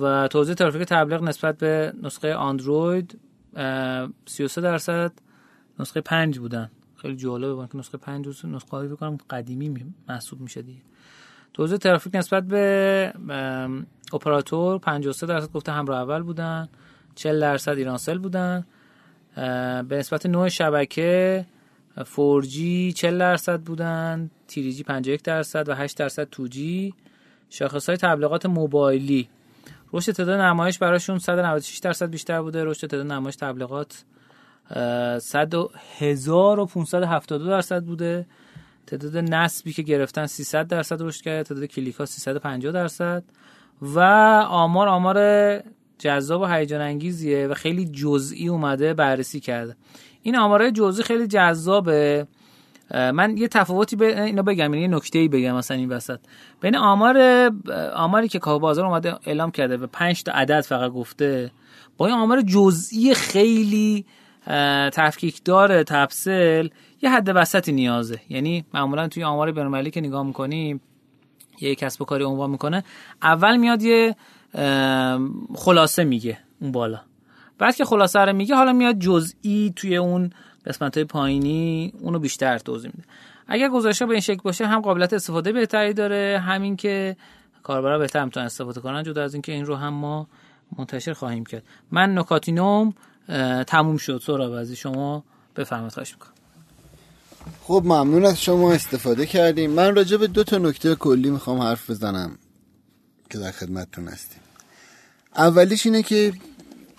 و 0.00 0.28
توزیع 0.28 0.54
ترافیک 0.54 0.82
تبلیغ 0.82 1.22
نسبت 1.22 1.58
به 1.58 1.92
نسخه 2.02 2.28
اندروید 2.28 3.18
33 4.26 4.60
درصد 4.60 5.12
نسخه 5.78 6.00
5 6.00 6.38
بودن. 6.38 6.70
خیلی 6.96 7.16
جالبه 7.16 7.68
که 7.72 7.78
نسخه 7.78 7.98
5 7.98 8.44
نسخه 8.44 8.70
هایی 8.70 8.88
بکنم 8.88 9.18
قدیمی 9.30 9.94
محسوب 10.08 10.40
میشه 10.40 10.62
دیگه. 10.62 10.80
توزیع 11.54 11.78
ترافیک 11.78 12.14
نسبت 12.14 12.44
به 12.44 13.12
اپراتور 14.12 14.78
53 14.78 15.26
درصد 15.26 15.52
گفته 15.52 15.72
همراه 15.72 16.00
اول 16.00 16.22
بودن. 16.22 16.68
40 17.14 17.40
درصد 17.40 17.72
ایرانسل 17.78 18.18
بودن. 18.18 18.64
به 19.88 19.96
نسبت 19.98 20.26
نوع 20.26 20.48
شبکه 20.48 21.46
4G 21.98 22.56
40 22.94 23.18
درصد 23.18 23.60
بودن 23.60 24.30
تیریجی 24.48 24.82
51 24.82 25.22
درصد 25.22 25.68
و 25.68 25.74
8 25.74 25.98
درصد 25.98 26.28
2G 26.34 26.58
شاخص 27.50 27.88
های 27.88 27.96
تبلیغات 27.96 28.46
موبایلی. 28.46 29.28
رشد 29.92 30.12
تعداد 30.12 30.40
نمایش 30.40 30.78
براشون 30.78 31.18
196 31.18 31.78
درصد 31.78 32.10
بیشتر 32.10 32.42
بوده. 32.42 32.64
رشد 32.64 32.86
تعداد 32.86 33.06
نمایش 33.06 33.36
تبلیغات 33.36 34.04
1572 34.70 37.46
درصد 37.46 37.84
بوده. 37.84 38.26
تعداد 38.86 39.16
نصبی 39.16 39.72
که 39.72 39.82
گرفتن 39.82 40.26
300 40.26 40.66
درصد 40.66 41.02
رشد 41.02 41.22
کرده. 41.22 41.42
تعداد 41.42 41.64
کلیک 41.64 41.94
ها 41.94 42.06
350 42.06 42.72
درصد. 42.72 43.24
و 43.82 44.00
آمار 44.48 44.88
آمار 44.88 45.18
جذاب 45.98 46.40
و 46.40 46.46
هیجان 46.46 46.80
انگیزیه 46.80 47.46
و 47.46 47.54
خیلی 47.54 47.84
جزئی 47.84 48.48
اومده 48.48 48.94
بررسی 48.94 49.40
کرده. 49.40 49.76
این 50.22 50.36
آمارهای 50.36 50.72
جزئی 50.72 51.04
خیلی 51.04 51.26
جذابه. 51.26 52.26
من 52.94 53.36
یه 53.36 53.48
تفاوتی 53.48 53.96
به 53.96 54.22
اینا 54.22 54.42
بگم 54.42 54.74
یعنی 54.74 54.80
یه 54.80 54.88
نکته 54.88 55.18
ای 55.18 55.28
بگم 55.28 55.56
مثلا 55.56 55.76
این 55.76 55.88
وسط. 55.88 56.18
بین 56.60 56.76
آمار 56.76 57.18
آماری 57.94 58.28
که 58.28 58.38
کاو 58.38 58.60
بازار 58.60 58.86
اومده 58.86 59.14
اعلام 59.26 59.50
کرده 59.50 59.76
و 59.76 59.86
5 59.86 60.22
تا 60.22 60.32
عدد 60.32 60.60
فقط 60.60 60.90
گفته 60.90 61.50
با 61.96 62.06
این 62.06 62.14
آمار 62.14 62.40
جزئی 62.40 63.14
خیلی 63.14 64.04
تفکیک 64.92 65.44
داره 65.44 65.84
تفصیل 65.84 66.70
یه 67.02 67.10
حد 67.10 67.32
وسطی 67.34 67.72
نیازه. 67.72 68.20
یعنی 68.28 68.64
معمولا 68.74 69.08
توی 69.08 69.24
آمار 69.24 69.52
بین‌المللی 69.52 69.90
که 69.90 70.00
نگاه 70.00 70.26
می‌کنیم 70.26 70.80
یه 71.60 71.74
کسب 71.74 72.02
و 72.02 72.04
کاری 72.04 72.24
عنوان 72.24 72.50
می‌کنه 72.50 72.84
اول 73.22 73.56
میاد 73.56 73.82
یه 73.82 74.16
خلاصه 75.54 76.04
میگه 76.04 76.38
اون 76.60 76.72
بالا. 76.72 77.00
بعد 77.58 77.76
که 77.76 77.84
خلاصه 77.84 78.18
رو 78.18 78.32
میگه 78.32 78.54
حالا 78.54 78.72
میاد 78.72 78.98
جزئی 78.98 79.72
توی 79.76 79.96
اون 79.96 80.30
قسمت 80.66 80.96
های 80.96 81.04
پایینی 81.04 81.92
اونو 82.00 82.18
بیشتر 82.18 82.58
توضیح 82.58 82.90
میده. 82.94 83.08
اگر 83.46 83.68
گزارش 83.68 84.02
به 84.02 84.10
این 84.10 84.20
شکل 84.20 84.40
باشه 84.42 84.66
هم 84.66 84.80
قابلیت 84.80 85.12
استفاده 85.12 85.52
بهتری 85.52 85.94
داره 85.94 86.42
همین 86.46 86.76
که 86.76 87.16
کاربرا 87.62 87.98
بهتر 87.98 88.24
می‌تونن 88.24 88.46
استفاده 88.46 88.80
کنن 88.80 89.02
جدا 89.02 89.22
از 89.22 89.34
اینکه 89.34 89.52
این 89.52 89.66
رو 89.66 89.76
هم 89.76 89.94
ما 89.94 90.28
منتشر 90.78 91.12
خواهیم 91.12 91.44
کرد. 91.44 91.62
من 91.90 92.18
نکاتینوم 92.18 92.94
تموم 93.66 93.96
شد. 93.96 94.22
سهراب 94.26 94.52
از 94.52 94.72
شما 94.72 95.24
بفرمایید 95.56 95.92
خواهش 95.92 96.12
می‌کنم. 96.12 96.32
خب 97.62 97.82
ممنون 97.84 98.24
از 98.24 98.42
شما 98.42 98.72
استفاده 98.72 99.26
کردیم. 99.26 99.70
من 99.70 99.94
راجع 99.94 100.16
به 100.16 100.26
دو 100.26 100.44
تا 100.44 100.58
نکته 100.58 100.94
کلی 100.94 101.30
می‌خوام 101.30 101.60
حرف 101.60 101.90
بزنم 101.90 102.38
که 103.30 103.38
در 103.38 103.50
خدمتتون 103.50 104.08
هستیم. 104.08 104.40
اولیش 105.36 105.86
اینه 105.86 106.02
که 106.02 106.32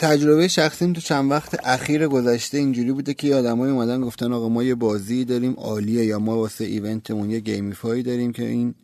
تجربه 0.04 0.48
شخصیم 0.48 0.94
تو 0.94 1.02
چند 1.02 1.32
وقت 1.32 1.60
اخیر 1.64 2.08
گذشته 2.08 2.58
اینجوری 2.58 2.92
بوده 2.92 3.14
که 3.14 3.36
آدمای 3.36 3.72
اومدن 3.72 4.02
گفتن 4.02 4.34
آقا 4.34 4.50
ما 4.50 4.64
یه 4.64 4.76
بازی 4.76 5.26
داریم 5.26 5.54
عالیه 5.54 6.06
یا 6.06 6.20
ما 6.20 6.38
واسه 6.38 6.64
event 6.64 7.06
مون 7.06 7.32
یه 7.32 7.40
gamify 7.40 8.04
داریم 8.04 8.32
که 8.32 8.48
این 8.48 8.76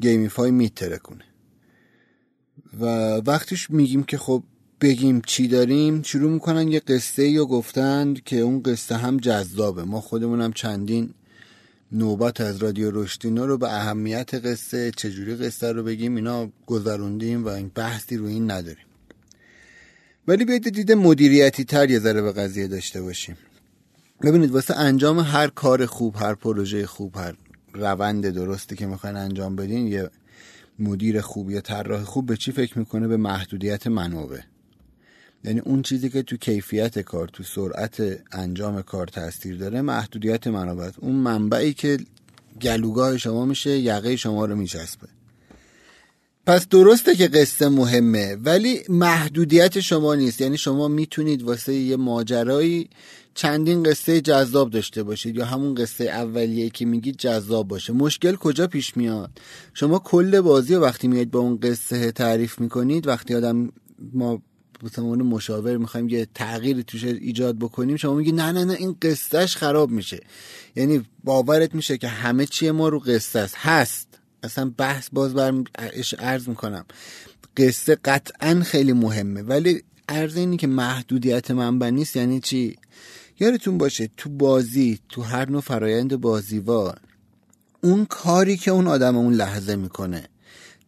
گیمیفای 0.00 0.50
میتره 0.50 0.98
کنه 0.98 1.24
و 2.80 2.84
وقتش 3.16 3.70
میگیم 3.70 4.02
که 4.02 4.18
خب 4.18 4.42
بگیم 4.80 5.22
چی 5.26 5.48
داریم 5.48 6.02
شروع 6.02 6.32
می‌کنن 6.32 6.68
یه 6.68 6.80
قصه 6.80 7.28
یا 7.28 7.44
گفتند 7.44 8.24
که 8.24 8.38
اون 8.38 8.62
قصه 8.62 8.96
هم 8.96 9.16
جذابه. 9.16 9.84
ما 9.84 10.00
خودمونم 10.00 10.52
چندین 10.52 11.10
نوبت 11.92 12.40
از 12.40 12.56
رادیو 12.56 12.90
رشتینا 12.90 13.44
رو 13.44 13.58
به 13.58 13.74
اهمیت 13.74 14.34
قصه 14.34 14.90
چجوری 14.96 15.34
قصه 15.34 15.72
رو 15.72 15.82
بگیم 15.82 16.16
اینا 16.16 16.48
گذروندیم 16.66 17.44
و 17.44 17.48
این 17.48 17.70
بحثی 17.74 18.16
رو 18.16 18.26
این 18.26 18.50
نداریم. 18.50 18.91
ولی 20.28 20.44
بیاید 20.44 20.70
دیده 20.70 20.94
مدیریتی 20.94 21.64
تر 21.64 21.90
یه 21.90 21.98
ذره 21.98 22.22
به 22.22 22.32
قضیه 22.32 22.68
داشته 22.68 23.02
باشیم. 23.02 23.36
ببینید 24.22 24.50
واسه 24.50 24.76
انجام 24.76 25.18
هر 25.18 25.48
کار 25.48 25.86
خوب 25.86 26.16
هر 26.16 26.34
پروژه 26.34 26.86
خوب 26.86 27.16
هر 27.16 27.34
روند 27.74 28.26
درستی 28.26 28.76
که 28.76 28.86
می‌خواین 28.86 29.16
انجام 29.16 29.56
بدین 29.56 29.86
یه 29.86 30.10
مدیر 30.78 31.20
خوب 31.20 31.50
یا 31.50 31.60
طراح 31.60 32.02
خوب 32.02 32.26
به 32.26 32.36
چی 32.36 32.52
فکر 32.52 32.78
می‌کنه؟ 32.78 33.08
به 33.08 33.16
محدودیت 33.16 33.86
منابع. 33.86 34.40
یعنی 35.44 35.60
اون 35.60 35.82
چیزی 35.82 36.10
که 36.10 36.22
تو 36.22 36.36
کیفیت 36.36 36.98
کار 36.98 37.28
تو 37.28 37.42
سرعت 37.42 38.02
انجام 38.32 38.82
کار 38.82 39.06
تاثیر 39.06 39.56
داره 39.56 39.80
محدودیت 39.80 40.46
منابع 40.46 40.90
اون 40.98 41.14
منبعی 41.14 41.74
که 41.74 41.98
گلوگاه 42.62 43.16
شما 43.16 43.44
میشه 43.44 43.70
یقه 43.78 44.16
شما 44.16 44.44
رو 44.44 44.56
میچسبه. 44.56 45.08
پس 46.46 46.68
درسته 46.68 47.14
که 47.16 47.28
قصه 47.28 47.68
مهمه 47.68 48.36
ولی 48.36 48.80
محدودیت 48.88 49.80
شما 49.80 50.14
نیست. 50.14 50.40
یعنی 50.40 50.58
شما 50.58 50.88
می‌تونید 50.88 51.42
واسه 51.42 51.74
یه 51.74 51.96
ماجرایی 51.96 52.88
چندین 53.34 53.82
قصه 53.82 54.20
جذاب 54.20 54.70
داشته 54.70 55.02
باشید 55.02 55.36
یا 55.36 55.44
همون 55.44 55.74
قصه 55.74 56.04
اولیه 56.04 56.70
که 56.70 56.84
میگید 56.84 57.16
جذاب 57.16 57.68
باشه. 57.68 57.92
مشکل 57.92 58.36
کجا 58.36 58.66
پیش 58.66 58.96
میاد؟ 58.96 59.30
شما 59.74 59.98
کل 59.98 60.40
بازی 60.40 60.74
وقتی 60.74 61.08
میاد 61.08 61.30
با 61.30 61.38
اون 61.38 61.58
قصه 61.62 62.12
تعریف 62.12 62.60
می‌کنید 62.60 63.06
وقتی 63.06 63.34
آدم 63.34 63.72
ما 64.12 64.42
به 64.96 65.02
مشاور 65.02 65.76
می‌خوایم 65.76 66.08
یه 66.08 66.28
تغییری 66.34 66.82
توش 66.82 67.04
ایجاد 67.04 67.58
بکنیم 67.58 67.96
شما 67.96 68.14
میگی 68.14 68.32
نه 68.32 68.52
نه 68.52 68.64
نه 68.64 68.72
این 68.72 68.96
قصهش 69.02 69.56
خراب 69.56 69.90
میشه. 69.90 70.20
یعنی 70.76 71.02
باورت 71.24 71.74
میشه 71.74 71.98
که 71.98 72.08
همه 72.08 72.46
چی 72.46 72.70
ما 72.70 72.88
رو 72.88 72.98
قصه 72.98 73.38
است. 73.38 73.54
هست. 73.58 74.21
اصلا 74.42 74.72
بحث 74.78 75.08
باز 75.12 75.34
بر 75.34 75.54
عرض 76.18 76.48
می‌کنم. 76.48 76.84
قصه 77.56 77.94
قطعا 78.04 78.62
خیلی 78.64 78.92
مهمه 78.92 79.42
ولی 79.42 79.82
عرض 80.08 80.36
اینی 80.36 80.56
که 80.56 80.66
محدودیت 80.66 81.50
منبع 81.50 81.90
نیست 81.90 82.16
یعنی 82.16 82.40
چی؟ 82.40 82.76
یادتون 83.40 83.78
باشه 83.78 84.10
تو 84.16 84.30
بازی 84.30 84.98
تو 85.08 85.22
هر 85.22 85.50
نوع 85.50 85.60
فرایند 85.60 86.16
بازیوار 86.16 87.00
اون 87.80 88.04
کاری 88.04 88.56
که 88.56 88.70
اون 88.70 88.86
آدم 88.86 89.16
اون 89.16 89.34
لحظه 89.34 89.76
می‌کنه 89.76 90.28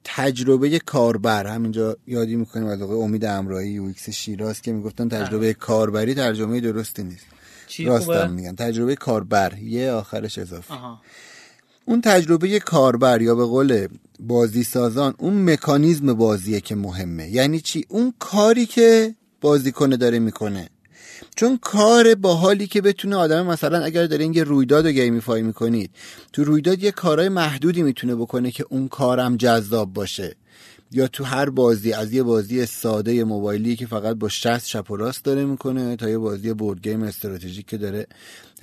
تجربه 0.05 0.78
کاربر 0.78 1.46
همینجا 1.46 1.96
یادی 2.07 2.36
می‌کنیم 2.36 2.66
از 2.66 2.82
آقای 2.82 3.02
امید 3.02 3.24
امرایی 3.24 3.70
UX 3.70 4.11
شیراز 4.11 4.62
که 4.62 4.72
می‌گفتن 4.72 5.09
تجربه 5.09 5.55
کاربری 5.55 6.14
ترجمه 6.14 6.61
درستی 6.61 7.02
نیست. 7.02 7.26
راستم 7.86 8.32
میگن. 8.32 8.55
تجربه 8.55 8.96
کاربر 8.96 9.59
ی 9.59 9.90
آخرش 9.90 10.38
اضافه. 10.38 10.74
اون 11.85 12.01
تجربه 12.01 12.59
کاربر 12.59 13.22
یا 13.22 13.35
به 13.35 13.45
قول 13.45 13.89
بازی 14.20 14.64
سازان 14.64 15.14
اون 15.18 15.51
مکانیزم 15.51 16.14
بازیه 16.14 16.61
که 16.61 16.74
مهمه. 16.74 17.30
یعنی 17.30 17.61
چی؟ 17.61 17.85
اون 17.89 18.14
کاری 18.18 18.66
که 18.66 19.14
بازیکن 19.41 19.91
داره 19.91 20.18
می‌کنه. 20.18 20.68
چون 21.37 21.59
کار 21.62 22.14
با 22.14 22.35
حالی 22.35 22.66
که 22.66 22.80
بتونه 22.80 23.16
آدم 23.16 23.47
مثلا 23.47 23.85
اگر 23.85 24.07
دارین 24.07 24.35
یه 24.35 24.45
رویداد 24.45 24.87
رو 24.87 24.93
gamify 24.92 25.42
می‌کنید 25.43 25.91
تو 26.32 26.45
رویداد 26.45 26.82
یه 26.82 26.91
کارهای 26.91 27.28
محدودی 27.28 27.82
می‌تونه 27.82 28.14
بکنه 28.14 28.51
که 28.51 28.64
اون 28.68 28.89
کارم 28.89 29.37
جذاب 29.37 29.93
باشه. 29.93 30.37
یا 30.93 31.09
تو 31.09 31.24
هر 31.24 31.51
بازی 31.51 31.93
از 31.93 32.12
یه 32.12 32.22
بازی 32.22 32.66
ساده 32.66 33.24
موبایلی 33.24 33.76
که 33.76 33.87
فقط 33.87 34.16
با 34.16 34.28
60 34.28 34.64
چپ 34.64 34.91
و 34.91 34.97
راست 34.97 35.24
داره 35.24 35.45
می‌کنه 35.45 35.97
تا 35.97 36.09
یه 36.09 36.18
بازی 36.18 36.53
board 36.52 36.80
game 36.82 37.02
استراتژیک 37.03 37.66
که 37.66 37.76
داره 37.76 38.07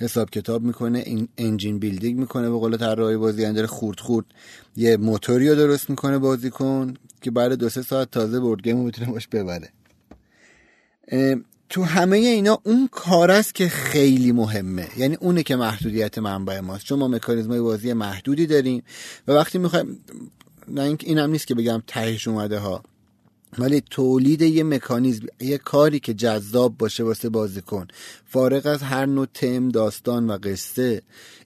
حساب 0.02 0.30
کتاب 0.30 0.62
می‌کنه 0.62 1.04
engine 1.38 1.78
building 1.78 2.18
می‌کنه 2.18 2.50
به 2.50 2.56
قول 2.56 2.76
طراح 2.76 3.16
بازی 3.16 3.52
داره 3.52 3.66
خورد 3.66 4.00
خورد 4.00 4.26
یه 4.76 4.96
موتوری 4.96 5.48
رو 5.48 5.54
درست 5.54 5.90
می‌کنه 5.90 6.18
بازی 6.18 6.50
کن 6.50 6.94
که 7.20 7.30
بعد 7.30 7.52
دو 7.52 7.68
سه 7.68 7.82
ساعت 7.82 8.10
تازه 8.10 8.40
بورد 8.40 8.62
گیم 8.62 8.76
می‌تونه 8.76 9.10
باش 9.10 9.28
ببره. 9.28 9.68
تو 11.68 11.82
همه 11.82 12.16
اینا 12.16 12.58
اون 12.62 12.88
کار 12.92 13.30
است 13.30 13.54
که 13.54 13.68
خیلی 13.68 14.32
مهمه. 14.32 14.88
یعنی 14.96 15.14
اونه 15.14 15.42
که 15.42 15.56
محدودیت 15.56 16.18
منبع 16.18 16.60
ماست. 16.60 16.84
چون 16.84 16.98
ما 16.98 17.08
مکانیزمای 17.08 17.60
بازی 17.60 17.92
محدودی 17.92 18.46
داریم 18.46 18.82
و 19.28 19.32
وقتی 19.32 19.58
می‌خوایم 19.58 19.98
نه 20.68 20.96
این 21.00 21.18
هم 21.18 21.30
نیست 21.30 21.46
که 21.46 21.54
بگم 21.54 21.82
تهش 21.86 22.28
اومده 22.28 22.58
ها. 22.58 22.82
ولی 23.58 23.80
تولید 23.80 24.42
یه 24.42 24.64
مکانیزم 24.64 25.26
یه 25.40 25.58
کاری 25.58 26.00
که 26.00 26.14
جذاب 26.14 26.78
باشه 26.78 27.04
واسه 27.04 27.28
بازیکن 27.28 27.86
فارغ 28.24 28.66
از 28.66 28.82
هر 28.82 29.06
نوع 29.06 29.26
تم 29.34 29.68
داستان 29.68 30.30
و 30.30 30.38
قصه 30.42 31.02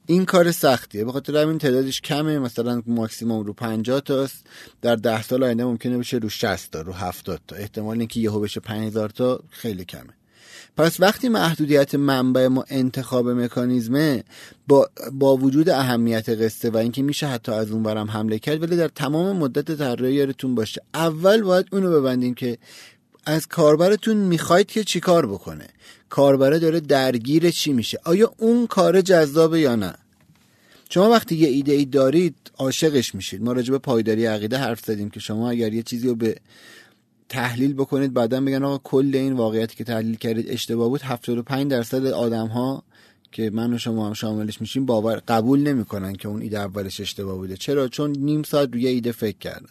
این 0.06 0.24
کار 0.24 0.52
سختیه. 0.52 1.04
به 1.04 1.12
خاطر 1.12 1.36
همین 1.36 1.58
تعدادش 1.58 2.00
کمه. 2.00 2.38
مثلا 2.38 2.82
ماکسیموم 2.86 3.46
رو 3.46 3.52
50 3.52 4.00
تاست. 4.00 4.46
در 4.82 4.96
10 4.96 5.22
سال 5.22 5.44
آینده 5.44 5.64
ممکنه 5.64 5.98
بشه 5.98 6.16
رو 6.16 6.28
60 6.28 6.70
تا 6.70 6.80
رو 6.80 6.92
70 6.92 7.40
تا. 7.46 7.56
احتمال 7.56 7.98
اینکه 7.98 8.20
یهو 8.20 8.40
بشه 8.40 8.60
5000 8.60 9.08
تا 9.08 9.40
خیلی 9.50 9.84
کمه. 9.84 10.14
پس 10.76 11.00
وقتی 11.00 11.28
محدودیت 11.28 11.94
منبع 11.94 12.46
ما 12.46 12.64
انتخاب 12.68 13.28
مکانیزمه 13.28 14.24
با, 14.68 14.90
با 15.12 15.36
وجود 15.36 15.68
اهمیت 15.68 16.28
قصه 16.28 16.70
و 16.70 16.76
اینکه 16.76 17.02
میشه 17.02 17.26
حتی 17.26 17.52
از 17.52 17.70
اون 17.70 17.82
برم 17.82 18.10
حمله 18.10 18.38
کرد 18.38 18.62
ولی 18.62 18.76
در 18.76 18.88
تمام 18.88 19.36
مدت 19.36 19.78
طراحی 19.78 20.14
یادتون 20.14 20.54
باشه. 20.54 20.82
اول 20.94 21.42
باید 21.42 21.66
اونو 21.72 21.90
ببندیم 21.90 22.34
که 22.34 22.58
از 23.26 23.46
کاربرتون 23.46 24.16
می‌خواید 24.16 24.66
که 24.66 24.84
چیکار 24.84 25.26
بکنه. 25.26 25.66
کاربره 26.10 26.58
داره 26.58 26.80
درگیر 26.80 27.50
چی 27.50 27.72
میشه. 27.72 27.98
آیا 28.04 28.34
اون 28.36 28.66
کار 28.66 29.00
جذابه 29.00 29.60
یا 29.60 29.76
نه؟ 29.76 29.94
شما 30.90 31.10
وقتی 31.10 31.36
یه 31.36 31.48
ایده 31.48 31.72
ای 31.72 31.84
دارید 31.84 32.36
عاشقش 32.58 33.14
میشید. 33.14 33.42
ما 33.42 33.52
راجع 33.52 33.70
به 33.70 33.78
پایداری 33.78 34.26
عقیده 34.26 34.58
حرف 34.58 34.80
زدیم 34.84 35.10
که 35.10 35.20
شما 35.20 35.50
اگر 35.50 35.72
یه 35.72 35.82
چیزی 35.82 36.08
رو 36.08 36.14
به 36.14 36.36
تحلیل 37.28 37.74
بکنید 37.74 38.14
بعدا 38.14 38.40
بگن 38.40 38.62
آقا 38.62 38.78
کل 38.78 39.10
این 39.14 39.32
واقعیتی 39.32 39.76
که 39.76 39.84
تحلیل 39.84 40.16
کردید 40.16 40.50
اشتباه 40.50 40.88
بود. 40.88 41.02
75 41.02 41.70
درصد 41.70 42.06
آدم 42.06 42.46
ها 42.46 42.82
که 43.32 43.50
من 43.50 43.72
و 43.72 43.78
شما 43.78 44.06
هم 44.06 44.12
شاملش 44.12 44.60
میشیم 44.60 44.86
باور 44.86 45.22
قبول 45.28 45.60
نمی‌کنن 45.60 46.12
که 46.12 46.28
اون 46.28 46.42
ایده 46.42 46.58
اولش 46.58 47.00
اشتباه 47.00 47.36
بوده. 47.36 47.56
چرا؟ 47.56 47.88
چون 47.88 48.10
نیم 48.10 48.42
ساعت 48.42 48.68
روی 48.72 48.86
ایده 48.86 49.12
فکر 49.12 49.38
کردن. 49.38 49.68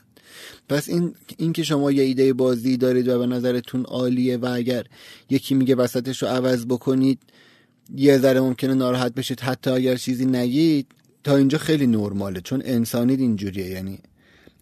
پس 0.69 0.89
این 0.89 1.15
این 1.37 1.53
که 1.53 1.63
شما 1.63 1.91
یه 1.91 2.03
ایده 2.03 2.33
بازی 2.33 2.77
دارید 2.77 3.07
و 3.07 3.19
به 3.19 3.25
نظرتون 3.25 3.85
عالیه 3.85 4.37
و 4.37 4.45
اگر 4.53 4.85
یکی 5.29 5.55
میگه 5.55 5.75
وسطش 5.75 6.23
رو 6.23 6.29
عوض 6.29 6.65
بکنید 6.65 7.19
یه 7.95 8.17
ذره 8.17 8.41
ممکنه 8.41 8.73
ناراحت 8.73 9.13
بشید. 9.13 9.39
حتی 9.39 9.69
اگر 9.69 9.95
چیزی 9.95 10.25
نگید 10.25 10.87
تا 11.23 11.35
اینجا 11.35 11.57
خیلی 11.57 11.87
نرماله 11.87 12.41
چون 12.41 12.61
انسانید 12.65 13.19
اینجوریه. 13.19 13.69
یعنی 13.69 13.99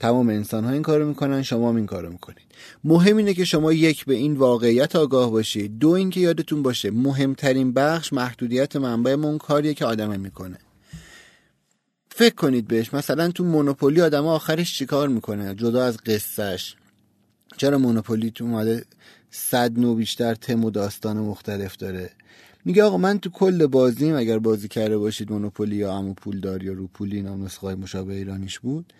تمام 0.03 0.29
انسان 0.29 0.65
ها 0.65 0.71
این 0.71 0.81
کارو 0.81 1.07
می‌کنن 1.07 1.41
شما 1.41 1.69
هم 1.69 1.75
این 1.75 1.85
کارو 1.85 2.09
می‌کنید. 2.09 2.45
مهم 2.83 3.17
اینه 3.17 3.33
که 3.33 3.45
شما 3.45 3.73
یک 3.73 4.05
به 4.05 4.13
این 4.13 4.33
واقعیت 4.33 4.95
آگاه 4.95 5.31
باشید. 5.31 5.79
دو 5.79 5.89
اینکه 5.89 6.19
یادتون 6.19 6.63
باشه 6.63 6.91
مهمترین 6.91 7.73
بخش 7.73 8.13
محدودیت 8.13 8.75
منبع 8.75 9.11
اون 9.11 9.37
کاریه 9.37 9.73
که 9.73 9.85
آدمه 9.85 10.17
می‌کنه. 10.17 10.57
فکر 12.09 12.35
کنید 12.35 12.67
بهش 12.67 12.93
مثلا 12.93 13.31
تو 13.31 13.43
مونوپولی 13.43 14.01
آدم 14.01 14.25
آخرش 14.25 14.77
چیکار 14.77 15.07
می‌کنه؟ 15.07 15.55
جدا 15.55 15.85
از 15.85 15.97
قصهش 15.97 16.75
چرا 17.57 17.77
مونوپولی 17.77 18.31
تو 18.31 18.43
اومده 18.43 18.85
صد 19.31 19.79
نو 19.79 19.95
بیشتر 19.95 20.35
تم 20.35 20.65
و 20.65 20.71
داستان 20.71 21.17
مختلف 21.17 21.77
داره؟ 21.77 22.09
میگه 22.65 22.83
آقا 22.83 22.97
من 22.97 23.19
تو 23.19 23.29
کل 23.29 23.67
بازیم 23.67 24.15
اگر 24.15 24.39
بازی 24.39 24.67
کرده 24.67 24.97
باشید 24.97 25.31
مونوپولی 25.31 25.75
یا 25.75 25.93
امو 25.93 26.13
پولدار 26.13 26.63
یا 26.63 26.73
روپولی 26.73 27.21
نام 27.21 27.45
نسخه 27.45 27.75
مشابه 27.75 28.13
ایرانیش 28.13 28.59
بود. 28.59 28.93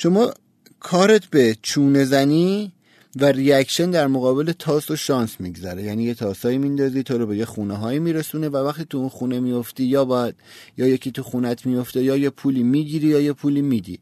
شما 0.00 0.32
کارت 0.80 1.26
به 1.26 1.56
چونه 1.62 2.04
زنی 2.04 2.72
و 3.16 3.24
ریاکشن 3.24 3.90
در 3.90 4.06
مقابل 4.06 4.52
تاس 4.52 4.90
و 4.90 4.96
شانس 4.96 5.40
میگذره. 5.40 5.82
یعنی 5.82 6.04
یه 6.04 6.14
تاسایی 6.14 6.58
میندازی 6.58 7.02
تو 7.02 7.18
رو 7.18 7.26
به 7.26 7.36
یه 7.36 7.44
خونه 7.44 7.76
هایی 7.76 7.98
میرسونه 7.98 8.48
و 8.48 8.56
وقتی 8.56 8.84
تو 8.84 8.98
اون 8.98 9.08
خونه 9.08 9.40
میفتی 9.40 9.84
یا 9.84 10.04
باید 10.04 10.34
یا 10.76 10.86
یکی 10.86 11.10
تو 11.10 11.22
خونت 11.22 11.66
میفته 11.66 12.02
یا 12.02 12.16
یه 12.16 12.30
پولی 12.30 12.62
می‌گیری 12.62 13.06
یا 13.06 13.20
یه 13.20 13.32
پولی 13.32 13.62
میدی. 13.62 13.98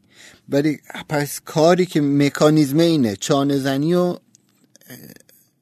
ولی 0.49 0.79
پس 1.09 1.41
کاری 1.45 1.85
که 1.85 2.01
مکانیزم 2.01 2.79
اینه 2.79 3.15
چانه 3.15 3.57
زنی 3.57 3.93
و 3.93 4.17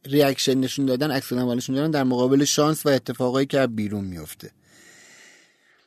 ریاکشن 0.05 0.53
نشون 0.53 0.85
دادن 0.85 1.11
عکس 1.11 1.33
نشون 1.33 1.75
دادن 1.75 1.91
در 1.91 2.03
مقابل 2.03 2.43
شانس 2.43 2.85
و 2.85 2.89
اتفاقایی 2.89 3.47
که 3.47 3.67
بیرون 3.67 4.03
میفته 4.03 4.51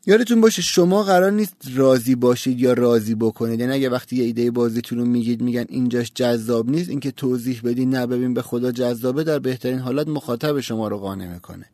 یادتون 0.09 0.41
باشه 0.41 0.63
شما 0.63 1.03
قرار 1.03 1.31
نیست 1.31 1.55
راضی 1.75 2.15
باشید 2.15 2.61
یا 2.61 2.73
راضی 2.73 3.15
بکنید. 3.15 3.61
یعنی 3.61 3.73
اگه 3.73 3.89
وقتی 3.89 4.17
یه 4.17 4.25
ایده 4.25 4.51
بازیتون 4.51 4.99
رو 4.99 5.05
میگید 5.05 5.41
میگن 5.41 5.65
اینجاش 5.69 6.13
جذاب 6.15 6.71
نیست 6.71 6.91
اینکه 6.91 7.11
توضیح 7.11 7.61
بدین 7.65 7.91
نه 7.91 8.07
ببین 8.07 8.35
به 8.35 8.43
خدا 8.43 8.73
جذابه 8.73 9.25
در 9.25 9.39
بهترین 9.39 9.79
حالت 9.79 10.09
مخاطب 10.09 10.61
شما 10.61 10.89
رو 10.89 10.99
قانع 10.99 11.33
می‌کنه. 11.35 11.65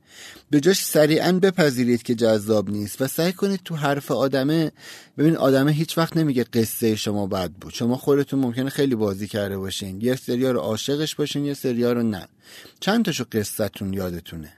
به 0.51 0.61
جاش 0.61 0.85
سریعا 0.85 1.32
بپذیرید 1.32 2.03
که 2.03 2.14
جذاب 2.14 2.70
نیست 2.70 3.03
و 3.03 3.07
سعی 3.07 3.32
کنید 3.32 3.61
تو 3.64 3.74
حرف 3.74 4.11
آدمه 4.11 4.72
ببین 5.18 5.37
آدمه 5.37 5.72
هیچ 5.72 5.99
وقت 5.99 6.16
نمیگه 6.16 6.45
قصه 6.45 6.97
شما 6.97 7.26
بد 7.26 7.51
بود. 7.51 7.72
شما 7.72 7.97
خودتون 7.97 8.41
ممکنه 8.41 8.70
خیلی 8.70 8.95
بازی 8.95 9.28
کرده 9.28 9.59
باشین. 9.59 10.01
یه 10.01 10.16
سریا 10.16 10.51
رو 10.51 10.61
عاشقش 10.61 11.14
باشین 11.14 11.45
یه 11.45 11.55
سریا 11.55 11.93
رو 11.93 12.03
نه. 12.03 12.28
چند 12.80 13.05
تاشو 13.05 13.24
قصتون 13.32 13.93
یادتونه؟ 13.93 14.53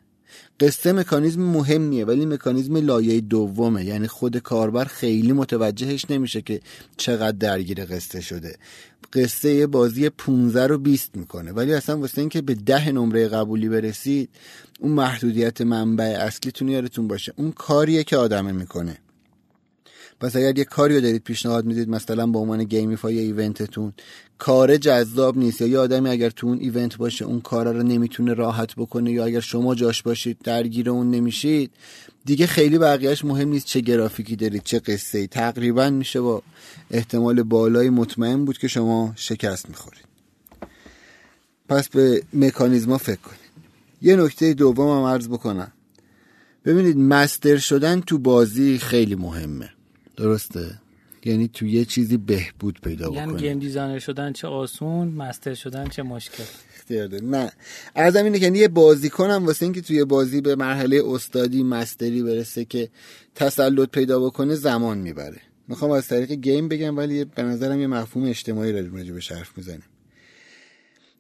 قصه 0.60 0.92
مکانیزم 0.92 1.42
مهمیه 1.42 2.04
ولی 2.04 2.26
مکانیزم 2.26 2.76
لایه 2.76 3.20
دومه. 3.20 3.84
یعنی 3.84 4.06
خود 4.06 4.36
کاربر 4.36 4.84
خیلی 4.84 5.32
متوجهش 5.32 6.04
نمیشه 6.10 6.42
که 6.42 6.60
چقدر 6.96 7.36
درگیر 7.36 7.84
قصه 7.84 8.20
شده. 8.20 8.56
قصه 9.12 9.66
بازی 9.66 10.08
15 10.08 10.66
رو 10.66 10.78
20 10.78 11.16
می‌کنه. 11.16 11.52
ولی 11.52 11.74
اصلا 11.74 11.98
واسه 11.98 12.20
اینکه 12.20 12.42
به 12.42 12.54
ده 12.54 12.92
نمره 12.92 13.28
قبولی 13.28 13.68
برسید 13.68 14.28
اون 14.80 14.92
محدودیت 14.92 15.60
منبع 15.60 16.16
اصلیتون 16.20 16.68
یادتون 16.68 17.08
باشه. 17.08 17.32
اون 17.36 17.52
کاریه 17.52 18.04
که 18.04 18.16
آدمه 18.16 18.52
می‌کنه. 18.52 18.98
پس 20.20 20.36
اگر 20.36 20.58
یه 20.58 20.64
کاری 20.64 20.94
رو 20.94 21.00
دارید 21.00 21.24
پیشنهاد 21.24 21.64
می‌دید 21.64 21.88
مثلا 21.88 22.26
به 22.26 22.38
عنوان 22.38 22.64
gamify 22.64 23.18
event 23.18 23.64
تون 23.64 23.92
کار 24.38 24.76
جذاب 24.76 25.38
نیست. 25.38 25.60
یا 25.60 25.66
یه 25.66 25.78
آدمی 25.78 26.08
اگر 26.08 26.30
تو 26.30 26.46
اون 26.46 26.58
event 26.58 26.96
باشه 26.96 27.24
اون 27.24 27.40
کار 27.40 27.72
رو 27.72 27.82
نمی‌تونه 27.82 28.34
راحت 28.34 28.74
بکنه 28.74 29.12
یا 29.12 29.24
اگر 29.24 29.40
شما 29.40 29.74
جاش 29.74 30.02
باشید 30.02 30.38
درگیر 30.44 30.90
اون 30.90 31.10
نمیشید 31.10 31.70
دیگه 32.24 32.46
خیلی 32.46 32.78
بقیهش 32.78 33.24
مهم 33.24 33.48
نیست 33.48 33.66
چه 33.66 33.80
گرافیکی 33.80 34.36
دارید 34.36 34.62
چه 34.62 34.78
قصه 34.78 35.18
ای 35.18 35.26
تقریبا 35.26 35.90
میشه 35.90 36.20
با 36.20 36.42
احتمال 36.90 37.42
بالایی 37.42 37.90
مطمئن 37.90 38.44
بود 38.44 38.58
که 38.58 38.68
شما 38.68 39.12
شکست 39.16 39.68
می‌خورید. 39.68 40.04
پس 41.68 41.88
به 41.88 42.22
مکانیزما 42.32 42.98
فکر 42.98 43.20
کنید. 43.20 43.40
یه 44.02 44.16
نکته 44.16 44.54
دوم 44.54 44.98
هم 44.98 45.04
عرض 45.04 45.28
بکنم. 45.28 45.72
ببینید 46.64 46.96
master 46.96 47.56
شدن 47.56 48.00
تو 48.00 48.18
بازی 48.18 48.78
خیلی 48.78 49.14
مهمه. 49.14 49.70
درسته؟ 50.16 50.78
یعنی 51.26 51.48
تو 51.48 51.66
یه 51.66 51.84
چیزی 51.84 52.16
بهبود 52.16 52.80
پیدا 52.82 53.12
یعنی 53.12 53.32
بکنه 53.32 53.40
گیم 53.40 53.58
دیزاینر 53.58 53.98
شدن 53.98 54.32
چه 54.32 54.48
آسون 54.48 55.08
master 55.08 55.54
شدن 55.54 55.88
چه 55.88 56.02
مشکل. 56.02 56.44
نه. 57.22 57.52
عرضم 57.96 58.24
اینه 58.24 58.38
که 58.38 58.44
یعنی 58.44 58.58
یه 58.58 58.68
بازی 58.68 59.10
کنم 59.10 59.46
واسه 59.46 59.62
اینکه 59.62 59.80
توی 59.80 60.04
بازی 60.04 60.40
به 60.40 60.54
مرحله 60.54 61.02
استادی 61.06 61.62
mastery 61.62 62.22
برسه 62.22 62.64
که 62.64 62.88
تسلط 63.34 63.90
پیدا 63.90 64.20
بکنه 64.20 64.54
زمان 64.54 64.98
می‌بره. 64.98 65.40
می‌خوام 65.68 65.90
از 65.90 66.08
طریق 66.08 66.32
game 66.32 66.68
بگم 66.68 66.96
ولی 66.96 67.24
به 67.24 67.42
نظرم 67.42 67.80
یه 67.80 67.86
مفهوم 67.86 68.28
اجتماعی 68.28 68.72
رو 68.72 68.96
راجع 68.96 69.12
به 69.12 69.20
حرف 69.30 69.52
می‌زنیم. 69.56 69.84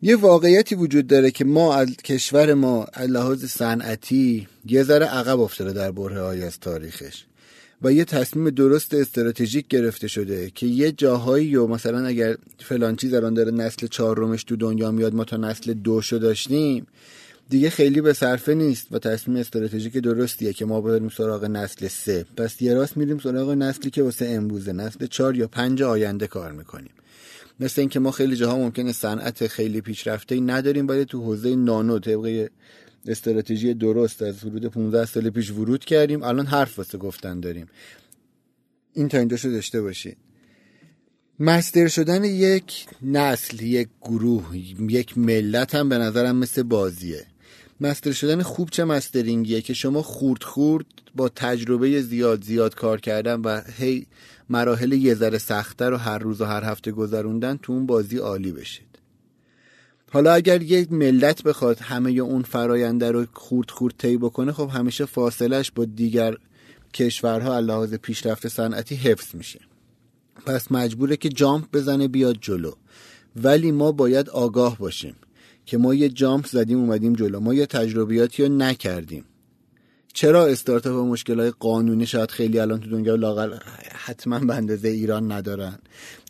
یه 0.02 0.16
واقعیتی 0.16 0.74
وجود 0.74 1.06
داره 1.06 1.30
که 1.30 1.44
ما 1.44 1.74
از 1.74 1.96
کشور 1.96 2.54
ما 2.54 2.86
لحاظ 3.08 3.44
صنعتی 3.44 4.48
یه 4.66 4.82
ذره 4.82 5.06
عقب 5.06 5.40
افتاده 5.40 5.72
در 5.72 5.90
بره 5.90 6.44
از 6.46 6.60
تاریخش. 6.60 7.24
و 7.82 7.92
یه 7.92 8.04
تصمیم 8.04 8.50
درست 8.50 8.94
استراتژیک 8.94 9.68
گرفته 9.68 10.08
شده 10.08 10.50
که 10.54 10.66
یه 10.66 10.92
جاهایی 10.92 11.56
و 11.56 11.66
مثلا 11.66 12.06
اگر 12.06 12.36
فلان 12.58 12.96
چیز 12.96 13.14
الان 13.14 13.34
داره 13.34 13.50
نسل 13.50 13.86
چهارمش 13.86 14.44
تو 14.44 14.56
دنیا 14.56 14.90
میاد 14.90 15.14
ما 15.14 15.24
تا 15.24 15.36
نسل 15.36 15.72
دوشو 15.72 16.18
داشتیم 16.18 16.86
دیگه 17.48 17.70
خیلی 17.70 18.00
به 18.00 18.12
صرفه 18.12 18.54
نیست 18.54 18.86
و 18.90 18.98
تصمیم 18.98 19.36
استراتژیک 19.36 19.96
درستیه 19.96 20.52
که 20.52 20.64
ما 20.64 20.80
بریم 20.80 21.08
سراغ 21.08 21.44
نسل 21.44 21.88
سه. 21.88 22.26
پس 22.36 22.62
یه 22.62 22.74
راست 22.74 22.96
میریم 22.96 23.18
سراغ 23.18 23.50
نسلی 23.50 23.90
که 23.90 24.02
واسه 24.02 24.26
امروزه 24.26 24.72
نسل 24.72 25.06
چهار 25.06 25.36
یا 25.36 25.48
پنج 25.48 25.82
آینده 25.82 26.26
کار 26.26 26.52
می‌کنیم. 26.52 26.90
مثل 27.60 27.80
اینکه 27.80 28.00
ما 28.00 28.10
خیلی 28.10 28.36
جاها 28.36 28.58
ممکنه 28.58 28.92
صنعت 28.92 29.46
خیلی 29.46 29.80
پیشرفته 29.80 30.40
نداریم 30.40 30.88
ولی 30.88 31.04
تو 31.04 31.22
حوزه 31.22 31.56
نانو 31.56 31.98
طبق 31.98 32.48
استراتژی 33.08 33.74
درست 33.74 34.22
از 34.22 34.44
حدود 34.44 34.66
15 34.66 35.06
سال 35.06 35.30
پیش 35.30 35.50
ورود 35.50 35.84
کردیم. 35.84 36.22
الان 36.22 36.46
حرف 36.46 36.78
واسه 36.78 36.98
گفتن 36.98 37.40
داریم. 37.40 37.66
این 38.92 39.08
تا 39.08 39.18
اینجا 39.18 39.50
داشته 39.50 39.82
باشید. 39.82 40.16
مستر 41.40 41.88
شدن 41.88 42.24
یک 42.24 42.86
نسل 43.02 43.62
یک 43.62 43.88
گروه 44.02 44.58
یک 44.90 45.18
ملت 45.18 45.74
هم 45.74 45.88
به 45.88 45.98
نظرم 45.98 46.36
مثل 46.36 46.62
بازیه. 46.62 47.26
مستر 47.80 48.12
شدن 48.12 48.42
خوب 48.42 48.70
چه 48.70 48.84
مسترینگیه 48.84 49.60
که 49.60 49.74
شما 49.74 50.02
خورد 50.02 50.42
خورد 50.42 50.86
با 51.14 51.28
تجربه 51.28 52.02
زیاد 52.02 52.44
زیاد 52.44 52.74
کار 52.74 53.00
کردن 53.00 53.40
و 53.40 53.60
هی 53.78 54.06
مراحل 54.48 54.92
یه 54.92 55.14
ذره 55.14 55.38
سختتر 55.38 55.92
و 55.92 55.96
هر 55.96 56.18
روز 56.18 56.40
و 56.40 56.44
هر 56.44 56.64
هفته 56.64 56.92
گذروندن 56.92 57.58
تو 57.62 57.72
اون 57.72 57.86
بازی 57.86 58.18
عالی 58.18 58.52
بشید 58.52 58.85
حالا 60.12 60.32
اگر 60.34 60.62
یک 60.62 60.92
ملت 60.92 61.42
بخواد 61.42 61.78
همه 61.78 62.10
اون 62.10 62.42
فراینده 62.42 63.10
رو 63.10 63.26
خورد 63.32 63.70
خورد 63.70 63.94
طی 63.98 64.16
بکنه 64.16 64.52
خب 64.52 64.70
همیشه 64.72 65.04
فاصلش 65.04 65.70
با 65.70 65.84
دیگر 65.84 66.34
کشورها 66.94 67.60
لحاظ 67.60 67.94
پیشرفت 67.94 68.48
صنعتی 68.48 68.94
حفظ 68.94 69.34
میشه. 69.34 69.60
پس 70.46 70.72
مجبوره 70.72 71.16
که 71.16 71.28
جامپ 71.28 71.64
بزنه 71.72 72.08
بیاد 72.08 72.36
جلو. 72.40 72.72
ولی 73.36 73.72
ما 73.72 73.92
باید 73.92 74.30
آگاه 74.30 74.78
باشیم 74.78 75.16
که 75.66 75.78
ما 75.78 75.94
یه 75.94 76.08
جامپ 76.08 76.46
زدیم 76.46 76.78
اومدیم 76.78 77.12
جلو. 77.12 77.40
ما 77.40 77.54
یه 77.54 77.66
تجربیاتی 77.66 78.42
رو 78.42 78.48
نکردیم. 78.48 79.24
چرا 80.16 80.46
استارتاپ 80.46 80.94
و 80.94 81.04
مشکل 81.04 81.50
قانونی 81.50 82.06
شاید 82.06 82.30
خیلی 82.30 82.58
الان 82.58 82.80
تو 82.80 82.90
دنیا 82.90 83.14
لاقل 83.14 83.54
حتما 83.94 84.38
به 84.38 84.54
اندازه 84.54 84.88
ایران 84.88 85.32
ندارن؟ 85.32 85.78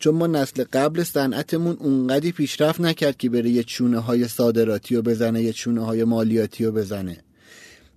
چون 0.00 0.14
ما 0.14 0.26
نسل 0.26 0.64
قبل 0.72 1.02
صنعتمون 1.02 1.76
اونقدی 1.80 2.32
پیشرفت 2.32 2.80
نکرد 2.80 3.16
که 3.16 3.30
بره 3.30 3.50
یه 3.50 3.62
چونه 3.62 3.98
های 3.98 4.28
صادراتی 4.28 4.96
رو 4.96 5.02
بزنه 5.02 5.42
یه 5.42 5.52
چونه 5.52 5.84
های 5.84 6.04
مالیاتی 6.04 6.64
رو 6.64 6.72
بزنه. 6.72 7.16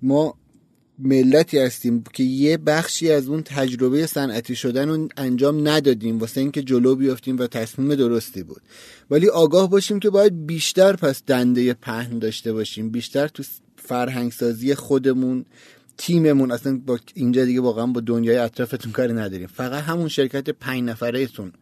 ما 0.01 0.33
ملتی 0.99 1.59
هستیم 1.59 2.03
که 2.13 2.23
یه 2.23 2.57
بخشی 2.57 3.11
از 3.11 3.27
اون 3.27 3.43
تجربه 3.43 4.05
صنعتی 4.05 4.55
شدن 4.55 4.89
رو 4.89 5.09
انجام 5.17 5.67
ندادیم. 5.67 6.19
واسه 6.19 6.41
اینکه 6.41 6.61
جلو 6.61 6.95
بیافتیم 6.95 7.37
و 7.37 7.47
تصمیم 7.47 7.95
درستی 7.95 8.43
بود. 8.43 8.61
ولی 9.11 9.29
آگاه 9.29 9.69
باشیم 9.69 9.99
که 9.99 10.09
باید 10.09 10.45
بیشتر 10.45 10.95
پس 10.95 11.23
دنده 11.27 11.73
پهن 11.73 12.19
داشته 12.19 12.53
باشیم. 12.53 12.89
بیشتر 12.89 13.27
تو 13.27 13.43
فرهنگسازی 13.89 14.75
خودمون 14.75 15.45
تیممون 15.99 16.51
اصلا 16.51 16.81
با 16.85 16.99
اینجا 17.13 17.45
دیگه 17.45 17.61
واقعا 17.61 17.85
با 17.85 18.01
دنیای 18.01 18.37
اطرافتون 18.37 18.91
کاری 18.91 19.13
نداریم. 19.13 19.47
فقط 19.47 19.83
همون 19.83 20.07
شرکت 20.07 20.49
پنج 20.49 20.83
نفره 20.83 21.27
تون 21.27 21.53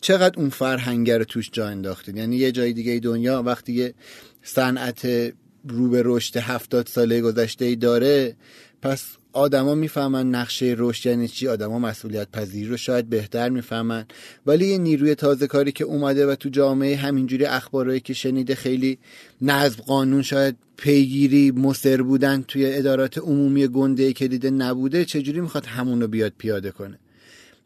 چقدر 0.00 0.40
اون 0.40 0.50
فرهنگ 0.50 1.10
رو 1.10 1.24
توش 1.24 1.50
جا 1.52 1.68
انداختین؟ 1.68 2.16
یعنی 2.16 2.36
یه 2.36 2.52
جای 2.52 2.72
دیگه 2.72 2.98
دنیا 2.98 3.42
وقتی 3.42 3.72
یه 3.72 3.94
صنعت 4.42 5.32
رو 5.68 5.88
به 5.88 6.02
رشد 6.04 6.36
هفتاد 6.36 6.86
ساله 6.86 7.20
گذشته 7.20 7.64
ای 7.64 7.76
داره 7.76 8.36
پس 8.82 9.04
آدما 9.36 9.74
می‌فهمن 9.74 10.30
نقشه 10.30 10.74
رشد 10.78 11.06
یعنی 11.06 11.28
چی 11.28 11.48
آدما 11.48 11.78
مسئولیت 11.78 12.30
پذیری 12.32 12.68
رو 12.68 12.76
شاید 12.76 13.08
بهتر 13.08 13.48
می‌فهمن. 13.48 14.04
ولی 14.46 14.66
یه 14.66 14.78
نیروی 14.78 15.14
تازه 15.14 15.46
کاری 15.46 15.72
که 15.72 15.84
اومده 15.84 16.26
و 16.26 16.34
تو 16.34 16.48
جامعه 16.48 16.96
همینجوری 16.96 17.44
اخبارایی 17.44 18.00
که 18.00 18.14
شنیده 18.14 18.54
خیلی 18.54 18.98
نظم 19.40 19.82
قانون 19.82 20.22
شاید 20.22 20.56
پیگیری 20.76 21.50
مصر 21.50 22.02
بودن 22.02 22.44
توی 22.48 22.74
ادارات 22.74 23.18
عمومی 23.18 23.68
گنده 23.68 24.12
که 24.12 24.28
دیده 24.28 24.50
نبوده 24.50 25.04
چجوری 25.04 25.40
می‌خواد 25.40 25.66
همون 25.66 26.00
رو 26.00 26.08
بیاد 26.08 26.32
پیاده 26.38 26.70
کنه؟ 26.70 26.98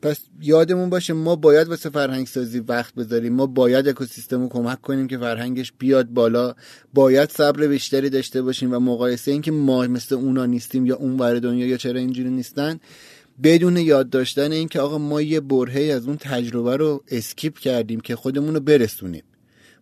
پس 0.02 0.20
یادمون 0.40 0.90
باشه 0.90 1.12
ما 1.12 1.36
باید 1.36 1.68
واسه 1.68 1.90
فرهنگ 1.90 2.26
سازی 2.26 2.60
وقت 2.60 2.94
بذاریم. 2.94 3.32
ما 3.32 3.46
باید 3.46 3.88
اکوسیستم 3.88 4.40
رو 4.40 4.48
کمک 4.48 4.80
کنیم 4.80 5.06
که 5.06 5.18
فرهنگش 5.18 5.72
بیاد 5.78 6.08
بالا. 6.08 6.54
باید 6.94 7.30
صبر 7.30 7.66
بیشتری 7.66 8.10
داشته 8.10 8.42
باشیم 8.42 8.72
و 8.72 8.78
مقایسه 8.78 9.30
اینکه 9.30 9.50
ما 9.50 9.86
مثل 9.86 10.14
اونا 10.14 10.46
نیستیم 10.46 10.86
یا 10.86 10.96
اون 10.96 11.18
ور 11.18 11.38
دنیا 11.38 11.66
یا 11.66 11.76
چرا 11.76 12.00
اینجوری 12.00 12.30
نیستن 12.30 12.80
بدون 13.42 13.76
یاد 13.76 14.10
داشتن 14.10 14.52
اینکه 14.52 14.80
آقا 14.80 14.98
ما 14.98 15.20
یه 15.20 15.40
برهه 15.40 15.92
از 15.92 16.06
اون 16.06 16.16
تجربه 16.16 16.76
رو 16.76 17.04
اسکیپ 17.08 17.58
کردیم 17.58 18.00
که 18.00 18.16
خودمون 18.16 18.54
رو 18.54 18.60
برسونیم. 18.60 19.22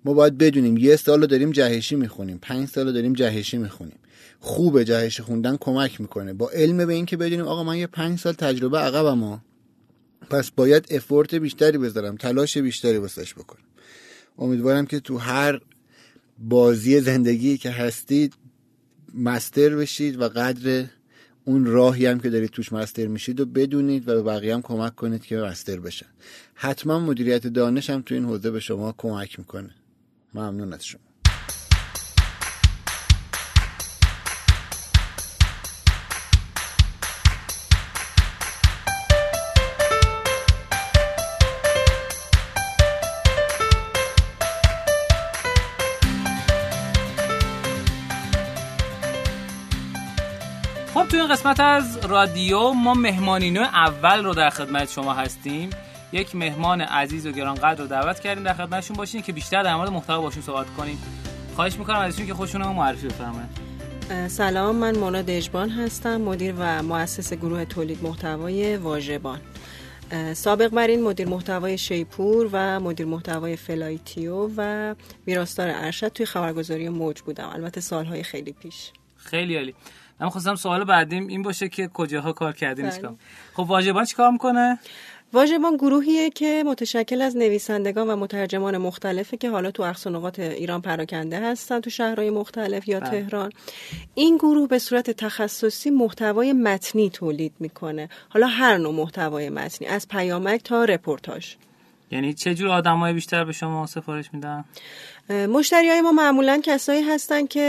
ما 0.05 0.15
باید 0.15 0.39
بدونیم 0.39 0.77
یه 0.77 0.97
سال 0.97 1.27
داریم 1.27 1.51
جهشی 1.51 1.97
می‌خونیم 1.97 2.39
پنج 2.43 2.69
سال 2.69 2.93
داریم 2.93 3.13
جهشی 3.13 3.59
می‌خونیم. 3.59 3.99
خوبه 4.41 4.85
جهشی 4.85 5.23
خوندن 5.23 5.57
کمک 5.61 6.01
می‌کنه. 6.01 6.33
با 6.33 6.51
علم 6.51 6.87
به 6.87 6.93
اینکه 6.95 7.17
بدونیم 7.17 7.45
آقا 7.45 7.65
من 7.65 7.77
یه 7.77 7.87
پنج 7.87 8.19
سال 8.19 8.33
تجربه 8.33 8.79
عقبم 8.79 9.43
پس 10.31 10.51
باید 10.51 10.87
افورت 10.91 11.35
بیشتری 11.35 11.79
بذارم 11.79 12.17
تلاش 12.17 12.59
بیشتری 12.59 12.97
واسش 12.97 13.35
بکنم. 13.35 13.65
امیدوارم 14.39 14.87
که 14.87 15.01
تو 15.01 15.19
هر 15.19 15.61
بازی 16.39 17.01
زندگی 17.01 17.59
که 17.59 17.71
هستید 17.71 18.35
مستر 19.15 19.77
بشید 19.77 20.21
و 20.21 20.29
قدر 20.29 20.87
اون 21.45 21.65
راهی 21.65 22.07
هم 22.07 22.21
که 22.21 22.31
دارید 22.31 22.51
توش 22.51 22.73
مستر 22.73 23.07
میشید 23.07 23.41
و 23.41 23.47
بدونید 23.47 24.09
و 24.09 24.15
به 24.15 24.23
بقیه 24.23 24.55
هم 24.55 24.63
کمک 24.63 24.95
کنید 24.95 25.23
که 25.23 25.37
مستر 25.37 25.81
بشن. 25.81 26.07
حتما 26.55 26.99
مدیریت 26.99 27.47
دانش 27.47 27.91
هم 27.91 28.03
تو 28.03 28.15
این 28.15 28.25
حوزه 28.25 28.51
به 28.51 28.61
شما 28.61 28.95
کمک 28.99 29.39
می‌کنه. 29.39 29.71
ممنون 30.35 30.73
از 30.73 30.85
شما. 30.85 31.08
این 51.29 51.37
قسمت 51.37 51.61
از 51.61 51.99
رادیو. 52.09 52.73
ما 52.73 52.95
مهمانینو 52.95 53.61
اول 53.61 54.25
رو 54.25 54.35
در 54.35 54.51
خدمت 54.51 54.91
شما 54.91 55.15
هستیم. 55.15 55.71
یک 56.13 56.37
مهمان 56.37 56.81
عزیز 56.81 57.27
و 57.27 57.33
گرانقدر 57.33 57.83
رو 57.83 57.87
دعوت 57.87 58.21
کردیم 58.21 58.45
در 58.45 58.55
خدمتشون 58.55 58.97
باشین 58.97 59.23
که 59.23 59.33
بیشتر 59.33 59.63
در 59.63 59.77
مورد 59.77 59.91
محتوا 59.91 60.21
باشون 60.21 60.43
صحبت 60.43 60.67
کنیم. 60.77 60.99
خواهش 61.57 61.75
می‌کنم 61.77 61.99
ازشون 61.99 62.27
که 62.27 62.35
خودشون 62.35 62.61
رو 62.63 62.73
معرفی 62.73 63.07
بفرمایید. 63.07 63.49
سلام 64.29 64.77
من 64.77 64.97
مونا 64.97 65.23
دژبان 65.23 65.71
هستم 65.71 66.21
مدیر 66.21 66.55
و 66.59 66.83
مؤسس 66.83 67.33
گروه 67.33 67.65
تولید 67.65 68.03
محتوای 68.03 68.77
واژبان 68.77 69.41
سابق 70.35 70.69
بر 70.69 70.87
این 70.87 71.03
مدیر 71.03 71.29
محتوای 71.29 71.79
شیپور 71.79 72.49
و 72.53 72.81
مدیر 72.81 73.07
محتوای 73.07 73.57
فلایتیو 73.57 74.51
و 74.57 74.95
ویراستار 75.27 75.69
ارشد 75.71 76.09
توی 76.09 76.27
خبرگزاری 76.27 76.89
موج 76.89 77.21
بودم. 77.21 77.49
البته 77.49 77.81
سالهای 77.81 78.23
خیلی 78.23 78.53
پیش. 78.53 78.91
خیلی 79.17 79.57
عالی. 79.57 79.75
من 80.21 80.29
خواستم 80.29 80.55
سوال 80.55 80.85
بعدیم 80.85 81.27
این 81.27 81.43
باشه 81.43 81.69
که 81.69 81.89
کجاها 81.89 82.33
کار 82.33 82.53
کردین 82.53 82.91
چیکار 82.91 83.15
خب 83.55 83.61
واژبان 83.61 84.05
چیکار 84.05 84.31
می‌کنه؟ 84.31 84.79
واژبان 85.33 85.77
گروهیه 85.77 86.31
که 86.31 86.65
متشکل 86.67 87.23
از 87.23 87.37
نویسندگان 87.37 88.09
و 88.09 88.17
مترجمان 88.17 88.79
مختلفه 88.79 89.37
که 89.37 89.51
حالا 89.51 89.71
تو 89.71 89.83
اقصا 89.83 90.33
ایران 90.39 90.81
پراکنده 90.81 91.41
هستن 91.41 91.81
تو 91.81 91.91
شهرهای 91.91 92.31
مختلف 92.31 92.89
یا 92.89 93.01
بله. 93.01 93.11
تهران. 93.11 93.53
این 94.15 94.37
گروه 94.37 94.69
به 94.69 94.79
صورت 94.79 95.11
تخصصی 95.11 95.91
محتوای 95.91 96.53
متنی 96.53 97.11
تولید 97.11 97.53
می‌کنه. 97.61 98.09
حالا 98.29 98.47
هر 98.47 98.77
نوع 98.77 98.95
محتوای 98.95 99.51
متنی 99.51 99.89
از 99.89 100.09
پیامک 100.09 100.63
تا 100.63 100.85
رپورتاج 100.85 101.57
یعنی 102.11 102.35
چه 102.35 102.55
جور 102.55 102.69
آدمای 102.69 103.13
بیشتر 103.13 103.45
به 103.45 103.53
شما 103.53 103.87
سفارش 103.87 104.35
میدن؟ 104.35 104.65
مشتری 105.31 105.89
های 105.89 106.01
ما 106.01 106.13
معمولا 106.13 106.61
کسایی 106.65 107.03
هستن 107.03 107.47
که 107.47 107.61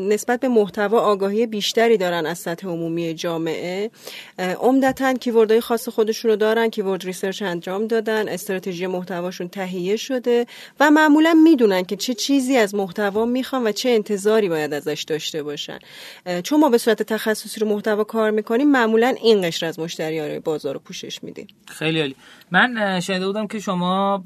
نسبت 0.00 0.40
به 0.40 0.48
محتوا 0.48 1.00
آگاهی 1.00 1.46
بیشتری 1.46 1.96
دارن 1.96 2.26
از 2.26 2.38
سطح 2.38 2.68
عمومی 2.68 3.14
جامعه. 3.14 3.90
عمدتا 4.38 5.14
keyword 5.14 5.50
های 5.50 5.60
خاص 5.60 5.88
خودشون 5.88 6.30
رو 6.30 6.36
دارن 6.36 6.68
keyword 6.68 7.04
research 7.04 7.42
انجام 7.42 7.86
دادن 7.86 8.28
استراتژی 8.28 8.86
محتواشون 8.86 9.48
تهیه 9.48 9.96
شده 9.96 10.46
و 10.80 10.90
معمولا 10.90 11.34
می‌دونن 11.34 11.82
که 11.82 11.96
چه 11.96 12.14
چیزی 12.14 12.56
از 12.56 12.74
محتوا 12.74 13.24
می‌خوان 13.24 13.66
و 13.66 13.72
چه 13.72 13.88
انتظاری 13.88 14.48
باید 14.48 14.74
ازش 14.74 15.04
داشته 15.08 15.42
باشن. 15.42 15.78
چون 16.44 16.60
ما 16.60 16.68
به 16.68 16.78
صورت 16.78 17.02
تخصصی 17.02 17.60
رو 17.60 17.68
محتوا 17.68 18.04
کار 18.04 18.30
می‌کنیم 18.30 18.70
معمولا 18.70 19.14
این 19.22 19.42
قشر 19.42 19.66
از 19.66 19.78
مشتری 19.78 20.18
های 20.18 20.40
بازار 20.40 20.74
رو 20.74 20.80
پوشش 20.80 21.22
میدیم. 21.22 21.46
خیلی 21.66 22.00
عالی. 22.00 22.16
من 22.50 23.00
شنیده 23.00 23.26
بودم 23.26 23.46
که 23.46 23.58
شما 23.58 24.22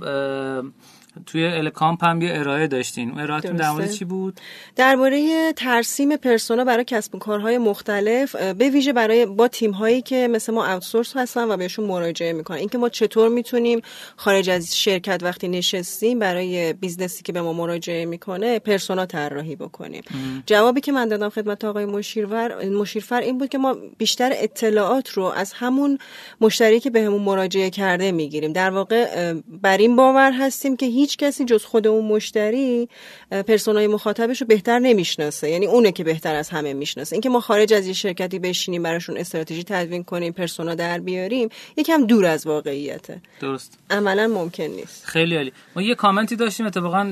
توی 1.27 1.47
الکامپ 1.47 2.05
هم 2.05 2.23
یه 2.23 2.39
ارائه 2.39 2.67
داشتین. 2.67 3.11
اون 3.11 3.21
ارائهتون 3.21 3.57
در 3.57 3.71
مورد 3.71 3.91
چی 3.91 4.05
بود؟ 4.05 4.41
درباره 4.77 5.53
ترسیم 5.53 6.17
persona 6.17 6.65
برای 6.65 6.85
کسب 6.85 7.15
و 7.15 7.19
کارهای 7.19 7.59
مختلف 7.59 8.37
به 8.37 8.69
ویژه 8.69 8.93
برای 8.93 9.27
با 9.27 9.49
تیم 9.49 9.71
هایی 9.71 10.03
که 10.03 10.29
مثل 10.29 10.53
ما 10.55 10.67
outsource 10.67 11.17
هستن 11.17 11.51
و 11.51 11.57
بهشون 11.57 11.85
مراجعه 11.85 12.33
می‌کنن. 12.33 12.59
اینکه 12.59 12.79
ما 12.79 12.89
چطور 12.89 13.29
می‌تونیم 13.29 13.81
خارج 14.17 14.51
از 14.51 14.77
شرکت 14.77 15.21
وقتی 15.23 15.49
نشستیم 15.49 16.19
برای 16.19 16.73
business 16.73 17.17
ی 17.17 17.23
که 17.23 17.33
به 17.33 17.43
ما 17.43 17.53
مراجعه 17.53 18.05
می‌کنه 18.05 18.59
persona 18.59 19.07
طراحی 19.07 19.57
بکنیم. 19.57 20.03
جوابی 20.47 20.81
که 20.81 20.93
من 20.93 21.09
دادم 21.09 21.29
خدمت 21.29 21.65
آقای 21.65 21.85
مشیرور 21.85 22.65
مشیرفر 22.65 23.21
این 23.21 23.39
بود 23.39 23.49
که 23.49 23.59
ما 23.59 23.77
بیشتر 23.99 24.33
اطلاعات 24.35 25.09
رو 25.09 25.25
از 25.25 25.53
همون 25.53 25.99
مشتری 26.41 26.81
که 26.81 26.91
بهمون 26.91 27.19
به 27.19 27.25
مراجعه 27.25 27.71
کرده 27.71 28.13
می‌گیریم. 28.13 28.53
در 28.53 28.71
واقع 28.71 29.33
بر 29.63 29.77
این 29.77 29.97
باور 29.97 30.33
هستیم 30.33 30.77
که 30.77 30.87
هیچ 31.05 31.17
کسی 31.17 31.45
جز 31.45 31.65
خود 31.65 31.87
اون 31.87 32.05
مشتری 32.05 32.89
پرسونای 33.31 33.87
مخاطبش 33.87 34.41
رو 34.41 34.47
بهتر 34.47 34.79
نمی‌شناسه. 34.79 35.51
یعنی 35.51 35.67
اونه 35.67 35.93
که 35.93 36.05
بهتر 36.05 36.35
از 36.35 36.49
همه 36.51 36.73
می‌شناسه. 36.73 37.15
اینکه 37.15 37.29
ما 37.29 37.41
خارج 37.41 37.73
از 37.73 37.87
یه 37.87 37.93
شرکتی 37.93 38.39
بشینیم 38.39 38.83
براشون 38.83 39.17
استراتژی 39.17 39.65
تدوین 39.65 40.05
کنیم 40.05 40.33
پرسونا 40.33 40.75
در 40.75 40.99
بیاریم 40.99 41.49
یکم 41.77 42.07
دور 42.07 42.25
از 42.27 42.47
واقعیته. 42.47 43.21
درست. 43.41 43.79
عملا 43.91 44.27
ممکن 44.27 44.65
نیست. 44.65 45.05
خیلی 45.05 45.37
عالی. 45.37 45.53
ما 45.77 45.83
یه 45.83 45.95
کامنتی 45.95 46.37
داشتیم 46.37 46.67
اتفاقا 46.67 47.05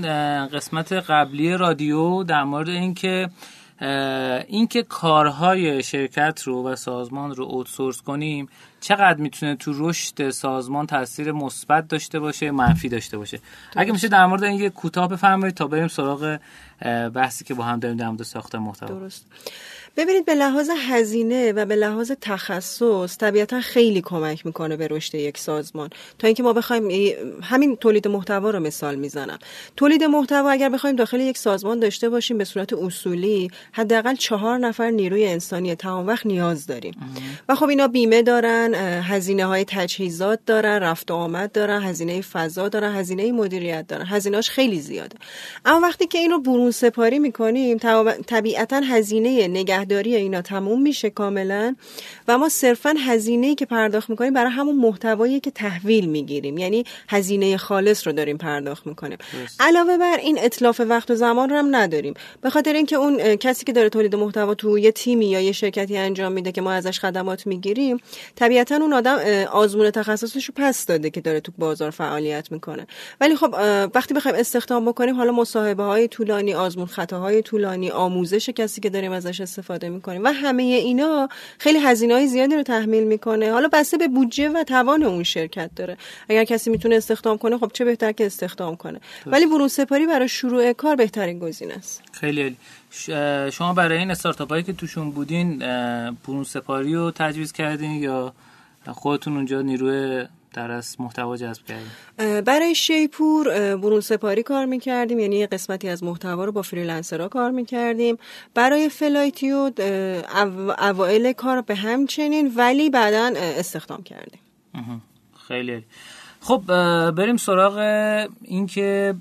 قسمت 0.52 0.92
قبلی 0.92 1.56
رادیو 1.56 2.22
در 2.22 2.44
مورد 2.44 2.68
اینکه 2.68 3.28
اینکه 4.48 4.82
کارهای 4.82 5.82
شرکت 5.82 6.42
رو 6.44 6.68
و 6.68 6.76
سازمان 6.76 7.34
رو 7.34 7.44
اوتسورس 7.44 8.02
کنیم. 8.02 8.48
چقدر 8.82 9.20
می‌تونه 9.20 9.56
تو 9.56 9.88
رشد 9.88 10.30
سازمان 10.30 10.86
تاثیر 10.86 11.32
مثبت 11.32 11.88
داشته 11.88 12.20
باشه 12.20 12.50
منفی 12.50 12.88
داشته 12.88 13.18
باشه؟ 13.18 13.40
اگه 13.76 13.92
میشه 13.92 14.08
در 14.08 14.26
مورد 14.26 14.44
این 14.44 14.60
یه 14.60 14.70
کوتاه 14.70 15.08
بفرمایید 15.08 15.54
تا 15.54 15.66
بریم 15.66 15.88
سراغ 15.88 16.38
بحثی 17.14 17.44
که 17.44 17.54
با 17.54 17.64
هم 17.64 17.78
داریم 17.78 17.96
در 17.96 18.08
مورد 18.08 18.22
ساخت 18.22 18.54
محتوا. 18.54 18.88
درست. 18.88 19.26
ببینید 19.96 20.24
به 20.24 20.34
لحاظ 20.34 20.70
هزینه 20.88 21.52
و 21.52 21.64
به 21.64 21.76
لحاظ 21.76 22.12
تخصص 22.20 23.18
طبیعتا 23.18 23.60
خیلی 23.60 24.00
کمک 24.00 24.46
می‌کنه 24.46 24.76
به 24.76 24.88
رشد 24.88 25.14
یک 25.14 25.38
سازمان. 25.38 25.90
تا 26.18 26.26
اینکه 26.26 26.42
ما 26.42 26.52
بخوایم 26.52 26.88
همین 27.42 27.76
تولید 27.76 28.08
محتوا 28.08 28.50
رو 28.50 28.60
مثال 28.60 28.94
می‌زنم. 28.94 29.38
تولید 29.76 30.04
محتوا 30.04 30.50
اگر 30.50 30.68
بخوایم 30.68 30.96
داخل 30.96 31.20
یک 31.20 31.38
سازمان 31.38 31.78
داشته 31.78 32.08
باشیم 32.08 32.38
به 32.38 32.44
صورت 32.44 32.72
اصولی 32.72 33.50
حداقل 33.72 34.14
چهار 34.14 34.58
نفر 34.58 34.90
نیروی 34.90 35.26
انسانی 35.26 35.74
تمام 35.74 36.06
وقت 36.06 36.26
نیاز 36.26 36.66
داریم. 36.66 36.94
و 37.48 37.54
خب 37.54 37.68
اینا 37.68 37.88
بیمه 37.88 38.22
دارن 38.22 38.74
هزینه 39.02 39.46
های 39.46 39.64
تجهیزات 39.68 40.40
دارن 40.46 40.82
رفت 40.82 41.10
و 41.10 41.14
آمد 41.14 41.52
دارن 41.52 41.82
هزینه 41.82 42.20
فضا 42.20 42.68
دارن 42.68 42.94
هزینه 42.94 43.32
مدیریت 43.32 43.86
دارن. 43.86 44.06
هزینهاش 44.06 44.50
خیلی 44.50 44.80
زیاده. 44.80 45.16
اما 45.64 45.80
وقتی 45.80 46.06
که 46.06 46.18
اینو 46.18 46.38
برون 46.38 46.70
سپاری 46.70 47.18
می‌کنیم 47.18 47.78
طبیعتا 48.26 48.80
هزینه 48.80 49.48
نگهداری 49.82 50.16
اینا 50.16 50.42
تموم 50.42 50.82
میشه 50.82 51.10
کاملا. 51.10 51.74
و 52.28 52.38
ما 52.38 52.48
صرفا 52.48 52.94
هزینه 52.98 53.54
که 53.54 53.66
پرداخت 53.66 54.10
می‌کنیم 54.10 54.32
برای 54.32 54.50
همون 54.50 54.76
محتوایی 54.76 55.40
که 55.40 55.50
تحویل 55.50 56.08
می‌گیریم. 56.08 56.58
یعنی 56.58 56.84
هزینه 57.08 57.56
خالص 57.56 58.06
رو 58.06 58.12
داریم 58.12 58.36
پرداخت 58.36 58.86
می‌کنیم. 58.86 59.18
علاوه 59.60 59.98
بر 59.98 60.16
این 60.16 60.38
اطلاف 60.38 60.80
وقت 60.80 61.10
و 61.10 61.14
زمان 61.14 61.50
رو 61.50 61.56
هم 61.56 61.76
نداریم. 61.76 62.14
به 62.40 62.50
خاطر 62.50 62.72
اینکه 62.72 62.96
اون 62.96 63.36
کسی 63.36 63.64
که 63.64 63.72
داره 63.72 63.88
تولید 63.88 64.14
محتوا 64.14 64.54
تو 64.54 64.78
یه 64.78 64.92
تیمی 64.92 65.26
یا 65.26 65.40
یه 65.40 65.52
شرکتی 65.52 65.96
انجام 65.96 66.32
میده 66.32 66.52
که 66.52 66.60
ما 66.60 66.72
ازش 66.72 67.00
خدمات 67.00 67.46
می‌گیریم 67.46 67.96
طبیعتا 68.36 68.76
اون 68.76 68.92
آدم 68.92 69.18
آزمون 69.52 69.90
تخصصش 69.90 70.44
رو 70.44 70.54
پس 70.56 70.86
داده 70.86 71.10
که 71.10 71.20
داره 71.20 71.40
تو 71.40 71.52
بازار 71.58 71.90
فعالیت 71.90 72.52
می‌کنه. 72.52 72.86
ولی 73.20 73.36
خب 73.36 73.54
وقتی 73.94 74.14
بخوایم 74.14 74.36
استخدام 74.36 74.84
بکنیم 74.84 75.14
حالا 75.14 75.32
مصاحبه 75.32 75.82
های 75.82 76.08
طولانی 76.08 76.54
آزمون 76.54 76.86
خطاهای 76.86 77.42
طولانی 77.42 77.90
آموزش 77.90 78.50
کسی 78.50 78.80
که 78.80 78.90
داریم 78.90 79.12
ازش 79.12 79.40
استفاده 79.40 79.71
می‌کنیم. 79.80 80.24
و 80.24 80.28
همه 80.28 80.62
اینا 80.62 81.28
خیلی 81.58 81.78
هزینه 81.78 82.14
های 82.14 82.26
زیادی 82.26 82.56
رو 82.56 82.62
تحمیل 82.62 83.04
می‌کنه. 83.04 83.52
حالا 83.52 83.68
بسته 83.72 83.96
به 83.96 84.08
بودجه 84.08 84.48
و 84.48 84.64
توان 84.64 85.02
اون 85.02 85.22
شرکت 85.22 85.70
داره. 85.76 85.96
اگر 86.28 86.44
کسی 86.44 86.70
می‌تونه 86.70 86.96
استخدام 86.96 87.38
کنه 87.38 87.58
خب 87.58 87.70
چه 87.74 87.84
بهتر 87.84 88.12
که 88.12 88.26
استخدام 88.26 88.76
کنه. 88.76 89.00
ولی 89.26 89.46
برون 89.46 89.68
سپاری 89.68 90.06
برای 90.06 90.28
شروع 90.28 90.72
کار 90.72 90.96
بهترین 90.96 91.38
گزینه 91.38 91.74
است. 91.74 92.02
خیلی 92.12 92.56
شما 93.52 93.72
برای 93.76 93.98
این 93.98 94.10
استارتاپ 94.10 94.50
هایی 94.50 94.62
که 94.62 94.72
توشون 94.72 95.10
بودین 95.10 95.58
برون 96.26 96.44
سپاری 96.44 96.94
رو 96.94 97.10
تجویز 97.10 97.52
کردین 97.52 97.90
یا 97.90 98.32
خودتون 98.86 99.36
اونجا 99.36 99.62
نیروی 99.62 100.24
در 100.54 100.70
از 100.70 100.96
محتوا 101.00 101.36
جذب 101.36 101.62
کردیم. 101.64 101.90
برای 102.40 102.74
شیپور 102.74 103.76
برون 103.76 104.00
سپاری 104.00 104.42
کار 104.42 104.66
می‌کردیم 104.66 105.18
یعنی 105.18 105.46
قسمتی 105.46 105.88
از 105.88 106.04
محتوا 106.04 106.44
رو 106.44 106.52
با 106.52 106.62
freelancer 106.62 107.22
ها 107.22 107.28
کار 107.28 107.50
می‌کردیم. 107.50 108.18
برای 108.54 108.88
فلایتیو 108.88 109.70
اوائل 110.78 111.32
کار 111.32 111.60
به 111.60 111.74
همچنین 111.74 112.52
ولی 112.56 112.90
بعدا 112.90 113.32
استخدام 113.36 114.02
کردیم. 114.02 114.40
خیلی 115.48 115.84
خب 116.40 116.62
بریم 117.10 117.36
سراغ 117.36 117.78
اینکه 118.42 119.14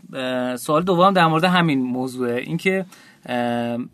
سوال 0.60 0.84
دوم 0.84 1.14
در 1.14 1.28
مورد 1.28 1.44
همین 1.44 1.82
موضوعه. 1.82 2.42
اینکه 2.42 2.86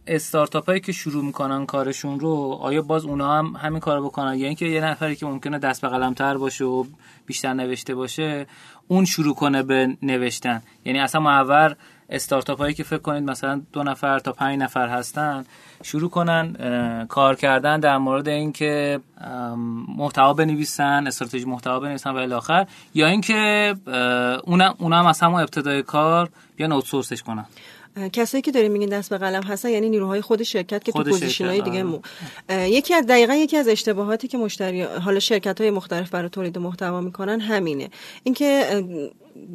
استارتاپ 0.08 0.66
هایی 0.66 0.80
که 0.80 0.92
شروع 0.92 1.24
می‌کنن 1.24 1.66
کارشون 1.66 2.20
رو 2.20 2.58
آیا 2.62 2.82
باز 2.82 3.06
اونا 3.06 3.38
هم 3.38 3.56
همین 3.60 3.80
کار 3.80 4.02
بکنن؟ 4.02 4.38
یا 4.38 4.48
اینکه 4.48 4.66
یه 4.66 4.82
نفری 4.82 5.16
که 5.16 5.26
ممکنه 5.26 5.60
دست 5.60 5.82
به 5.82 5.88
قلم 5.88 6.14
تر 6.14 6.38
باشه 6.38 6.66
و 6.66 6.84
بیشتر 7.26 7.54
نوشته 7.54 7.96
باشه 7.96 8.48
اون 8.88 9.06
شروع 9.06 9.36
کنه 9.36 9.64
به 9.64 9.98
نوشتن. 10.02 10.62
یعنی 10.86 11.00
اصلا 11.00 11.22
معور 11.22 11.76
استارتاپ 12.10 12.58
هایی 12.58 12.74
که 12.74 12.84
فکر 12.84 12.98
کنید 12.98 13.24
مثلا 13.24 13.62
دو 13.74 13.84
نفر 13.84 14.20
تا 14.20 14.32
پنج 14.32 14.60
نفر 14.60 14.88
هستن 14.88 15.46
شروع 15.84 16.10
کنن 16.10 16.56
کار 17.10 17.36
کردن 17.36 17.80
در 17.80 17.98
مورد 17.98 18.28
اینکه 18.28 19.00
محتوا 19.98 20.34
بنویسن 20.34 21.08
استراتژی 21.08 21.46
محتوا 21.46 21.80
بنویسن 21.80 22.12
و 22.12 22.18
الی 22.18 22.34
آخر 22.34 22.68
یا 22.94 23.08
اینکه 23.08 23.76
اونا 24.80 25.00
هم 25.00 25.06
از 25.06 25.20
همون 25.20 25.42
ابتدای 25.42 25.84
کار 25.84 26.30
بیان 26.56 26.72
outsource 26.72 27.14
ش 27.14 27.24
کنن. 27.24 27.46
کسایی 28.14 28.42
که 28.42 28.52
داریم 28.52 28.72
میگین 28.72 28.90
دست 28.90 29.10
به 29.10 29.18
قلم 29.18 29.44
هستن 29.44 29.70
یعنی 29.70 29.90
نیروهای 29.90 30.22
خود 30.22 30.44
شرکت 30.44 30.84
که 30.84 30.92
تو 30.92 31.04
position 31.04 31.46
های 31.46 31.62
دیگه 31.62 31.84
مو... 31.84 32.00
یکی 32.50 32.94
از 32.94 33.06
دقیقا 33.06 33.34
یکی 33.34 33.58
از 33.58 33.68
اشتباهاتی 33.68 34.28
که 34.28 34.38
مشتری 34.38 34.82
حالا 34.82 35.20
شرکت 35.20 35.62
های 35.62 35.72
مختلف 35.72 36.10
برای 36.10 36.30
تولید 36.30 36.58
محتوا 36.58 37.02
می‌کنن 37.02 37.40
همینه. 37.40 37.90
اینکه 38.24 38.84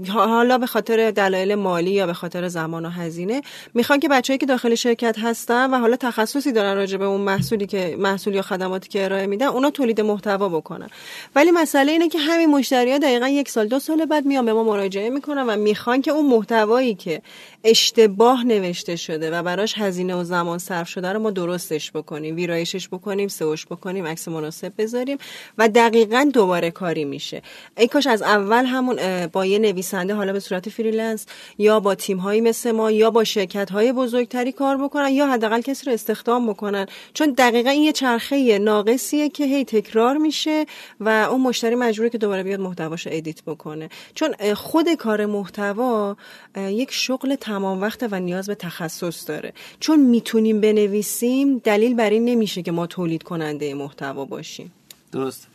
حالا 0.08 0.58
به 0.58 0.66
خاطر 0.66 1.10
دلایل 1.10 1.54
مالی 1.54 1.90
یا 1.90 2.06
به 2.06 2.12
خاطر 2.12 2.48
زمان 2.48 2.86
و 2.86 2.88
هزینه 2.88 3.42
می‌خوان 3.74 4.00
که 4.00 4.08
بچه‌ای 4.08 4.38
که 4.38 4.46
داخل 4.46 4.74
شرکت 4.74 5.18
هستن 5.18 5.74
و 5.74 5.78
حالا 5.78 5.96
تخصصی 5.96 6.52
دارن 6.52 6.76
راجع 6.76 6.96
به 6.96 7.04
اون 7.04 7.20
محصولی 7.20 7.66
که 7.66 7.96
محصول 7.98 8.34
یا 8.34 8.42
خدماتی 8.42 8.88
که 8.88 9.04
ارائه 9.04 9.26
میدن 9.26 9.46
اونا 9.46 9.70
تولید 9.70 10.00
محتوا 10.00 10.48
بکنن. 10.48 10.88
ولی 11.34 11.50
مسئله 11.50 11.92
اینه 11.92 12.08
که 12.08 12.18
همین 12.18 12.50
مشتری 12.50 12.92
ها 12.92 12.98
دقیقا 12.98 13.28
یک 13.28 13.48
سال 13.48 13.66
دو 13.66 13.78
سال 13.78 14.04
بعد 14.04 14.26
میان 14.26 14.44
به 14.44 14.52
ما 14.52 14.64
مراجعه 14.64 15.10
می‌کنن 15.10 15.42
و 15.42 15.56
می‌خوان 15.56 16.02
که 16.02 16.10
اون 16.10 16.26
محتوایی 16.26 16.94
که 16.94 17.22
اشتباه 17.64 18.44
نوشته 18.44 18.96
شده 18.96 19.30
و 19.30 19.42
براش 19.42 19.78
هزینه 19.78 20.14
و 20.14 20.24
زمان 20.24 20.58
صرف 20.58 20.88
شده 20.88 21.12
رو 21.12 21.18
ما 21.18 21.30
درستش 21.30 21.92
بکنیم 21.92 22.36
ویرایشش 22.36 22.88
بکنیم 22.88 23.28
SEO 23.28 23.51
ش 23.51 23.66
بکنیم 23.66 24.06
عکس 24.06 24.28
مناسب 24.28 24.72
بذاریم 24.78 25.18
و 25.58 25.68
دقیقا 25.68 26.30
دوباره 26.32 26.70
کاری 26.70 27.04
میشه. 27.04 27.42
ای 27.76 27.88
کاش 27.88 28.06
از 28.06 28.22
اول 28.22 28.64
همون 28.64 29.26
با 29.26 29.46
یه 29.46 29.58
نویسنده 29.72 30.14
حالا 30.14 30.32
به 30.32 30.40
صورت 30.40 30.68
freelance 30.68 31.26
یا 31.58 31.80
با 31.80 31.94
تیم 31.94 32.18
هایی 32.18 32.40
مثل 32.40 32.70
ما 32.72 32.90
یا 32.90 33.10
با 33.10 33.24
شرکت 33.24 33.70
های 33.70 33.92
بزرگتری 33.92 34.52
کار 34.52 34.76
بکنن 34.76 35.08
یا 35.08 35.26
حداقل 35.32 35.60
کسی 35.60 35.86
رو 35.86 35.92
استخدام 35.92 36.46
بکنن. 36.46 36.86
چون 37.14 37.30
دقیقا 37.30 37.70
این 37.70 37.82
یه 37.82 37.92
چرخه 37.92 38.58
ناقصیه 38.58 39.28
که 39.28 39.44
هی 39.44 39.64
تکرار 39.64 40.16
میشه 40.16 40.66
و 41.00 41.08
اون 41.30 41.40
مشتری 41.40 41.74
مجبوره 41.74 42.10
که 42.10 42.18
دوباره 42.18 42.42
بیاد 42.42 42.60
محتواشو 42.60 43.10
ادیت 43.12 43.42
بکنه. 43.42 43.88
چون 44.14 44.54
خود 44.54 44.94
کار 44.94 45.26
محتوا 45.26 46.16
یک 46.56 46.92
شغل 46.92 47.34
تمام 47.34 47.80
وقت 47.80 48.08
و 48.10 48.20
نیاز 48.20 48.46
به 48.46 48.54
تخصص 48.54 49.28
داره. 49.28 49.52
چون 49.80 50.00
می‌تونیم 50.00 50.60
بنویسیم 50.60 51.58
دلیل 51.58 51.94
بر 51.94 52.10
این 52.10 52.24
نمیشه 52.24 52.62
که 52.62 52.72
ما 52.72 52.86
تولید 52.86 53.22
کننده 53.22 53.74
محتوا 53.74 54.24
باشیم. 54.24 54.72
درست 55.12 55.46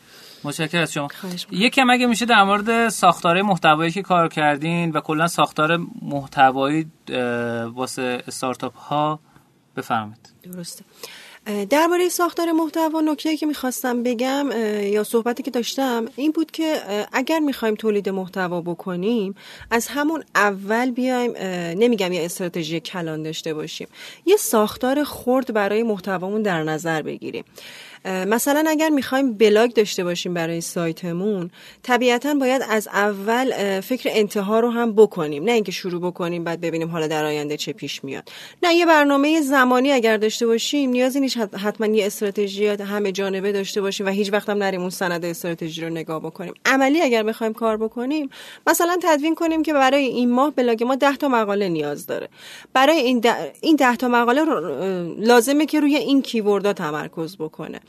متشکرم 0.47 0.81
از 0.81 0.93
شما. 0.93 1.07
یکم 1.51 1.89
اگه 1.89 2.05
میشه 2.05 2.25
در 2.25 2.43
مورد 2.43 2.89
ساختار 2.89 3.41
محتوایی 3.41 3.91
که 3.91 4.01
کار 4.01 4.27
کردین 4.27 4.91
و 4.91 5.01
کلا 5.01 5.27
ساختار 5.27 5.79
محتوایی 6.01 6.91
واسه 7.73 8.23
استارتاپ 8.27 8.75
ها 8.75 9.19
بفرمایید. 9.77 10.29
درسته. 10.43 10.83
درباره 11.69 12.09
ساختار 12.09 12.51
محتوا 12.51 13.01
نکته 13.01 13.37
که 13.37 13.45
می‌خواستم 13.45 14.03
بگم 14.03 14.49
یا 14.81 15.03
صحبتی 15.03 15.43
که 15.43 15.51
داشتم 15.51 16.05
این 16.15 16.31
بود 16.31 16.51
که 16.51 16.77
اگر 17.13 17.39
می‌خوایم 17.39 17.75
تولید 17.75 18.09
محتوا 18.09 18.61
بکنیم 18.61 19.35
از 19.71 19.87
همون 19.87 20.23
اول 20.35 20.91
بیایم 20.91 21.31
نمیگم 21.79 22.13
یه 22.13 22.25
استراتژی 22.25 22.79
کلان 22.79 23.23
داشته 23.23 23.53
باشیم 23.53 23.87
یه 24.25 24.37
ساختار 24.37 25.03
خرد 25.03 25.53
برای 25.53 25.83
محتوامون 25.83 26.41
در 26.41 26.63
نظر 26.63 27.01
بگیریم. 27.01 27.43
مثلا 28.05 28.63
اگر 28.67 28.89
می‌خوایم 28.89 29.33
بلاگ 29.33 29.73
داشته 29.73 30.03
باشیم 30.03 30.33
برای 30.33 30.61
سایتمون 30.61 31.51
طبیعتا 31.83 32.33
باید 32.33 32.61
از 32.69 32.87
اول 32.87 33.79
فکر 33.81 34.09
انتها 34.13 34.59
رو 34.59 34.69
هم 34.69 34.93
بکنیم. 34.93 35.43
نه 35.43 35.51
اینکه 35.51 35.71
شروع 35.71 36.01
بکنیم 36.01 36.43
بعد 36.43 36.61
ببینیم 36.61 36.87
حالا 36.87 37.07
در 37.07 37.25
آینده 37.25 37.57
چه 37.57 37.73
پیش 37.73 38.03
میاد. 38.03 38.29
نه 38.63 38.73
یه 38.73 38.85
برنامه 38.85 39.41
زمانی 39.41 39.91
اگر 39.91 40.17
داشته 40.17 40.47
باشیم 40.47 40.89
نیازی 40.89 41.19
نیست 41.19 41.37
حتما 41.37 41.87
یه 41.87 42.05
استراتژی 42.05 42.67
همه 42.67 43.11
جانبه 43.11 43.51
داشته 43.51 43.81
باشیم 43.81 44.05
و 44.05 44.09
هیچ 44.09 44.33
وقت 44.33 44.49
هم 44.49 44.57
نریم 44.57 44.81
اون 44.81 44.89
سند 44.89 45.25
استراتژی 45.25 45.81
رو 45.81 45.89
نگاه 45.89 46.19
بکنیم. 46.19 46.53
عملی 46.65 47.01
اگر 47.01 47.23
بخوایم 47.23 47.53
کار 47.53 47.77
بکنیم 47.77 48.29
مثلا 48.67 48.97
تدوین 49.03 49.35
کنیم 49.35 49.63
که 49.63 49.73
برای 49.73 50.05
این 50.05 50.31
ماه 50.31 50.51
بلاگ 50.51 50.83
ما 50.83 50.95
10 50.95 51.15
تا 51.15 51.27
مقاله 51.27 51.69
نیاز 51.69 52.05
داره. 52.05 52.29
برای 52.73 52.97
این 52.97 53.19
ده, 53.19 53.53
این 53.61 53.75
10 53.75 53.95
تا 53.95 54.07
مقاله 54.07 54.41
لازمه 55.19 55.65
که 55.65 55.79
روی 55.79 55.95
این 55.95 56.21
keyword 56.21 56.67
ها 56.67 56.73
تمرکز 56.73 57.37
بکنه. 57.37 57.79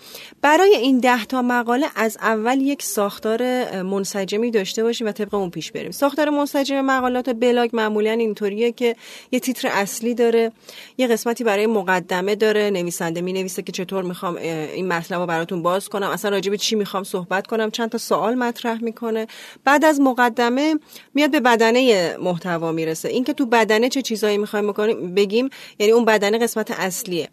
برای 0.43 0.77
این 0.77 0.99
ده 0.99 1.25
تا 1.25 1.43
مقاله 1.43 1.87
از 1.97 2.17
اول 2.21 2.61
یک 2.61 2.83
ساختار 2.83 3.43
منسجمی 3.83 4.51
داشته 4.51 4.83
باشیم 4.83 5.07
و 5.07 5.13
طبق 5.13 5.35
اون 5.35 5.51
پیش 5.51 5.73
بریم. 5.73 5.91
ساختار 5.91 6.31
منسجم 6.31 6.81
مقالات 6.81 7.31
بلاگ 7.31 7.71
معمولا 7.73 8.11
اینطوریه 8.11 8.73
که 8.73 8.97
یه 9.33 9.41
تیتر 9.41 9.69
اصلی 9.69 10.15
داره 10.15 10.53
یه 10.99 11.07
قسمتی 11.07 11.45
برای 11.45 11.67
مقدمه 11.67 12.35
داره 12.35 12.71
نویسنده 12.71 13.21
می 13.21 13.33
نویسه 13.33 13.63
که 13.63 13.73
چطور 13.73 14.03
می‌خوام 14.03 14.37
این 14.37 14.89
مطلب 14.89 15.21
رو 15.21 15.27
براتون 15.27 15.63
باز 15.63 15.89
کنم 15.89 16.11
اصلا 16.11 16.31
راجع 16.31 16.51
به 16.51 16.59
چی 16.59 16.77
می‌خوام 16.77 17.05
صحبت 17.05 17.47
کنم 17.47 17.71
چند 17.71 17.91
تا 17.91 17.99
سوال 17.99 18.35
مطرح 18.35 18.85
می‌کنه. 18.85 19.27
بعد 19.65 19.85
از 19.85 20.01
مقدمه 20.01 20.75
میاد 21.15 21.31
به 21.31 21.41
بدنه 21.41 22.17
محتوا 22.17 22.73
می‌رسه. 22.73 23.09
اینکه 23.09 23.33
تو 23.33 23.47
بدنه 23.47 23.89
چه 23.89 24.03
چیزایی 24.03 24.39
می‌خوایم 24.39 24.73
بگیم 25.15 25.49
یعنی 25.79 25.93
اون 25.93 26.05
بدنه 26.05 26.39
قسمت 26.39 26.71
اصلیه. 26.71 27.29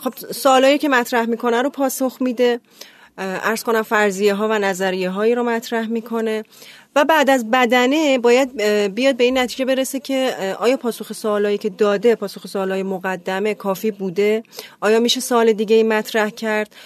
خب 0.00 0.12
سوالایی 0.32 0.78
که 0.78 0.88
مطرح 0.88 1.26
می‌کنه 1.26 1.62
رو 1.62 1.70
پاسخ 1.86 2.16
میده 2.20 2.60
ارز 3.18 3.62
کنم 3.62 3.82
فرضیه 3.82 4.34
ها 4.34 4.48
و 4.48 4.58
نظریه 4.58 5.10
هایی 5.10 5.34
رو 5.34 5.42
مطرح 5.42 5.86
می‌کنه 5.86 6.44
و 6.96 7.04
بعد 7.04 7.30
از 7.30 7.50
بدنه 7.50 8.18
باید 8.18 8.62
بیاد 8.94 9.16
به 9.16 9.24
این 9.24 9.38
نتیجه 9.38 9.64
برسه 9.64 10.00
که 10.00 10.34
آیا 10.58 10.76
پاسخ 10.76 11.12
سوالایی 11.12 11.58
که 11.58 11.70
داده 11.70 12.14
پاسخ 12.14 12.46
سوالای 12.46 12.82
مقدمه 12.82 13.54
کافی 13.54 13.90
بوده؟ 13.90 14.42
آیا 14.80 15.00
میشه 15.00 15.20
سوال 15.20 15.52
دیگه 15.52 15.76
ای 15.76 15.82
مطرح 15.82 16.30
کرد؟ 16.30 16.76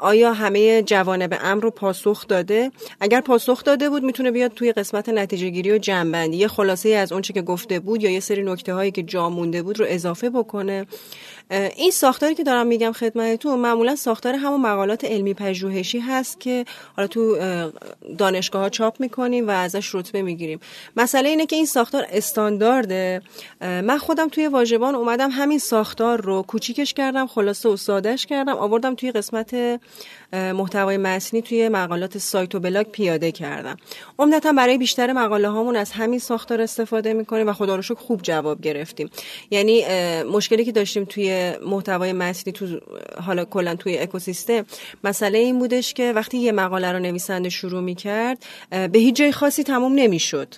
آیا 0.00 0.32
همه 0.32 0.82
جوانب 0.82 1.38
امر 1.40 1.62
رو 1.62 1.70
پاسخ 1.70 2.26
داده؟ 2.26 2.70
اگر 3.00 3.20
پاسخ 3.20 3.64
داده 3.64 3.90
بود 3.90 4.02
می‌تونه 4.02 4.30
بیاد 4.30 4.54
توی 4.54 4.72
قسمت 4.72 5.08
نتیجه 5.08 5.48
گیری 5.48 5.72
و 5.72 5.78
جنبندی. 5.78 6.36
یه 6.36 6.48
خلاصه 6.48 6.88
از 6.88 7.12
اونچه 7.12 7.32
که 7.32 7.42
گفته 7.42 7.80
بود 7.80 8.02
یا 8.02 8.10
یه 8.10 8.20
سری 8.20 8.42
نکته 8.42 8.74
هایی 8.74 8.90
که 8.90 9.02
جا 9.02 9.30
مونده 9.30 9.62
بود 9.62 9.80
رو 9.80 9.86
اضافه 9.88 10.30
بکنه. 10.30 10.86
این 11.50 11.90
ساختاری 11.90 12.34
که 12.34 12.44
دارم 12.44 12.66
میگم 12.66 12.92
خدمتتون 12.92 13.58
معمولا 13.58 13.96
ساختار 13.96 14.34
همون 14.34 14.60
مقالات 14.60 15.04
علمی 15.04 15.34
پژوهشی 15.34 15.98
هست 15.98 16.40
که 16.40 16.64
حالا 16.96 17.08
تو 17.08 17.38
دانشگاه 18.18 18.62
ها 18.62 18.68
چاپ 18.68 19.00
می‌کنیم 19.00 19.48
و 19.48 19.50
ازش 19.50 19.94
رتبه 19.94 20.22
می‌گیریم. 20.22 20.60
مسئله 20.96 21.28
اینه 21.28 21.46
که 21.46 21.56
این 21.56 21.66
ساختار 21.66 22.06
استاندارده. 22.10 23.22
من 23.60 23.98
خودم 23.98 24.28
توی 24.28 24.46
واژبان 24.46 24.94
اومدم 24.94 25.30
همین 25.30 25.58
ساختار 25.58 26.20
رو 26.20 26.42
کوچیکش 26.42 26.94
کردم 26.94 27.26
خلاصه 27.26 27.68
و 27.68 27.76
سادهش 27.76 28.26
کردم 28.26 28.56
آوردم 28.56 28.94
توی 28.94 29.12
قسمت 29.12 29.80
محتوای 30.32 30.96
متنی 30.96 31.42
توی 31.42 31.68
مقالات 31.68 32.18
سایت 32.18 32.54
و 32.54 32.60
بلاگ 32.60 32.86
پیاده 32.86 33.32
کردم. 33.32 33.76
عمدتا 34.18 34.52
برای 34.52 34.78
بیشتر 34.78 35.12
مقاله 35.12 35.48
هامون 35.48 35.76
از 35.76 35.92
همین 35.92 36.18
ساختار 36.18 36.60
استفاده 36.60 37.12
می‌کنیم 37.12 37.48
و 37.48 37.52
خدا 37.52 37.76
رو 37.76 37.82
خوب 37.94 38.22
جواب 38.22 38.60
گرفتیم. 38.60 39.10
یعنی 39.50 39.84
مشکلی 40.22 40.64
که 40.64 40.72
داشتیم 40.72 41.04
توی 41.04 41.52
محتوای 41.66 42.12
متنی 42.12 42.52
تو 42.52 42.80
حالا 43.26 43.44
کلا 43.44 43.74
توی 43.74 43.98
اکوسیستم 43.98 44.66
مسئله 45.04 45.38
این 45.38 45.58
بودش 45.58 45.94
که 45.94 46.12
وقتی 46.12 46.38
یه 46.38 46.52
مقاله 46.52 46.92
رو 46.92 46.98
نویسنده 46.98 47.48
شروع 47.48 47.80
می‌کرد 47.80 48.44
به 48.70 48.98
هیچ 48.98 49.16
جای 49.16 49.32
خاصی 49.32 49.64
تموم 49.64 49.94
نمی‌شد. 49.94 50.54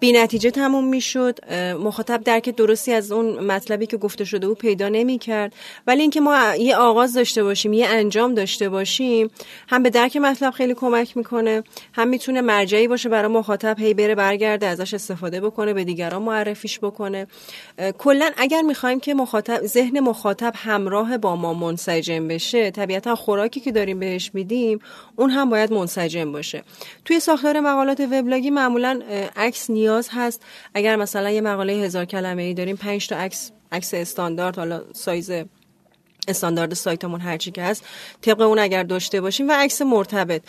بی 0.00 0.12
نتیجه 0.12 0.50
تموم 0.50 0.84
می‌شد 0.84 1.52
مخاطب 1.74 2.22
درک 2.24 2.56
درستی 2.56 2.92
از 2.92 3.12
اون 3.12 3.44
مطلبی 3.44 3.86
که 3.86 3.96
گفته 3.96 4.24
شده 4.24 4.48
بود 4.48 4.58
پیدا 4.58 4.88
نمی 4.88 5.18
کرد 5.18 5.52
ولی 5.86 6.00
اینکه 6.00 6.20
ما 6.20 6.54
یه 6.58 6.76
آغاز 6.76 7.12
داشته 7.14 7.44
باشیم 7.44 7.72
یه 7.72 7.86
انجام 7.88 8.34
داشته 8.34 8.68
باشیم 8.68 9.30
هم 9.68 9.82
به 9.82 9.90
درک 9.90 10.16
مطلب 10.16 10.50
خیلی 10.50 10.74
کمک 10.74 11.16
می‌کنه 11.16 11.62
هم 11.92 12.08
می‌تونه 12.08 12.40
مرجعی 12.40 12.88
باشه 12.88 13.08
برای 13.08 13.32
مخاطب 13.32 13.78
هی 13.78 13.94
بره 13.94 14.14
برگرده 14.14 14.66
ازش 14.66 14.94
استفاده 14.94 15.40
بکنه 15.40 15.72
به 15.72 15.84
دیگران 15.84 16.22
معرفیش 16.22 16.78
بکنه. 16.78 17.26
کلا 17.98 18.30
اگر 18.36 18.62
می‌خوایم 18.62 19.00
که 19.00 19.14
مخاطب 19.14 19.66
ذهن 19.66 20.00
مخاطب 20.00 20.52
همراه 20.56 21.18
با 21.18 21.36
ما 21.36 21.54
منسجم 21.54 22.28
بشه 22.28 22.70
طبیعتا 22.70 23.14
خوراکی 23.14 23.60
که 23.60 23.72
داریم 23.72 24.00
بهش 24.00 24.30
میدیم 24.34 24.78
اون 25.16 25.30
هم 25.30 25.50
باید 25.50 25.72
منسجم 25.72 26.32
باشه. 26.32 26.62
توی 27.04 27.20
ساختار 27.20 27.60
مقالات 27.60 28.00
وبلاگی 28.00 28.50
معمولا 28.50 29.00
عکس 29.36 29.70
نیاز 29.70 30.08
هست. 30.12 30.42
اگر 30.74 30.96
مثلا 30.96 31.30
یه 31.30 31.40
مقاله 31.40 31.72
هزار 31.72 32.04
کلمه 32.04 32.42
ای 32.42 32.54
داریم 32.54 32.76
5 32.76 33.08
تا 33.08 33.16
عکس 33.16 33.52
عکس 33.72 33.94
استاندارد 33.94 34.56
حالا 34.56 34.82
سایز 34.92 35.30
استاندارد 36.28 36.74
سایتمون 36.74 37.20
هرچی 37.20 37.50
که 37.50 37.62
هست 37.62 37.84
طبق 38.20 38.40
اون 38.40 38.58
اگر 38.58 38.82
داشته 38.82 39.20
باشیم 39.20 39.48
و 39.48 39.52
عکس 39.52 39.82
مرتبط. 39.82 40.42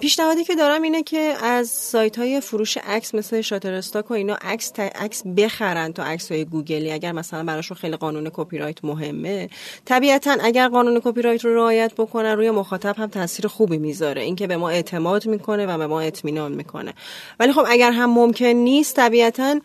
پیشنهادی 0.00 0.44
که 0.44 0.54
دارم 0.54 0.82
اینه 0.82 1.02
که 1.02 1.34
از 1.42 1.68
سایت 1.68 2.18
های 2.18 2.40
فروش 2.40 2.78
عکس 2.78 3.14
مثل 3.14 3.40
Shutterstock 3.40 4.10
و 4.10 4.14
اینا 4.14 4.34
عکس 4.34 4.72
عکس 4.78 5.22
بخرن 5.36 5.92
تا 5.92 6.04
عکس 6.04 6.32
های 6.32 6.44
گوگلی. 6.44 6.92
اگر 6.92 7.12
مثلا 7.12 7.44
براشون 7.44 7.76
خیلی 7.76 7.96
قانون 7.96 8.30
کپی 8.34 8.58
رایت 8.58 8.84
مهمه 8.84 9.48
طبیعتا 9.84 10.36
اگر 10.40 10.68
قانون 10.68 11.00
کپی 11.04 11.22
رایت 11.22 11.44
رو 11.44 11.54
رعایت 11.54 11.92
بکنن 11.94 12.32
روی 12.32 12.50
مخاطب 12.50 12.94
هم 12.98 13.06
تاثیر 13.06 13.46
خوبی 13.46 13.78
می‌ذاره. 13.78 14.22
اینکه 14.22 14.46
به 14.46 14.56
ما 14.56 14.70
اعتماد 14.70 15.26
می‌کنه 15.26 15.66
و 15.66 15.78
به 15.78 15.86
ما 15.86 16.00
اطمینان 16.00 16.52
می‌کنه. 16.52 16.94
ولی 17.40 17.52
خب 17.52 17.64
اگر 17.68 17.92
هم 17.92 18.10
ممکن 18.10 18.46
نیست 18.46 18.96
طبیعتا 18.96 19.60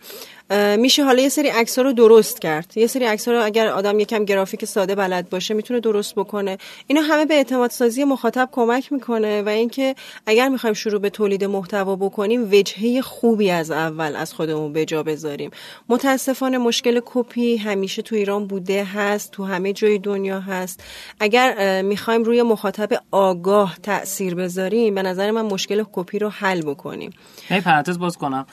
میشه 0.78 1.04
حالا 1.04 1.22
یه 1.22 1.28
سری 1.28 1.48
عکس 1.48 1.78
رو 1.78 1.92
درست 1.92 2.40
کرد. 2.40 2.72
یه 2.76 2.86
سری 2.86 3.04
عکس 3.04 3.28
رو 3.28 3.44
اگر 3.44 3.66
آدم 3.66 4.00
یکم 4.00 4.24
گرافیک 4.24 4.64
ساده 4.64 4.94
بلد 4.94 5.30
باشه 5.30 5.54
می‌تونه 5.54 5.80
درست 5.80 6.14
بکنه. 6.14 6.58
اینا 6.86 7.00
همه 7.00 7.26
به 7.26 7.34
اعتماد 7.34 7.70
سازی 7.70 8.04
مخاطب 8.04 8.48
کمک 8.52 8.92
می‌کنه 8.92 9.42
و 9.42 9.48
اینکه 9.48 9.94
اگر 10.26 10.48
می‌خوایم 10.48 10.74
شروع 10.74 11.00
به 11.00 11.10
تولید 11.10 11.44
محتوا 11.44 11.96
بکنیم 11.96 12.48
وجهه 12.52 13.00
خوبی 13.00 13.50
از 13.50 13.70
اول 13.70 14.16
از 14.16 14.32
خودمون 14.32 14.72
به 14.72 14.84
جا 14.84 15.02
بذاریم. 15.02 15.50
متاسفانه 15.88 16.58
مشکل 16.58 17.00
کپی 17.04 17.56
همیشه 17.56 18.02
تو 18.02 18.16
ایران 18.16 18.46
بوده 18.46 18.84
هست 18.84 19.30
تو 19.30 19.44
همه 19.44 19.72
جای 19.72 19.98
دنیا 19.98 20.40
هست. 20.40 20.82
اگر 21.20 21.82
می‌خوایم 21.82 22.22
روی 22.22 22.42
مخاطب 22.42 22.88
آگاه 23.10 23.76
تاثیر 23.82 24.34
بذاریم 24.34 24.94
به 24.94 25.02
نظر 25.02 25.30
من 25.30 25.42
مشکل 25.42 25.84
کپی 25.92 26.18
رو 26.18 26.28
حل 26.28 26.60
بکنیم. 26.60 27.10
نه 27.50 27.60
پرانتز 27.60 27.98
باز 27.98 28.16
کنم. 28.16 28.46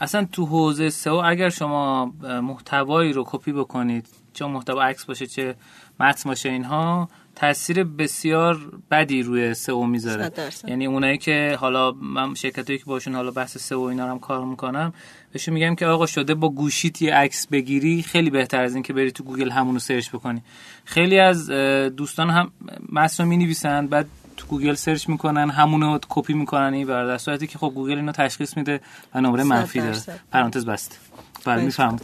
اصلا 0.00 0.26
تو 0.32 0.46
حوزه 0.46 0.90
سئو 0.94 1.14
اگر 1.14 1.48
شما 1.48 2.12
محتوایی 2.22 3.12
رو 3.12 3.24
کپی 3.26 3.52
بکنید 3.52 4.06
چه 4.32 4.46
محتوا 4.46 4.82
عکس 4.82 5.04
باشه 5.04 5.26
چه 5.26 5.54
متن 6.00 6.30
باشه 6.30 6.48
اینها 6.48 7.08
تاثیر 7.34 7.84
بسیار 7.84 8.58
بدی 8.90 9.22
روی 9.22 9.54
سئو 9.54 9.86
می‌ذاره. 9.86 10.32
یعنی 10.66 10.86
اونایی 10.86 11.18
که 11.18 11.56
حالا 11.60 11.92
من 11.92 12.34
شرکتایی 12.34 12.78
که 12.78 12.84
باشون 12.84 13.14
حالا 13.14 13.30
بحث 13.30 13.58
سئو 13.58 13.80
اینا 13.80 14.10
هم 14.10 14.18
کار 14.18 14.44
می‌کنم 14.44 14.92
بهشون 15.32 15.54
میگم 15.54 15.74
که 15.74 15.86
آقا 15.86 16.06
شده 16.06 16.34
با 16.34 16.48
گوشیت 16.48 17.02
یه 17.02 17.14
عکس 17.14 17.46
بگیری 17.46 18.02
خیلی 18.02 18.30
بهتر 18.30 18.62
از 18.62 18.74
این 18.74 18.82
که 18.82 18.92
بری 18.92 19.12
تو 19.12 19.24
گوگل 19.24 19.50
همونو 19.50 19.78
search 19.78 20.10
بکنی. 20.10 20.42
خیلی 20.84 21.18
از 21.18 21.50
دوستان 21.96 22.30
هم 22.30 22.52
متن 22.92 23.24
می 23.24 23.36
نویسن 23.36 23.86
بعد 23.86 24.06
تو 24.36 24.46
گوگل 24.46 24.74
search 24.74 25.08
می‌کنن 25.08 25.50
همونو 25.50 25.98
کپی 26.08 26.34
می‌کنن 26.34 26.74
این 26.74 26.86
در 26.86 27.18
صورتی 27.18 27.46
که 27.46 27.58
خب 27.58 27.72
گوگل 27.74 27.96
اینو 27.96 28.12
تشخیص 28.12 28.56
میده 28.56 28.80
و 29.14 29.20
نمره 29.20 29.42
منفی 29.42 29.80
داره. 29.80 29.98
پرانتز 30.32 30.66
بسته 30.66 30.96
بله 31.44 31.62
می‌فهمید 31.62 32.02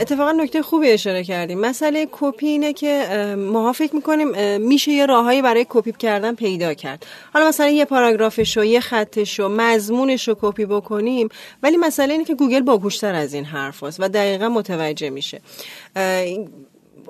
اتفاقا 0.00 0.32
نکته 0.32 0.62
خوبی 0.62 0.90
اشاره 0.90 1.24
کردیم. 1.24 1.60
مسئله 1.60 2.08
کپی 2.12 2.46
اینه 2.46 2.72
که 2.72 3.06
ما 3.38 3.72
فکر 3.72 3.94
می‌کنیم 3.94 4.60
میشه 4.60 4.92
یه 4.92 5.06
راههایی 5.06 5.42
برای 5.42 5.66
کپی 5.68 5.92
کردن 5.92 6.34
پیدا 6.34 6.74
کرد. 6.74 7.06
حالا 7.32 7.48
مثلا 7.48 7.68
یه 7.68 7.84
پاراگرافش 7.84 8.56
رو 8.56 8.64
یه 8.64 8.80
خطش 8.80 9.38
رو 9.38 9.48
مضمونش 9.48 10.28
رو 10.28 10.36
کپی 10.40 10.66
بکنیم 10.66 11.28
ولی 11.62 11.76
مسئله 11.76 12.12
اینه 12.12 12.24
که 12.24 12.34
گوگل 12.34 12.60
باهوشتر 12.60 13.14
از 13.14 13.34
این 13.34 13.44
حرف 13.44 13.82
هست 13.82 14.00
و 14.00 14.08
دقیقا 14.08 14.48
متوجه 14.48 15.10
میشه. 15.10 15.40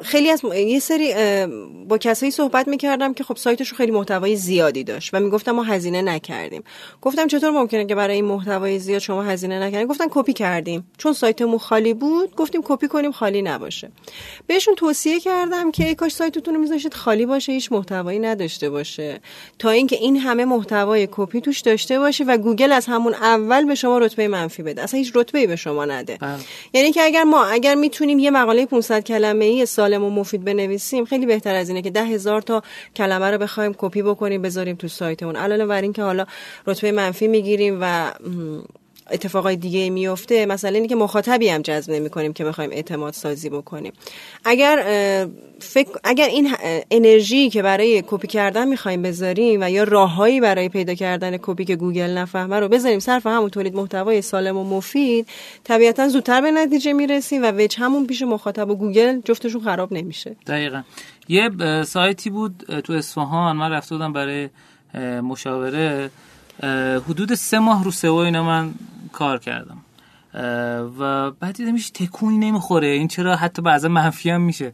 خیلی 0.03 0.31
از 0.31 0.41
یه 0.55 0.79
سری 0.79 1.15
با 1.89 1.99
کسایی 1.99 2.33
صحبت 2.33 2.69
می‌کردم 2.69 3.15
که 3.15 3.25
خب 3.25 3.37
سایتش 3.37 3.73
خیلی 3.73 3.93
محتوای 3.93 4.37
زیادی 4.37 4.85
داشت 4.85 5.11
و 5.15 5.21
می‌گفتم 5.21 5.53
ما 5.53 5.63
هزینه 5.63 6.03
نکردیم. 6.03 6.63
گفتم 7.03 7.27
چطور 7.27 7.51
ممکنه 7.51 7.87
که 7.87 7.95
برای 7.95 8.15
این 8.15 8.25
محتوای 8.25 8.79
زیاد 8.79 8.99
شما 8.99 9.23
هزینه 9.23 9.61
نکردید 9.61 9.89
گفتن 9.89 10.05
کپی 10.11 10.33
کردیم. 10.33 10.87
چون 10.99 11.13
سایتمون 11.13 11.59
خالی 11.59 11.95
بود 11.95 12.37
گفتیم 12.37 12.61
کپی 12.65 12.89
کنیم 12.89 13.13
خالی 13.13 13.43
نباشه. 13.43 13.91
بهشون 14.47 14.75
توصیه 14.75 15.21
کردم 15.21 15.71
که 15.71 15.89
ای 15.89 15.95
کاش 15.95 16.13
سایتتون 16.13 16.55
رو 16.55 16.61
میذاشتید 16.61 16.95
خالی 16.95 17.27
باشه 17.27 17.53
هیچ 17.53 17.73
محتوایی 17.73 18.19
نداشته 18.19 18.71
باشه. 18.71 19.21
تا 19.59 19.71
اینکه 19.71 19.97
این 19.97 20.17
همه 20.17 20.45
محتوای 20.45 21.09
کپی 21.11 21.41
توش 21.41 21.61
داشته 21.61 21.99
باشه 21.99 22.25
و 22.25 22.37
گوگل 22.37 22.73
از 22.73 22.87
همون 22.87 23.15
اول 23.15 23.65
به 23.65 23.75
شما 23.75 23.99
رتبه 23.99 24.29
منفی 24.29 24.63
بده. 24.63 24.83
اصلا 24.83 24.99
هیچ 24.99 25.13
رتبه‌ای 25.15 25.47
به 25.47 25.57
شما 25.57 25.85
نده. 25.85 26.19
بله. 26.21 26.39
یعنی 26.73 26.93
که 26.93 27.03
اگر 27.03 27.25
ما 27.25 27.45
اگر 27.45 27.75
می‌تونیم 27.75 28.19
یه 28.19 28.31
مقاله 28.31 28.67
500 28.67 29.05
کلمه‌ای 29.05 29.67
سالم 29.89 30.05
و 30.05 30.11
مفید 30.11 30.45
بنویسیم 30.45 31.05
خیلی 31.05 31.27
بهتر 31.27 31.55
از 31.55 31.69
اینه 31.69 31.83
که 31.83 31.91
ده 31.91 32.05
هزار 32.05 32.43
تا 32.43 32.63
کلمه 32.97 33.31
رو 33.31 33.39
بخوایم 33.39 33.75
کپی 33.79 34.03
بکنیم 34.03 34.43
بذاریم 34.43 34.77
تو 34.77 34.89
سایتمون. 34.89 35.37
علاوه 35.37 35.67
بر 35.67 35.83
اینکه 35.83 36.03
حالا 36.03 36.27
رتبه 36.67 36.93
منفی 36.93 37.29
می‌گیریم 37.29 37.79
و 37.81 38.13
اتفاقای 39.11 39.57
دیگه 39.57 39.91
میفته 39.91 40.47
مثلا 40.47 40.71
اینه 40.71 40.89
که 40.89 40.97
مخاطبی 40.97 41.49
هم 41.49 41.63
جذب 41.63 41.93
نمی 41.93 42.11
کنیم 42.11 42.33
که 42.33 42.45
بخوایم 42.45 42.71
اعتماد 42.73 43.15
سازی 43.15 43.51
بکنیم. 43.51 43.93
اگر 44.45 44.77
فکر 45.61 45.91
اگر 46.05 46.27
این 46.27 46.55
انرژی 46.91 47.51
که 47.51 47.63
برای 47.63 48.05
کپی 48.07 48.27
کردن 48.27 48.69
می‌خوایم 48.69 49.03
بذاریم 49.03 49.61
و 49.63 49.71
یا 49.71 49.85
راههایی 49.85 50.41
برای 50.41 50.69
پیدا 50.69 50.95
کردن 50.95 51.37
کپی 51.37 51.65
که 51.65 51.77
گوگل 51.77 52.11
نفهمه 52.11 52.61
رو 52.61 52.69
بذاریم 52.69 52.99
صرف 52.99 53.27
همون 53.27 53.51
تولید 53.51 53.75
محتوای 53.75 54.23
سالم 54.23 54.57
و 54.57 54.65
مفید 54.65 55.29
طبیعتا 55.65 56.09
زودتر 56.09 56.41
به 56.41 56.51
نتیجه 56.51 56.93
می‌رسیم 56.93 57.43
و 57.43 57.53
وجه 57.57 57.79
همون 57.79 58.07
پیش 58.07 58.23
مخاطب 58.23 58.71
و 58.71 58.75
گوگل 58.75 59.21
جفتشون 59.25 59.61
خراب 59.61 59.93
نمیشه. 59.93 60.37
دقیقا. 60.47 60.83
یه 61.29 61.51
سایتی 61.85 62.31
بود 62.31 62.81
تو 62.85 62.93
اصفهان. 62.93 63.57
من 63.57 63.71
رفته 63.71 63.95
بودم 63.95 64.13
برای 64.13 64.49
مشاوره. 65.21 66.11
حدود 67.09 67.35
سه 67.35 67.59
ماه 67.59 67.85
رو 67.85 67.91
SEO 67.91 68.15
اینا 68.15 68.43
من 68.45 68.75
کار 69.13 69.39
کردم. 69.39 69.79
و 70.99 71.31
بعد 71.31 71.55
دیدم 71.55 71.77
هیچ 71.77 71.93
تکونی 71.93 72.39
نمی‌خوره. 72.39 72.87
این 72.87 73.09
چرا 73.09 73.37
حتی 73.37 73.63
بعضا 73.63 73.89
منفی 73.89 74.31
هم 74.31 74.41
میشه. 74.41 74.73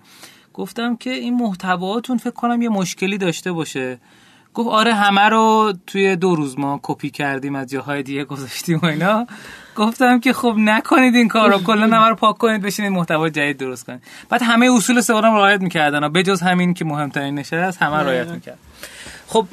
گفتم 0.54 0.96
که 0.96 1.10
این 1.10 1.34
محتواتون 1.34 2.18
فکر 2.18 2.30
کنم 2.30 2.62
یه 2.62 2.68
مشکلی 2.68 3.18
داشته 3.18 3.52
باشه. 3.52 3.98
گفت 4.54 4.68
آره 4.68 4.94
همه 4.94 5.28
رو 5.28 5.74
توی 5.86 6.16
دو 6.16 6.34
روز 6.34 6.58
ما 6.58 6.80
کپی 6.82 7.10
کردیم 7.10 7.54
از 7.54 7.70
جاهای 7.70 8.02
دیگه 8.02 8.24
گذاشتیم 8.24 8.78
و 8.82 8.86
اینا. 8.86 9.26
گفتم 9.76 10.20
که 10.20 10.32
خب 10.32 10.54
نکنید 10.58 11.14
این 11.14 11.28
کار 11.28 11.52
رو 11.52 11.58
کلا 11.58 11.96
همه 11.96 12.08
رو 12.08 12.14
پاک 12.14 12.38
کنید 12.38 12.62
بشینید 12.62 12.92
محتوا 12.92 13.28
جدید 13.28 13.56
درست 13.56 13.86
کنید. 13.86 14.02
بعد 14.28 14.42
همه 14.42 14.70
اصول 14.76 15.02
رو 15.08 15.20
رعایت 15.20 15.60
می‌کردن. 15.60 16.12
به 16.12 16.22
جز 16.22 16.40
همین 16.40 16.74
که 16.74 16.84
مهمترین 16.84 17.34
نشه 17.34 17.56
است 17.56 17.82
همه 17.82 17.96
رعایت 17.96 18.28
می‌کرد 18.28 18.58
خب 19.26 19.46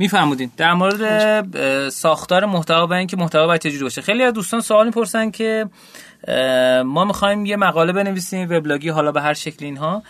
میفهمودین 0.00 0.50
در 0.56 0.74
مورد 0.74 1.88
ساختار 1.88 2.44
محتوا 2.44 2.86
و 2.86 2.92
اینکه 2.92 3.16
محتوا 3.16 3.46
باید 3.46 3.60
چجوری 3.60 3.82
باشه. 3.82 4.02
خیلی 4.02 4.22
از 4.22 4.32
دوستان 4.32 4.60
سوال 4.60 4.86
می‌پرسن 4.86 5.30
که 5.30 5.66
ما 6.84 7.04
می‌خوایم 7.04 7.46
یه 7.46 7.56
مقاله 7.56 7.92
بنویسیم 7.92 8.50
وبلاگی 8.50 8.88
حالا 8.88 9.12
به 9.12 9.20
هر 9.20 9.34
شکل 9.34 9.64
اینها. 9.64 10.02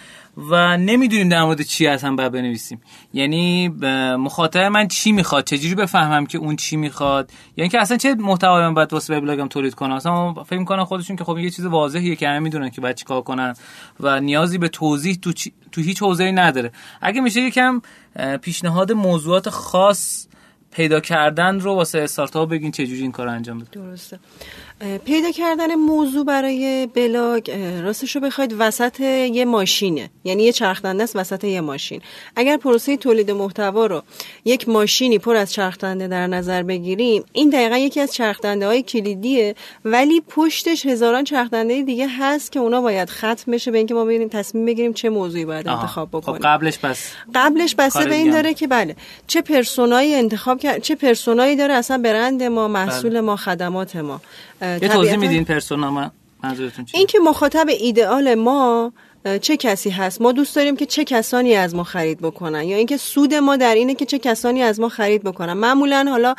و 0.51 0.76
نمی‌دونیم 0.76 1.28
در 1.28 1.43
مورد 1.43 1.62
چی 1.62 1.86
اصلا 1.86 2.14
باید 2.14 2.32
بنویسیم. 2.32 2.80
یعنی 3.12 3.68
مخاطب 4.16 4.61
من 4.61 4.88
چی 4.88 5.12
می‌خواد؟ 5.12 5.45
چجوری 5.45 5.74
بفهمم 5.74 6.26
که 6.26 6.38
اون 6.38 6.57
چی 6.57 6.76
می‌خواد؟ 6.76 7.30
یعنی 7.57 7.68
که 7.68 7.80
اصلا 7.80 7.97
چه 7.97 8.14
محتوایی 8.14 8.66
من 8.66 8.74
باید 8.74 8.93
واسه 8.93 9.16
وبلاگم 9.16 9.49
تولید 9.49 9.74
کنم؟ 9.74 9.93
اصلا 9.93 10.34
فکر 10.34 10.59
می‌کنم 10.59 10.84
خودشون 10.84 11.16
که 11.16 11.24
خب 11.24 11.38
یه 11.38 11.51
چیز 11.51 11.64
واضحیه 11.64 12.16
که 12.16 12.28
همه 12.28 12.38
می‌دونن 12.38 12.70
که 12.70 12.80
باید 12.80 12.97
چیکار 12.97 13.22
کنن 13.22 13.55
و 14.01 14.20
نیازی 14.20 14.59
به 14.59 14.68
توضیح 14.68 15.18
تو, 15.22 15.32
تو 15.72 15.80
هیچ 15.80 16.03
حوزه‌ای 16.03 16.32
نداره. 16.32 16.72
اگه 17.01 17.20
میشه 17.20 17.41
یکم 17.41 17.82
پیشنهاد 18.43 18.93
موضوعات 18.93 19.49
خاص 19.49 20.26
پیدا 20.72 21.01
کردن 21.01 21.61
رو 21.61 21.74
واسه 21.74 21.99
استارتاپ 21.99 22.51
بگین 22.51 22.70
چجوری 22.70 23.03
این 23.03 23.12
کار 23.12 23.28
انجام 23.28 23.59
بده 23.59 23.68
درسته. 23.72 24.18
پیدا 25.05 25.31
کردن 25.31 25.74
موضوع 25.74 26.24
برای 26.24 26.87
بلاگ 26.87 27.51
راستش 27.83 28.16
رو 28.16 28.22
بخواید 28.22 28.55
وسط 28.59 29.01
یه 29.01 29.45
ماشینه. 29.45 30.11
یعنی 30.24 30.43
یه 30.43 30.53
چرخدنده 30.53 31.03
است 31.03 31.16
وسط 31.16 31.45
یه 31.45 31.61
ماشین. 31.61 32.01
اگر 32.37 32.57
پروسه 32.57 32.97
تولید 32.97 33.31
محتوا 33.31 33.87
رو 33.87 34.03
یک 34.45 34.68
ماشینی 34.68 35.18
پر 35.18 35.37
از 35.37 35.53
چرخدنده 35.53 36.09
در 36.09 36.26
نظر 36.26 36.62
بگیریم 36.62 37.24
این 37.33 37.51
دقیقا 37.51 37.76
یکی 37.76 38.01
از 38.01 38.14
چرخدنده 38.14 38.66
های 38.66 38.83
کلیدیه 38.83 39.55
ولی 39.85 40.20
پشتش 40.20 40.87
هزاران 40.87 41.24
چرخدنده 41.24 41.83
دیگه 41.83 42.09
هست 42.09 42.53
که 42.53 42.61
اونا 42.61 42.81
باید 42.81 43.11
ختم 43.11 43.53
بشه 43.53 43.70
به 43.70 43.78
اینکه 43.78 43.95
ما 43.95 44.05
ببینیم 44.05 44.28
تصمیم 44.28 44.66
بگیریم 44.66 44.93
چه 44.93 45.09
موضوعی 45.09 45.45
باید 45.45 45.68
انتخاب 45.68 46.09
خب 46.12 46.18
بکنیم. 46.18 46.39
خب 46.39 46.45
قبلش 46.45 46.78
پس 46.78 47.12
قبلش 47.35 47.74
بسته 47.74 48.05
به 48.05 48.14
این 48.14 48.31
داره 48.31 48.55
که 48.55 48.66
بله 48.66 48.97
چه 49.26 49.43
پرسونایی 49.43 50.14
انتخاب 50.14 50.61
کرد 50.61 50.83
چه 50.83 50.95
پرسونایی 50.95 51.57
داره 51.57 51.74
اصلا 51.74 51.99
برند 51.99 52.43
ما 52.43 52.68
محصول 52.68 53.11
بله. 53.11 53.20
ما 53.20 53.37
خدمات 53.37 53.97
ما. 53.97 54.20
یه 54.63 54.89
توضیح 54.89 55.17
میدین 55.17 55.45
پرسونا 55.45 56.13
منظورتون 56.43 56.87
این 56.95 57.07
که 57.07 57.19
مخاطب 57.19 57.67
ایدئال 57.69 58.35
ما 58.35 58.93
چه 59.43 59.57
کسی 59.57 59.91
هست؟ 59.91 60.23
ما 60.23 60.33
دوست 60.33 60.57
داریم 60.57 60.77
که 60.77 60.87
چه 60.87 61.05
کسانی 61.05 61.55
از 61.55 61.75
ما 61.75 61.85
خرید 61.85 62.18
بکنن 62.21 62.64
یا 62.64 62.77
اینکه 62.77 62.97
سود 62.97 63.35
ما 63.35 63.57
در 63.57 63.75
اینه 63.75 63.95
که 63.95 64.07
چه 64.07 64.18
کسانی 64.18 64.62
از 64.62 64.81
ما 64.81 64.89
خرید 64.89 65.23
بکنن. 65.23 65.53
معمولا 65.53 66.07
حالا 66.11 66.35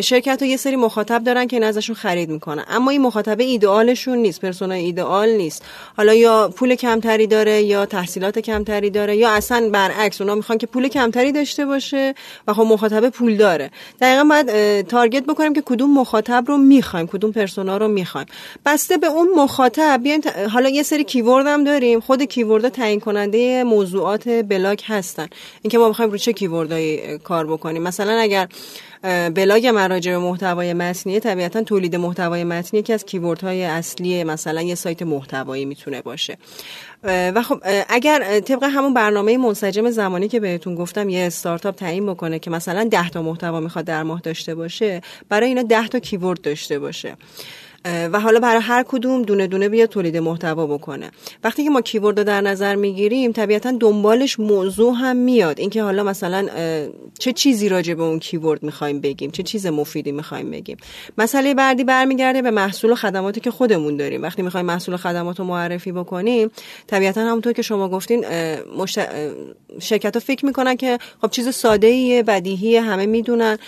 شرکت 0.00 0.42
ها 0.42 0.48
یه 0.48 0.56
سری 0.56 0.76
مخاطب 0.76 1.24
دارن 1.24 1.46
که 1.46 1.64
ازشون 1.64 1.96
خرید 1.96 2.28
می‌کنن. 2.28 2.64
اما 2.68 2.90
این 2.90 3.02
مخاطب 3.02 3.40
ایدئالشون 3.40 4.18
نیست 4.18 4.40
پرسونای 4.40 4.84
ایدئال 4.84 5.28
نیست. 5.28 5.62
حالا 5.96 6.14
یا 6.14 6.52
پول 6.56 6.74
کمتری 6.74 7.26
داره 7.26 7.62
یا 7.62 7.86
تحصیلات 7.86 8.38
کمتری 8.38 8.90
داره 8.90 9.16
یا 9.16 9.30
اصلا 9.30 9.70
برعکس 9.72 10.20
اونا 10.20 10.34
می‌خوان 10.34 10.58
که 10.58 10.66
پول 10.66 10.88
کمتری 10.88 11.32
داشته 11.32 11.66
باشه 11.66 12.14
و 12.48 12.52
خب 12.52 12.62
مخاطب 12.62 13.08
پول 13.08 13.36
داره. 13.36 13.70
دقیقا 14.00 14.24
باید 14.24 14.86
target 14.86 15.22
بکنیم 15.22 15.54
که 15.54 15.62
کدوم 15.62 15.94
مخاطب 15.94 16.44
رو 16.46 16.56
می‌خوایم 16.56 17.06
کدوم 17.06 17.32
persona 17.32 17.76
رو 17.76 17.88
می‌خوایم. 17.88 18.26
بسته 18.66 18.96
به 18.96 19.06
اون 19.06 19.28
مخاطب 19.36 20.00
بیاین 20.02 20.24
حالا 20.52 20.68
یه 20.68 20.82
سری 20.82 21.04
keyword 21.04 21.46
هم 21.46 21.64
داریم. 21.64 22.00
خود 22.00 22.23
keyword 22.26 22.68
تعیین 22.68 23.00
کننده 23.00 23.64
موضوعات 23.64 24.28
بلاگ 24.28 24.80
هستن. 24.84 25.28
اینکه 25.62 25.78
ما 25.78 25.88
بخوایم 25.88 26.10
رو 26.10 26.18
چه 26.18 26.32
keyword 26.32 26.92
هایی 26.92 27.18
کار 27.18 27.46
بکنیم. 27.46 27.82
مثلا 27.82 28.12
اگر 28.12 28.48
بلاگ 29.34 29.66
مراجع 29.66 30.16
محتوای 30.16 30.72
متنی 30.72 31.20
طبیعتا 31.20 31.62
تولید 31.62 31.96
محتوای 31.96 32.44
متنی 32.44 32.80
یکی 32.80 32.92
از 32.92 33.04
keyword 33.04 33.51
های 33.51 33.64
اصلی 33.64 34.24
مثلا 34.24 34.62
یه 34.62 34.74
سایت 34.74 35.02
محتوایی 35.02 35.64
می‌تونه 35.64 36.02
باشه. 36.02 36.38
و 37.04 37.42
خب 37.42 37.60
اگر 37.88 38.40
طبق 38.40 38.64
همون 38.64 38.94
برنامه 38.94 39.38
منسجم 39.38 39.90
زمانی 39.90 40.28
که 40.28 40.40
بهتون 40.40 40.74
گفتم 40.74 41.08
یه 41.08 41.26
استارتاپ 41.26 41.74
تعیین 41.74 42.06
بکنه 42.06 42.38
که 42.38 42.50
مثلا 42.50 42.84
10 42.84 43.10
تا 43.10 43.22
محتوا 43.22 43.60
می‌خواد 43.60 43.84
در 43.84 44.02
ماه 44.02 44.20
داشته 44.20 44.54
باشه 44.54 45.00
برای 45.28 45.48
اینا 45.48 45.62
10 45.62 45.88
تا 45.88 45.98
کیورد 45.98 46.40
داشته 46.40 46.78
باشه. 46.78 47.16
و 47.84 48.20
حالا 48.20 48.40
برای 48.40 48.62
هر 48.62 48.84
کدوم 48.88 49.22
دونه 49.22 49.46
دونه 49.46 49.68
بیا 49.68 49.86
تولید 49.86 50.16
محتوا 50.16 50.66
بکنه. 50.66 51.10
وقتی 51.44 51.64
که 51.64 51.70
ما 51.70 51.80
کیورد 51.80 52.18
رو 52.18 52.24
در 52.24 52.40
نظر 52.40 52.74
می‌گیریم 52.74 53.32
طبیعتا 53.32 53.72
دنبالش 53.80 54.40
موضوع 54.40 54.94
هم 54.94 55.16
میاد. 55.16 55.60
اینکه 55.60 55.82
حالا 55.82 56.04
مثلا 56.04 56.48
چه 57.18 57.32
چیزی 57.32 57.68
راجع 57.68 57.94
به 57.94 58.02
اون 58.02 58.18
کیورد 58.18 58.62
می‌خوایم 58.62 59.00
بگیم؟ 59.00 59.30
چه 59.30 59.42
چیز 59.42 59.66
مفیدی 59.66 60.12
می‌خوایم 60.12 60.50
بگیم؟ 60.50 60.76
مسئله 61.18 61.54
بعدی 61.54 61.84
برمیگرده 61.84 62.42
به 62.42 62.50
محصول 62.50 62.90
و 62.92 62.94
خدماتی 62.94 63.40
که 63.40 63.50
خودمون 63.50 63.96
داریم. 63.96 64.22
وقتی 64.22 64.42
می‌خوایم 64.42 64.66
محصول 64.66 64.94
و 64.94 64.98
خدمات 64.98 65.38
رو 65.38 65.44
معرفی 65.44 65.92
بکنیم 65.92 66.50
طبیعتا 66.86 67.20
همونطور 67.20 67.52
که 67.52 67.62
شما 67.62 67.88
گفتین 67.88 68.24
مشت... 68.78 69.00
شرکت 69.80 70.16
ها 70.16 70.20
فکر 70.20 70.46
می‌کنن 70.46 70.76
که 70.76 70.98
خب 71.22 71.30
چیز 71.30 71.48
ساده 71.48 71.86
ایه 71.86 72.22
بدیهی 72.22 72.76
همه 72.76 73.06
می‌دونن. 73.06 73.58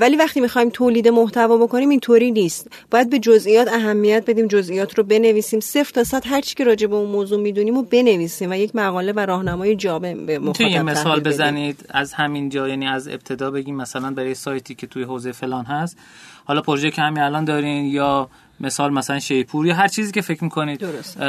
ولی 0.00 0.16
وقتی 0.16 0.40
می‌خوایم 0.40 0.70
تولید 0.70 1.08
محتوا 1.08 1.56
بکنیم 1.56 1.88
اینطوری 1.88 2.30
نیست. 2.30 2.68
باید 2.90 3.10
به 3.10 3.18
جزئی 3.18 3.55
جزئیات 3.56 3.74
اهمیت 3.74 4.24
بدیم 4.26 4.46
جزئیات 4.46 4.98
رو 4.98 5.04
بنویسیم. 5.04 5.60
صفر 5.60 5.90
تا 5.94 6.04
صد 6.04 6.26
هر 6.26 6.40
چی 6.40 6.54
که 6.54 6.64
راجع 6.64 6.86
به 6.86 6.94
اون 6.94 7.10
موضوع 7.10 7.40
می‌دونیم 7.40 7.76
و 7.76 7.82
بنویسیم 7.82 8.50
و 8.50 8.54
یک 8.54 8.76
مقاله 8.76 9.12
و 9.12 9.20
راهنمای 9.20 9.76
جامع 9.76 10.14
به 10.14 10.38
مخاطب 10.38 10.60
یه 10.60 10.82
مثال 10.82 11.20
بزنید. 11.20 11.86
از 11.88 12.12
همین 12.12 12.48
جا 12.48 12.68
یعنی 12.68 12.86
از 12.86 13.08
ابتدا 13.08 13.50
بگیم 13.50 13.76
مثلا 13.76 14.10
برای 14.10 14.34
سایتی 14.34 14.74
که 14.74 14.86
توی 14.86 15.02
حوزه 15.02 15.32
فلان 15.32 15.64
هست. 15.64 15.98
حالا 16.44 16.60
پروژه 16.60 16.90
که 16.90 17.02
همین 17.02 17.22
الان 17.22 17.44
دارین 17.44 17.84
یا 17.84 18.28
مثال 18.60 18.92
مثلا 18.92 19.18
شیپور 19.18 19.66
یا 19.66 19.74
هر 19.74 19.88
چیزی 19.88 20.12
که 20.12 20.20
فکر 20.20 20.44
می‌کنید 20.44 20.80
درست. 20.80 21.22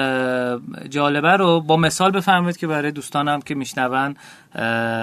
جالبه 0.89 1.31
رو 1.31 1.61
با 1.61 1.77
مثال 1.77 2.11
بفرمایید 2.11 2.57
که 2.57 2.67
برای 2.67 2.91
دوستانم 2.91 3.41
که 3.41 3.55
میشنون 3.55 4.15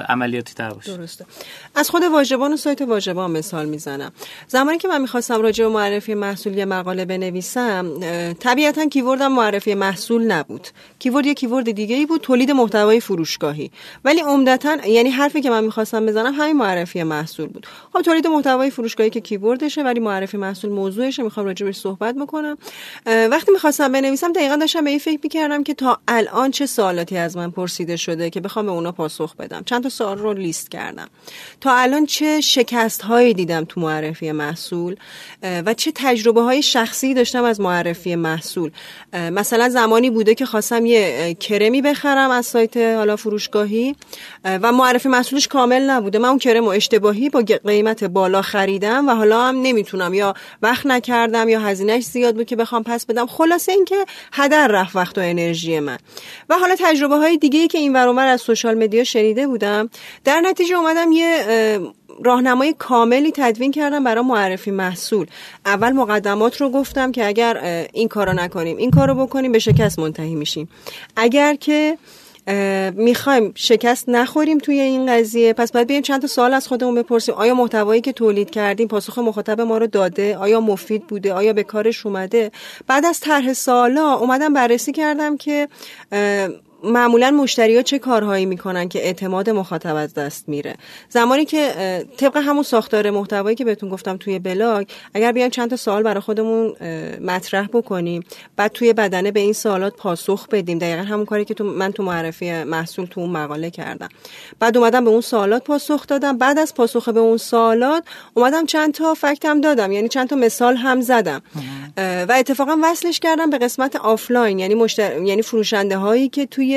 عملیاتی 0.08 0.54
تر 0.54 0.70
باشه. 0.70 0.96
درسته. 0.96 1.26
از 1.74 1.90
خود 1.90 2.02
واژبان 2.02 2.52
و 2.52 2.56
سایت 2.56 2.82
واژبان 2.82 3.30
مثال 3.30 3.66
می‌زنم. 3.66 4.12
زمانی 4.48 4.78
که 4.78 4.88
من 4.88 5.00
می‌خواستم 5.00 5.42
راجع 5.42 5.64
به 5.64 5.70
معرفی 5.70 6.14
محصول 6.14 6.58
یه 6.58 6.64
مقاله 6.64 7.04
بنویسم 7.04 8.00
طبیعتا 8.40 8.86
کیوردم 8.86 9.32
معرفی 9.32 9.74
محصول 9.74 10.24
نبود. 10.24 10.68
کیورد 10.98 11.26
یه 11.26 11.34
کیورد 11.34 11.70
دیگه 11.70 11.96
ای 11.96 12.06
بود 12.06 12.20
تولید 12.20 12.50
محتوای 12.50 13.00
فروشگاهی. 13.00 13.70
ولی 14.04 14.20
عمدتا 14.20 14.76
یعنی 14.86 15.10
حرفی 15.10 15.40
که 15.40 15.50
من 15.50 15.64
می‌خواستم 15.64 16.06
بزنم 16.06 16.34
همین 16.34 16.56
معرفی 16.56 17.02
محصول 17.02 17.46
بود. 17.46 17.66
خب 17.92 18.02
تولید 18.02 18.26
محتوای 18.26 18.70
فروشگاهی 18.70 19.10
که 19.10 19.20
کیوردشه 19.20 19.82
ولی 19.82 20.00
معرفی 20.00 20.36
محصول 20.36 20.70
موضوعشه. 20.70 21.22
می‌خوام 21.22 21.46
راجع 21.46 21.66
بهش 21.66 21.76
صحبت 21.76 22.14
بکنم. 22.14 22.58
وقتی 23.06 23.52
می‌خواستم 23.52 23.92
بنویسم 23.92 24.32
دقیقا 24.32 24.56
داشتم 24.56 24.84
به 24.84 24.90
این 24.90 24.98
فکر 24.98 25.20
می‌کردم 25.22 25.62
که 25.62 25.74
تا 25.74 25.98
الان 26.08 26.50
چه 26.50 26.66
سوالاتی 26.66 27.16
از 27.16 27.36
من 27.36 27.50
پرسیده 27.50 27.96
شده 27.96 28.30
که 28.30 28.40
بخوام 28.40 28.66
به 28.66 28.72
اونا 28.72 28.92
پاسخ 28.92 29.33
بدم. 29.38 29.62
چند 29.66 29.82
تا 29.82 29.88
سوال 29.88 30.18
رو 30.18 30.32
لیست 30.32 30.70
کردم. 30.70 31.08
تا 31.60 31.76
الان 31.76 32.06
چه 32.06 32.40
شکست 32.40 33.02
هایی 33.02 33.34
دیدم 33.34 33.64
تو 33.64 33.80
معرفی 33.80 34.32
محصول 34.32 34.96
و 35.42 35.74
چه 35.74 35.92
تجربه 35.94 36.42
های 36.42 36.62
شخصی 36.62 37.14
داشتم 37.14 37.44
از 37.44 37.60
معرفی 37.60 38.16
محصول؟ 38.16 38.70
مثلا 39.12 39.68
زمانی 39.68 40.10
بوده 40.10 40.34
که 40.34 40.46
خواستم 40.46 40.86
یه 40.86 41.34
کرمی 41.40 41.82
بخرم 41.82 42.30
از 42.30 42.46
سایت 42.46 42.76
حالا 42.76 43.16
فروشگاهی 43.16 43.96
و 44.44 44.72
معرفی 44.72 45.08
محصولش 45.08 45.48
کامل 45.48 45.82
نبوده. 45.82 46.18
من 46.18 46.28
اون 46.28 46.38
کرم 46.38 46.64
و 46.64 46.68
اشتباهی 46.68 47.30
با 47.30 47.42
قیمت 47.64 48.04
بالا 48.04 48.42
خریدم 48.42 49.08
و 49.08 49.14
حالا 49.14 49.42
هم 49.42 49.62
نمی‌تونم. 49.62 50.14
یا 50.14 50.34
وقت 50.62 50.86
نکردم 50.86 51.48
یا 51.48 51.60
هزینهش 51.60 52.04
زیاد 52.04 52.34
بود 52.34 52.46
که 52.46 52.56
بخوام 52.56 52.82
پس 52.82 53.06
بدم. 53.06 53.26
خلاصه 53.26 53.72
اینکه 53.72 54.04
هدر 54.32 54.68
رفت 54.68 54.96
وقت 54.96 55.18
و 55.18 55.20
انرژی 55.20 55.80
من. 55.80 55.98
و 56.48 56.58
حالا 56.58 56.76
تجربه 56.78 57.16
های 57.16 57.36
دیگه 57.36 57.66
که 57.68 57.78
این 57.78 57.92
ور 57.92 58.26
از 58.26 58.40
سوشال 58.40 58.74
مدیا 58.74 59.04
شنیده 59.24 59.46
بودم. 59.46 59.90
در 60.24 60.40
نتیجه 60.40 60.76
اومدم 60.76 61.12
یه 61.12 61.44
راهنمای 62.24 62.74
کاملی 62.78 63.32
تدوین 63.34 63.72
کردم 63.72 64.04
برای 64.04 64.24
معرفی 64.24 64.70
محصول. 64.70 65.26
اول 65.66 65.92
مقدمات 65.92 66.60
رو 66.60 66.70
گفتم 66.70 67.12
که 67.12 67.26
اگر 67.26 67.86
این 67.92 68.08
کارو 68.08 68.32
نکنیم 68.32 68.76
این 68.76 68.90
کارو 68.90 69.14
بکنیم 69.14 69.52
به 69.52 69.58
شکست 69.58 69.98
منتهی 69.98 70.34
میشیم. 70.34 70.68
اگر 71.16 71.54
که 71.54 71.98
می‌خوایم 72.94 73.52
شکست 73.54 74.08
نخوریم 74.08 74.58
توی 74.58 74.80
این 74.80 75.12
قضیه 75.12 75.52
پس 75.52 75.72
باید 75.72 75.86
بیایم 75.86 76.02
چند 76.02 76.20
تا 76.20 76.26
سوال 76.26 76.54
از 76.54 76.68
خودمون 76.68 76.94
بپرسیم. 76.94 77.34
آیا 77.34 77.54
محتوایی 77.54 78.00
که 78.00 78.12
تولید 78.12 78.50
کردیم 78.50 78.88
پاسخ 78.88 79.18
مخاطب 79.18 79.60
ما 79.60 79.78
رو 79.78 79.86
داده؟ 79.86 80.36
آیا 80.36 80.60
مفید 80.60 81.06
بوده؟ 81.06 81.32
آیا 81.32 81.52
به 81.52 81.62
کارش 81.62 82.06
اومده؟ 82.06 82.50
بعد 82.86 83.04
از 83.04 83.20
طرح 83.20 83.52
سوالا 83.52 84.14
اومدم 84.14 84.52
بررسی 84.52 84.92
کردم 84.92 85.36
که 85.36 85.68
معمولا 86.84 87.30
مشتری 87.30 87.76
ها 87.76 87.82
چه 87.82 87.98
کارهایی 87.98 88.46
می‌کنن 88.46 88.88
که 88.88 88.98
اعتماد 88.98 89.50
مخاطب 89.50 89.96
از 89.96 90.14
دست 90.14 90.48
میره؟ 90.48 90.74
زمانی 91.08 91.44
که 91.44 91.72
طبق 92.16 92.36
همون 92.36 92.62
ساختار 92.62 93.10
محتوایی 93.10 93.56
که 93.56 93.64
بهتون 93.64 93.88
گفتم 93.88 94.16
توی 94.16 94.38
بلاگ 94.38 94.86
اگر 95.14 95.32
بیایم 95.32 95.50
چند 95.50 95.70
تا 95.70 95.76
سوال 95.76 96.02
برای 96.02 96.20
خودمون 96.20 96.74
مطرح 97.20 97.66
بکنیم 97.66 98.24
بعد 98.56 98.72
توی 98.72 98.92
بدنه 98.92 99.30
به 99.30 99.40
این 99.40 99.52
سوالات 99.52 99.96
پاسخ 99.96 100.48
بدیم. 100.48 100.78
دقیقا 100.78 101.02
همون 101.02 101.24
کاری 101.24 101.44
که 101.44 101.54
تو 101.54 101.64
من 101.64 101.92
تو 101.92 102.02
معرفی 102.02 102.64
محصول 102.64 103.06
تو 103.06 103.20
اون 103.20 103.30
مقاله 103.30 103.70
کردم. 103.70 104.08
بعد 104.60 104.76
اومدم 104.76 105.04
به 105.04 105.10
اون 105.10 105.20
سوالات 105.20 105.64
پاسخ 105.64 106.06
دادم. 106.06 106.38
بعد 106.38 106.58
از 106.58 106.74
پاسخ 106.74 107.08
به 107.08 107.20
اون 107.20 107.36
سوالات 107.36 108.04
اومدم 108.34 108.66
چند 108.66 108.94
تا 108.94 109.14
فکتم 109.14 109.60
دادم. 109.60 109.92
یعنی 109.92 110.08
چند 110.08 110.28
تا 110.28 110.36
مثال 110.36 110.76
هم 110.76 111.00
زدم. 111.00 111.42
و 111.96 112.34
اتفاقا 112.38 112.78
وصلش 112.82 113.20
کردم 113.20 113.50
به 113.50 113.58
قسمت 113.58 113.96
آفلاین. 113.96 114.58
یعنی 114.58 114.74
مشتر... 114.74 115.22
یعنی 115.22 115.42
فروشنده 115.42 115.96
هایی 115.96 116.28
که 116.28 116.46
توی 116.46 116.73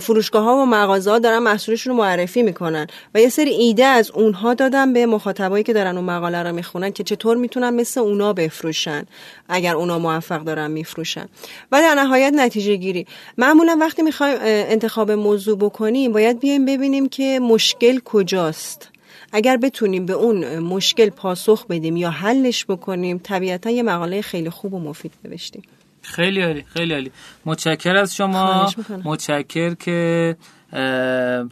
فروشگاه 0.00 0.44
ها 0.44 0.56
و 0.56 0.66
مغازه 0.66 1.10
ها 1.10 1.18
دارن 1.18 1.38
محصولشون 1.38 1.92
رو 1.92 1.98
معرفی 1.98 2.42
می‌کنن 2.42 2.86
و 3.14 3.20
یه 3.20 3.28
سری 3.28 3.50
ایده 3.50 3.84
از 3.84 4.10
اونها 4.10 4.54
دادم 4.54 4.92
به 4.92 5.06
مخاطبایی 5.06 5.64
که 5.64 5.72
دارن 5.72 5.96
اون 5.96 6.04
مقاله 6.04 6.42
رو 6.42 6.52
می‌خونن 6.52 6.92
که 6.92 7.04
چطور 7.04 7.36
می‌تونن 7.36 7.70
مثل 7.70 8.00
اونا 8.00 8.32
بفروشن 8.32 9.04
اگر 9.48 9.76
اونا 9.76 9.98
موفق 9.98 10.44
دارن 10.44 10.70
میفروشن. 10.70 11.28
و 11.72 11.80
در 11.80 11.94
نهایت 11.94 12.32
نتیجه 12.36 12.76
گیری. 12.76 13.06
معمولا 13.38 13.78
وقتی 13.80 14.02
می‌خوایم 14.02 14.38
انتخاب 14.42 15.10
موضوع 15.10 15.58
بکنیم 15.58 16.12
باید 16.12 16.40
بیایم 16.40 16.64
ببینیم 16.64 17.08
که 17.08 17.40
مشکل 17.42 18.00
کجاست. 18.04 18.88
اگر 19.32 19.56
بتونیم 19.56 20.06
به 20.06 20.12
اون 20.12 20.58
مشکل 20.58 21.10
پاسخ 21.10 21.66
بدیم 21.66 21.96
یا 21.96 22.10
حلش 22.10 22.66
بکنیم 22.66 23.20
طبیعتا 23.22 23.70
یه 23.70 23.82
مقاله 23.82 24.22
خیلی 24.22 24.50
خوب 24.50 24.74
و 24.74 24.78
مفید 24.78 25.12
نوشتیم. 25.24 25.62
خیلی 26.06 26.42
عالی 26.42 26.64
خیلی 26.74 26.94
عالی. 26.94 27.12
متشکر 27.44 27.96
از 27.96 28.16
شما. 28.16 28.70
متشکر 29.04 29.74
که 29.74 30.36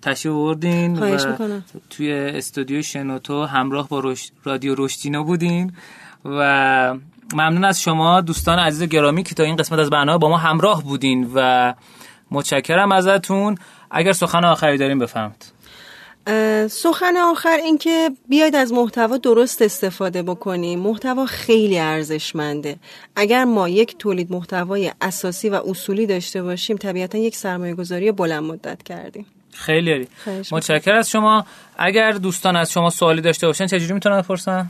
تشریف 0.02 0.34
بردین 0.34 0.98
و 0.98 1.18
توی 1.90 2.12
استودیو 2.12 2.82
شنوتو 2.82 3.44
همراه 3.44 3.88
با 3.88 4.14
رادیو 4.44 4.74
رشتینو 4.78 5.24
بودین 5.24 5.72
و 6.24 6.94
ممنون 7.34 7.64
از 7.64 7.82
شما 7.82 8.20
دوستان 8.20 8.58
عزیز 8.58 8.88
گرامی 8.88 9.22
که 9.22 9.34
تا 9.34 9.42
این 9.42 9.56
قسمت 9.56 9.78
از 9.78 9.90
برنامه 9.90 10.18
با 10.18 10.28
ما 10.28 10.36
همراه 10.36 10.82
بودین 10.82 11.30
و 11.34 11.74
متشکرم 12.30 12.92
ازتون. 12.92 13.58
اگر 13.90 14.12
سخن 14.12 14.44
آخری 14.44 14.78
داریم 14.78 14.98
بفهمید 14.98 15.53
سخن 16.70 17.16
آخر 17.16 17.56
این 17.64 17.78
که 17.78 18.10
بیاید 18.28 18.54
از 18.56 18.72
محتوا 18.72 19.16
درست 19.16 19.62
استفاده 19.62 20.22
بکنیم. 20.22 20.78
محتوا 20.78 21.26
خیلی 21.26 21.78
ارزشمنده. 21.78 22.76
اگر 23.16 23.44
ما 23.44 23.68
یک 23.68 23.98
تولید 23.98 24.32
محتوای 24.32 24.92
اساسی 25.00 25.48
و 25.48 25.60
اصولی 25.66 26.06
داشته 26.06 26.42
باشیم 26.42 26.76
طبیعتا 26.76 27.18
یک 27.18 27.36
سرمایه 27.36 27.74
گذاری 27.74 28.12
بلند 28.12 28.42
مدت 28.42 28.82
کردیم. 28.82 29.26
خیلی 29.52 29.92
عالی. 29.92 30.08
متشکر 30.52 30.92
از 30.92 31.10
شما. 31.10 31.46
اگر 31.78 32.12
دوستان 32.12 32.56
از 32.56 32.72
شما 32.72 32.90
سوالی 32.90 33.20
داشته 33.20 33.46
باشن 33.46 33.66
چجوری 33.66 33.92
می‌تونن 33.92 34.20
بپرسن؟ 34.20 34.68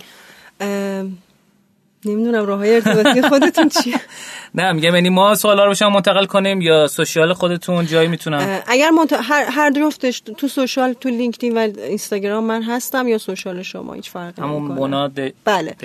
نمی‌دونم 2.06 2.46
راه 2.46 2.58
های 2.58 2.74
ارتباطی 2.74 3.22
خودتون 3.22 3.68
چیه. 3.68 4.00
نه 4.54 4.72
میگم 4.72 4.94
یعنی 4.94 5.08
ما 5.08 5.34
سوالا 5.34 5.64
رو 5.64 5.74
شما 5.74 5.90
منتقل 5.90 6.24
کنیم 6.26 6.60
یا 6.60 6.86
سوشیال 6.86 7.32
خودتون 7.32 7.86
جایی 7.86 8.08
می‌تونم؟ 8.08 8.62
اگر 8.66 8.90
منت... 8.90 9.12
هر 9.12 9.44
هر 9.44 9.70
جفتش 9.72 10.20
تو 10.20 10.48
سوشال 10.48 10.92
تو 10.92 11.08
لینکدین 11.08 11.58
و 11.58 11.58
اینستاگرام 11.58 12.44
من 12.44 12.62
هستم 12.62 13.08
یا 13.08 13.18
سوشال 13.18 13.62
شما 13.62 13.92
هیچ 13.92 14.10
فرقی 14.10 14.42
همون 14.42 14.62
مونا 14.62 15.08
د... 15.08 15.32
بله. 15.44 15.76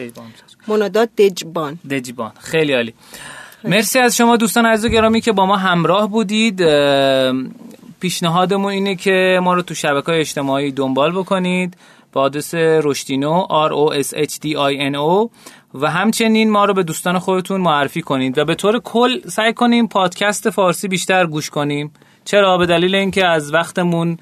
منادات 0.67 1.09
دجبان 1.17 1.79
دجبان 1.91 2.31
خیلی 2.39 2.73
عالی. 2.73 2.93
مرسی 3.63 3.99
از 3.99 4.17
شما 4.17 4.37
دوستان 4.37 4.65
عزیز 4.65 4.91
گرامی 4.91 5.21
که 5.21 5.31
با 5.31 5.45
ما 5.45 5.55
همراه 5.55 6.09
بودید. 6.09 6.63
پیشنهادمون 7.99 8.71
اینه 8.71 8.95
که 8.95 9.39
ما 9.43 9.53
رو 9.53 9.61
تو 9.61 9.73
شبکه 9.73 10.11
های 10.11 10.19
اجتماعی 10.19 10.71
دنبال 10.71 11.11
بکنید. 11.11 11.77
با 12.13 12.21
آدرس 12.21 12.53
رشدینو 12.55 13.47
R 13.49 13.71
O 13.71 14.03
S 14.03 14.13
H 14.13 14.33
D 14.43 14.45
I 14.45 14.73
N 14.91 14.95
O. 14.95 15.29
و 15.73 15.91
همچنین 15.91 16.49
ما 16.49 16.65
رو 16.65 16.73
به 16.73 16.83
دوستان 16.83 17.19
خودتون 17.19 17.61
معرفی 17.61 18.01
کنید 18.01 18.37
و 18.37 18.45
به 18.45 18.55
طور 18.55 18.79
کل 18.79 19.19
سعی 19.27 19.53
کنیم 19.53 19.87
پادکست 19.87 20.49
فارسی 20.49 20.87
بیشتر 20.87 21.25
گوش 21.25 21.49
کنیم. 21.49 21.91
چرا؟ 22.25 22.57
به 22.57 22.65
دلیل 22.65 22.95
اینکه 22.95 23.27
از 23.27 23.53
وقتمون 23.53 24.17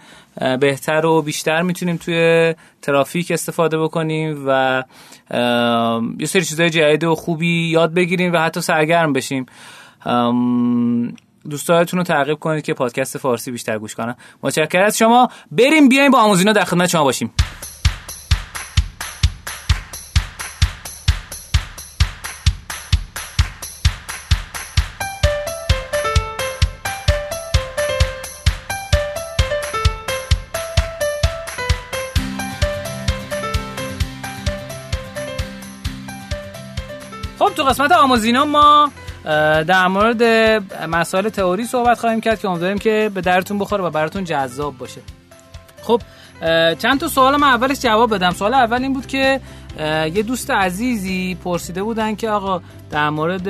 بهتر 0.60 1.06
و 1.06 1.22
بیشتر 1.22 1.62
می‌تونیم 1.62 1.98
توی 1.98 2.54
ترافیک 2.82 3.32
استفاده 3.32 3.78
بکنیم 3.78 4.44
و 4.48 4.84
یه 6.20 6.26
سری 6.26 6.46
چیزای 6.46 6.70
جدید 6.70 7.04
و 7.04 7.16
خوبی 7.16 7.70
یاد 7.70 7.94
بگیریم 7.94 8.34
و 8.34 8.38
حتی 8.38 8.62
سرگرم 8.62 9.14
بشیم. 9.14 9.46
دوستانتون 11.50 11.98
رو 11.98 12.04
تعقیب 12.04 12.40
کنید 12.40 12.64
که 12.64 12.74
پادکست 12.74 13.18
فارسی 13.18 13.52
بیشتر 13.52 13.78
گوش 13.78 13.96
کنن. 13.96 14.16
متشکرم 14.44 14.86
از 14.86 14.98
شما. 14.98 15.30
بریم 15.52 15.90
بیایم 15.90 16.12
با 16.12 16.20
آموزینا 16.20 16.54
در 16.54 16.64
خدمت 16.64 16.90
شما 16.90 17.04
باشیم. 17.04 17.32
قسمت 37.70 37.92
آموزینا 37.92 38.46
ما 38.46 38.92
در 39.64 39.88
مورد 39.88 40.24
مسائل 40.90 41.30
تئوری 41.30 41.66
صحبت 41.66 42.00
خواهیم 42.00 42.22
کرد 42.22 42.40
که 42.40 42.48
امیدواریم 42.48 42.78
که 42.78 43.12
به 43.14 43.22
درتون 43.22 43.60
بخوره 43.60 43.84
و 43.84 43.90
براتون 43.90 44.24
جذاب 44.24 44.78
باشه. 44.78 45.02
خب 45.84 46.02
چند 46.80 47.00
تا 47.00 47.08
سوال 47.08 47.36
من 47.36 47.48
اولش 47.48 47.80
جواب 47.80 48.16
بدم. 48.16 48.32
سوال 48.32 48.54
اول 48.54 48.84
این 48.84 48.94
بود 48.94 49.08
که 49.08 49.42
یه 50.14 50.24
دوست 50.24 50.52
عزیزی 50.52 51.38
پرسیده 51.44 51.84
بودن 51.84 52.16
که 52.16 52.30
آقا 52.30 52.62
در 52.92 53.10
مورد 53.10 53.48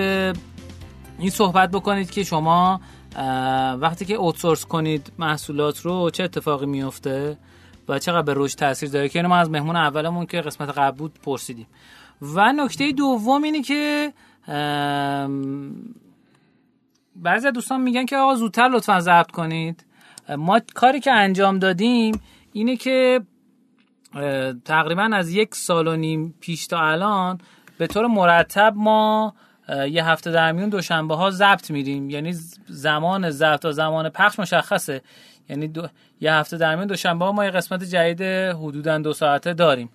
این 1.19 1.29
صحبت 1.29 1.71
بکنید 1.71 2.11
که 2.11 2.23
شما 2.23 2.81
وقتی 3.79 4.05
که 4.05 4.13
اوتسورس 4.13 4.65
کنید 4.65 5.11
محصولات 5.19 5.79
رو 5.79 6.09
چه 6.09 6.23
اتفاقی 6.23 6.65
میفته 6.65 7.37
و 7.89 7.99
چقدر 7.99 8.21
به 8.21 8.33
رشد 8.35 8.57
تاثیر 8.57 8.89
داره؟ 8.89 9.09
که 9.09 9.19
اینو 9.19 9.29
ما 9.29 9.35
از 9.35 9.49
مهمون 9.49 9.75
اولمون 9.75 10.25
که 10.25 10.41
قسمت 10.41 10.69
قبل 10.69 10.97
بود 10.97 11.13
پرسیدیم. 11.23 11.67
و 12.21 12.53
نکته 12.53 12.91
دوم 12.91 13.43
اینه 13.43 13.61
که 13.61 14.13
بعضی 17.15 17.51
دوستان 17.51 17.81
میگن 17.81 18.05
که 18.05 18.17
آقا 18.17 18.35
زودتر 18.35 18.69
لطفا 18.69 18.99
ضبط 18.99 19.31
کنید. 19.31 19.85
ما 20.37 20.61
کاری 20.75 20.99
که 20.99 21.11
انجام 21.11 21.59
دادیم 21.59 22.21
اینه 22.53 22.75
که 22.75 23.21
تقریبا 24.65 25.09
از 25.13 25.29
یک 25.29 25.55
سال 25.55 25.87
و 25.87 25.95
نیم 25.95 26.35
پیش 26.39 26.67
تا 26.67 26.79
الان 26.79 27.37
به 27.77 27.87
طور 27.87 28.07
مرتب 28.07 28.73
ما 28.75 29.35
یه 29.89 30.05
هفته 30.05 30.31
در 30.31 30.51
میون 30.51 30.69
دوشنبه 30.69 31.15
ها 31.15 31.29
ضبط 31.29 31.71
میریم 31.71 32.09
یعنی 32.09 32.33
زمان 32.67 33.29
ضبط 33.29 33.59
تا 33.59 33.71
زمان 33.71 34.09
پخش 34.09 34.39
مشخصه. 34.39 35.01
یعنی 35.49 35.67
دو... 35.67 35.87
یه 36.21 36.33
هفته 36.33 36.57
در 36.57 36.75
میون 36.75 36.87
دوشنبه 36.87 37.25
ها 37.25 37.31
ما 37.31 37.45
یه 37.45 37.51
قسمت 37.51 37.83
جدید 37.83 38.21
حدودا 38.55 38.97
دو 38.97 39.13
ساعته 39.13 39.53
داریم. 39.53 39.89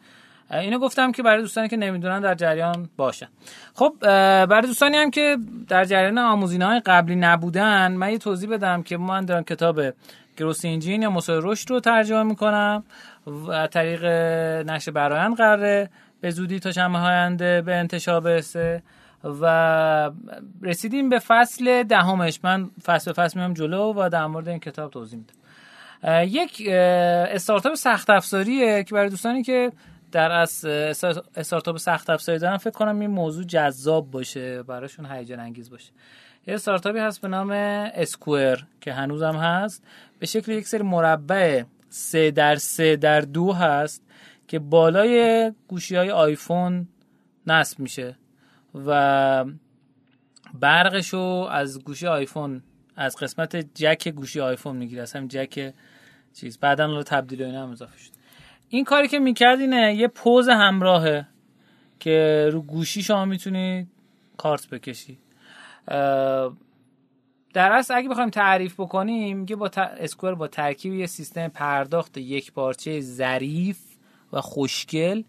اینو 0.52 0.78
گفتم 0.78 1.12
که 1.12 1.22
برای 1.22 1.40
دوستانی 1.40 1.68
که 1.68 1.76
نمی‌دونن 1.76 2.20
در 2.20 2.34
جریان 2.34 2.88
باشن 2.96 3.28
خب 3.74 3.94
برای 4.46 4.66
دوستانی 4.66 4.96
هم 4.96 5.10
که 5.10 5.36
در 5.68 5.84
جریان 5.84 6.18
آموزینه 6.18 6.66
های 6.66 6.80
قبلی 6.80 7.16
نبودن 7.16 7.92
من 7.92 8.10
یه 8.10 8.18
توضیح 8.18 8.50
بدم 8.50 8.82
که 8.82 8.96
من 8.96 9.24
دارم 9.24 9.44
کتاب 9.44 9.80
گروس 10.36 10.64
انجین 10.64 11.02
یا 11.02 11.10
مسائل 11.10 11.40
رشد 11.42 11.70
رو 11.70 11.80
ترجمه 11.80 12.22
می‌کنم 12.22 12.84
و 13.48 13.66
طریق 13.66 14.04
نشر 14.70 14.90
برایند 14.90 15.36
قراره. 15.36 15.90
به 16.20 16.30
زودی 16.30 16.60
تا 16.60 16.70
چند 16.70 16.96
آینده 16.96 17.62
به 17.62 17.74
انتشار 17.74 18.20
برسه 18.20 18.82
و 19.24 20.10
رسیدیم 20.62 21.08
به 21.08 21.18
فصل 21.18 21.82
دهمش. 21.82 22.40
من 22.44 22.70
فصل 22.84 23.12
به 23.12 23.22
فصل 23.22 23.38
میام 23.38 23.54
جلو 23.54 23.92
و 23.96 24.08
در 24.08 24.26
مورد 24.26 24.48
این 24.48 24.58
کتاب 24.58 24.90
توضیح 24.90 25.18
میدم. 25.18 25.34
یک 26.28 26.68
استارتاپ 26.68 27.74
سخت 27.74 28.10
افزاریه 28.10 28.84
که 28.84 28.94
برای 28.94 29.08
دوستانی 29.08 29.42
که 29.42 29.72
در 30.12 30.30
از 30.30 30.64
استارتاپ 31.36 31.76
سخت 31.76 32.10
افزاری 32.10 32.38
دارن 32.38 32.56
فکر 32.56 32.70
کنم 32.70 33.00
این 33.00 33.10
موضوع 33.10 33.44
جذاب 33.44 34.10
باشه 34.10 34.62
براشون 34.62 35.06
هیجان 35.06 35.40
انگیز 35.40 35.70
باشه. 35.70 35.92
یه 36.46 36.54
استارتاپی 36.54 36.98
هست 36.98 37.20
به 37.20 37.28
نام 37.28 37.50
اسکوئر 37.94 38.58
که 38.80 38.92
هنوزم 38.92 39.36
هست. 39.36 39.84
به 40.18 40.26
شکل 40.26 40.52
یک 40.52 40.66
سری 40.66 40.82
مربع 40.82 41.62
سه 41.88 42.30
در 42.30 42.56
سه 42.56 42.96
در 42.96 43.20
دو 43.20 43.52
هست 43.52 44.02
که 44.48 44.58
بالای 44.58 45.52
گوشی 45.68 45.96
های 45.96 46.10
آیفون 46.10 46.88
نصب 47.46 47.78
میشه 47.78 48.16
و 48.86 49.44
برقشو 50.54 51.48
از 51.50 51.84
گوشی 51.84 52.06
آیفون 52.06 52.62
از 52.96 53.16
قسمت 53.16 53.56
جک 53.56 54.08
گوشی 54.08 54.40
آیفون 54.40 54.76
می‌گیره. 54.76 55.04
همین 55.14 55.28
جک 55.28 55.74
چیز. 56.34 56.58
بعدا 56.58 56.86
رو 56.86 57.02
تبدیل 57.02 57.42
اینا 57.42 57.62
هم 57.62 57.70
اضافه 57.70 58.11
این 58.74 58.84
کاری 58.84 59.08
که 59.08 59.18
می‌کرد 59.18 59.60
اینه 59.60 59.94
یه 59.94 60.08
پوز 60.08 60.48
همراهه 60.48 61.26
که 62.00 62.48
رو 62.52 62.62
گوشی 62.62 63.02
شما 63.02 63.24
می‌تونید 63.24 63.88
کارت 64.36 64.68
بکشی. 64.68 65.18
در 67.54 67.72
اصل 67.72 67.94
اگه 67.94 68.08
بخوایم 68.08 68.30
تعریف 68.30 68.80
بکنیم 68.80 69.38
میگه 69.38 69.56
با 69.56 69.70
اسکوئر 69.76 70.34
با 70.34 70.48
ترکیب 70.48 70.94
یه 70.94 71.06
سیستم 71.06 71.48
پرداخت 71.48 72.18
یک 72.18 72.52
پارچه 72.52 73.00
ظریف 73.00 73.78
و 74.32 74.40
خوشگل 74.40 75.22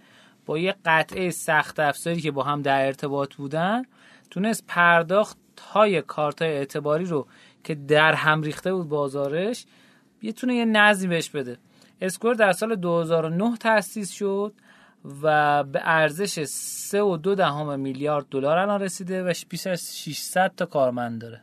با 0.46 0.58
یه 0.58 0.76
قطعه 0.86 1.30
سخت 1.30 1.80
افزاری 1.80 2.22
که 2.22 2.32
با 2.32 2.44
هم 2.44 2.62
در 2.62 2.86
ارتباط 2.86 3.34
بودن 3.36 3.84
تونست 4.30 4.64
پرداخت 4.68 5.38
های 5.72 6.02
کارت 6.02 6.42
های 6.42 6.52
اعتباری 6.52 7.06
رو 7.06 7.28
که 7.64 7.76
در 7.76 8.14
هم 8.14 8.42
ریخته 8.42 8.74
بود 8.74 8.90
بازارش 8.90 9.66
یه 10.22 10.32
تونه 10.32 10.56
یه 10.56 10.66
نظمی 10.66 11.08
بهش 11.08 11.30
بده. 11.30 11.58
اسکور 12.04 12.36
در 12.36 12.52
سال 12.52 12.76
2009 12.76 13.58
تأسیس 13.58 14.12
شد 14.12 14.54
و 15.22 15.64
به 15.64 15.82
ارزش 15.84 16.44
سه 16.44 17.02
و 17.02 17.18
دو 17.18 17.36
دهم 17.36 17.80
میلیارد 17.80 18.26
دلار 18.32 18.58
الان 18.58 18.82
رسیده 18.82 19.24
و 19.24 19.34
بیش 19.50 19.68
از 19.68 19.98
600 19.98 20.52
تا 20.58 20.66
کارمند 20.66 21.22
داره. 21.22 21.42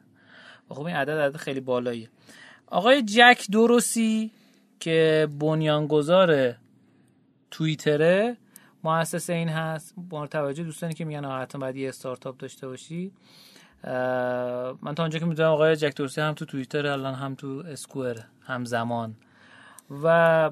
و 0.70 0.74
خب 0.74 0.84
این 0.84 0.96
عدد 0.96 1.18
عدد 1.18 1.36
خیلی 1.36 1.60
بالاییه. 1.60 2.08
آقای 2.66 3.02
جک 3.02 3.46
دوروسی 3.52 4.30
که 4.80 5.28
بنیانگذار 5.38 6.54
توییتره 7.50 8.36
مؤسس 8.84 9.30
این 9.30 9.48
هست. 9.48 9.94
با 9.96 10.26
توجه 10.26 10.64
دوستانی 10.64 10.94
که 10.94 11.04
میگن 11.04 11.24
حتما 11.24 11.60
باید 11.60 11.76
یه 11.76 11.88
استارتاپ 11.88 12.36
داشته 12.36 12.68
باشی. 12.68 13.12
من 14.82 14.94
تا 14.96 15.02
اونجا 15.02 15.18
که 15.18 15.24
می‌دونم 15.24 15.50
آقای 15.50 15.76
جک 15.76 15.96
دوروسی 15.96 16.20
هم 16.20 16.34
تو 16.34 16.44
توییتر 16.44 16.86
الان 16.86 17.14
هم 17.14 17.34
تو 17.34 17.62
اسکوئر 17.66 18.18
هم 18.42 18.64
زمان 18.64 19.16
و 20.02 20.50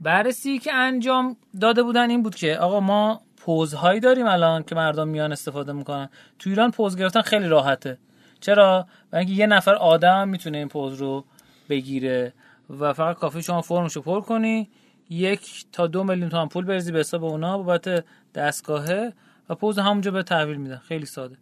بررسی 0.00 0.58
که 0.58 0.74
انجام 0.74 1.36
داده 1.60 1.82
بودن 1.82 2.10
این 2.10 2.22
بود 2.22 2.34
که 2.34 2.58
آقا 2.58 2.80
ما 2.80 3.20
پوزهایی 3.36 4.00
داریم 4.00 4.26
الان 4.26 4.62
که 4.62 4.74
مردم 4.74 5.08
میان 5.08 5.32
استفاده 5.32 5.72
می‌کنن. 5.72 6.08
تو 6.38 6.50
ایران 6.50 6.70
پوز 6.70 6.96
گرفتن 6.96 7.20
خیلی 7.20 7.48
راحته. 7.48 7.98
چرا؟ 8.40 8.86
و 9.12 9.16
اینکه 9.16 9.32
یه 9.32 9.46
نفر 9.46 9.74
آدم 9.74 10.28
می‌تونه 10.28 10.58
این 10.58 10.68
پوز 10.68 10.94
رو 10.94 11.24
بگیره 11.68 12.32
و 12.80 12.92
فقط 12.92 13.16
کافی 13.16 13.42
شما 13.42 13.60
فرمشو 13.60 14.02
پر 14.02 14.20
کنی 14.20 14.70
یک 15.10 15.66
تا 15.72 15.86
دو 15.86 16.04
میلیون 16.04 16.28
تومن 16.28 16.48
پول 16.48 16.64
بریزی 16.64 16.92
به 16.92 16.98
حساب 16.98 17.24
اونا 17.24 17.58
بابت 17.58 18.04
دستگاهه 18.34 19.12
و 19.48 19.54
پوز 19.54 19.78
همونجا 19.78 20.10
به 20.10 20.22
تحویل 20.22 20.56
میدن. 20.56 20.76
خیلی 20.76 21.06
ساده. 21.06 21.36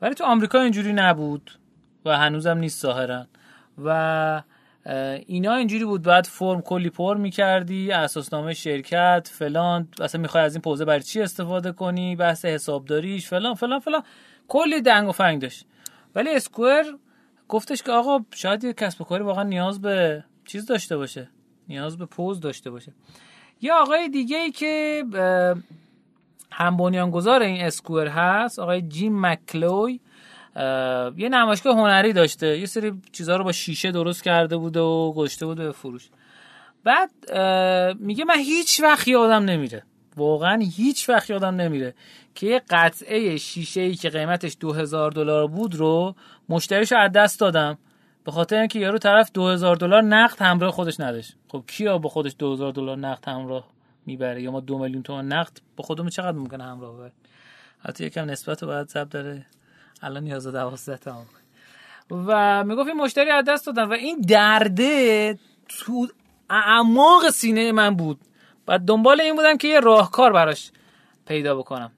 ولی 0.00 0.14
تو 0.14 0.24
آمریکا 0.24 0.60
اینجوری 0.60 0.92
نبود 0.92 1.50
و 2.04 2.18
هنوزم 2.18 2.58
نیست 2.58 2.82
ظاهرا. 2.82 3.26
و 3.84 4.42
اینا 5.26 5.54
اینجوری 5.54 5.84
بود 5.84 6.02
بعد 6.02 6.24
فرم 6.24 6.60
کلی 6.60 6.90
پر 6.90 7.16
می‌کردی 7.16 7.92
اساسنامه 7.92 8.54
شرکت 8.54 9.28
فلان 9.32 9.88
اصلا 10.00 10.20
می‌خوای 10.20 10.44
از 10.44 10.54
این 10.54 10.62
پوزه 10.62 10.84
برای 10.84 11.02
چی 11.02 11.20
استفاده 11.20 11.72
کنی؟ 11.72 12.16
بحث 12.16 12.44
حسابداریش 12.44 13.28
فلان 13.28 13.54
فلان 13.54 13.80
فلان. 13.80 14.02
کلی 14.48 14.80
دنگ 14.80 15.08
و 15.08 15.12
فنگ 15.12 15.42
داشت. 15.42 15.66
ولی 16.14 16.30
اسکوئر 16.30 16.84
گفتش 17.48 17.82
که 17.82 17.92
آقا 17.92 18.24
شاید 18.34 18.64
یه 18.64 18.72
کسب 18.72 19.00
و 19.00 19.04
کاری 19.04 19.24
واقعا 19.24 19.44
نیاز 19.44 19.80
به 19.80 20.24
چیز 20.44 20.66
داشته 20.66 20.96
باشه. 20.96 21.28
نیاز 21.68 21.98
به 21.98 22.06
پوز 22.06 22.40
داشته 22.40 22.70
باشه. 22.70 22.92
یه 23.60 23.72
آقای 23.72 24.08
دیگه 24.08 24.36
ای 24.36 24.50
که 24.50 25.04
هم 26.52 26.76
بنیانگذار 26.76 27.42
این 27.42 27.64
اسکوئر 27.64 28.08
هست 28.08 28.58
آقای 28.58 28.82
جیم 28.82 29.26
مکلوی 29.26 30.00
یه 31.16 31.28
نمایشگاه 31.28 31.76
هنری 31.76 32.12
داشته. 32.12 32.58
یه 32.58 32.66
سری 32.66 32.92
چیزها 33.12 33.36
رو 33.36 33.44
با 33.44 33.52
شیشه 33.52 33.92
درست 33.92 34.22
کرده 34.22 34.56
بوده 34.56 34.80
و 34.80 35.12
گشته 35.12 35.46
بوده 35.46 35.64
به 35.64 35.72
فروش. 35.72 36.08
بعد 36.84 37.10
میگه 38.00 38.24
من 38.24 38.38
هیچ 38.38 38.80
وقت 38.80 39.08
یادم 39.08 39.44
نمیره. 39.44 39.82
واقعا 40.16 40.62
هیچ 40.76 41.08
وقت 41.08 41.30
یادم 41.30 41.54
نمیره 41.54 41.94
که 42.34 42.46
یه 42.46 42.62
قطعه 42.70 43.36
شیشه 43.36 43.80
ای 43.80 43.94
که 43.94 44.10
قیمتش 44.10 44.56
2000 44.60 45.10
دلار 45.10 45.46
بود 45.46 45.74
رو 45.74 46.14
مشتریش 46.48 46.92
از 46.92 47.12
دست 47.12 47.40
دادم. 47.40 47.78
به 48.24 48.32
خاطر 48.32 48.58
اینکه 48.58 48.78
یارو 48.78 48.98
طرف 48.98 49.30
2000 49.34 49.76
دلار 49.76 50.02
نقد 50.02 50.42
همراه 50.42 50.70
خودش 50.70 51.00
نداشت. 51.00 51.36
خب 51.48 51.64
کیا 51.66 51.98
با 51.98 52.08
خودش 52.08 52.34
2000 52.38 52.72
دلار 52.72 52.98
نقد 52.98 53.28
همراه 53.28 53.68
می‌بره؟ 54.06 54.42
یا 54.42 54.50
ما 54.50 54.60
دو 54.60 54.78
میلیون 54.78 55.02
تومان 55.02 55.32
نقد 55.32 55.58
با 55.76 55.84
خودمون 55.84 56.10
چقدر 56.10 56.38
ممکنه 56.38 56.64
همراه 56.64 56.94
ببره 56.94 57.12
حتی 57.78 58.04
یکم 58.04 58.24
نسبت 58.30 58.64
باید 58.64 58.88
ضبط 58.88 59.08
داره. 59.08 59.46
الان 60.02 60.24
نیاز 60.24 60.46
دوازده 60.46 60.96
تا 60.96 61.22
و 62.10 62.64
می‌گفت 62.64 62.88
این 62.88 62.96
مشتری 62.96 63.30
از 63.30 63.44
دست 63.44 63.66
دادن. 63.66 63.84
و 63.84 63.92
این 63.92 64.20
درده 64.20 65.38
تو 65.68 66.08
اعماق 66.50 67.30
سینه 67.30 67.72
من 67.72 67.96
بود. 67.96 68.20
بعد 68.66 68.80
دنبال 68.80 69.20
این 69.20 69.36
بودم 69.36 69.56
که 69.56 69.68
یه 69.68 69.80
راهکار 69.80 70.32
براش 70.32 70.70
پیدا 71.26 71.56
بکنم. 71.56 71.92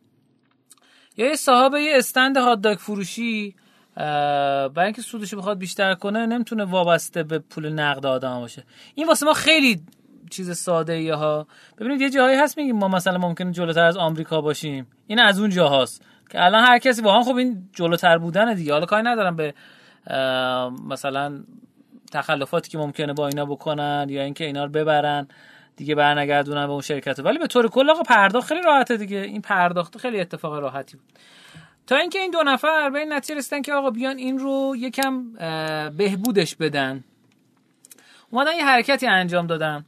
یا 1.16 1.26
یه 1.26 1.36
صاحب 1.36 1.74
یه 1.74 1.98
استند 1.98 2.36
هات 2.36 2.74
فروشی 2.74 3.54
برای 3.96 4.84
اینکه 4.84 5.02
سودش 5.02 5.34
بخواد 5.34 5.58
بیشتر 5.58 5.94
کنه 5.94 6.26
نمی‌تونه 6.26 6.64
وابسته 6.64 7.22
به 7.22 7.38
پول 7.38 7.68
نقد 7.68 8.06
آدم 8.06 8.40
باشه. 8.40 8.64
این 8.94 9.06
واسه 9.06 9.26
ما 9.26 9.32
خیلی 9.32 9.80
چیز 10.30 10.58
ساده 10.58 10.92
ای 10.92 11.10
ها. 11.10 11.46
ببینید 11.78 12.00
یه 12.00 12.10
جایی 12.10 12.36
هست 12.36 12.58
میگیم 12.58 12.76
ما 12.76 12.88
مثلا 12.88 13.18
ممکنه 13.18 13.52
جلوتر 13.52 13.84
از 13.84 13.96
آمریکا 13.96 14.40
باشیم. 14.40 14.86
این 15.06 15.18
از 15.18 15.40
اون 15.40 15.50
جاهاست. 15.50 16.04
که 16.28 16.44
الان 16.44 16.64
هر 16.64 16.78
کسی 16.78 17.02
واقعا 17.02 17.22
خب 17.22 17.36
این 17.36 17.68
جلوتر 17.72 18.18
بودن 18.18 18.54
دیگه. 18.54 18.72
حالا 18.72 18.86
کاری 18.86 19.02
ندارم 19.02 19.36
به 19.36 19.54
مثلا 20.88 21.40
تخلفاتی 22.12 22.70
که 22.70 22.78
ممکنه 22.78 23.12
با 23.12 23.28
اینا 23.28 23.44
بکنن 23.44 24.06
یا 24.08 24.22
اینکه 24.22 24.44
اینا 24.44 24.64
رو 24.64 24.70
ببرن 24.70 25.28
دیگه 25.76 25.94
برنگردونن 25.94 26.66
به 26.66 26.72
اون 26.72 26.80
شرکت 26.80 27.18
ولی 27.18 27.38
به 27.38 27.46
طور 27.46 27.68
کل 27.68 27.90
آقا 27.90 28.02
پرداخت 28.02 28.48
خیلی 28.48 28.62
راحته 28.62 28.96
دیگه. 28.96 29.18
این 29.18 29.42
پرداخت 29.42 29.98
خیلی 29.98 30.20
اتفاق 30.20 30.54
راحتی 30.54 30.96
بود. 30.96 31.06
تا 31.86 31.96
اینکه 31.96 32.18
این 32.18 32.30
دو 32.30 32.42
نفر 32.42 32.90
به 32.90 32.98
این 32.98 33.12
نتیجه 33.12 33.38
رسیدن 33.38 33.62
که 33.62 33.72
آقا 33.72 33.90
بیان 33.90 34.16
این 34.16 34.38
رو 34.38 34.74
یکم 34.78 35.32
بهبودش 35.96 36.56
بدن. 36.56 37.04
اومدن 38.30 38.56
یه 38.56 38.64
حرکتی 38.64 39.06
انجام 39.06 39.46
دادن. 39.46 39.84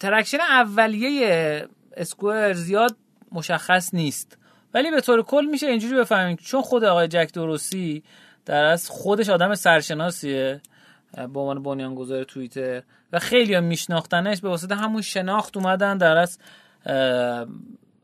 traction 0.00 0.40
اولیه 0.40 1.68
Square 1.96 2.52
زیاد 2.52 2.96
مشخص 3.36 3.94
نیست. 3.94 4.38
ولی 4.74 4.90
به 4.90 5.00
طور 5.00 5.22
کل 5.22 5.44
میشه 5.50 5.66
اینجوری 5.66 5.94
بفهمیم. 5.94 6.36
چون 6.36 6.62
خود 6.62 6.84
آقای 6.84 7.08
جک 7.08 7.30
دورسی 7.34 8.02
در 8.44 8.64
از 8.64 8.90
خودش 8.90 9.28
آدم 9.28 9.54
سرشناسیه 9.54 10.60
به 11.12 11.40
عنوان 11.40 11.62
بنیانگذار 11.62 12.24
توییتر 12.24 12.82
و 13.12 13.18
خیلی 13.18 13.54
هم 13.54 13.64
میشناختنش 13.64 14.40
به 14.40 14.48
واسطه 14.48 14.74
همون 14.74 15.02
شناخت 15.02 15.56
اومدن 15.56 15.98
در 15.98 16.16
از 16.16 16.38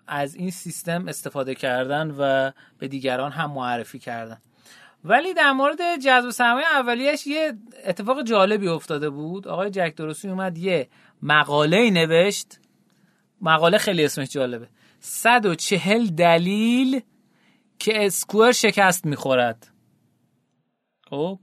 از 0.06 0.34
این 0.34 0.50
سیستم 0.50 1.08
استفاده 1.08 1.54
کردن 1.54 2.14
و 2.18 2.50
به 2.78 2.88
دیگران 2.88 3.32
هم 3.32 3.50
معرفی 3.50 3.98
کردن. 3.98 4.38
ولی 5.04 5.34
در 5.34 5.52
مورد 5.52 5.78
جذب 6.04 6.30
سرمایه 6.30 6.66
اولیش 6.66 7.26
یه 7.26 7.52
اتفاق 7.84 8.22
جالبی 8.22 8.68
افتاده 8.68 9.10
بود. 9.10 9.48
آقای 9.48 9.70
جک 9.70 9.94
درستی 9.96 10.28
اومد 10.28 10.58
یه 10.58 10.88
مقاله 11.22 11.90
نوشت. 11.90 12.58
مقاله 13.40 13.78
خیلی 13.78 14.04
اسمش 14.04 14.28
جالبه. 14.28 14.68
140 15.04 16.06
دلیل 16.06 17.00
که 17.78 18.06
اسکوئر 18.06 18.52
شکست 18.52 19.06
می‌خورد. 19.06 19.68
خب؟ 21.10 21.38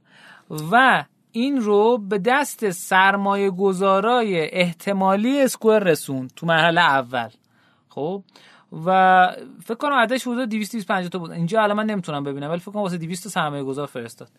و 0.71 1.03
این 1.31 1.61
رو 1.61 1.97
به 1.97 2.17
دست 2.17 2.69
سرمایه 2.69 3.49
گذارای 3.49 4.49
احتمالی 4.51 5.41
اسکوئر 5.41 5.79
رسون 5.79 6.27
تو 6.35 6.45
مرحله 6.45 6.81
اول. 6.81 7.29
خب؟ 7.89 8.23
و 8.85 9.27
فکر 9.63 9.75
کنم 9.75 9.93
عددش 9.93 10.27
حدود 10.27 10.49
250 10.49 11.09
تا 11.09 11.19
بود. 11.19 11.31
اینجا 11.31 11.61
الان 11.61 11.77
من 11.77 11.85
نمی‌تونم 11.85 12.23
ببینم 12.23 12.49
ولی 12.49 12.59
فکر 12.59 12.71
کنم 12.71 12.81
واسه 12.81 12.97
200 12.97 13.23
تا 13.23 13.29
سرمایه 13.29 13.63
گذار 13.63 13.87
فرستاد. 13.87 14.29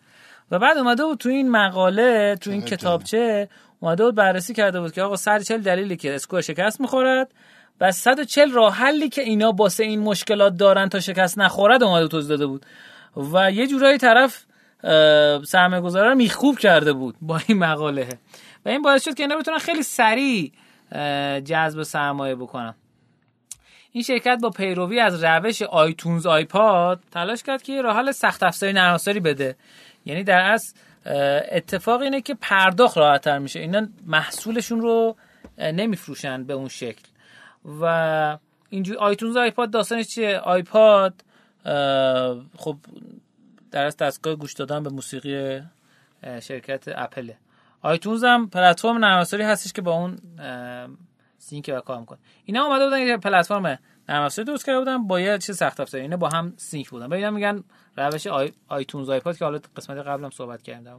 و 0.51 0.59
بعد 0.59 0.77
اومده 0.77 1.05
بود 1.05 1.17
تو 1.17 1.29
این 1.29 1.51
مقاله 1.51 2.35
تو 2.35 2.51
این 2.51 2.61
کتابچه 2.61 3.49
اومده 3.79 4.05
بود 4.05 4.15
بررسی 4.15 4.53
کرده 4.53 4.81
بود 4.81 4.91
که 4.91 5.01
آقا 5.01 5.15
140 5.15 5.61
دلیلی 5.61 5.97
که 5.97 6.15
اسکوئر 6.15 6.41
شکست 6.41 6.81
می‌خورد. 6.81 7.33
و 7.81 7.91
140 7.91 8.51
راه 8.51 8.73
حلی 8.73 9.09
که 9.09 9.21
اینا 9.21 9.51
باسه 9.51 9.83
این 9.83 9.99
مشکلات 9.99 10.57
دارن 10.57 10.89
تا 10.89 10.99
شکست 10.99 11.39
نخورد 11.39 11.83
اومده 11.83 12.07
توضیح 12.07 12.29
داده 12.29 12.45
بود. 12.45 12.65
و 13.33 13.51
یه 13.51 13.67
جورایی 13.67 13.97
طرف 13.97 14.45
سرمایه 15.45 15.81
گذاره 15.81 16.09
رو 16.09 16.15
میخوب 16.15 16.59
کرده 16.59 16.93
بود 16.93 17.15
با 17.21 17.41
این 17.47 17.57
مقاله. 17.57 18.09
و 18.65 18.69
این 18.69 18.81
باعث 18.81 19.03
شد 19.03 19.13
که 19.13 19.23
اینا 19.23 19.37
بتونن 19.37 19.57
خیلی 19.57 19.83
سریع 19.83 20.51
جذب 21.39 21.83
سرمایه 21.83 22.35
بکنن. 22.35 22.75
این 23.91 24.03
شرکت 24.03 24.37
با 24.41 24.49
پیروی 24.49 24.99
از 24.99 25.23
روش 25.23 25.61
آیتونز 25.61 26.25
آیپاد 26.25 26.99
تلاش 27.11 27.43
کرد 27.43 27.61
که 27.61 27.81
راه 27.81 27.97
حل 27.97 28.11
سخت 28.11 28.43
افزاری 28.43 28.73
نرم 28.73 28.97
بده. 29.23 29.55
یعنی 30.05 30.23
در 30.23 30.39
اصل 30.39 30.73
اتفاق 31.51 32.01
اینه 32.01 32.21
که 32.21 32.33
پرداخت 32.41 32.97
راحتتر 32.97 33.39
میشه. 33.39 33.59
اینا 33.59 33.87
محصولشون 34.05 34.81
رو 34.81 35.15
نمیفروشن 35.57 36.43
به 36.43 36.53
اون 36.53 36.67
شکل. 36.67 37.10
و 37.65 38.37
اینجوری 38.69 38.97
iTunes 38.97 39.37
iPod 39.37 39.71
داستانش 39.71 40.07
چیه؟ 40.07 40.37
iPod 40.37 41.13
خب 42.57 42.77
در 43.71 43.85
از 43.85 43.97
دستگاه 43.97 44.35
گوش 44.35 44.53
دادن 44.53 44.83
به 44.83 44.89
موسیقی 44.89 45.61
شرکت 46.41 46.83
Apple 46.87 47.37
ه 47.81 47.87
iTunes 47.87 48.23
هم 48.23 48.49
پلتفرم 48.49 49.05
نرم 49.05 49.19
هستش 49.41 49.73
که 49.73 49.81
با 49.81 49.91
اون 49.91 50.17
sync 51.37 51.71
و 51.77 51.79
کار 51.79 51.99
می‌کنه. 51.99 52.17
اینا 52.45 52.65
اومده 52.65 52.85
بودن 52.85 52.99
یه 52.99 53.17
پلتفرم 53.17 53.79
نرم 54.09 54.27
درست 54.27 54.65
کرده 54.65 54.79
بودن 54.79 55.07
با 55.07 55.19
یه 55.19 55.37
چیز 55.37 55.57
سخت 55.57 55.79
افزاری. 55.79 56.01
اینا 56.01 56.17
با 56.17 56.29
هم 56.29 56.53
sync 56.57 56.89
بودن. 56.89 57.09
ببینم 57.09 57.33
میگن 57.33 57.63
روش 57.97 58.27
آی... 58.27 58.51
iTunes 58.67 59.09
iPod 59.09 59.37
که 59.37 59.45
حالا 59.45 59.59
قسمت 59.77 59.97
قبلم 59.97 60.29
صحبت 60.29 60.61
کردیم 60.61 60.83
در 60.83 60.93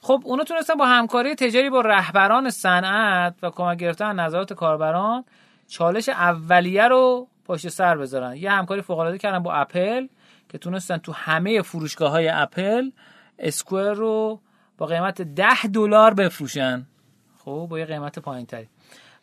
خب 0.00 0.22
اونا 0.24 0.44
تونستن 0.44 0.74
با 0.74 0.86
همکاری 0.86 1.34
تجاری 1.34 1.70
با 1.70 1.80
رهبران 1.80 2.50
صنعت 2.50 3.34
و 3.42 3.50
کمک 3.50 3.78
گرفتن 3.78 4.20
نظرات 4.20 4.52
کاربران 4.52 5.24
چالش 5.68 6.08
اولیه 6.08 6.88
رو 6.88 7.28
پشت 7.44 7.68
سر 7.68 7.96
بذارن. 7.96 8.36
یه 8.36 8.50
همکاری 8.50 8.82
فوق 8.82 8.98
العاده 8.98 9.18
کردن 9.18 9.38
با 9.38 9.52
اپل 9.52 10.06
که 10.48 10.58
تونستن 10.58 10.96
تو 10.96 11.12
همه 11.12 11.62
فروشگاه 11.62 12.10
های 12.10 12.28
اپل 12.28 12.90
اسکوئر 13.38 13.92
رو 13.92 14.40
با 14.78 14.86
قیمت 14.86 15.22
10 15.22 15.46
دلار 15.72 16.14
بفروشن. 16.14 16.86
خب 17.38 17.66
با 17.70 17.78
یه 17.78 17.84
قیمت 17.84 18.18
پایین 18.18 18.46
تری 18.46 18.68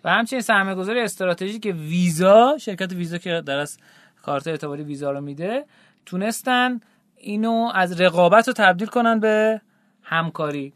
و 0.03 0.09
همچنین 0.09 0.41
سرمایه 0.41 0.75
گذاری 0.75 0.99
استراتژیک 0.99 1.75
ویزا 1.77 2.57
شرکت 2.57 2.93
ویزا 2.93 3.17
که 3.17 3.41
در 3.45 3.57
از 3.57 3.77
کارت 4.21 4.47
اعتباری 4.47 4.83
ویزا 4.83 5.11
رو 5.11 5.21
میده 5.21 5.65
تونستن 6.05 6.79
اینو 7.17 7.71
از 7.75 8.01
رقابت 8.01 8.47
رو 8.47 8.53
تبدیل 8.53 8.87
کنن 8.87 9.19
به 9.19 9.61
همکاری. 10.03 10.73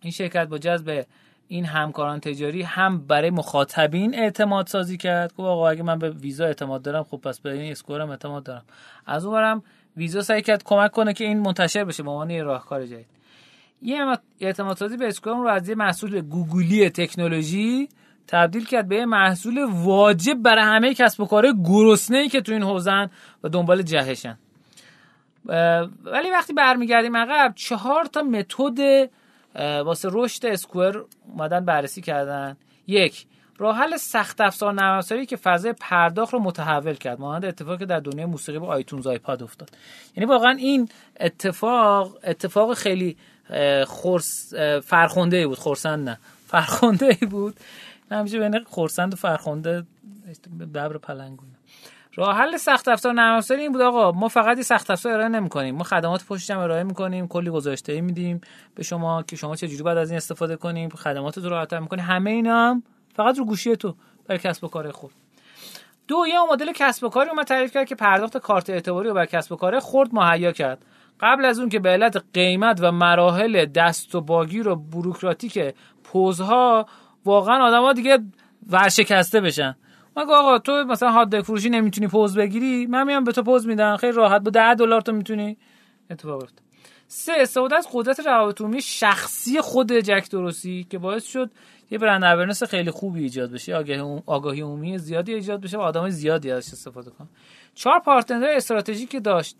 این 0.00 0.12
شرکت 0.12 0.48
با 0.48 0.58
جذب 0.58 1.06
این 1.48 1.64
همکاران 1.64 2.20
تجاری 2.20 2.62
هم 2.62 3.06
برای 3.06 3.30
مخاطبین 3.30 4.14
اعتماد 4.14 4.66
سازی 4.66 4.96
کرد. 4.96 5.32
که 5.36 5.42
آقا 5.42 5.68
اگه 5.68 5.82
من 5.82 5.98
به 5.98 6.10
ویزا 6.10 6.44
اعتماد 6.44 6.82
دارم 6.82 7.02
خب 7.02 7.16
پس 7.16 7.40
به 7.40 7.52
این 7.52 7.72
اسکورم 7.72 8.10
اعتماد 8.10 8.42
دارم. 8.42 8.64
از 9.06 9.24
اونورم 9.24 9.62
ویزا 9.96 10.22
سعی 10.22 10.42
کرد 10.42 10.62
کمک 10.64 10.90
کنه 10.90 11.12
که 11.12 11.24
این 11.24 11.40
منتشر 11.40 11.84
بشه 11.84 12.02
به 12.02 12.10
عنوان 12.10 12.44
راهکار 12.44 12.86
جدید. 12.86 13.06
یه 13.82 14.18
اعتماد 14.40 14.76
سازی 14.76 14.96
به 14.96 15.08
اسکورم 15.08 15.42
رو 15.42 15.48
از 15.48 15.68
یه 15.68 15.74
محصول 15.74 16.20
گوگلی 16.20 16.90
تکنولوژی 16.90 17.88
تبدیل 18.26 18.64
کرد 18.64 18.88
به 18.88 18.96
یه 18.96 19.06
محصول 19.06 19.64
واجب 19.70 20.42
برای 20.42 20.64
همه 20.64 20.94
کسب 20.94 21.20
و 21.20 21.26
کارهای 21.26 21.54
گرسنه 21.64 22.18
ای 22.18 22.28
که 22.28 22.40
تو 22.40 22.52
این 22.52 22.62
حوزن 22.62 23.10
و 23.44 23.48
دنبال 23.48 23.82
جهشن. 23.82 24.38
ولی 26.04 26.30
وقتی 26.32 26.52
برمیگردیم 26.52 27.16
عقب 27.16 27.52
چهار 27.54 28.04
تا 28.04 28.22
متد 28.22 29.10
واسه 29.58 30.08
رشد 30.12 30.46
اسکوئر 30.46 31.02
اومدن 31.28 31.64
بررسی 31.64 32.02
کردن. 32.02 32.56
یک 32.86 33.26
راه 33.58 33.76
حل 33.76 33.96
سخت 33.96 34.40
افزار 34.40 34.72
نرم 34.72 35.24
که 35.26 35.36
فضای 35.36 35.74
پرداخت 35.80 36.32
رو 36.32 36.38
متحول 36.38 36.94
کرد. 36.94 37.20
مانند 37.20 37.44
اتفاقی 37.44 37.78
که 37.78 37.86
در 37.86 38.00
دنیای 38.00 38.26
موسیقی 38.26 38.58
با 38.58 38.66
آیتونز 38.66 39.06
آیپاد 39.06 39.42
افتاد. 39.42 39.70
یعنی 40.16 40.30
واقعا 40.30 40.50
این 40.50 40.88
اتفاق 41.20 42.18
اتفاق 42.24 42.74
خیلی 42.74 43.16
خورس 43.86 44.54
فرخنده 44.84 45.46
بود. 45.46 45.58
خورسند 45.58 46.08
نه 46.08 46.18
فرخنده 46.46 47.18
بود. 47.30 47.60
همیشه 48.10 48.38
بین 48.38 48.64
خورسند 48.64 49.12
و 49.12 49.16
فرخنده 49.16 49.82
ببر 50.60 50.98
پلنگونه. 50.98 51.55
راه 52.16 52.36
حل 52.36 52.56
سخت 52.56 52.88
افزار 52.88 53.12
نرم 53.12 53.36
افزاری 53.36 53.62
این 53.62 53.72
بود 53.72 53.80
آقا. 53.80 54.12
ما 54.12 54.28
فقط 54.28 54.60
سخت 54.60 54.90
افزار 54.90 55.12
ارائه 55.12 55.28
نمی‌کنیم. 55.28 55.74
ما 55.74 55.84
خدمات 55.84 56.24
پشت 56.24 56.50
هم 56.50 56.58
ارائه 56.58 56.82
می‌کنیم 56.82 57.28
کلی 57.28 57.50
گزارش‌دهی 57.50 57.96
ای 57.96 58.02
میدیم 58.02 58.40
به 58.74 58.82
شما 58.82 59.22
که 59.22 59.36
شما 59.36 59.56
چه 59.56 59.68
جوری 59.68 59.82
بعد 59.82 59.98
از 59.98 60.10
این 60.10 60.16
استفاده 60.16 60.56
کنیم. 60.56 60.88
خدمات 60.88 61.38
رو 61.38 61.48
راحت‌تر 61.48 61.78
می‌کنیم. 61.78 62.04
همه 62.04 62.30
اینا 62.30 62.70
هم 62.70 62.82
فقط 63.14 63.38
رو 63.38 63.44
گوشی 63.44 63.76
تو 63.76 63.94
برای 64.26 64.38
کسب 64.38 64.64
و 64.64 64.68
کار 64.68 64.90
خود. 64.90 65.12
دو 66.08 66.24
یه 66.28 66.34
مدل 66.52 66.72
کسب 66.72 67.04
و 67.04 67.08
کاری 67.08 67.30
اومد 67.30 67.46
تعریف 67.46 67.72
کرد 67.72 67.86
که 67.86 67.94
پرداخت 67.94 68.36
کارت 68.38 68.70
اعتباری 68.70 69.08
رو 69.08 69.14
بر 69.14 69.26
کسب 69.26 69.52
و 69.52 69.56
کار 69.56 69.80
خرد 69.80 70.14
مهیا 70.14 70.52
کرد. 70.52 70.78
قبل 71.20 71.44
از 71.44 71.58
اون 71.58 71.68
که 71.68 71.78
به 71.78 71.88
علت 71.88 72.24
قیمت 72.34 72.78
و 72.82 72.92
مراحل 72.92 73.66
دست 73.66 74.14
و 74.14 74.20
باگیر 74.20 74.68
و 74.68 74.76
بوروکراتیک 74.76 75.74
پوزها 76.04 76.86
واقعا 77.24 77.64
آدما 77.64 77.92
دیگه 77.92 78.18
ورشکسته 78.70 79.40
بشن. 79.40 79.76
مگه 80.16 80.32
آقا 80.32 80.58
تو 80.58 80.72
مثلا 80.72 81.12
هات 81.12 81.40
فروشی 81.40 81.70
نمی‌تونی 81.70 82.08
پوز 82.08 82.36
بگیری؟ 82.38 82.86
من 82.86 83.06
میام 83.06 83.24
به 83.24 83.32
تو 83.32 83.42
پوز 83.42 83.66
میدم. 83.66 83.96
خیلی 83.96 84.12
راحت 84.12 84.42
با 84.42 84.50
10 84.50 84.74
دلار 84.74 85.00
تو 85.00 85.12
می‌تونی. 85.12 85.56
اتفاق 86.10 86.40
بیفته 86.40 86.62
سه 87.08 87.32
استفاده 87.36 87.76
از 87.76 87.88
قدرت 87.92 88.20
روابط 88.20 88.60
عمومی 88.60 88.82
شخصی 88.82 89.60
خود 89.60 89.92
جک 89.92 90.30
دورسی 90.30 90.86
که 90.90 90.98
باعث 90.98 91.26
شد 91.26 91.50
یه 91.90 91.98
brand 91.98 92.24
awareness 92.24 92.62
خیلی 92.62 92.90
خوبی 92.90 93.22
ایجاد 93.22 93.52
بشه. 93.52 93.74
آگاهی 93.74 94.22
آگاهی 94.26 94.60
عمومی 94.60 94.98
زیادی 94.98 95.34
ایجاد 95.34 95.60
بشه 95.60 95.78
و 95.78 95.80
آدمای 95.80 96.10
زیادی 96.10 96.50
ازش 96.50 96.72
استفاده 96.72 97.10
کنن. 97.10 97.28
چهار 97.74 97.98
partner 97.98 98.46
استراتژیک 98.46 99.24
داشت. 99.24 99.56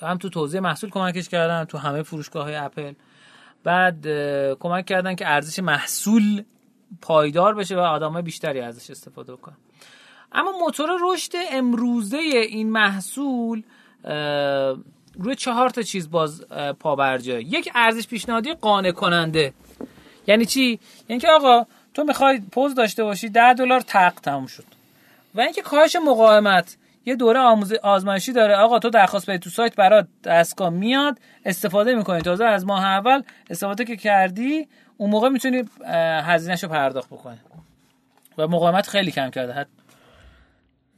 هم 0.00 0.18
تو 0.18 0.28
توزیع 0.28 0.60
محصول 0.60 0.90
کمکش 0.90 1.28
کردن 1.28 1.64
تو 1.64 1.78
همه 1.78 2.02
فروشگاه 2.02 2.44
های 2.44 2.54
اپل. 2.54 2.92
بعد 3.64 4.06
کمک 4.60 4.86
کردن 4.86 5.14
که 5.14 5.28
ارزش 5.28 5.58
محصول 5.58 6.42
پایدار 7.00 7.54
بشه 7.54 7.76
و 7.76 7.78
آدمای 7.78 8.22
بیشتری 8.22 8.60
ازش 8.60 8.90
استفاده 8.90 9.36
کنن. 9.36 9.56
اما 10.32 10.52
موتور 10.60 10.90
رشد 11.02 11.32
امروزه 11.50 12.16
این 12.16 12.70
محصول 12.70 13.62
روی 15.18 15.34
چهار 15.36 15.70
تا 15.70 15.82
چیز 15.82 16.10
باز 16.10 16.44
پابرجا 16.80 17.40
یک 17.40 17.70
ارزش 17.74 18.06
پیشنهادی 18.06 18.54
قانع 18.54 18.90
کننده. 18.90 19.52
یعنی 20.26 20.44
چی؟ 20.44 20.80
یعنی 21.08 21.20
که 21.20 21.28
آقا 21.28 21.66
تو 21.94 22.04
می‌خوای 22.04 22.40
پوز 22.52 22.74
داشته 22.74 23.04
باشی 23.04 23.28
10 23.28 23.54
دلار 23.54 23.80
تق 23.80 24.14
تموم 24.14 24.46
شد. 24.46 24.64
و 25.34 25.40
اینکه 25.40 25.62
کاهش 25.62 25.96
مقاومت 25.96 26.76
یه 27.06 27.16
دوره 27.16 27.40
آموز 27.40 27.72
آزمایشی 27.72 28.32
داره. 28.32 28.56
آقا 28.56 28.78
تو 28.78 28.90
درخواست 28.90 29.30
بدی 29.30 29.38
تو 29.38 29.50
سایت 29.50 29.76
برات 29.76 30.06
دستگاه 30.24 30.70
میاد 30.70 31.18
استفاده 31.44 31.94
می‌کنی. 31.94 32.20
تازه 32.20 32.44
از 32.44 32.66
ماه 32.66 32.84
اول 32.84 33.22
استفاده 33.50 33.84
که 33.84 33.96
کردی 33.96 34.68
اون 34.96 35.10
موقع 35.10 35.28
می‌تونی 35.28 35.64
هزینهشو 36.24 36.68
پرداخت 36.68 37.08
بکنی. 37.08 37.38
و 38.38 38.46
مقاومت 38.48 38.88
خیلی 38.88 39.10
کم 39.10 39.30
کرده. 39.30 39.66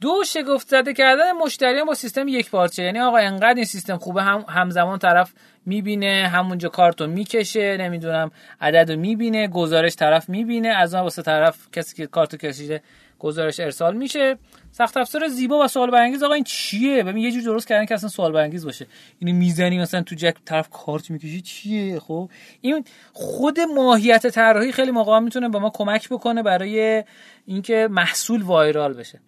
دو 0.01 0.23
شگفت 0.25 0.67
زده 0.67 0.93
کردن 0.93 1.31
مشتریان 1.31 1.85
با 1.85 1.93
سیستم 1.93 2.27
یک 2.27 2.51
پارچه. 2.51 2.83
یعنی 2.83 2.99
آقا 2.99 3.17
انقدر 3.17 3.53
این 3.55 3.65
سیستم 3.65 3.97
خوبه 3.97 4.23
هم 4.23 4.45
همزمان 4.49 4.99
طرف 4.99 5.33
می‌بینه 5.65 6.29
همونجا 6.33 6.69
کارتو 6.69 7.07
می‌کشه 7.07 7.77
نمی‌دونم 7.77 8.31
عدد 8.61 8.91
رو 8.91 8.99
می‌بینه 8.99 9.47
گزارش 9.47 9.95
طرف 9.95 10.29
می‌بینه 10.29 10.69
از 10.69 10.93
اون 10.93 11.03
واسه 11.03 11.21
طرف 11.21 11.71
کسی 11.71 11.95
که 11.95 12.07
کارتو 12.07 12.37
کشیده 12.37 12.81
گزارش 13.19 13.59
ارسال 13.59 13.97
میشه. 13.97 14.37
سخت 14.71 14.97
افزار 14.97 15.27
زیبا 15.27 15.59
و 15.59 15.67
سوال 15.67 15.91
برانگیز 15.91 16.23
آقا 16.23 16.33
این 16.33 16.43
چیه؟ 16.43 17.03
ببین 17.03 17.23
یه 17.23 17.31
جور 17.31 17.43
درست 17.43 17.67
کردن 17.67 17.85
که 17.85 17.93
اصلا 17.93 18.09
سوال 18.09 18.31
برانگیز 18.31 18.65
باشه. 18.65 18.87
اینو 19.19 19.37
می‌زنی 19.37 19.79
مثلا 19.79 20.01
تو 20.01 20.15
جک 20.15 20.35
طرف 20.45 20.69
کارت 20.69 21.11
می‌کشی. 21.11 21.41
چیه؟ 21.41 21.99
خب؟ 21.99 22.29
این 22.61 22.85
خود 23.13 23.59
ماهیت 23.59 24.27
طراحی 24.27 24.71
خیلی 24.71 24.91
موقع 24.91 25.19
می‌تونه 25.19 25.49
به 25.49 25.59
ما 25.59 25.69
کمک 25.69 26.09
بکنه 26.09 26.43
برای 26.43 27.03
اینکه 27.45 27.87
محصول 27.91 28.41
وایرال 28.41 28.93
بشه. 28.93 29.19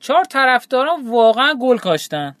چهار 0.00 0.24
طرفداران 0.24 1.08
واقعا 1.08 1.54
گل 1.54 1.76
کاشتن. 1.76 2.36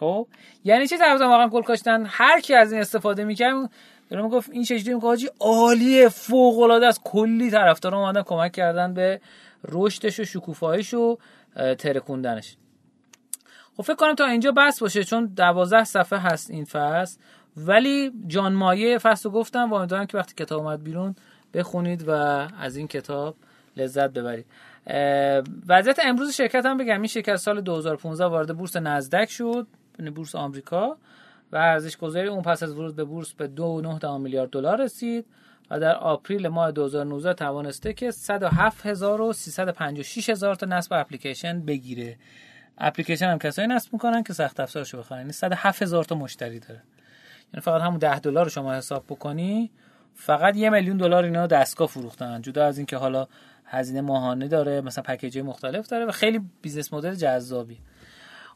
خب؟ 0.00 0.26
یعنی 0.64 0.86
چه 0.86 0.98
طرفداران 0.98 1.30
واقعا 1.30 1.48
گل 1.48 1.62
کاشتن؟ 1.62 2.04
هر 2.06 2.40
کی 2.40 2.54
از 2.54 2.72
این 2.72 2.80
استفاده 2.80 3.24
می‌کرد 3.24 3.70
دارم 4.10 4.28
گفت 4.28 4.50
این 4.50 4.64
چجوری؟ 4.64 4.94
میگه 4.94 5.06
حاجی 5.06 5.28
عالیه 5.40 6.08
فوق 6.08 6.58
العاده 6.58 6.86
است. 6.86 7.00
کلی 7.04 7.50
طرفدار 7.50 7.94
اومدن 7.94 8.22
کمک 8.22 8.52
کردن 8.52 8.94
به 8.94 9.20
رشدش 9.64 10.20
و 10.20 10.24
شکوفاییش 10.24 10.94
و 10.94 11.18
ترکوندنش 11.78 12.56
خب 13.76 13.82
فکر 13.82 13.94
کنم 13.94 14.14
تا 14.14 14.26
اینجا 14.26 14.52
بس 14.52 14.80
باشه 14.80 15.04
چون 15.04 15.26
دوازده 15.26 15.84
صفحه 15.84 16.18
هست 16.18 16.50
این 16.50 16.64
فصل. 16.64 17.18
ولی 17.56 18.12
جان 18.26 18.52
مایه 18.52 18.98
فصل 18.98 19.28
رو 19.28 19.34
گفتم 19.34 19.70
و 19.70 19.74
امیدوارم 19.74 20.06
که 20.06 20.18
وقتی 20.18 20.44
کتاب 20.44 20.62
اومد 20.62 20.84
بیرون 20.84 21.14
بخونید 21.54 22.08
و 22.08 22.10
از 22.60 22.76
این 22.76 22.88
کتاب 22.88 23.36
لذت 23.76 24.10
ببرید. 24.10 24.46
وضعیت 25.68 25.98
امروز 26.04 26.32
شرکت 26.34 26.66
هم 26.66 26.76
بگم. 26.76 26.96
این 26.96 27.06
شرکت 27.06 27.36
سال 27.36 27.60
2015 27.60 28.24
وارد 28.24 28.56
بورس 28.56 28.76
نزدک 28.76 29.30
شد 29.30 29.66
یعنی 29.98 30.10
بورس 30.10 30.34
آمریکا. 30.34 30.96
و 31.52 31.56
ارزش 31.56 31.96
گذاری 31.96 32.28
اون 32.28 32.42
پس 32.42 32.62
از 32.62 32.72
ورود 32.72 32.96
به 32.96 33.04
بورس 33.04 33.32
به 33.32 33.50
2.9 33.56 34.04
میلیارد 34.20 34.50
دلار 34.50 34.80
رسید. 34.80 35.26
و 35.72 35.80
در 35.80 35.94
آپریل 35.94 36.48
ماه 36.48 36.72
2019 36.72 37.34
توانسته 37.34 37.92
که 37.92 38.10
107356 38.10 40.30
هزار 40.30 40.54
تا 40.54 40.66
نصب 40.66 40.92
اپلیکیشن 40.92 41.60
بگیره. 41.60 42.16
اپلیکیشن 42.78 43.26
هم 43.26 43.38
کسایی 43.38 43.68
نصب 43.68 43.92
می‌کنن 43.92 44.22
که 44.22 44.32
سخت 44.32 44.60
افزارشو 44.60 44.98
بخرن. 44.98 45.18
یعنی 45.18 45.32
107 45.32 45.82
هزار 45.82 46.04
تا 46.04 46.14
مشتری 46.14 46.60
داره. 46.60 46.82
یعنی 47.54 47.62
فقط 47.62 47.82
همون 47.82 47.98
10 47.98 48.18
دلار 48.18 48.44
رو 48.44 48.50
شما 48.50 48.74
حساب 48.74 49.04
بکنی 49.08 49.70
فقط 50.14 50.56
یه 50.56 50.70
میلیون 50.70 50.96
دلار 50.96 51.24
اینا 51.24 51.46
دستگاه 51.46 51.88
فروختن. 51.88 52.42
جدا 52.42 52.64
از 52.64 52.78
اینکه 52.78 52.96
حالا 52.96 53.26
هزینه 53.64 54.00
ماهانه 54.00 54.48
داره 54.48 54.80
مثلا 54.80 55.04
پکیج 55.04 55.38
مختلف 55.38 55.86
داره 55.86 56.04
و 56.04 56.10
خیلی 56.10 56.40
business 56.62 56.92
model 56.92 57.14
جذابی. 57.14 57.78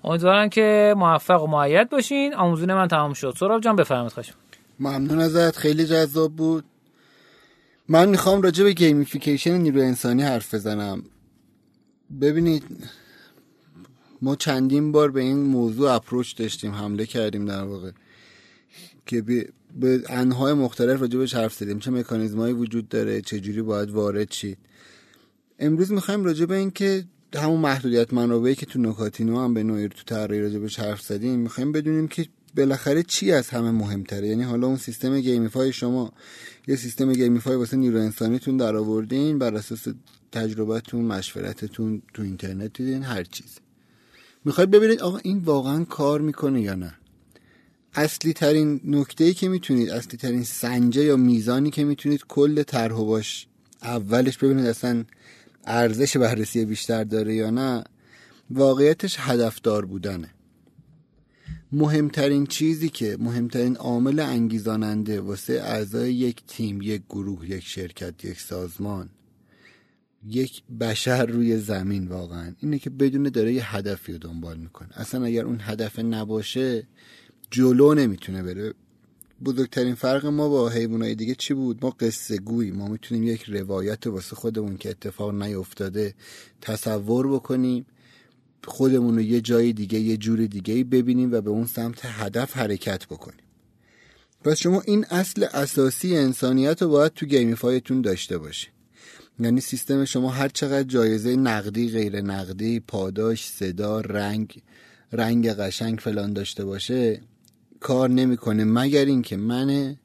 امیدوارم 0.05 0.48
که 0.48 0.94
موفق 0.97 1.43
و 1.43 1.47
موید 1.46 1.88
باشین. 1.88 2.34
آموزون 2.34 2.74
من 2.74 2.88
تمام 2.88 3.12
شد. 3.12 3.34
سراب 3.38 3.60
جان 3.60 3.76
بفرمایید. 3.76 4.12
خوش 4.12 4.32
ممنون 4.80 5.20
ازت. 5.20 5.56
خیلی 5.56 5.86
جذاب 5.86 6.32
بود. 6.32 6.64
من 7.88 8.08
می‌خوام 8.08 8.42
راجع 8.42 8.64
به 8.64 8.72
gamification 8.72 9.58
نیروی 9.58 9.82
انسانی 9.82 10.22
حرف 10.22 10.54
بزنم. 10.54 11.02
ببینید 12.20 12.62
ما 14.22 14.36
چندین 14.36 14.92
بار 14.92 15.10
به 15.10 15.20
این 15.20 15.36
موضوع 15.36 15.92
approach 15.92 16.36
داشتیم 16.36 16.72
حمله 16.72 17.06
کردیم 17.06 17.46
در 17.46 17.64
واقع 17.64 17.90
که 19.06 19.22
به 19.22 20.02
انحای 20.08 20.52
مختلف 20.52 21.00
راجع 21.00 21.18
بهش 21.18 21.34
حرف 21.34 21.54
زدیم. 21.54 21.78
چه 21.78 21.90
مکانیزمایی 21.90 22.54
وجود 22.54 22.88
داره 22.88 23.20
چه 23.20 23.40
جوری 23.40 23.62
باید 23.62 23.90
وارد 23.90 24.32
شید. 24.32 24.58
امروز 25.58 25.92
می‌خوایم 25.92 26.24
راجع 26.24 26.44
به 26.44 26.56
این 26.56 26.70
که 26.70 27.04
همون 27.34 27.60
محدودیت 27.60 28.14
منابعی 28.14 28.54
که 28.54 28.66
تو 28.66 28.80
نکاتینو 28.80 29.40
هم 29.40 29.54
به 29.54 29.62
نوعی 29.62 29.88
تو 29.88 30.02
طراحی 30.06 30.40
راجع 30.40 30.58
بهش 30.58 30.80
حرف 30.80 31.02
زدیم 31.02 31.38
می‌خوایم 31.38 31.72
بدونیم 31.72 32.08
که 32.08 32.26
بالاخره 32.56 33.02
چی 33.02 33.32
از 33.32 33.48
همه 33.48 33.70
مهمتره. 33.70 34.28
یعنی 34.28 34.42
حالا 34.42 34.66
اون 34.66 34.76
سیستم 34.76 35.20
gamify 35.20 35.72
شما 35.72 36.12
یه 36.68 36.76
سیستم 36.76 37.12
gamify 37.12 37.56
واسه 37.56 37.76
نیرو 37.76 38.01
انسانیتون 38.01 38.56
در 38.56 38.76
آوردین 38.76 39.38
بر 39.38 39.55
اساس 39.55 39.86
تجربتون 40.32 41.05
مشورتتون 41.05 42.02
تو 42.14 42.22
اینترنت 42.22 42.72
دیدین 42.72 43.02
هر 43.02 43.24
چیز. 43.24 43.59
می‌خواید 44.44 44.70
ببینید 44.70 45.01
آقا 45.01 45.18
این 45.18 45.38
واقعا 45.38 45.84
کار 45.84 46.20
می‌کنه 46.20 46.62
یا 46.62 46.74
نه؟ 46.74 46.94
اصلی 47.94 48.32
ترین 48.32 48.80
نکته 48.84 49.34
که 49.34 49.48
می‌تونید 49.48 49.90
اصلی 49.90 50.18
ترین 50.18 50.44
سنجه 50.44 51.05
یا 51.05 51.16
میزانی 51.16 51.70
که 51.70 51.84
می‌تونید 51.84 52.24
کل 52.28 52.62
طرح 52.62 52.94
باش 52.97 53.47
اولش 53.82 54.38
ببینید 54.38 54.66
اصلا 54.66 55.05
ارزش 55.64 56.16
بررسی 56.16 56.64
بیشتر 56.64 57.05
داره 57.05 57.34
یا 57.34 57.51
نه 57.51 57.84
واقعیتش 58.51 59.16
هدفدار 59.18 59.84
بودنه. 59.84 60.30
مهمترین 61.72 62.47
چیزی 62.47 62.88
که 62.88 63.16
مهمترین 63.20 63.76
عامل 63.76 64.20
انگیزاننده 64.20 65.20
واسه 65.20 65.52
اعضای 65.52 66.14
یک 66.14 66.43
تیم 66.47 66.82
یک 66.82 67.02
گروه 67.09 67.51
یک 67.51 67.64
شرکت 67.64 68.24
یک 68.24 68.40
سازمان 68.40 69.09
یک 70.28 70.62
بشر 70.80 71.26
روی 71.26 71.56
زمین 71.59 72.09
واقعا 72.09 72.55
اینه 72.60 72.78
که 72.78 72.90
بدونه 72.90 73.30
داره 73.30 73.52
یه 73.52 73.76
هدفی 73.76 74.12
رو 74.12 74.18
دنبال 74.18 74.56
می‌کنه. 74.56 74.88
اصلا 74.94 75.24
اگر 75.24 75.44
اون 75.44 75.59
هدف 75.60 75.98
نباشه 75.98 76.86
جلو 77.51 77.94
نمی‌تونه 77.94 78.43
بره. 78.43 78.74
بزرگترین 79.44 79.94
فرق 79.94 80.26
ما 80.26 80.48
با 80.48 80.68
حیوانات 80.68 81.09
دیگه 81.09 81.34
چی 81.34 81.55
بود؟ 81.55 81.78
ما 81.82 81.90
قصه 81.90 82.38
گویی. 82.38 82.70
ما 82.70 82.88
می‌تونیم 82.88 83.22
یک 83.22 83.43
روایت 83.43 84.06
واسه 84.06 84.36
خودمون 84.36 84.76
که 84.76 84.90
اتفاق 84.90 85.43
نیفتاده 85.43 86.14
تصور 86.60 87.28
بکنیم. 87.28 87.86
خودمون 88.64 89.14
رو 89.14 89.20
یه 89.20 89.40
جای 89.40 89.72
دیگه 89.72 89.98
یه 89.98 90.16
جور 90.16 90.46
دیگه 90.46 90.84
ببینیم 90.84 91.32
و 91.32 91.40
به 91.40 91.50
اون 91.50 91.66
سمت 91.66 92.00
هدف 92.02 92.56
حرکت 92.56 93.06
بکنیم. 93.06 93.46
پس 94.44 94.58
شما 94.58 94.80
این 94.80 95.04
اصل 95.10 95.46
اساسی 95.54 96.16
انسانیت 96.16 96.82
رو 96.82 96.88
باید 96.88 97.12
تو 97.12 97.26
gamify 97.26 97.76
تون 97.76 98.00
داشته 98.00 98.38
باشید 98.38 98.72
یعنی 99.40 99.60
سیستم 99.60 100.04
شما 100.04 100.30
هر 100.30 100.48
چقدر 100.48 100.82
جایزه 100.82 101.36
نقدی 101.36 101.90
غیر 101.90 102.20
نقدی 102.20 102.80
پاداش 102.80 103.46
صدا 103.48 104.00
رنگ 104.00 104.62
رنگ 105.12 105.48
قشنگ 105.48 105.98
فلان 105.98 106.32
داشته 106.32 106.64
باشه 106.64 107.20
کار 107.80 108.10
نمی‌کنه 108.10 108.64
مگر 108.64 109.04
اینکه 109.04 109.36
من 109.36 109.96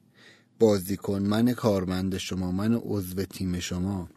بازیکن 0.58 1.22
من 1.22 1.52
کارمند 1.52 2.18
شما 2.18 2.52
من 2.52 2.74
عضو 2.74 3.24
تیم 3.24 3.60
شما. 3.60 4.08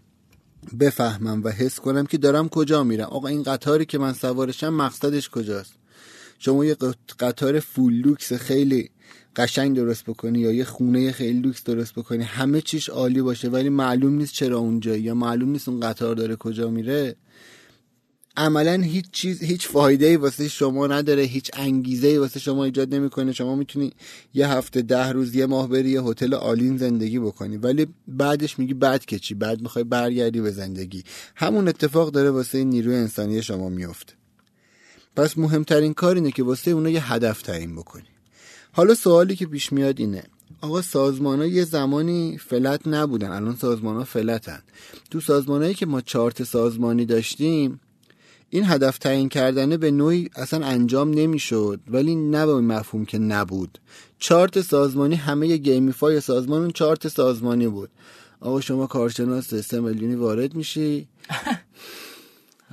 بفهمم 0.80 1.42
و 1.44 1.50
حس 1.50 1.80
کنم 1.80 2.06
که 2.06 2.18
دارم 2.18 2.50
کجا 2.50 2.84
میرم. 2.84 3.08
آقا 3.08 3.28
این 3.28 3.44
قطاری 3.44 3.86
که 3.86 3.98
من 3.98 4.14
سوارشم 4.14 4.74
مقصدش 4.74 5.30
کجاست؟ 5.30 5.74
شما 6.40 6.66
یه 6.66 6.78
قطار 7.20 7.60
full 7.60 7.94
لوکس 7.94 8.34
خیلی 8.34 8.90
قشنگ 9.36 9.76
درست 9.76 10.04
بکنی 10.04 10.40
یا 10.40 10.52
یه 10.52 10.64
خونه 10.64 11.12
خیلی 11.12 11.40
لوکس 11.40 11.64
درست 11.64 11.94
بکنی 11.94 12.24
همه 12.24 12.62
چیش 12.62 12.90
عالی 12.90 13.22
باشه 13.22 13.50
ولی 13.50 13.70
معلوم 13.70 14.14
نیست 14.14 14.34
چرا 14.34 14.58
اونجا 14.58 14.96
یا 14.96 15.14
معلوم 15.14 15.50
نیست 15.50 15.70
اون 15.70 15.80
قطار 15.80 16.16
داره 16.16 16.36
کجا 16.36 16.70
میره؟ 16.70 17.16
عملا 18.38 18.82
هیچ 18.82 19.06
چیز 19.12 19.44
هیچ 19.44 19.68
فایده 19.68 20.06
ای 20.06 20.18
واسه 20.18 20.48
شما 20.48 20.88
نداره 20.88 21.22
هیچ 21.24 21.52
انگیزه 21.54 22.08
ای 22.08 22.18
واسه 22.18 22.40
شما 22.40 22.64
ایجاد 22.64 22.96
نمی‌کنه. 22.96 23.34
شما 23.34 23.56
می‌تونی 23.56 23.94
یه 24.34 24.48
هفته 24.48 24.82
ده 24.82 25.12
روز 25.12 25.36
یه 25.36 25.46
ماه 25.46 25.70
بری 25.70 25.90
یه 25.90 26.02
هتل 26.02 26.34
all-in 26.34 26.78
زندگی 26.78 27.20
بکنی. 27.20 27.58
ولی 27.58 27.88
بعدش 28.08 28.60
میگی 28.60 28.74
بعد 28.74 29.06
که 29.06 29.20
چی؟ 29.20 29.34
بعد 29.34 29.62
می‌خوای 29.62 29.84
برگردی 29.84 30.42
به 30.42 30.52
زندگی. 30.52 31.04
همون 31.36 31.68
اتفاق 31.68 32.12
داره 32.12 32.30
واسه 32.30 32.64
نیروی 32.64 32.96
انسانی 32.96 33.42
شما 33.42 33.70
میفته 33.70 34.14
پس 35.16 35.38
مهمترین 35.38 35.94
کار 35.94 36.16
اینه 36.16 36.32
که 36.32 36.44
واسه 36.44 36.72
اونا 36.72 36.90
یه 36.90 37.14
هدف 37.14 37.42
تعیین 37.42 37.76
بکنی. 37.76 38.04
حالا 38.72 38.94
سوالی 38.94 39.36
که 39.36 39.46
پیش 39.46 39.74
میاد 39.74 40.00
اینه. 40.00 40.24
آقا 40.62 40.82
سازمان 40.82 41.40
ها 41.40 41.46
یه 41.46 41.64
زمانی 41.64 42.38
flat 42.38 42.88
نبودن. 42.88 43.32
الان 43.32 43.56
سازمان 43.56 43.96
ها 43.96 44.04
flat 44.04 44.43
ن. 44.43 44.62
تو 45.12 45.20
سازمانهایی 45.20 45.74
که 45.74 45.86
ما 45.86 46.02
چارت 46.02 46.44
سازمانی 46.44 47.06
داشتیم 47.06 47.80
این 48.56 48.66
هدف 48.66 48.98
تعیین 48.98 49.30
کردنه 49.30 49.78
به 49.78 49.92
نوعی 49.92 50.30
اصلا 50.36 50.66
انجام 50.66 51.10
نمی‌شد 51.10 51.80
ولی 51.88 52.16
نه 52.16 52.46
به 52.46 52.62
مفهوم 52.62 53.06
که 53.06 53.18
نبود. 53.18 53.80
چارت 54.20 54.62
سازمانی 54.62 55.16
همه 55.16 55.58
gamify 55.58 56.22
سازمان 56.22 56.62
اون 56.62 56.72
چارت 56.72 57.08
سازمانی 57.08 57.68
بود. 57.68 57.90
آقا 58.40 58.62
شما 58.62 58.88
کارشناس 58.88 59.54
سه 59.56 59.80
میلیونی 59.80 60.16
وارد 60.16 60.56
میشی؟ 60.56 61.08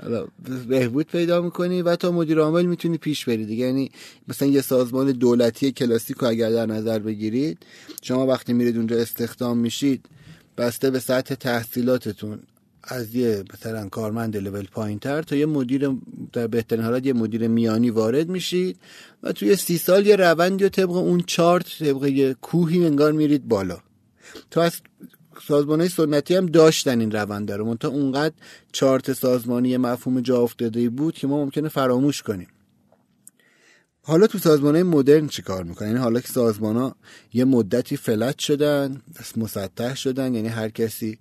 حالا 0.02 0.26
بهبود 0.68 1.06
پیدا 1.06 1.40
می‌کنی 1.40 1.82
و 1.82 1.96
تا 1.96 2.10
مدیر 2.10 2.38
عامل 2.38 2.66
می‌تونی 2.66 2.98
پیش 2.98 3.24
بری 3.24 3.46
دیگه. 3.46 3.66
یعنی 3.66 3.90
مثلا 4.28 4.48
یه 4.48 4.60
سازمان 4.60 5.12
دولتی 5.12 5.72
کلاسیک 5.72 6.22
اگر 6.22 6.50
در 6.50 6.66
نظر 6.66 6.98
بگیرید 6.98 7.58
شما 8.02 8.26
وقتی 8.26 8.52
میرید 8.52 8.76
اونجا 8.76 8.96
استخدام 8.96 9.58
میشید 9.58 10.06
بسته 10.58 10.90
به 10.90 11.00
سطح 11.00 11.34
تحصیلاتتون. 11.34 12.38
از 12.84 13.14
یه 13.14 13.44
مثلا 13.54 13.88
کارمند 13.88 14.36
لول 14.36 14.66
پایین 14.66 14.98
تر 14.98 15.22
تا 15.22 15.36
یه 15.36 15.46
مدیر 15.46 15.90
در 16.32 16.46
بهترین 16.46 16.84
حالت 16.84 17.06
یه 17.06 17.12
مدیر 17.12 17.48
میانی 17.48 17.90
وارد 17.90 18.28
میشید 18.28 18.78
و 19.22 19.32
توی 19.32 19.56
سی 19.56 19.78
سال 19.78 20.06
یه 20.06 20.16
روندی 20.16 20.64
و 20.64 20.68
طبق 20.68 20.90
اون 20.90 21.22
چارت 21.26 21.78
طبق 21.78 22.04
یه 22.04 22.34
کوهی 22.34 22.86
انگار 22.86 23.12
میرید 23.12 23.48
بالا. 23.48 23.78
تو 24.50 24.60
از 24.60 24.80
سازمان 25.48 25.80
های 25.80 25.88
سنتی 25.88 26.34
هم 26.34 26.46
داشتن 26.46 27.00
این 27.00 27.10
روند 27.10 27.52
رو. 27.52 27.74
تا 27.74 27.88
اونقدر 27.88 28.34
چارت 28.72 29.12
سازمانی 29.12 29.76
مفهوم 29.76 30.20
جا 30.20 30.40
افتاده 30.40 30.88
بود 30.88 31.14
که 31.14 31.26
ما 31.26 31.44
ممکنه 31.44 31.68
فراموش 31.68 32.22
کنیم. 32.22 32.48
حالا 34.04 34.26
تو 34.26 34.38
سازمان 34.38 34.82
مدرن 34.82 35.28
چی 35.28 35.42
کار 35.42 35.64
می‌کنن؟ 35.64 35.88
یعنی 35.88 36.00
حالا 36.00 36.20
که 36.20 36.28
سازمان 36.28 36.76
ها 36.76 36.96
یه 37.32 37.44
مدتی 37.44 37.96
فلت 37.96 38.38
شدن 38.38 39.02
مسطح 39.36 39.94
شدن 39.94 40.34
یعنی 40.34 40.48
هر 40.48 40.68
کسی 40.68 41.18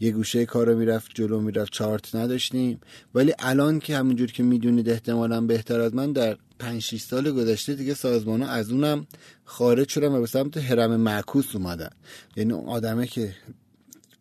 یه 0.00 0.10
گوشه 0.10 0.46
کار 0.46 0.66
رو 0.66 0.78
می‌رفت 0.78 1.10
جلو 1.14 1.40
می‌رفت 1.40 1.72
چارت 1.72 2.14
نداشتیم. 2.14 2.80
ولی 3.14 3.34
الان 3.38 3.78
که 3.78 3.96
همونجور 3.96 4.32
که 4.32 4.42
می‌دونید 4.42 4.88
احتمالا 4.88 5.40
بهتر 5.40 5.80
از 5.80 5.94
من 5.94 6.12
در 6.12 6.36
5 6.58 6.82
6 6.82 7.00
سال 7.00 7.30
گذشته 7.30 7.74
دیگه 7.74 7.94
سازمان 7.94 8.42
ها 8.42 8.48
از 8.48 8.70
اونم 8.70 9.06
خارج 9.44 9.88
شدن 9.88 10.12
و 10.12 10.20
به 10.20 10.26
سمت 10.26 10.58
حرم 10.58 10.96
معکوس 10.96 11.56
اومدن. 11.56 11.90
یعنی 12.36 12.52
اون 12.52 12.68
آدمه 12.68 13.06
که 13.06 13.34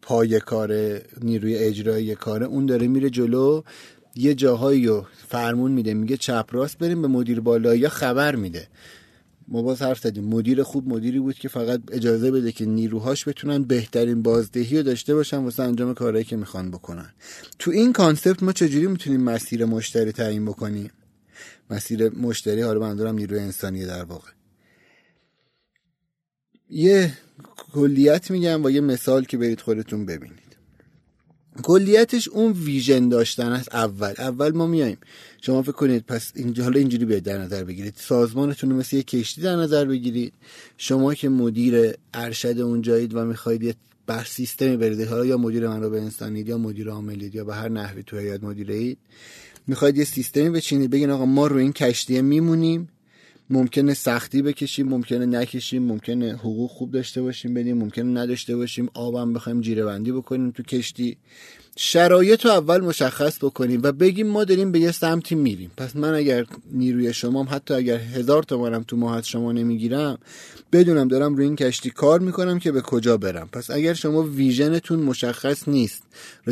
پای 0.01 0.39
کار 0.39 1.01
نیروی 1.21 1.55
اجرایی 1.55 2.15
کاره 2.15 2.45
اون 2.45 2.65
داره 2.65 2.87
میره 2.87 3.09
جلو 3.09 3.61
یه 4.15 4.33
جاهایی 4.33 4.87
رو 4.87 5.05
فرمون 5.27 5.71
میده 5.71 5.93
میگه 5.93 6.17
چپ 6.17 6.45
راست 6.51 6.77
بریم 6.77 7.01
به 7.01 7.07
مدیر 7.07 7.39
بالایی 7.39 7.89
خبر 7.89 8.35
میده. 8.35 8.67
ما 9.47 9.61
باز 9.61 9.81
حرف 9.81 9.99
زدیم. 9.99 10.23
مدیر 10.23 10.63
خوب 10.63 10.87
مدیری 10.87 11.19
بود 11.19 11.35
که 11.35 11.47
فقط 11.47 11.81
اجازه 11.91 12.31
بده 12.31 12.51
که 12.51 12.65
نیروهاش 12.65 13.27
بتونن 13.27 13.63
بهترین 13.63 14.21
بازدهی 14.21 14.77
رو 14.77 14.83
داشته 14.83 15.15
باشن 15.15 15.37
واسه 15.37 15.63
انجام 15.63 15.93
کارهایی 15.93 16.25
که 16.25 16.35
می‌خوان 16.35 16.71
بکنن. 16.71 17.13
تو 17.59 17.71
این 17.71 17.93
کانسپت 17.93 18.43
ما 18.43 18.51
چجوری 18.51 18.87
می‌تونیم 18.87 19.21
مسیر 19.21 19.65
مشتری 19.65 20.11
تعیین 20.11 20.45
بکنیم؟ 20.45 20.91
مسیر 21.69 22.09
مشتری 22.09 22.61
حالا 22.61 22.79
منظورم 22.79 23.15
نیروی 23.15 23.39
انسانی 23.39 23.85
در 23.85 24.03
واقع. 24.03 24.29
یه 26.69 27.13
کلیت 27.73 28.31
میگم 28.31 28.61
با 28.61 28.71
یه 28.71 28.81
مثال 28.81 29.23
که 29.23 29.37
برید 29.37 29.61
خودتون 29.61 30.05
ببینید. 30.05 30.42
کلیتش 31.61 32.27
اون 32.27 32.51
ویژن 32.51 33.09
داشتن 33.09 33.51
است 33.51 33.75
اول. 33.75 34.13
اول 34.17 34.51
ما 34.51 34.67
میایم 34.67 34.97
شما 35.41 35.61
فکر 35.61 35.71
کنید 35.71 36.05
پس 36.05 36.31
اینجا 36.35 36.63
حالا 36.63 36.79
اینجوری 36.79 37.05
بیاید 37.05 37.23
در 37.23 37.37
نظر 37.37 37.63
بگیرید. 37.63 37.93
سازمانتون 37.97 38.69
رو 38.69 38.75
مثل 38.75 38.95
یه 38.95 39.03
کشتی 39.03 39.41
در 39.41 39.55
نظر 39.55 39.85
بگیرید. 39.85 40.33
شما 40.77 41.13
که 41.13 41.29
مدیر 41.29 41.93
ارشد 42.13 42.59
اونجایید 42.59 43.15
و 43.15 43.25
می‌خواید 43.25 43.63
یه 43.63 43.75
بر 44.07 44.23
سیستمی 44.23 44.77
برید 44.77 45.07
حالا 45.07 45.25
یا 45.25 45.37
مدیر 45.37 45.67
منابع 45.67 45.97
انسانید 45.97 46.49
یا 46.49 46.57
مدیر 46.57 46.89
عاملید 46.89 47.35
یا 47.35 47.43
به 47.43 47.55
هر 47.55 47.69
نحوی 47.69 48.03
تو 48.03 48.17
هیئت 48.17 48.43
مدیره 48.43 48.95
می‌خواید 49.67 49.97
یه 49.97 50.03
سیستمی 50.03 50.49
بچینید 50.49 50.89
بگین 50.89 51.09
آقا 51.09 51.25
ما 51.25 51.47
رو 51.47 51.57
این 51.57 51.73
کشتی 51.73 52.21
میمونیم. 52.21 52.89
ممکنه 53.49 53.93
سختی 53.93 54.41
بکشیم 54.41 54.89
ممکنه 54.89 55.25
نکشیم 55.25 55.83
ممکنه 55.83 56.33
حقوق 56.33 56.71
خوب 56.71 56.91
داشته 56.91 57.21
باشیم 57.21 57.53
بدیم 57.53 57.77
ممکنه 57.77 58.21
نداشته 58.21 58.55
باشیم 58.55 58.89
آبم 58.93 59.33
بخوایم 59.33 59.61
جیره 59.61 59.85
بندی 59.85 60.11
بکنیم 60.11 60.51
تو 60.51 60.63
کشتی. 60.63 61.17
شرایط 61.75 62.45
رو 62.45 62.51
اول 62.51 62.81
مشخص 62.81 63.37
بکنیم 63.37 63.79
و 63.83 63.91
بگیم 63.91 64.27
ما 64.27 64.43
داریم 64.43 64.71
به 64.71 64.79
یه 64.79 64.91
سمتی 64.91 65.35
میریم. 65.35 65.71
پس 65.77 65.95
من 65.95 66.13
اگر 66.13 66.45
نیروی 66.71 67.13
شما 67.13 67.43
حتی 67.43 67.73
اگر 67.73 67.97
هزار 67.97 68.43
تومانم 68.43 68.83
تو 68.83 68.97
ماه 68.97 69.21
شما 69.21 69.51
نمی‌گیرم 69.51 70.17
بدونم 70.71 71.07
دارم 71.07 71.35
روی 71.35 71.45
این 71.45 71.55
کشتی 71.55 71.89
کار 71.89 72.19
می‌کنم 72.19 72.59
که 72.59 72.71
به 72.71 72.81
کجا 72.81 73.17
برم. 73.17 73.49
پس 73.51 73.71
اگر 73.71 73.93
شما 73.93 74.23
ویژنتون 74.23 74.99
مشخص 74.99 75.67
نیست 75.67 76.03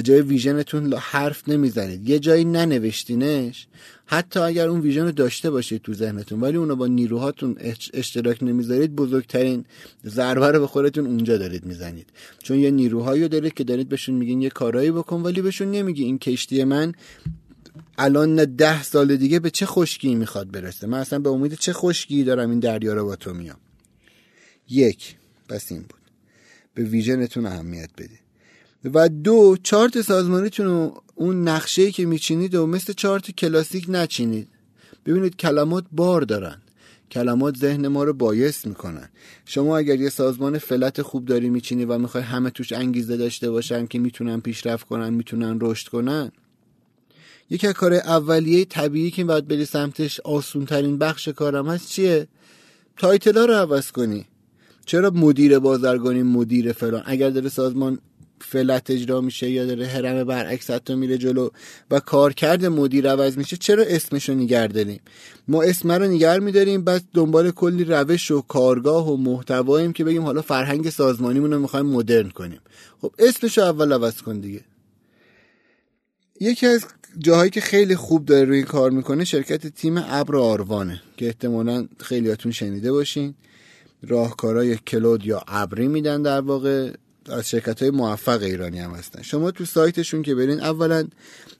جای 0.04 0.22
ویژنتون 0.22 0.94
حرف 0.94 1.50
نمی‌زنید 1.50 2.10
یه 2.10 2.20
جایی 2.20 2.46
ننوشتینش 2.46 3.68
حتی 4.14 4.40
اگر 4.40 4.68
اون 4.68 4.82
ویژن 4.82 5.06
رو 5.06 5.12
داشته 5.12 5.50
باشید 5.50 5.82
تو 5.82 5.94
ذهنتون 5.94 6.42
ولی 6.42 6.58
اونو 6.58 6.76
با 6.76 6.88
نیروهاتون 6.88 7.58
اشتراک 7.94 8.44
نمی‌ذارید 8.44 8.96
بزرگترین 8.96 9.66
ضربه 10.06 10.52
رو 10.52 10.60
به 10.60 10.68
خودتون 10.68 11.06
اونجا 11.06 11.38
دارید 11.38 11.66
می‌زنید. 11.66 12.10
چون 12.44 12.60
یه 12.60 12.72
نیروهایی 12.72 13.28
دارید 13.28 13.54
که 13.54 13.64
دارید 13.64 13.90
بهشون 13.90 14.16
میگین 14.16 14.42
یه 14.42 14.50
کارایی 14.50 14.92
بکن 14.92 15.22
ولی 15.22 15.42
بهشون 15.42 15.72
نمیگی 15.72 16.04
این 16.04 16.20
کشتی 16.20 16.64
من 16.64 16.94
الان 17.98 18.36
نه 18.36 18.46
ده 18.46 18.84
سال 18.84 19.16
دیگه 19.16 19.40
به 19.40 19.50
چه 19.50 19.66
خشکی 19.66 20.16
می‌خواد 20.16 20.52
برسه. 20.52 20.88
من 20.88 21.00
اصلا 21.00 21.20
به 21.20 21.30
امید 21.30 21.54
چه 21.54 21.74
خشکی 21.74 22.24
دارم 22.24 22.50
این 22.50 22.60
دریا 22.60 22.94
رو 22.94 23.06
با 23.06 23.16
تو 23.16 23.34
میام. 23.34 23.60
یک 24.70 25.16
پس 25.50 25.72
این 25.72 25.82
بود. 25.82 26.02
به 26.74 26.84
ویژنتون 26.84 27.46
اهمیت 27.46 27.90
بدید. 27.98 28.21
و 28.86 29.10
دو 29.10 29.58
چارت 29.64 30.02
سازمانیتون 30.02 30.66
رو 30.66 31.04
اون 31.16 31.48
نقشه 31.48 31.92
که 31.92 32.06
میچینید 32.06 32.56
و 32.56 32.68
مثل 32.68 32.94
چارت 32.94 33.32
کلاسیک 33.32 33.86
نچینید. 33.90 34.48
ببینید 35.06 35.36
کلمات 35.36 35.84
بار 35.92 36.22
دارن. 36.22 36.62
کلمات 37.12 37.58
ذهن 37.58 37.88
ما 37.88 38.04
رو 38.04 38.14
بایست 38.14 38.68
می‌کنن. 38.68 39.10
شما 39.46 39.78
اگر 39.78 40.00
یه 40.00 40.10
سازمان 40.10 40.58
flat 40.58 41.02
خوب 41.02 41.26
داری 41.26 41.50
میچینی 41.50 41.86
و 41.86 41.98
می‌خوای 41.98 42.24
همه 42.24 42.50
توش 42.50 42.72
انگیزه 42.72 43.18
داشته 43.18 43.52
باشن 43.52 43.88
که 43.88 44.00
می‌تونن 44.00 44.40
پیشرفت 44.40 44.88
کنن 44.88 45.14
می‌تونن 45.14 45.58
رشد 45.62 45.88
کنن 45.88 46.32
یکی 47.50 47.68
از 47.68 47.74
کار 47.74 47.94
اولیه 47.94 48.66
طبیعی 48.66 49.12
که 49.12 49.24
باید 49.24 49.48
بری 49.48 49.66
سمتش 49.66 50.20
آسون 50.20 50.66
ترین 50.66 50.98
بخش 50.98 51.28
کارم 51.28 51.68
هست 51.68 51.90
چیه؟ 51.90 52.28
title 52.98 53.38
ها 53.38 53.46
رو 53.46 53.54
عوض 53.54 53.92
کنی. 53.92 54.26
چرا 54.86 55.10
مدیر 55.10 55.60
بازرگانی 55.60 56.24
مدیر 56.24 56.72
فلان؟ 56.72 57.04
اگر 57.06 57.30
داره 57.30 57.50
سازمان 57.50 58.00
flat 58.42 58.90
اجرا 58.90 59.22
میشه 59.22 59.50
یا 59.50 59.66
داره 59.66 59.88
هرم 59.88 60.24
برعکس 60.24 60.70
حتی 60.70 60.96
میره 60.96 61.18
جلو 61.18 61.50
و 61.92 62.00
کارکرد 62.00 62.66
مدیر 62.66 63.10
عوض 63.10 63.38
میشه 63.38 63.58
چرا 63.58 63.84
اسمش 63.84 64.30
رو 64.30 64.36
نگه 64.36 64.68
داریم؟ 64.68 65.00
ما 65.48 65.64
اسم 65.64 65.92
رو 65.92 66.08
نگر 66.08 66.40
میداریم 66.40 66.84
بعد 66.84 67.04
دنبال 67.14 67.52
کلی 67.52 67.84
روش 67.84 68.32
و 68.32 68.42
کارگاه 68.42 69.14
و 69.14 69.18
محتواییم 69.18 69.94
که 69.94 70.04
بگیم 70.04 70.22
حالا 70.22 70.42
فرهنگ 70.42 70.90
سازمانیمون 70.90 71.54
رو 71.54 71.60
می‌خوایم 71.60 71.86
مدرن 71.86 72.30
کنیم. 72.30 72.60
خب 73.02 73.12
اسمش 73.20 73.58
رو 73.58 73.64
اول 73.64 73.94
عوض 73.94 74.22
کن 74.22 74.40
دیگه. 74.40 74.62
یکی 76.40 76.68
از 76.68 76.86
جاهایی 77.18 77.50
که 77.50 77.62
خیلی 77.62 77.96
خوب 77.96 78.26
داره 78.26 78.46
روی 78.46 78.64
کار 78.64 78.92
می‌کنه 78.92 79.26
شرکت 79.26 79.68
تیم 79.68 79.98
ابر 79.98 80.36
آروانه 80.36 81.02
که 81.18 81.26
احتمالا 81.26 81.88
خیلیاتون 82.00 82.52
شنیده 82.52 82.92
باشین. 82.92 83.36
راهکارای 84.08 84.78
کلود 84.78 85.26
یا 85.26 85.44
ابری 85.48 85.88
میدن 85.88 86.22
در 86.22 86.42
واقع. 86.42 86.92
از 87.26 87.50
شرکت 87.50 87.82
های 87.82 87.92
موفق 87.92 88.42
ایرانی 88.42 88.80
هم 88.80 88.92
هستن. 88.92 89.22
شما 89.22 89.52
تو 89.52 89.66
سایتشون 89.66 90.22
که 90.22 90.36
برین 90.36 90.60
اولا 90.62 91.08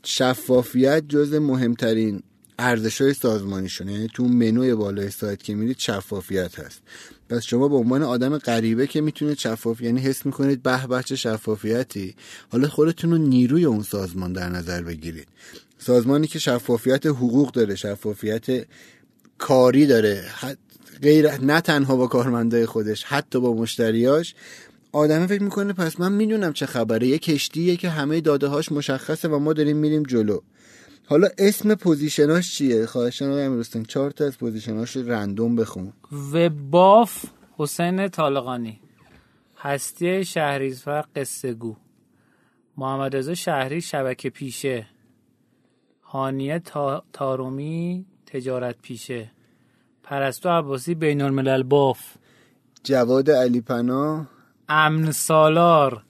شفافیت 0.04 1.04
جز 1.10 1.34
مهمترین 1.34 2.24
ارزش 2.60 3.02
های 3.02 3.14
سازمانیشون 3.14 3.90
یعنی 3.90 4.08
تو 4.14 4.24
منوی 4.24 4.76
بالای 4.76 5.10
سایت 5.10 5.44
که 5.44 5.56
میرید 5.56 5.80
شفافیت 5.80 6.60
هست. 6.60 6.82
پس 7.30 7.44
شما 7.44 7.68
به 7.68 7.76
عنوان 7.76 8.04
آدم 8.04 8.38
غریبه 8.38 8.88
که 8.88 9.02
می‌تونید 9.02 9.38
شفاف 9.38 9.82
یعنی 9.82 10.02
حس 10.02 10.26
می‌کنید 10.26 10.64
به 10.64 10.88
بچه 10.88 11.16
شفافیتی 11.16 12.16
حالا 12.50 12.68
خودتون 12.68 13.12
رو 13.12 13.18
نیروی 13.18 13.66
اون 13.66 13.84
سازمان 13.84 14.34
در 14.34 14.50
نظر 14.50 14.82
بگیرید. 14.82 15.28
سازمانی 15.78 16.28
که 16.28 16.40
شفافیت 16.40 17.06
حقوق 17.06 17.52
داره 17.52 17.76
شفافیت 17.76 18.66
کاری 19.38 19.86
داره 19.86 20.26
غیر 21.02 21.32
نه 21.32 21.62
تنها 21.62 21.96
با 21.96 22.08
کارمندای 22.08 22.66
خودش 22.66 23.04
حتی 23.04 23.40
با 23.40 23.54
مشتریاش 23.54 24.36
آدمه 24.92 25.28
فکر 25.28 25.44
می‌کنه 25.44 25.74
پس 25.74 26.00
من 26.00 26.12
می‌دونم 26.12 26.54
چه 26.54 26.66
خبره. 26.66 27.08
یه 27.08 27.18
کشتیه 27.18 27.76
که 27.76 27.90
همه 27.90 28.22
داده 28.22 28.48
هاش 28.48 28.72
مشخصه 28.72 29.28
و 29.28 29.40
ما 29.40 29.54
داریم 29.54 29.78
میریم 29.78 30.04
جلو. 30.04 30.40
حالا 31.06 31.28
اسم 31.38 31.76
پوزیشناش 31.76 32.54
چیه؟ 32.56 32.86
خواهشان 32.86 33.30
آقای 33.30 33.44
امیرستان 33.44 33.84
چهار 33.84 34.12
تا 34.12 34.26
از 34.26 34.38
پوزیشناش 34.38 34.96
رو 34.96 35.12
رندوم 35.12 35.56
بخون. 35.56 35.94
وباف 36.34 37.26
حسین 37.58 38.08
طالقانی 38.08 38.80
هستی 39.58 40.26
شهریزفر 40.26 41.06
قصه 41.16 41.54
گو 41.54 41.76
محمد 42.78 43.16
رضا 43.16 43.34
شهری 43.34 43.82
شبکه 43.82 44.30
پیشه 44.30 44.88
هانیه 46.02 46.60
تا... 46.60 47.04
تارومی 47.14 48.06
تجارت 48.26 48.76
پیشه 48.82 49.32
پرستو 50.04 50.50
عباسی 50.50 50.96
بین 50.96 51.22
الملل 51.22 51.64
باف. 51.64 52.00
جواد 52.84 53.32
علی 53.32 53.62
پناه 53.62 54.28
امن 54.72 55.12
سالار. 55.12 56.04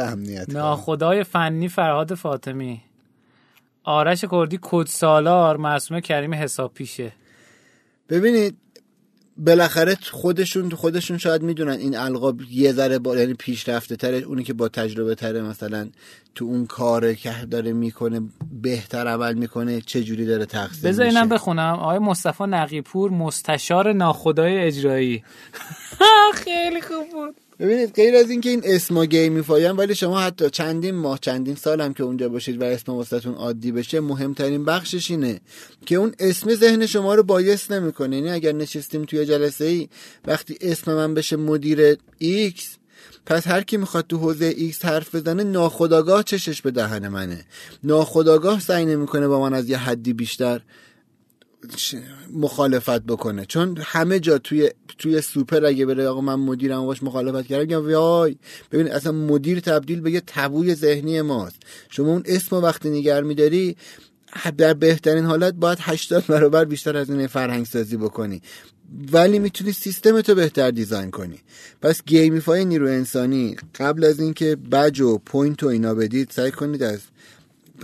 امنیت 0.00 0.50
ناخدای 0.50 1.24
فنی 1.24 1.68
فرهاد 1.68 2.14
فاطمی. 2.14 2.80
آرش 3.84 4.24
کردی 4.24 4.58
کد 4.62 4.86
سالار 4.86 5.56
معصومه 5.56 6.00
کریم 6.00 6.34
حساب 6.34 6.74
پیشه 6.74 7.12
ببینید 8.08 8.56
بالاخره 9.36 9.96
خودشون 10.10 10.70
خودشون 10.70 11.18
شاید 11.18 11.42
می‌دونن 11.42 11.72
این 11.72 11.96
القاب 11.96 12.40
یه 12.50 12.72
ذره 12.72 12.98
با 12.98 13.16
یعنی 13.16 13.34
پیشرفته 13.34 13.96
تره 13.96 14.16
اونی 14.16 14.44
که 14.44 14.52
با 14.52 14.68
تجربه 14.68 15.14
تره 15.14 15.42
مثلا 15.42 15.88
تو 16.34 16.44
اون 16.44 16.66
کار 16.66 17.14
که 17.14 17.32
داره 17.50 17.72
می‌کنه 17.72 18.20
بهتر 18.62 19.06
عمل 19.06 19.34
می‌کنه 19.34 19.80
چه 19.80 20.04
جوری 20.04 20.26
داره 20.26 20.46
تقسیم 20.46 20.90
بذار 20.90 21.06
اینم 21.06 21.28
بخونم. 21.28 21.74
آقای 21.74 21.98
مصطفی 21.98 22.44
نقیپور 22.44 23.10
مستشار 23.10 23.92
ناخدای 23.92 24.58
اجرایی. 24.58 25.24
خیلی 26.44 26.80
خوب 26.80 27.10
بود. 27.12 27.34
ببینید 27.62 27.94
غیر 27.94 28.16
از 28.16 28.30
اینکه 28.30 28.50
این 28.50 28.62
اسما 28.64 29.04
gamify 29.04 29.61
ن 29.61 29.70
ولی 29.70 29.94
شما 29.94 30.20
حتی 30.20 30.50
چندین 30.50 30.94
ماه 30.94 31.18
چندین 31.18 31.54
سال 31.54 31.80
هم 31.80 31.94
که 31.94 32.02
اونجا 32.02 32.28
باشید 32.28 32.60
و 32.60 32.64
اسم 32.64 32.92
واسهتون 32.92 33.34
عادی 33.34 33.72
بشه 33.72 34.00
مهمترین 34.00 34.64
بخشش 34.64 35.10
اینه 35.10 35.40
که 35.86 35.94
اون 35.94 36.14
اسم 36.18 36.54
ذهن 36.54 36.86
شما 36.86 37.14
رو 37.14 37.22
bias 37.22 37.72
نمی‌کنه. 37.72 38.16
یعنی 38.16 38.30
اگر 38.30 38.52
نشستیم 38.52 39.04
توی 39.04 39.26
جلسه 39.26 39.64
ای 39.64 39.88
وقتی 40.26 40.58
اسم 40.60 40.94
من 40.94 41.14
بشه 41.14 41.36
مدیر 41.36 41.96
X 42.18 42.76
پس 43.26 43.46
هر 43.46 43.62
کی 43.62 43.76
می‌خواد 43.76 44.06
تو 44.06 44.18
حوزه 44.18 44.44
X 44.44 44.84
حرف 44.84 45.14
بزنه 45.14 45.44
ناخودآگاه 45.44 46.22
چشش 46.22 46.62
به 46.62 46.70
دهن 46.70 47.08
منه. 47.08 47.44
ناخودآگاه 47.84 48.60
سعی 48.60 48.84
نمی‌کنه 48.84 49.28
با 49.28 49.40
من 49.40 49.54
از 49.54 49.68
یه 49.68 49.76
حدی 49.76 50.12
بیشتر 50.12 50.60
مخالفت 52.32 53.02
بکنه. 53.02 53.46
چون 53.46 53.78
همه 53.80 54.20
جا 54.20 54.38
توی 54.38 54.70
توی 54.98 55.20
سوپر 55.20 55.64
اگه 55.64 55.86
بره 55.86 56.08
آقا 56.08 56.20
من 56.20 56.34
مدیرم 56.34 56.86
باش 56.86 57.02
مخالفت 57.02 57.46
کردم 57.46 57.62
میگم 57.62 57.94
وای 57.94 58.36
ببین 58.72 58.92
اصلا 58.92 59.12
مدیر 59.12 59.60
تبدیل 59.60 60.00
به 60.00 60.10
یه 60.10 60.22
تابوی 60.26 60.74
ذهنی 60.74 61.22
ماست. 61.22 61.56
شما 61.90 62.08
اون 62.08 62.22
اسم 62.26 62.56
وقتی 62.56 62.90
نگه 62.90 63.22
میداری 63.22 63.76
در 64.58 64.74
بهترین 64.74 65.24
حالت 65.24 65.54
باید 65.54 65.78
80 65.80 66.26
برابر 66.26 66.64
بیشتر 66.64 66.96
از 66.96 67.10
این 67.10 67.26
فرهنگ 67.26 67.66
سازی 67.66 67.96
بکنی. 67.96 68.42
ولی 69.12 69.38
می‌تونی 69.38 69.72
سیستم 69.72 70.20
تو 70.20 70.34
بهتر 70.34 70.70
design 70.70 71.10
کنی. 71.10 71.38
پس 71.82 72.02
gamify 72.06 72.64
نیرو 72.64 72.86
انسانی 72.86 73.56
قبل 73.74 74.04
از 74.04 74.20
اینکه 74.20 74.56
badge 74.56 75.00
و 75.00 75.18
point 75.18 75.62
و 75.62 75.66
اینا 75.66 75.94
بدید 75.94 76.30
سعی 76.30 76.50
کنید 76.50 76.82
از 76.82 77.00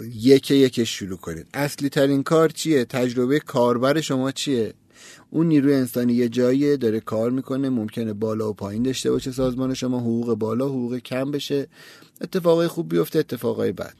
یک 0.04 0.50
یکش 0.50 0.98
شروع 0.98 1.16
کنید. 1.16 1.46
اصلی 1.54 1.88
ترین 1.88 2.22
کار 2.22 2.48
چیه؟ 2.48 2.84
تجربه 2.84 3.40
کاربر 3.40 4.00
شما 4.00 4.32
چیه؟ 4.32 4.74
اون 5.30 5.46
نیروی 5.46 5.74
انسانی 5.74 6.12
یه 6.12 6.28
جایی 6.28 6.76
داره 6.76 7.00
کار 7.00 7.30
می‌کنه 7.30 7.68
ممکنه 7.68 8.12
بالا 8.12 8.50
و 8.50 8.52
پایین 8.52 8.82
داشته 8.82 9.10
باشه 9.10 9.32
سازمان 9.32 9.74
شما 9.74 10.00
حقوق 10.00 10.34
بالا 10.34 10.68
حقوق 10.68 10.98
کم 10.98 11.30
بشه 11.30 11.66
اتفاقای 12.20 12.68
خوب 12.68 12.88
بیفته 12.88 13.18
اتفاقای 13.18 13.72
بد. 13.72 13.94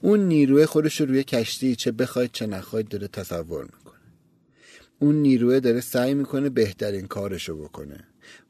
اون 0.00 0.20
نیروی 0.20 0.66
خودش 0.66 1.00
رو 1.00 1.06
روی 1.06 1.24
کشتی 1.24 1.76
چه 1.76 1.92
بخواید 1.92 2.30
چه 2.32 2.46
نخواید 2.46 2.88
داره 2.88 3.08
تصور 3.08 3.64
می‌کنه. 3.64 4.00
اون 4.98 5.14
نیروی 5.14 5.60
داره 5.60 5.80
سعی 5.80 6.14
می‌کنه 6.14 6.48
بهترین 6.48 7.06
کارشو 7.06 7.56
بکنه. 7.56 8.04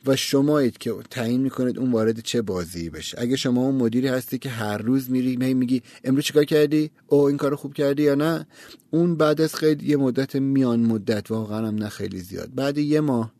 و 0.07 0.17
شمایید 0.17 0.79
که 0.79 0.95
تعیین 1.11 1.41
می‌کنید 1.41 1.79
اون 1.79 1.93
وارد 1.93 2.21
چه 2.21 2.43
بازی 2.43 2.91
بشه. 2.91 3.21
اگه 3.21 3.37
شما 3.37 3.63
اون 3.63 3.75
مدیری 3.75 4.09
هستی 4.09 4.39
که 4.39 4.49
هر 4.49 4.79
روز 4.79 5.11
میری 5.11 5.55
میگی 5.55 5.83
امروز 6.05 6.25
چیکار 6.25 6.45
کردی؟ 6.45 6.91
او 7.07 7.21
این 7.21 7.37
کارو 7.37 7.57
خوب 7.57 7.75
کردی 7.75 8.03
یا 8.03 8.15
نه؟ 8.15 8.47
اون 8.91 9.17
بعد 9.17 9.41
از 9.41 9.55
خیلی 9.55 9.87
یه 9.87 9.97
مدت 9.97 10.37
میان 10.37 10.81
مدت 10.81 11.31
واقعا 11.31 11.69
هم 11.69 11.75
نه 11.75 11.89
خیلی 11.89 12.21
زیاد. 12.21 12.55
بعد 12.55 12.79
یه 12.79 13.01
ماه 13.01 13.33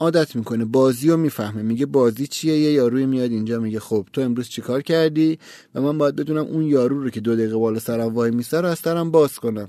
عادت 0.00 0.36
می‌کنه 0.36 0.64
بازی 0.64 1.08
رو 1.08 1.16
می‌فهمه. 1.16 1.62
میگه 1.62 1.86
بازی 1.86 2.26
چیه؟ 2.26 2.58
یه 2.58 2.72
یاروی 2.72 3.06
میاد 3.06 3.30
اینجا 3.30 3.60
میگه 3.60 3.80
خب 3.80 4.06
تو 4.12 4.20
امروز 4.20 4.48
چیکار 4.48 4.82
کردی؟ 4.82 5.38
و 5.74 5.80
من 5.80 5.98
باید 5.98 6.16
بدونم 6.16 6.44
اون 6.44 6.64
یارو 6.64 7.02
رو 7.02 7.10
که 7.10 7.20
دو 7.20 7.36
دقیقه 7.36 7.56
بالا 7.56 7.78
سرم 7.78 8.14
وای 8.14 8.30
میسه 8.30 8.60
رو 8.60 8.68
از 8.68 8.78
سرم 8.78 9.10
باز 9.10 9.38
کنم. 9.38 9.68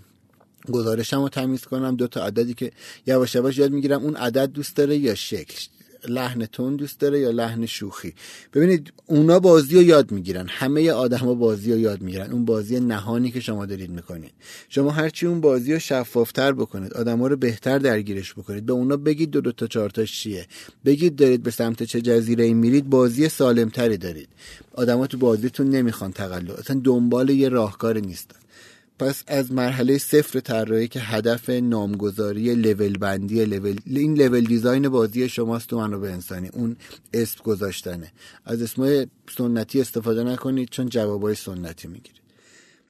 گزارشم 0.71 1.21
رو 1.21 1.29
تمیز 1.29 1.61
کنم 1.61 1.95
دو 1.95 2.07
تا 2.07 2.25
عددی 2.25 2.53
که 2.53 2.71
یواش 3.07 3.35
یواش 3.35 3.57
یاد 3.57 3.71
می‌گیرم 3.71 4.03
اون 4.03 4.15
عدد 4.15 4.51
دوست 4.51 4.75
داره 4.75 4.97
یا 4.97 5.15
شکل 5.15 5.67
لحن 6.07 6.45
تون 6.45 6.75
دوست 6.75 6.99
داره 6.99 7.19
یا 7.19 7.31
لحن 7.31 7.65
شوخی؟ 7.65 8.13
ببینید 8.53 8.93
اونا 9.05 9.39
بازی 9.39 9.75
رو 9.75 9.81
یاد 9.81 10.11
می‌گیرن. 10.11 10.47
همه 10.47 10.91
آدما 10.91 11.33
بازی 11.33 11.73
رو 11.73 11.79
یاد 11.79 12.01
می‌گیرن. 12.01 12.31
اون 12.31 12.45
بازی 12.45 12.79
نهانی 12.79 13.31
که 13.31 13.39
شما 13.39 13.65
دارید 13.65 13.89
می‌کنید. 13.89 14.31
شما 14.69 14.91
هرچی 14.91 15.25
اون 15.25 15.41
بازی 15.41 15.73
رو 15.73 15.79
شفافتر 15.79 16.51
بکنید 16.51 16.93
آدما 16.93 17.27
رو 17.27 17.35
بهتر 17.35 17.77
درگیرش 17.79 18.33
بکنید. 18.33 18.65
به 18.65 18.73
اونا 18.73 18.97
بگید 18.97 19.31
دو 19.31 19.41
دو 19.41 19.51
تا 19.51 19.67
چهار 19.67 19.89
تا 19.89 20.05
چیه. 20.05 20.47
بگید 20.85 21.15
دارید 21.15 21.43
به 21.43 21.51
سمت 21.51 21.83
چه 21.83 22.01
جزیره 22.01 22.43
ای 22.43 22.53
میرید 22.53 22.89
بازی 22.89 23.29
سالمتری 23.29 23.97
دارید. 23.97 24.29
آدما 24.73 25.07
تو 25.07 25.17
بازیتون 25.17 25.69
نمی‌خوان 25.69 26.11
تقلب. 26.11 26.51
اصلا 26.51 26.81
دنبال 26.83 27.29
یه 27.29 27.49
راهکار 27.49 27.99
نیستن. 27.99 28.42
پس 28.99 29.23
از 29.27 29.51
مرحله 29.51 29.97
صفر 29.97 30.39
طراحی 30.39 30.87
که 30.87 30.99
هدف 30.99 31.49
نامگذاری 31.49 32.55
لول 32.55 32.97
بندی 32.97 33.45
لول 33.45 33.77
این 33.85 34.13
لول 34.13 34.41
دیزاین 34.41 34.89
بازی 34.89 35.29
شماست 35.29 35.69
تو 35.69 35.77
منابع 35.77 36.09
انسانی. 36.11 36.47
اون 36.47 36.75
اسم 37.13 37.43
گذاشتنه. 37.43 38.11
از 38.45 38.61
اسمای 38.61 39.07
سنتی 39.37 39.81
استفاده 39.81 40.23
نکنید 40.23 40.69
چون 40.69 40.89
جوابای 40.89 41.35
سنتی 41.35 41.87
می‌گیرید. 41.87 42.21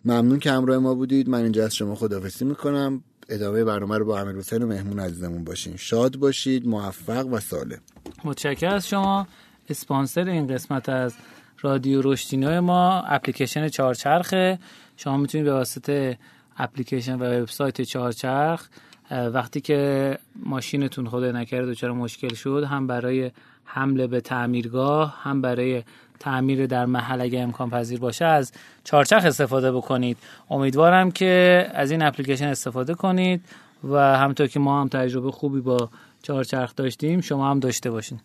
ممنون 0.05 0.39
که 0.39 0.51
همراه 0.51 0.77
ما 0.77 0.93
بودید. 0.93 1.29
من 1.29 1.43
اینجا 1.43 1.65
از 1.65 1.75
شما 1.75 1.95
خدافزی 1.95 2.45
می‌کنم. 2.45 3.03
ادامه 3.29 3.63
برنامه 3.63 3.97
رو 3.97 4.05
با 4.05 4.19
امیر 4.19 4.35
حسین 4.35 4.63
و 4.63 4.67
مهمون 4.67 4.99
عزیزمون 4.99 5.43
باشین. 5.43 5.77
شاد 5.77 6.15
باشید 6.15 6.67
موفق 6.67 7.27
و 7.27 7.39
سالم. 7.39 7.81
متشکرم 8.23 8.73
از 8.73 8.87
شما. 8.87 9.27
اسپانسر 9.69 10.29
این 10.29 10.47
قسمت 10.47 10.89
از 10.89 11.13
رادیو 11.61 12.01
رشدینو 12.01 12.61
ما 12.61 13.01
اپلیکیشن 13.01 13.67
چهارچرخه. 13.69 14.59
شما 14.97 15.17
می‌تونید 15.17 15.45
به 15.45 15.53
واسطه 15.53 16.17
اپلیکیشن 16.57 17.15
و 17.15 17.23
وبسایت 17.23 17.81
چهارچرخ 17.81 18.67
وقتی 19.11 19.61
که 19.61 20.17
ماشینتون 20.45 21.09
خدا 21.09 21.31
نکرده 21.31 21.71
دچار 21.71 21.91
مشکل 21.91 22.33
شد 22.33 22.63
هم 22.69 22.87
برای 22.87 23.31
حمله 23.65 24.07
به 24.07 24.21
تعمیرگاه 24.21 25.19
هم 25.21 25.41
برای 25.41 25.83
تعمیر 26.19 26.65
در 26.65 26.85
محل 26.85 27.21
اگه 27.21 27.39
امکان 27.39 27.69
پذیر 27.69 27.99
باشه 27.99 28.25
از 28.25 28.51
چهارچرخ 28.83 29.25
استفاده 29.25 29.71
بکنید. 29.71 30.17
امیدوارم 30.49 31.11
که 31.11 31.65
از 31.73 31.91
این 31.91 32.01
اپلیکیشن 32.01 32.47
استفاده 32.47 32.93
کنید 32.93 33.41
و 33.83 33.97
همطور 34.17 34.47
که 34.47 34.59
ما 34.59 34.81
هم 34.81 34.87
تجربه 34.87 35.31
خوبی 35.31 35.61
با 35.61 35.89
چهارچرخ 36.21 36.75
داشتیم 36.75 37.21
شما 37.21 37.49
هم 37.51 37.59
داشته 37.59 37.91
باشین. 37.91 38.19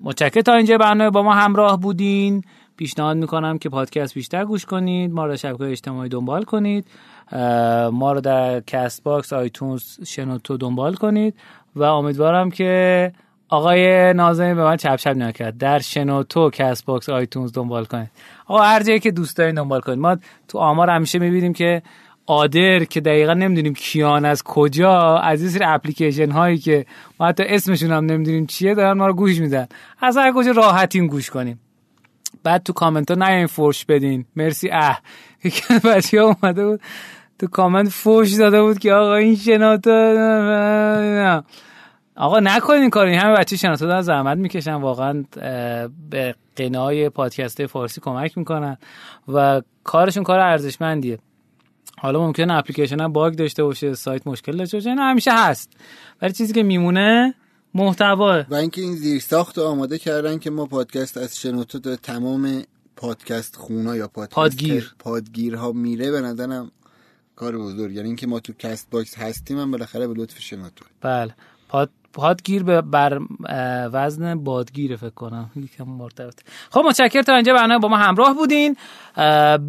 متشکر 0.00 0.40
تا 0.40 0.54
اینجا 0.54 0.78
برنامه 0.78 1.10
با 1.10 1.22
ما 1.22 1.34
همراه 1.34 1.80
بودین. 1.80 2.44
پیشنهاد 2.76 3.16
می‌کنم 3.16 3.58
که 3.58 3.68
پادکست 3.68 4.14
بیشتر 4.14 4.44
گوش 4.44 4.64
کنید 4.64 5.12
ما 5.12 5.26
رو 5.26 5.36
شبکه 5.36 5.64
اجتماعی 5.64 6.08
دنبال 6.08 6.42
کنید 6.42 6.86
ما 7.92 8.12
رو 8.12 8.20
در 8.20 8.60
Castbox 8.60 9.32
iTunes 9.32 9.82
شنوتو 10.06 10.56
دنبال 10.56 10.94
کنید 10.94 11.34
و 11.76 11.82
امیدوارم 11.82 12.50
که 12.50 13.12
آقای 13.48 14.14
نازمی 14.14 14.54
به 14.54 14.64
من 14.64 14.76
چپ 14.76 14.96
چپ 14.96 15.16
نکرد. 15.16 15.58
در 15.58 15.78
شنوتو 15.78 16.50
Castbox 16.50 17.08
iTunes 17.08 17.52
دنبال 17.52 17.84
کنید. 17.84 18.10
آقا 18.46 18.62
هر 18.62 18.82
جایی 18.82 19.00
که 19.00 19.10
دوست 19.10 19.36
دارین 19.36 19.54
دنبال 19.54 19.80
کنید. 19.80 19.98
ما 19.98 20.16
تو 20.48 20.58
آمار 20.58 20.90
همیشه 20.90 21.18
می‌بینیم 21.18 21.52
که 21.52 21.82
other 22.26 22.84
که 22.84 23.00
دقیقا 23.00 23.34
نمی‌دونیم 23.34 23.74
کیان 23.74 24.24
از 24.24 24.42
کجا 24.42 25.18
از 25.18 25.42
این 25.42 25.50
سری 25.50 25.64
اپلیکیشن 25.64 26.30
هایی 26.30 26.58
که 26.58 26.86
ما 27.20 27.26
حتی 27.26 27.42
اسمشون 27.46 27.92
هم 27.92 28.06
نمی‌دونیم 28.06 28.46
چیه 28.46 28.74
دارن 28.74 28.92
ما 28.92 29.06
رو 29.06 29.12
گوش 29.12 29.40
میدن. 29.40 29.66
از 30.00 30.16
هر 30.16 30.32
کجا 30.32 30.50
راحتیم 30.50 31.06
گوش 31.06 31.30
کنیم. 31.30 31.60
بعد 32.44 32.62
تو 32.62 32.72
کامنت 32.72 33.10
ها 33.10 33.16
نیاین 33.28 33.46
فوش 33.46 33.84
بدین. 33.84 34.24
مرسی. 34.36 34.70
اه. 34.72 35.00
که 35.42 35.78
بچه 35.84 36.22
ها 36.22 36.36
اومده 36.42 36.66
بود 36.66 36.80
تو 37.38 37.46
کامنت 37.46 37.88
فوش 37.88 38.32
داده 38.32 38.62
بود 38.62 38.78
که 38.78 38.92
آقا 38.92 39.14
این 39.14 39.36
شناتا 39.36 39.92
آقا 42.16 42.40
نکنین 42.40 42.80
این 42.80 42.90
کار 42.90 43.08
همه 43.08 43.36
بچه 43.36 43.56
شناتا 43.56 43.86
دارن 43.86 44.00
زحمت 44.00 44.38
می‌کشن. 44.38 44.74
واقعا 44.74 45.24
به 46.10 46.34
قنای 46.56 47.08
پادکست 47.08 47.66
فارسی 47.66 48.00
کمک 48.00 48.38
می‌کنن 48.38 48.76
و 49.28 49.62
کارشون 49.84 50.22
کار 50.22 50.38
ارزشمندیه. 50.38 51.18
حالا 51.98 52.20
ممکنه 52.26 52.54
اپلیکیشن 52.54 53.00
هم 53.00 53.12
باگ 53.12 53.34
داشته 53.34 53.64
باشه 53.64 53.94
سایت 53.94 54.26
مشکل 54.26 54.56
داشته 54.56 54.76
باشه 54.76 54.90
همیشه 54.90 55.30
هست. 55.34 55.76
ولی 56.22 56.32
چیزی 56.32 56.52
که 56.52 56.62
میمونه 56.62 57.34
محتوا. 57.74 58.42
و 58.48 58.54
اینکه 58.54 58.80
این 58.80 58.96
زیر 58.96 59.20
ساخت 59.20 59.58
آماده 59.58 59.98
کردن 59.98 60.38
که 60.38 60.50
ما 60.50 60.66
پادکست 60.66 61.16
از 61.16 61.38
شنوتو 61.38 61.78
تا 61.78 61.96
تمام 61.96 62.62
پادکست 62.96 63.56
خونا 63.56 63.96
یا 63.96 64.08
پادکست 64.08 64.34
پادگیر. 64.34 64.94
پادگیرها 64.98 65.72
میره 65.72 66.10
به 66.10 66.20
نظرم 66.20 66.70
کار 67.36 67.58
بزرگ. 67.58 67.94
یعنی 67.94 68.08
اینکه 68.08 68.26
ما 68.26 68.40
تو 68.40 68.52
کست 68.52 68.90
باکس 68.90 69.18
هستیم 69.18 69.58
هم 69.58 69.70
بالاخره 69.70 70.06
به 70.06 70.14
لطف 70.14 70.38
شنوتو. 70.38 70.84
بله. 71.00 71.34
پاد 71.68 71.90
پادگیر 72.12 72.62
به 72.62 72.80
بر 72.80 73.20
وزن 73.92 74.34
بادگیر 74.34 74.96
فکر 74.96 75.10
کنم. 75.10 75.50
یکم 75.56 75.84
مرتبط. 75.84 76.34
خب 76.70 76.80
متشکر 76.86 77.22
تا 77.22 77.34
اینجا 77.34 77.54
برنامه 77.54 77.78
با 77.80 77.88
ما 77.88 77.96
همراه 77.96 78.34
بودین. 78.34 78.76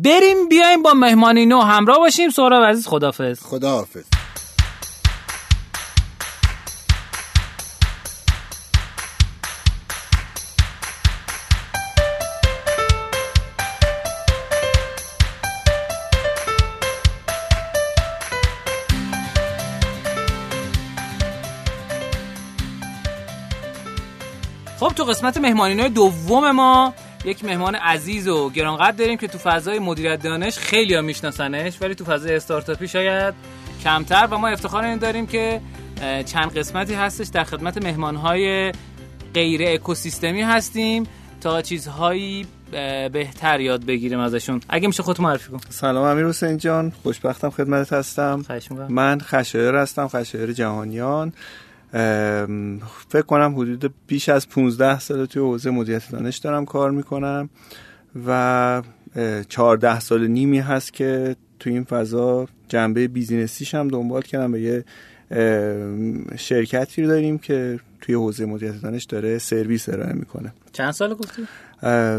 بریم 0.03 0.49
بیایم 0.49 0.83
با 0.83 0.93
مهمانی 0.93 1.45
نو 1.45 1.61
همراه 1.61 1.97
باشیم. 1.97 2.29
سهراب 2.29 2.63
عزیز 2.63 2.87
خدافظ 2.87 3.43
خداحافظ. 3.43 4.03
تو 25.05 25.11
قسمت 25.11 25.37
مهمانی 25.37 25.89
دوم 25.89 26.51
ما. 26.51 26.93
یک 27.25 27.45
مهمان 27.45 27.75
عزیز 27.75 28.27
و 28.27 28.49
گرانقدر 28.49 28.91
داریم 28.91 29.17
که 29.17 29.27
تو 29.27 29.37
فضای 29.37 29.79
مدیریت 29.79 30.23
دانش 30.23 30.57
خیلی 30.57 30.95
ها 30.95 31.01
میشناسنش 31.01 31.81
ولی 31.81 31.95
تو 31.95 32.05
فضای 32.05 32.35
استارتاپی 32.35 32.87
شاید 32.87 33.33
کمتر. 33.83 34.27
و 34.31 34.37
ما 34.37 34.47
افتخار 34.47 34.83
این 34.83 34.97
داریم 34.97 35.27
که 35.27 35.61
چند 36.25 36.57
قسمتی 36.57 36.93
هستش 36.93 37.27
در 37.27 37.43
خدمت 37.43 37.85
مهمانهای 37.85 38.71
غیر 39.33 39.61
اکوسیستمی 39.67 40.41
هستیم 40.41 41.03
تا 41.41 41.61
چیزهایی 41.61 42.47
بهتر 43.11 43.59
یاد 43.59 43.85
بگیریم 43.85 44.19
ازشون. 44.19 44.61
اگه 44.69 44.87
میشه 44.87 45.03
خودت 45.03 45.19
معرفی 45.19 45.51
کن 45.51 45.59
سلام 45.69 46.05
امیر 46.05 46.25
حسین 46.25 46.57
جان. 46.57 46.91
خوشبختم 47.03 47.49
خدمت 47.49 47.93
هستم. 47.93 48.45
من 48.89 49.19
خشایر 49.19 49.75
هستم 49.75 50.07
خشایر 50.07 50.51
جهانیان. 50.51 51.33
فکر 53.09 53.21
کنم 53.27 53.53
حدود 53.55 53.93
بیش 54.07 54.29
از 54.29 54.49
15 54.49 54.99
سال 54.99 55.25
توی 55.25 55.41
حوزه 55.41 55.69
مدیریت 55.69 56.11
دانش 56.11 56.37
دارم 56.37 56.65
کار 56.65 56.91
می‌کنم 56.91 57.49
و 58.27 58.81
14 59.49 59.99
سال 59.99 60.27
نیمی 60.27 60.59
هست 60.59 60.93
که 60.93 61.35
توی 61.59 61.73
این 61.73 61.83
فضا 61.83 62.47
جنبه 62.67 63.07
بیزینسیش 63.07 63.75
هم 63.75 63.87
دنبال 63.87 64.21
کردم 64.21 64.51
به 64.51 64.61
یه 64.61 64.85
شرکتی 66.37 67.01
رو 67.01 67.07
داریم 67.07 67.37
که 67.37 67.79
توی 68.01 68.15
حوزه 68.15 68.45
مدیریت 68.45 68.81
دانش 68.81 69.03
داره 69.03 69.37
سرویس 69.37 69.89
ارائه 69.89 70.13
می‌کنه. 70.13 70.53
چند 70.71 70.91
سال 70.91 71.13
گفتی؟ 71.13 71.47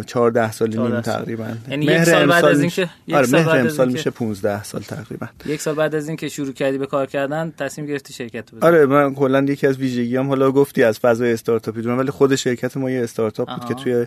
14 0.07 0.53
سال 0.53 0.77
نیم 0.77 1.01
تقریبا. 1.01 1.49
یعنی 1.71 1.87
یک 1.87 2.05
سال 2.05 2.27
بعد 2.27 2.45
از 2.45 2.61
اینکه 2.61 2.89
آره 3.13 3.29
مهر 3.31 3.57
امسال 3.57 3.93
میشه 3.93 4.11
15 4.11 4.65
سال 4.65 4.81
تقریبا. 4.81 5.27
یک 5.47 5.61
سال 5.61 5.75
بعد 5.75 5.95
از 5.95 6.09
اینکه 6.09 6.29
شروع 6.29 6.53
کردی 6.53 6.79
به 6.79 6.87
کار 6.87 7.07
کردن 7.07 7.53
تصمیم 7.59 7.87
گرفتی 7.87 8.13
شرکت 8.13 8.53
بزنی 8.53 8.61
آره 8.63 8.87
من 8.87 9.15
کلا 9.15 9.43
یکی 9.43 9.67
از 9.67 9.79
ویژگیام 9.79 10.29
حالا 10.29 10.51
گفتی 10.51 10.83
از 10.83 10.99
فضای 10.99 11.33
استارتاپی 11.33 11.83
دونم 11.83 11.99
ولی 11.99 12.11
خود 12.11 12.35
شرکت 12.35 12.77
ما 12.77 12.91
یه 12.91 13.03
استارتاپ 13.03 13.49
بود 13.55 13.65
که 13.69 13.75
توی 13.75 14.07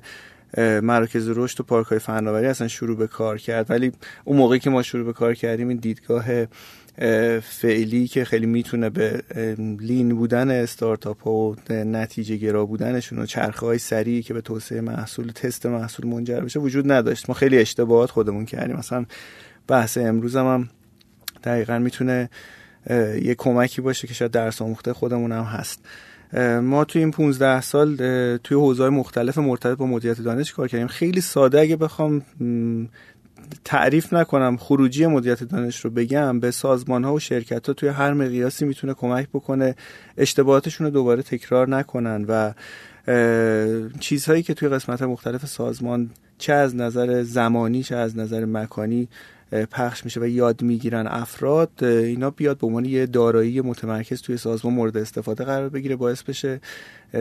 مراکز 0.81 1.29
رشد 1.29 1.59
و 1.59 1.63
پارک 1.63 1.87
های 1.87 1.99
فناوری 1.99 2.45
اصلا 2.45 2.67
شروع 2.67 2.97
به 2.97 3.07
کار 3.07 3.37
کرد. 3.37 3.69
ولی 3.69 3.91
اون 4.23 4.37
موقعی 4.37 4.59
که 4.59 4.69
ما 4.69 4.83
شروع 4.83 5.05
به 5.05 5.13
کار 5.13 5.33
کردیم 5.33 5.67
این 5.67 5.77
دیدگاه 5.77 6.25
فعلی 7.41 8.07
که 8.07 8.25
خیلی 8.25 8.45
می‌تونه 8.45 8.89
به 8.89 9.23
لین 9.79 10.15
بودن 10.15 10.51
استارتاپ 10.51 11.27
و 11.27 11.55
نتیجه 11.69 12.35
گرا 12.35 12.65
بودنشون 12.65 13.19
و 13.19 13.25
چرخه 13.25 13.65
های 13.65 13.77
سریعی 13.77 14.21
که 14.21 14.33
به 14.33 14.41
توسعه 14.41 14.81
محصول 14.81 15.31
تست 15.31 15.65
محصول 15.65 16.07
منجر 16.07 16.39
بشه 16.39 16.59
وجود 16.59 16.91
نداشت. 16.91 17.29
ما 17.29 17.35
خیلی 17.35 17.57
اشتباهات 17.57 18.11
خودمون 18.11 18.45
کردیم. 18.45 18.75
مثلا 18.75 19.05
بحث 19.67 19.97
امروز 19.97 20.35
هم, 20.35 20.45
هم 20.45 20.69
دقیقا 21.43 21.79
می‌تونه 21.79 22.29
یه 23.21 23.35
کمکی 23.37 23.81
باشه 23.81 24.07
که 24.07 24.13
شاید 24.13 24.31
درس 24.31 24.61
آموخته 24.61 24.93
خودمون 24.93 25.31
هم 25.31 25.43
هست. 25.43 25.85
ما 26.61 26.85
توی 26.85 27.01
این 27.01 27.11
15 27.11 27.61
سال 27.61 27.95
توی 28.37 28.57
حوزه‌های 28.57 28.91
مختلف 28.91 29.37
مرتبط 29.37 29.77
با 29.77 29.85
مدیریت 29.85 30.21
دانش 30.21 30.53
کار 30.53 30.67
کردیم. 30.67 30.87
خیلی 30.87 31.21
ساده 31.21 31.59
اگه 31.59 31.75
بخوام 31.75 32.21
تعریف 33.65 34.13
نکنم 34.13 34.57
خروجی 34.57 35.05
مدیریت 35.05 35.43
دانش 35.43 35.85
رو 35.85 35.89
بگم 35.89 36.39
به 36.39 36.51
سازمان 36.51 37.03
ها 37.03 37.13
و 37.13 37.19
شرکت 37.19 37.67
ها 37.67 37.73
توی 37.73 37.89
هر 37.89 38.13
مقیاسی 38.13 38.65
می‌تونه 38.65 38.93
کمک 38.93 39.27
بکنه 39.33 39.75
اشتباهاتشون 40.17 40.87
رو 40.87 40.93
دوباره 40.93 41.21
تکرار 41.21 41.69
نکنن 41.69 42.25
و 42.27 42.53
چیزهایی 43.99 44.43
که 44.43 44.53
توی 44.53 44.69
قسمت 44.69 45.01
مختلف 45.01 45.45
سازمان 45.45 46.09
چه 46.37 46.53
از 46.53 46.75
نظر 46.75 47.23
زمانی 47.23 47.83
چه 47.83 47.95
از 47.95 48.17
نظر 48.17 48.45
مکانی 48.45 49.07
پخش 49.71 50.05
میشه 50.05 50.19
و 50.19 50.27
یاد 50.27 50.61
می‌گیرن 50.61 51.07
افراد 51.07 51.83
اینا 51.83 52.29
بیاد 52.29 52.57
به 52.57 52.67
عنوان 52.67 52.85
یه 52.85 53.05
دارایی 53.05 53.61
متمرکز 53.61 54.21
توی 54.21 54.37
سازمان 54.37 54.73
مورد 54.73 54.97
استفاده 54.97 55.43
قرار 55.43 55.69
بگیره 55.69 55.95
باعث 55.95 56.23
بشه 56.23 56.61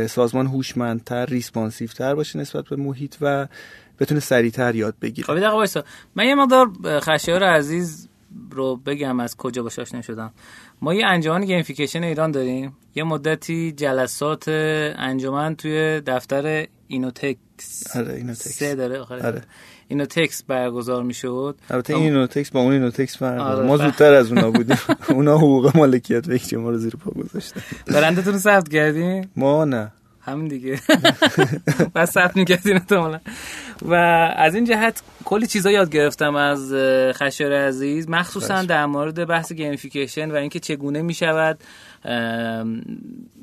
سازمان 0.08 0.46
هوشمندتر 0.46 1.26
responsive 1.26 2.14
باشه 2.14 2.38
نسبت 2.38 2.64
به 2.64 2.76
محیط 2.76 3.14
و 3.20 3.46
بتونه 4.00 4.20
سریعتر 4.20 4.74
یاد 4.74 4.94
بگیره. 5.02 5.26
خب 5.26 5.32
دقیقه 5.32 5.48
وایسا. 5.50 5.84
من 6.14 6.24
یه 6.24 6.34
مقدار 6.34 6.70
خشایار 7.00 7.42
عزیز 7.44 8.08
رو 8.50 8.76
بگم 8.76 9.20
از 9.20 9.36
کجا 9.36 9.62
باش 9.62 9.78
آشنا 9.78 10.02
شدم 10.02 10.32
ما 10.82 10.94
یه 10.94 11.06
انجمن 11.06 11.44
gamification 11.44 12.02
ایران 12.02 12.30
داریم. 12.30 12.76
یه 12.94 13.04
مدتی 13.04 13.72
جلسات 13.72 14.44
انجمن 14.48 15.54
توی 15.56 16.00
دفتر 16.06 16.66
Inotex 16.88 17.96
آره 17.96 18.14
Inotex. 18.14 18.48
سه 18.48 18.74
داره 18.74 19.00
آره. 19.00 19.42
Inotex 19.88 20.42
برگزار 20.42 21.02
می‌شد 21.02 21.56
البته 21.70 21.94
این 21.94 22.02
اینوتکس 22.02 22.50
با 22.50 22.60
اون 22.60 22.72
Inotex 22.72 23.16
فرق 23.16 23.40
آره 23.40 23.66
ما 23.66 23.76
زودتر 23.76 24.14
از 24.14 24.32
اونا 24.32 24.50
بودیم. 24.56 24.76
اونا 25.08 25.36
حقوق 25.38 25.76
مالکیت 25.76 26.26
به 26.26 26.58
ما 26.58 26.70
رو 26.70 26.78
زیر 26.78 26.96
پا 26.96 27.10
گذاشتن. 27.10 27.60
برندتون 27.86 28.38
ثبت 28.38 28.68
کردین؟ 28.68 29.26
ما 29.36 29.64
نه. 29.64 29.92
همین 30.28 30.48
دیگه. 30.48 30.80
بس 31.94 32.10
ثبت 32.10 32.36
می‌کردین 32.36 32.80
و 33.82 33.94
از 34.36 34.54
این 34.54 34.64
جهت 34.64 35.02
کلی 35.24 35.46
چیزا 35.46 35.70
یاد 35.70 35.90
گرفتم 35.90 36.36
از 36.36 36.72
خشایار 37.12 37.52
عزیز. 37.52 38.08
مخصوصا 38.08 38.62
در 38.62 38.86
مورد 38.86 39.26
بحث 39.26 39.52
gamification 39.52 40.30
و 40.30 40.34
اینکه 40.34 40.60
چگونه 40.60 41.02
می‌شود 41.02 41.58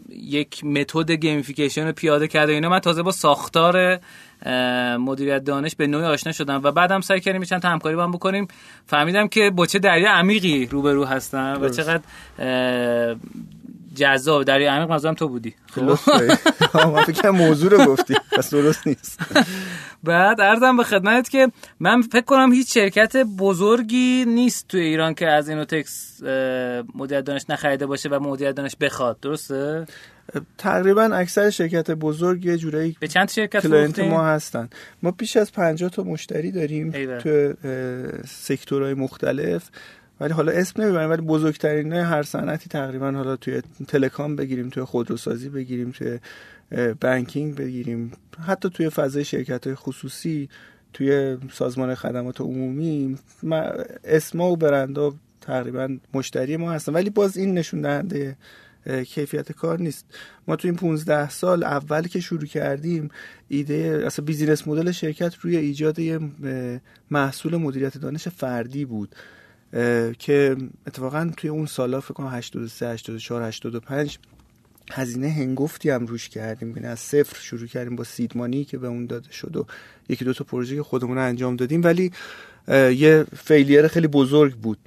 یک 0.09 0.65
متد 0.65 1.11
gamification 1.11 1.85
رو 1.85 1.91
پیاده 1.91 2.27
کرده 2.27 2.53
اینا. 2.53 2.69
من 2.69 2.79
تازه 2.79 3.03
با 3.03 3.11
ساختار 3.11 3.99
مدیریت 4.97 5.43
دانش 5.43 5.75
به 5.75 5.87
نوعی 5.87 6.05
آشنا 6.05 6.31
شدم 6.31 6.61
و 6.63 6.71
بعدم 6.71 7.01
سعی 7.01 7.19
کردیم 7.19 7.43
چند 7.43 7.61
تا 7.61 7.69
همکاری 7.69 7.95
با 7.95 8.07
بکنیم. 8.07 8.47
فهمیدم 8.85 9.27
که 9.27 9.49
با 9.49 9.65
چه 9.65 9.79
دریا 9.79 10.11
عمیقی 10.11 10.65
روبرو 10.65 11.05
هستن 11.05 11.55
و 11.61 11.69
چقدر 11.69 12.03
جذاب. 13.95 14.43
دریا 14.43 14.73
عمیق 14.73 14.89
منظورم 14.89 15.13
تو 15.13 15.27
بودی. 15.27 15.55
خب. 15.71 15.81
من 16.93 17.03
فکر 17.03 17.29
موضوع 17.29 17.71
رو 17.71 17.85
گفتی. 17.85 18.15
پس 18.31 18.49
درست 18.49 18.87
نیست. 18.87 19.19
بعد 20.03 20.41
ارزم 20.41 20.77
به 20.77 20.83
خدمت 20.83 21.29
که 21.29 21.51
من 21.79 22.01
فکر 22.01 22.25
کنم 22.25 22.53
هیچ 22.53 22.73
شرکت 22.73 23.17
بزرگی 23.17 24.25
نیست 24.27 24.67
تو 24.67 24.77
ایران 24.77 25.13
که 25.13 25.27
از 25.27 25.49
اینوتکس 25.49 26.23
مدیریت 26.95 27.25
دانش 27.25 27.45
نخریده 27.49 27.85
باشه 27.85 28.09
و 28.09 28.19
مدیریت 28.19 28.55
دانش 28.55 28.75
بخواد. 28.81 29.19
درسته؟ 29.19 29.85
تقریبا 30.57 31.03
اکثر 31.03 31.49
شرکت 31.49 31.91
بزرگ 31.91 32.45
یه 32.45 32.57
جورایی 32.57 32.97
به 32.99 33.07
چند 33.07 33.29
شرکت 33.29 33.61
client 33.61 33.99
ما 33.99 34.25
هستن. 34.25 34.69
ما 35.03 35.11
بیش 35.11 35.37
از 35.37 35.51
50 35.51 35.89
تا 35.89 36.03
مشتری 36.03 36.51
داریم 36.51 37.17
تو 37.17 37.53
sector 38.27 38.77
های 38.77 38.93
مختلف. 38.93 39.69
ولی 40.19 40.33
حالا 40.33 40.51
اسم 40.51 40.81
نمی‌بریم 40.81 41.09
ولی 41.09 41.21
بزرگترین 41.21 41.93
هر 41.93 42.23
صنعتی 42.23 42.69
تقریبا 42.69 43.11
حالا 43.11 43.35
توی 43.35 43.61
telecom 43.87 44.35
بگیریم 44.35 44.69
توی 44.69 44.83
خودروسازی 44.83 45.49
بگیریم 45.49 45.91
توی 45.91 46.19
banking 47.01 47.55
بگیریم. 47.55 48.11
حتی 48.47 48.69
توی 48.69 48.89
فضای 48.89 49.25
شرکت 49.25 49.67
های 49.67 49.75
خصوصی 49.75 50.49
توی 50.93 51.37
سازمان 51.51 51.95
خدمات 51.95 52.41
عمومی 52.41 53.17
اسما 54.03 54.51
و 54.51 54.55
برندا 54.57 55.13
تقریبا 55.41 55.97
مشتری 56.13 56.57
ما 56.57 56.71
هستن. 56.71 56.93
ولی 56.93 57.09
باز 57.09 57.37
این 57.37 57.53
نشون 57.53 57.81
دهنده 57.81 58.37
کیفیت 59.05 59.51
کار 59.51 59.79
نیست. 59.79 60.05
ما 60.47 60.55
تو 60.55 60.67
این 60.67 60.77
15 60.77 61.29
سال 61.29 61.63
اول 61.63 62.07
که 62.07 62.19
شروع 62.19 62.45
کردیم 62.45 63.09
ایده 63.47 64.03
اصلا 64.05 64.25
business 64.25 64.67
model 64.67 64.91
شرکت 64.91 65.35
روی 65.35 65.57
ایجاد 65.57 65.99
یه 65.99 66.19
محصول 67.11 67.55
مدیریت 67.55 67.97
دانش 67.97 68.27
فردی 68.27 68.85
بود. 68.85 69.15
که 70.19 70.55
اتفاقا 70.87 71.31
توی 71.37 71.49
اون 71.49 71.65
سالا 71.65 72.01
فکر 72.01 72.13
کنم 72.13 72.27
83 72.27 72.89
84 72.89 73.43
85 73.43 74.19
هزینه 74.91 75.29
هنگفتی 75.29 75.89
هم 75.89 76.05
روش 76.05 76.29
کردیم. 76.29 76.69
یعنی 76.69 76.87
از 76.87 76.99
صفر 76.99 77.41
شروع 77.41 77.67
کردیم 77.67 77.95
با 77.95 78.03
seed 78.03 78.31
money 78.31 78.65
که 78.65 78.77
به 78.77 78.87
اون 78.87 79.05
داده 79.05 79.31
شد 79.31 79.55
و 79.57 79.65
یکی 80.09 80.25
دو 80.25 80.33
تا 80.33 80.43
پروژه 80.43 80.75
که 80.75 80.83
خودمون 80.83 81.17
انجام 81.17 81.55
دادیم. 81.55 81.83
ولی 81.83 82.11
یه 82.67 83.25
failure 83.37 83.87
خیلی 83.87 84.07
بزرگ 84.07 84.55
بود. 84.55 84.77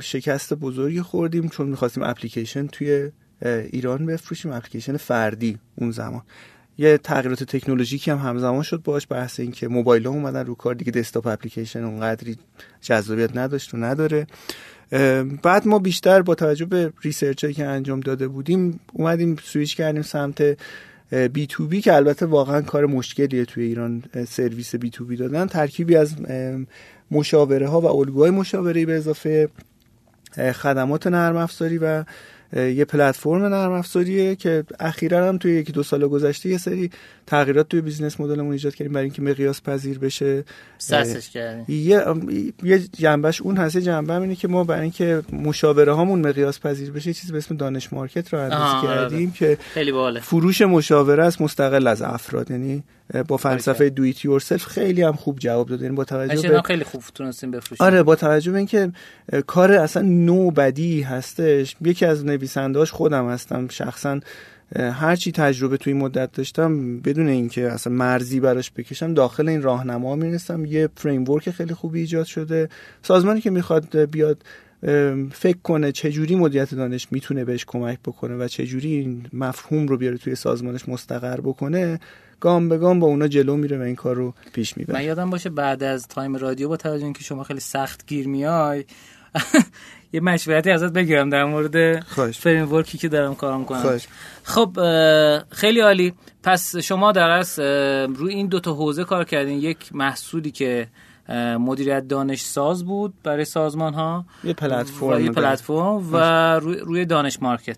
شکست 0.00 0.54
بزرگی 0.54 1.02
خوردیم 1.02 1.48
چون 1.48 1.68
می‌خواستیم 1.68 2.02
اپلیکیشن 2.02 2.66
توی 2.66 3.10
ایران 3.42 4.06
بفروشیم 4.06 4.52
اپلیکیشن 4.52 4.96
فردی 4.96 5.58
اون 5.76 5.90
زمان. 5.90 6.22
یه 6.78 6.98
تغییرات 6.98 7.44
تکنولوژیکی 7.44 8.10
هم 8.10 8.18
همزمان 8.18 8.62
شد 8.62 8.82
باش 8.82 9.06
بحث 9.10 9.40
این 9.40 9.52
که 9.52 9.68
موبایل 9.68 10.06
ها 10.06 10.12
اومدن 10.12 10.46
رو 10.46 10.54
کار 10.54 10.74
دیگه 10.74 10.92
desktop 10.92 11.26
application 11.26 11.84
اونقدری 11.84 12.36
جذابیت 12.80 13.36
نداشت 13.36 13.74
و 13.74 13.76
نداره. 13.76 14.26
بعد 15.42 15.66
ما 15.66 15.78
بیشتر 15.78 16.22
با 16.22 16.34
توجه 16.34 16.64
به 16.64 16.92
research 17.02 17.44
که 17.44 17.66
انجام 17.66 18.00
داده 18.00 18.28
بودیم 18.28 18.80
اومدیم 18.92 19.36
سویچ 19.44 19.76
کردیم 19.76 20.02
سمت 20.02 20.56
B2B 21.32 21.80
که 21.80 21.94
البته 21.94 22.26
واقعا 22.26 22.60
کار 22.60 22.86
مشکلیه 22.86 23.44
توی 23.44 23.64
ایران 23.64 24.02
سرویس 24.28 24.74
B2B 24.74 25.16
دادن. 25.16 25.46
ترکیبی 25.46 25.96
از 25.96 26.14
مشاوره 27.10 27.68
ها 27.68 27.80
و 27.80 27.86
الگوهای 27.86 28.30
مشاوره 28.30 28.86
به 28.86 28.96
اضافه 28.96 29.48
خدمات 30.36 31.06
نرم 31.06 31.36
افزاری 31.36 31.78
و 31.78 32.04
یه 32.52 32.84
پلتفرم 32.84 33.44
نرم 33.44 33.72
افزاریه 33.72 34.36
که 34.36 34.64
اخیرا 34.80 35.28
هم 35.28 35.38
توی 35.38 35.52
یکی 35.52 35.72
دو 35.72 35.82
سال 35.82 36.08
گذشته 36.08 36.48
یه 36.48 36.58
سری 36.58 36.90
تغییرات 37.26 37.68
توی 37.68 37.80
business 37.80 38.20
model 38.20 38.40
مون 38.40 38.52
ایجاد 38.52 38.74
کردیم 38.74 38.92
برای 38.92 39.04
اینکه 39.04 39.22
مقیاس 39.22 39.62
پذیر 39.62 39.98
بشه 39.98 40.44
SaaS 40.78 41.13
ش 41.13 41.30
کردیم 41.30 41.64
یه 41.68 42.04
یه 42.62 42.78
جنبش 42.78 43.42
اون 43.42 43.56
هست 43.56 43.76
جنبه 43.76 44.14
اینه 44.14 44.36
که 44.36 44.48
ما 44.48 44.64
برای 44.64 44.82
اینکه 44.82 45.22
مشاوره 45.32 45.92
هامون 45.92 46.28
مقیاس 46.28 46.60
پذیر 46.60 46.90
بشه 46.90 47.12
چیزی 47.12 47.32
به 47.32 47.38
اسم 47.38 47.56
دانش 47.56 47.92
مارکت 47.92 48.32
راه 48.32 48.40
اندازی 48.40 48.86
آره، 48.86 48.86
کردیم. 48.86 49.30
که 49.30 49.58
خیلی 49.74 49.92
باحاله. 49.92 50.20
فروش 50.20 50.62
مشاوره 50.62 51.24
است 51.24 51.40
مستقل 51.40 51.86
از 51.86 52.02
افراد 52.02 52.50
یعنی 52.50 52.84
با 53.28 53.36
فلسفه 53.36 53.90
دو 53.90 54.02
ایت 54.02 54.24
یورسلف 54.24 54.64
خیلی 54.64 55.02
هم 55.02 55.12
خوب 55.12 55.38
جواب 55.38 55.68
داد. 55.68 55.82
یعنی 55.82 55.94
با 55.94 56.04
توجه 56.04 56.48
به 56.48 56.62
خیلی 56.62 56.84
خوب 56.84 57.02
تونستیم 57.14 57.50
بفروشیم. 57.50 57.86
آره 57.86 58.02
با 58.02 58.16
توجه 58.16 58.52
به 58.52 58.58
اینکه 58.58 58.92
کار 59.46 59.72
اصلا 59.72 60.02
نو 60.02 60.50
بدی 60.50 61.02
هستش. 61.02 61.76
یکی 61.80 62.06
از 62.06 62.24
نویسندهاش 62.24 62.92
خودم 62.92 63.28
هستم. 63.28 63.68
شخصا 63.68 64.20
هرچی 64.76 65.32
تجربه 65.32 65.76
توی 65.76 65.92
مدت 65.92 66.32
داشتم 66.32 67.00
بدون 67.00 67.28
اینکه 67.28 67.68
اصلا 67.68 67.92
مرزی 67.92 68.40
براش 68.40 68.72
بکشم 68.76 69.14
داخل 69.14 69.48
این 69.48 69.62
راهنما 69.62 70.16
می‌رسم 70.16 70.64
یه 70.64 70.88
فریم 70.96 71.38
خیلی 71.38 71.74
خوبی 71.74 72.00
ایجاد 72.00 72.26
شده. 72.26 72.68
سازمانی 73.02 73.40
که 73.40 73.50
می‌خواد 73.50 73.98
بیاد 74.04 74.42
فکر 75.32 75.58
کنه 75.62 75.92
چجوری 75.92 76.34
مدیریت 76.34 76.74
دانش 76.74 77.08
می‌تونه 77.10 77.44
بهش 77.44 77.64
کمک 77.64 77.98
بکنه 78.04 78.36
و 78.36 78.48
چجوری 78.48 78.92
این 78.94 79.26
مفهوم 79.32 79.88
رو 79.88 79.96
بیاره 79.96 80.16
توی 80.16 80.34
سازمانش 80.34 80.88
مستقر 80.88 81.40
بکنه 81.40 82.00
گام 82.40 82.68
به 82.68 82.78
گام 82.78 83.00
با 83.00 83.06
اونا 83.06 83.28
جلو 83.28 83.56
میره 83.56 83.78
و 83.78 83.82
این 83.82 83.96
کار 83.96 84.16
رو 84.16 84.34
پیش 84.52 84.76
می‌بره. 84.76 84.98
من 84.98 85.04
یادم 85.04 85.30
باشه 85.30 85.50
بعد 85.50 85.82
از 85.82 86.08
تایم 86.08 86.36
رادیو 86.36 86.68
با 86.68 86.76
توجه 86.76 87.04
اینکه 87.04 87.24
شما 87.24 87.44
خیلی 87.44 87.60
سخت 87.60 88.06
گیر 88.06 88.28
میای 88.28 88.84
یه 90.12 90.20
مشورتی 90.20 90.70
ازت 90.70 90.92
بگیرم 90.92 91.30
در 91.30 91.44
مورد 91.44 92.00
framework 92.32 92.72
ی 92.72 92.98
که 92.98 93.08
دارم 93.08 93.34
کار 93.34 93.58
می‌کنم 93.58 93.98
خب 94.42 94.78
خیلی 95.50 95.80
عالی. 95.80 96.14
پس 96.42 96.76
شما 96.76 97.12
در 97.12 97.30
از 97.30 97.58
روی 98.18 98.34
این 98.34 98.46
دوتا 98.46 98.74
حوزه 98.74 99.04
کار 99.04 99.24
کردین. 99.24 99.58
یک 99.58 99.94
محصولی 99.94 100.50
که 100.50 100.88
مدیریت 101.58 102.08
دانش 102.08 102.40
ساز 102.40 102.84
بود 102.84 103.14
برای 103.22 103.44
سازمان 103.44 103.94
ها 103.94 104.24
یه 104.44 104.52
پلتفرم 104.52 105.24
یه 105.24 105.30
پلتفرم 105.30 106.12
و 106.12 106.16
روی 106.60 107.04
دانش 107.04 107.42
مارکت. 107.42 107.76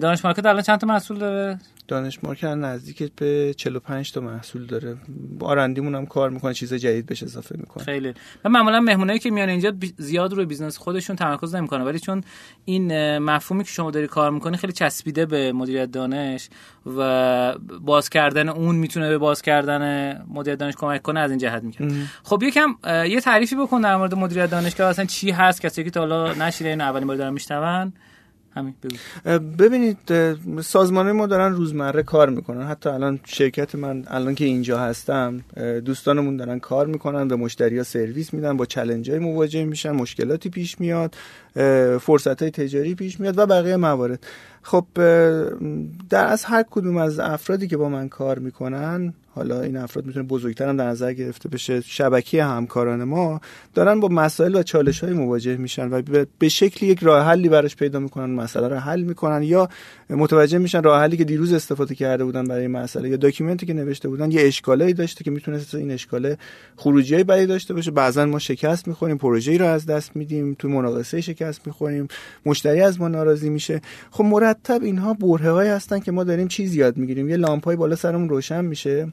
دانش 0.00 0.24
مارکت 0.24 0.46
الان 0.46 0.62
چند 0.62 0.78
تا 0.78 0.86
محصول 0.86 1.18
داره؟ 1.18 1.58
دانش 1.88 2.24
مارکت 2.24 2.44
نزدیک 2.44 3.12
به 3.16 3.54
45 3.56 4.12
تا 4.12 4.20
محصول 4.20 4.66
داره. 4.66 4.96
R&D 5.40 5.67
مون 5.67 5.94
هم 5.94 6.06
کار 6.06 6.30
می‌کنه 6.30 6.54
چیز 6.54 6.74
جدید 6.74 7.06
بهش 7.06 7.22
اضافه 7.22 7.56
می‌کنه. 7.58 7.84
خیلی. 7.84 8.14
من 8.44 8.50
معمولا 8.50 8.80
مهمونایی 8.80 9.18
که 9.18 9.30
میان 9.30 9.48
اینجا 9.48 9.72
زیاد 9.96 10.32
روی 10.32 10.46
business 10.46 10.78
خودشون 10.78 11.16
تمرکز 11.16 11.54
نمی‌کنه 11.54 11.84
ولی 11.84 11.98
چون 11.98 12.24
این 12.64 13.18
مفهومی 13.18 13.64
که 13.64 13.70
شما 13.70 13.90
داری 13.90 14.06
کار 14.06 14.30
می‌کنی 14.30 14.56
خیلی 14.56 14.72
چسبیده 14.72 15.26
به 15.26 15.52
مدیریت 15.52 15.90
دانش 15.90 16.48
و 16.86 17.54
باز 17.80 18.10
کردن 18.10 18.48
اون 18.48 18.76
می‌تونه 18.76 19.08
به 19.08 19.18
باز 19.18 19.42
کردن 19.42 20.12
مدیریت 20.28 20.58
دانش 20.58 20.74
کمک 20.76 21.02
کنه 21.02 21.20
از 21.20 21.30
این 21.30 21.38
جهت 21.38 21.62
میگم 21.62 21.88
خب 22.22 22.42
یکم 22.42 22.74
یه 22.84 23.20
تعریفی 23.20 23.56
بکن 23.56 23.80
در 23.80 23.96
مورد 23.96 24.14
مدیریت 24.14 24.50
دانش 24.50 24.74
که 24.74 24.84
اصلا 24.84 25.04
چی 25.04 25.30
هست؟ 25.30 25.60
کسی 25.60 25.84
که 25.84 25.90
تا 25.90 26.00
حالا 26.00 26.34
نشنیده 26.34 26.70
این 26.70 26.80
اولین 26.80 27.06
بار 27.06 27.16
دارن 27.16 27.32
میشنون. 27.32 27.92
همین 28.54 28.74
ببینید 29.58 29.98
سازمان 30.60 31.12
ما 31.12 31.26
دارن 31.26 31.52
روزمره 31.52 32.02
کار 32.02 32.30
می‌کنن. 32.30 32.66
حتی 32.66 32.88
الان 32.88 33.20
شرکت 33.24 33.74
من 33.74 34.04
الان 34.06 34.34
که 34.34 34.44
اینجا 34.44 34.78
هستم 34.78 35.40
دوستانمون 35.84 36.36
دارن 36.36 36.58
کار 36.58 36.86
می‌کنن 36.86 37.28
به 37.28 37.36
مشتری 37.36 37.78
ها 37.78 37.84
سرویس 37.84 38.34
میدن 38.34 38.56
با 38.56 38.66
چلنج 38.66 39.10
های 39.10 39.18
مواجه 39.18 39.64
میشن 39.64 39.90
مشکلاتی 39.90 40.48
پیش 40.48 40.80
میاد 40.80 41.14
فرصت 42.00 42.42
های 42.42 42.50
تجاری 42.50 42.94
پیش 42.94 43.20
میاد 43.20 43.38
و 43.38 43.46
بقیه 43.46 43.76
موارد. 43.76 44.26
خب 44.62 44.84
در 46.10 46.26
از 46.26 46.44
هر 46.44 46.64
کدوم 46.70 46.96
از 46.96 47.18
افرادی 47.18 47.68
که 47.68 47.76
با 47.76 47.88
من 47.88 48.08
کار 48.08 48.38
می‌کنن 48.38 49.14
حالا 49.34 49.62
این 49.62 49.76
افراد 49.76 50.06
می‌تونه 50.06 50.26
بزرگتر 50.26 50.68
هم 50.68 50.76
در 50.76 50.86
نظر 50.86 51.12
گرفته 51.12 51.48
بشه. 51.48 51.80
شبکه 51.80 52.44
همکاران 52.44 53.04
ما 53.04 53.40
دارن 53.74 54.00
با 54.00 54.08
مسائل 54.08 54.54
و 54.54 54.62
چالش 54.62 55.04
های 55.04 55.12
مواجه 55.12 55.56
میشن 55.56 55.88
و 55.88 56.02
به 56.38 56.48
شکلی 56.48 56.90
یک 56.90 57.02
راه 57.02 57.26
حلی 57.26 57.48
براش 57.48 57.76
پیدا 57.76 57.98
می‌کنن 57.98 58.34
مسئله 58.34 58.68
رو 58.68 58.76
حل 58.76 59.02
می‌کنن 59.02 59.42
یا 59.42 59.68
متوجه 60.10 60.58
میشن 60.58 60.82
راه 60.82 61.00
حلی 61.00 61.16
که 61.16 61.24
دیروز 61.24 61.52
استفاده 61.52 61.94
کرده 61.94 62.24
بودن 62.24 62.44
برای 62.44 62.66
مسئله 62.66 63.08
یا 63.08 63.16
داکیومنتی 63.16 63.66
که 63.66 63.72
نوشته 63.74 64.08
بودن 64.08 64.30
یه 64.30 64.46
اشکالایی 64.46 64.92
داشته 64.94 65.24
که 65.24 65.30
می‌تونست 65.30 65.74
این 65.74 65.90
اشکاله 65.90 66.38
خروجی 66.76 67.24
برای 67.24 67.46
داشته 67.46 67.74
باشه. 67.74 67.90
بعضا 67.90 68.26
ما 68.26 68.38
شکست 68.38 68.88
می‌خوریم 68.88 69.18
پروژه‌ای 69.18 69.58
رو 69.58 69.66
از 69.66 69.86
دست 69.86 70.16
میدیم 70.16 70.56
تو 70.58 70.68
مناقصه 70.68 71.20
شکست 71.20 71.66
می‌خوریم 71.66 72.08
مشتری 72.46 72.80
از 72.80 73.00
ما 73.00 73.08
ناراضی 73.08 73.50
میشه. 73.50 73.80
خب 74.10 74.24
مرتب 74.24 74.82
اینها 74.82 75.14
برهه‌ای 75.14 75.68
هستن 75.68 75.98
که 75.98 76.12
ما 76.12 76.24
داریم 76.24 76.48
چیز 76.48 76.74
یاد 76.74 76.96
می‌گیریم. 76.96 77.28
یه 77.28 77.36
لامپای 77.36 77.76
بالا 77.76 77.96
سرمون 77.96 78.28
روشن 78.28 78.64
میشه. 78.64 79.12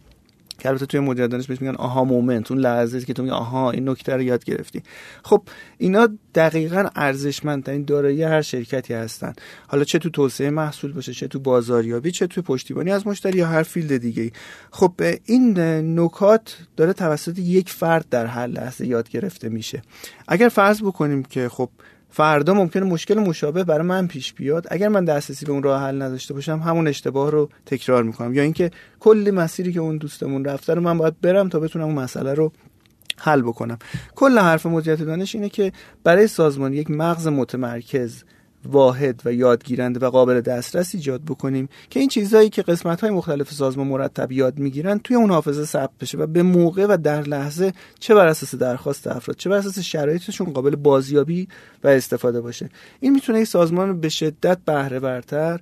که 0.62 0.70
البته 0.70 0.86
توی 0.86 1.00
مدیریت 1.00 1.48
بهش 1.48 1.62
میگن 1.62 1.76
aha 1.76 2.03
moment 2.03 2.52
اون 2.52 2.60
لحظه 2.60 3.02
که 3.02 3.14
تو 3.14 3.24
میگی 3.24 3.36
آها 3.36 3.72
این 3.72 3.90
نکته 3.90 4.14
رو 4.14 4.22
یاد 4.22 4.44
گرفتی. 4.44 4.84
خب 5.24 5.44
اینا 5.78 6.10
دقیقا 6.36 6.90
ارزشمندترین 6.96 7.84
دارایی 7.86 8.24
هر 8.24 8.42
شرکتی 8.42 8.94
هستن. 8.94 9.34
حالا 9.68 9.84
چه 9.84 10.00
تو 10.00 10.10
توسعه 10.10 10.50
محصول 10.50 10.94
باشه 10.94 11.14
چه 11.14 11.28
تو 11.28 11.40
بازاریابی 11.40 12.12
چه 12.12 12.28
تو 12.28 12.42
پشتیبانی 12.42 12.92
از 12.92 13.08
مشتری 13.08 13.38
یا 13.38 13.48
هر 13.48 13.64
field 13.64 13.98
دیگه 13.98 14.32
خب 14.72 14.94
این 15.26 15.60
نکات 16.00 16.58
داره 16.78 16.94
توسط 16.94 17.40
یک 17.40 17.70
فرد 17.70 18.06
در 18.10 18.26
هر 18.26 18.48
لحظه 18.48 18.88
یاد 18.88 19.10
گرفته 19.10 19.50
میشه. 19.50 19.82
اگر 20.28 20.50
فرض 20.50 20.82
بکنیم 20.82 21.24
که 21.24 21.50
خب 21.50 21.70
فردا 22.12 22.54
ممکنه 22.54 22.84
مشکل 22.84 23.20
مشابه 23.20 23.64
برای 23.64 23.88
من 23.88 24.08
پیش 24.08 24.34
بیاد. 24.34 24.68
اگر 24.72 24.88
من 24.88 25.06
دسترسی 25.06 25.46
به 25.46 25.52
اون 25.52 25.64
راه 25.64 25.82
حل 25.82 26.02
نداشته 26.02 26.34
باشم 26.34 26.60
همون 26.60 26.88
اشتباه 26.88 27.32
رو 27.32 27.50
تکرار 27.66 28.04
می‌کنم. 28.04 28.34
یا 28.34 28.44
اینکه 28.44 28.72
کلی 29.00 29.32
مسیری 29.32 29.74
که 29.74 29.80
اون 29.80 29.98
دوستمون 29.98 30.46
رفته 30.46 30.74
رو 30.74 30.82
من 30.82 30.98
باید 30.98 31.22
برم 31.22 31.50
تا 31.50 31.60
بتونم 31.60 31.86
اون 31.86 31.96
مسئله 31.96 32.34
رو 32.34 32.52
حل 33.18 33.42
بکنم. 33.42 33.78
کل 34.16 34.40
حرف 34.40 34.66
مدیریت 34.66 35.02
دانش 35.02 35.36
اینه 35.36 35.50
که 35.50 35.72
برای 36.04 36.28
سازمان 36.28 36.74
یک 36.74 36.92
مغز 36.92 37.28
متمرکز 37.28 38.24
واحد 38.66 39.22
و 39.26 39.34
یادگیرنده 39.34 40.00
و 40.00 40.10
قابل 40.10 40.42
دسترس 40.42 40.96
ایجاد 40.96 41.22
بکنیم 41.22 41.70
که 41.90 42.00
این 42.00 42.10
چیزهایی 42.10 42.50
که 42.50 42.62
قسمت 42.62 43.02
های 43.02 43.10
مختلف 43.10 43.52
سازمان 43.52 43.88
مرتب 43.88 44.32
یاد 44.32 44.60
می‌گیرن 44.60 45.00
توی 45.00 45.16
اون 45.16 45.30
حافظه 45.30 45.66
ثبت 45.66 45.98
بشه 46.02 46.18
و 46.18 46.28
به 46.28 46.44
موقع 46.44 46.86
و 46.86 46.98
در 46.98 47.22
لحظه 47.22 47.74
چه 48.00 48.16
بر 48.16 48.28
اساس 48.28 48.56
درخواست 48.56 49.08
افراد 49.08 49.38
چه 49.38 49.50
بر 49.50 49.58
اساس 49.58 49.80
شرایطشون 49.80 50.54
قابل 50.54 50.76
بازیابی 50.76 51.48
و 51.84 51.88
استفاده 51.88 52.42
باشه. 52.42 52.70
این 53.00 53.14
می‌تونه 53.14 53.40
یک 53.40 53.48
سازمان 53.48 54.00
به 54.00 54.10
شدت 54.10 54.58
بهره 54.66 55.00
برتر 55.00 55.60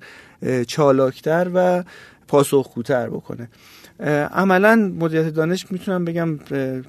چالاکتر 0.67 1.51
و 1.53 1.83
پاسخگوتر 2.27 3.09
بکنه. 3.09 3.49
عملا 4.31 4.75
مدیریت 4.99 5.33
دانش 5.33 5.71
می‌تونم 5.71 6.05
بگم 6.05 6.37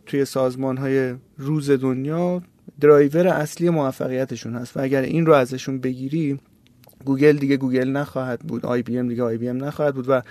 توی 0.06 0.24
سازمان 0.24 0.76
های 0.76 1.14
روز 1.38 1.70
دنیا 1.70 2.42
درایور 2.80 3.28
اصلی 3.28 3.70
موفقیتشون 3.70 4.56
هست 4.56 4.76
و 4.76 4.80
اگر 4.80 5.02
این 5.02 5.26
رو 5.26 5.32
ازشون 5.32 5.80
بگیری 5.80 6.40
گوگل 7.04 7.36
دیگه 7.36 7.56
گوگل 7.56 7.88
نخواهد 7.88 8.40
بود 8.40 8.66
IBM 8.66 9.08
دیگه 9.08 9.22
IBM 9.22 9.64
نخواهد 9.64 9.94
بود 9.94 10.06
و 10.08 10.22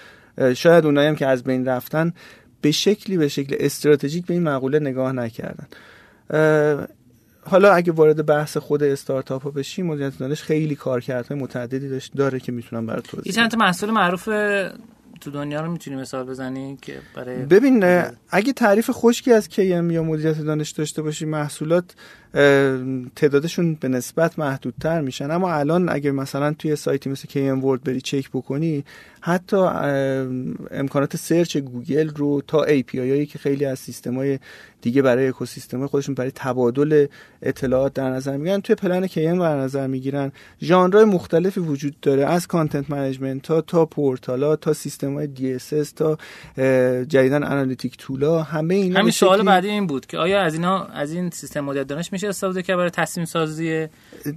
شاید 0.53 0.85
اونایی 0.85 1.07
هم 1.07 1.15
که 1.15 1.27
از 1.27 1.43
بین 1.43 1.65
رفتن 1.65 2.13
به 2.61 2.71
شکلی 2.71 3.17
به 3.17 3.27
شکل 3.27 3.55
استراتژیک 3.59 4.25
به 4.25 4.33
این 4.33 4.43
مقوله 4.43 4.79
نگاه 4.79 5.11
نکردن. 5.11 5.67
حالا 7.41 7.73
اگه 7.73 7.91
وارد 7.91 8.25
بحث 8.25 8.57
خود 8.57 8.83
استارتاپ 8.83 9.43
ها 9.43 9.51
بشیم 9.51 9.85
مدیریت 9.85 10.17
دانش 10.17 10.43
خیلی 10.43 10.75
کارکردهای 10.75 11.39
متعددی 11.39 11.89
داشت 11.89 12.13
داره 12.15 12.39
که 12.39 12.51
می‌تونم 12.51 12.85
برات 12.85 13.03
توضیح 13.03 13.33
چند 13.33 13.51
تا 13.51 13.57
محصول 13.57 13.91
معروف 13.91 14.29
تو 15.21 15.31
دنیا 15.31 15.61
رو 15.61 15.71
می‌تونی 15.71 15.95
مثال 15.95 16.25
بزنی 16.25 16.77
که 16.81 16.99
برای 17.15 17.37
ببین 17.45 17.83
اگه 18.29 18.53
تعریف 18.53 18.89
خشکی 18.93 19.33
از 19.33 19.49
KM 19.49 19.91
یا 19.91 20.03
مدیریت 20.03 20.41
دانش 20.41 20.71
داشته 20.71 21.01
باشی 21.01 21.25
محصولات 21.25 21.95
تعدادشون 23.15 23.75
به 23.75 23.87
نسبت 23.87 24.39
محدودتر 24.39 25.01
میشن. 25.01 25.31
اما 25.31 25.53
الان 25.53 25.89
اگه 25.89 26.11
مثلا 26.11 26.53
توی 26.53 26.75
سایتی 26.75 27.09
مثل 27.09 27.27
KMWorld 27.27 27.83
بری 27.83 28.01
چک 28.01 28.29
بکنی 28.29 28.83
حتی 29.21 29.57
امکانات 30.71 31.15
search 31.17 31.57
گوگل 31.57 32.09
رو 32.09 32.41
تا 32.47 32.63
API 32.63 32.99
هایی 32.99 33.25
که 33.25 33.39
خیلی 33.39 33.65
از 33.65 33.79
سیستم 33.79 34.15
های 34.15 34.39
دیگه 34.81 35.01
برای 35.01 35.27
اکوسیستم 35.27 35.87
خودشون 35.87 36.15
برای 36.15 36.31
تبادل 36.35 37.07
اطلاعات 37.41 37.93
در 37.93 38.09
نظر 38.09 38.37
می‌گیرن 38.37 38.61
توی 38.61 38.75
plan 38.75 39.07
KM 39.07 39.39
در 39.39 39.57
نظر 39.57 39.87
می‌گیرن. 39.87 40.31
ژانرهای 40.61 41.05
مختلفی 41.05 41.59
وجود 41.59 41.99
داره 42.01 42.25
از 42.25 42.47
content 42.47 42.89
management 42.91 43.41
تا 43.41 43.61
تا 43.61 43.85
پورتالا 43.85 44.55
تا 44.55 44.73
سیستم 44.73 45.13
های 45.13 45.27
DSS 45.27 45.91
تا 45.91 46.17
جدیدن 47.03 47.43
analytic 47.43 47.97
tool 47.97 48.34
ا 48.34 48.43
همه 48.43 48.75
اینا 48.75 48.99
همین 48.99 49.11
سوال 49.11 49.43
بعدی 49.43 49.69
این 49.69 49.87
بود 49.87 50.05
که 50.05 50.17
آیا 50.17 50.41
از 50.41 50.53
اینا 50.53 50.85
از 50.85 51.13
این 51.13 51.29
سیستم 51.29 51.59
مدیریت 51.59 51.87
دانش 51.87 52.13
میشه 52.19 52.27
استفاده 52.27 52.61
کرد 52.63 52.77
برای 52.77 52.89
تصمیم 52.89 53.25
سازی 53.25 53.87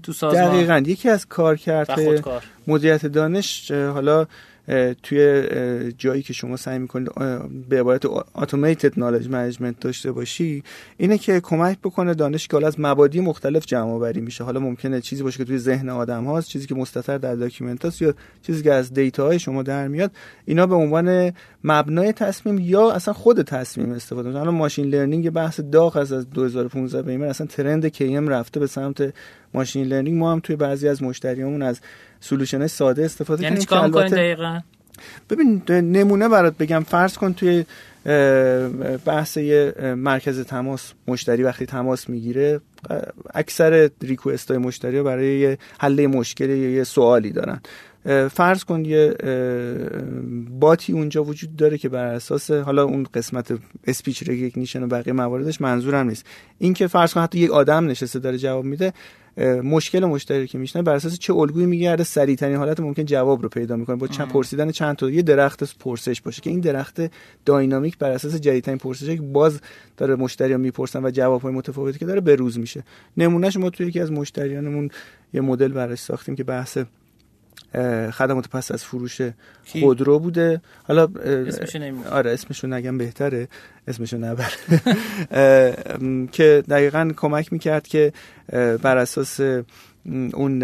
تو 0.03 0.13
سازمان؟ 0.13 0.49
دقیقاً. 0.49 0.83
یکی 0.87 1.09
از 1.09 1.27
کارکردهای 1.27 2.23
مدیریت 2.67 3.07
دانش 3.07 3.71
حالا 3.71 4.27
توی 5.03 5.49
جایی 5.99 6.23
که 6.23 6.33
شما 6.33 6.57
سعی 6.57 6.79
می‌کنید 6.79 7.11
به 7.69 7.81
عبارت 7.81 8.07
automated 8.35 8.99
knowledge 8.99 9.29
management 9.29 9.81
داشته 9.81 10.13
باشی 10.13 10.63
اینه 10.97 11.19
که 11.19 11.41
کمک 11.41 11.79
بکنه 11.79 12.15
دانش 12.15 12.49
که 12.49 12.67
از 12.67 12.81
مبادی 12.81 13.21
مختلف 13.21 13.67
جمع 13.67 13.91
آوری 13.91 14.21
میشه. 14.21 14.45
حالا 14.45 14.61
ممکنه 14.61 15.01
چیزی 15.01 15.23
باشه 15.23 15.39
که 15.39 15.45
توی 15.45 15.59
ذهن 15.59 15.89
آدم 15.89 16.25
هاست 16.25 16.49
چیزی 16.49 16.67
که 16.67 16.75
مستتر 16.75 17.19
در 17.19 17.35
document 17.35 18.03
یا 18.03 18.15
چیزی 18.43 18.63
که 18.63 18.73
از 18.73 18.95
data 18.95 19.27
های 19.27 19.39
شما 19.39 19.63
در 19.63 19.89
میاد 19.89 20.11
اینا 20.45 20.67
به 20.67 20.75
عنوان 20.75 21.33
مبنای 21.65 22.13
تصمیم 22.13 22.59
یا 22.59 22.91
اصلا 22.91 23.15
خود 23.15 23.43
تصمیم 23.43 23.93
استفاده 23.93 24.29
می‌کنه 24.29 24.39
حالا 24.45 24.53
machine 24.53 24.87
learning 24.87 25.31
بحث 25.31 25.61
داغ 25.61 25.97
از 25.97 26.13
از 26.13 26.31
2015 26.31 27.03
به 27.03 27.13
این 27.13 27.23
اصلا 27.23 27.47
trend 27.47 27.87
KM 27.87 28.29
رفته 28.29 28.61
به 28.61 28.67
سمت 28.67 29.15
machine 29.55 29.87
learning 29.87 30.19
ما 30.19 30.33
هم 30.33 30.41
توی 30.41 30.57
بعضی 30.57 30.89
از 30.89 31.03
مشتریامون 31.03 31.63
از 31.63 31.81
solution 32.23 32.67
ساده 32.67 33.05
استفاده 33.05 33.43
یعنی 33.43 33.65
کنیم 33.67 33.93
که 33.93 34.15
دقیقاً؟ 34.15 34.61
ببین 35.31 35.63
نمونه 35.71 36.29
برات 36.29 36.57
بگم 36.59 36.85
فرض 36.89 37.19
کن 37.19 37.33
توی 37.33 37.65
بحث 39.05 39.39
مرکز 39.97 40.41
تماس 40.41 40.93
مشتری 41.09 41.43
وقتی 41.43 41.67
تماس 41.67 42.09
می‌گیره 42.09 42.61
اکثر 43.35 43.91
request 44.03 44.51
های 44.51 44.59
مشتری 44.59 45.03
برای 45.03 45.57
حل 45.79 46.07
مشکل 46.07 46.51
یا 46.51 46.71
یه 46.71 46.85
سوالی 46.85 47.31
دارن. 47.31 47.61
فرض 48.29 48.65
کن 48.65 48.85
یه 48.85 49.15
bot 50.61 50.85
ی 50.85 50.93
اونجا 50.93 51.25
وجود 51.25 51.57
داره 51.57 51.79
که 51.79 51.89
بر 51.89 52.07
اساس 52.07 52.51
حالا 52.51 52.85
اون 52.85 53.07
قسمت 53.15 53.53
speech 53.87 54.23
recognition 54.23 54.83
و 54.83 54.87
بقیه 54.87 55.13
مواردش 55.13 55.61
منظورم 55.61 56.09
نیست. 56.09 56.27
این 56.59 56.75
که 56.75 56.87
فرض 56.87 57.15
کن 57.15 57.21
حتی 57.21 57.39
یک 57.39 57.51
آدم 57.51 57.87
نشسته 57.87 58.19
داره 58.19 58.39
جواب 58.39 58.65
میده 58.65 58.93
مشکل 59.63 60.05
مشتری 60.05 60.47
که 60.47 60.59
میشنوه 60.59 60.83
بر 60.83 60.95
اساس 60.95 61.19
چه 61.19 61.35
الگویی 61.35 61.67
میگرده 61.67 62.05
سریع 62.05 62.37
ترین 62.37 62.57
حالت 62.57 62.81
ممکن 62.81 63.05
جواب 63.05 63.43
رو 63.43 63.49
پیدا 63.49 63.77
می‌کنه. 63.77 63.97
با 63.97 64.07
چند 64.07 64.29
پرسیدن 64.29 64.71
چند 64.71 64.97
تا 64.97 65.11
یه 65.11 65.23
درخت 65.23 65.79
پرسش 65.79 66.21
باشه 66.21 66.43
که 66.43 66.51
این 66.51 66.61
درخت 66.61 67.01
dynamic 67.45 67.99
بر 67.99 68.11
اساس 68.11 68.35
جدیدترین 68.35 68.79
پرسش 68.79 69.07
که 69.07 69.23
باز 69.23 69.61
داره 69.97 70.17
مشتری 70.17 70.53
ها 70.53 70.59
می‌پرسن 70.59 71.05
و 71.05 71.11
جوابهای 71.11 71.55
متفاوتی 71.55 71.99
که 71.99 72.07
داره 72.07 72.21
بروز 72.21 72.59
میشه. 72.59 72.85
نمونهش 73.17 73.57
ما 73.57 73.71
توی 73.71 73.87
یکی 73.87 74.01
از 74.01 74.13
مشتریانمون 74.13 74.91
یه 75.33 75.41
مدل 75.41 75.69
براش 75.69 75.99
ساختیم 75.99 76.35
که 76.35 76.45
بحث 76.45 76.79
خدمات 78.11 78.49
پس 78.49 78.73
از 78.73 78.85
فروش 78.85 79.21
خودرو 79.81 80.19
بوده. 80.19 80.61
حالا 80.85 81.09
اسمشو 81.25 82.09
آره 82.11 82.31
اسمشو 82.31 82.67
نگم 82.67 82.99
بهتره. 82.99 83.49
اسمشو 83.89 84.19
نبر. 84.19 84.53
که 86.33 86.65
دقیقا 86.69 87.13
کمک 87.17 87.53
می‌کرد 87.53 87.87
که 87.87 88.13
بر 88.83 88.97
اساس 88.97 89.41
اون 90.35 90.63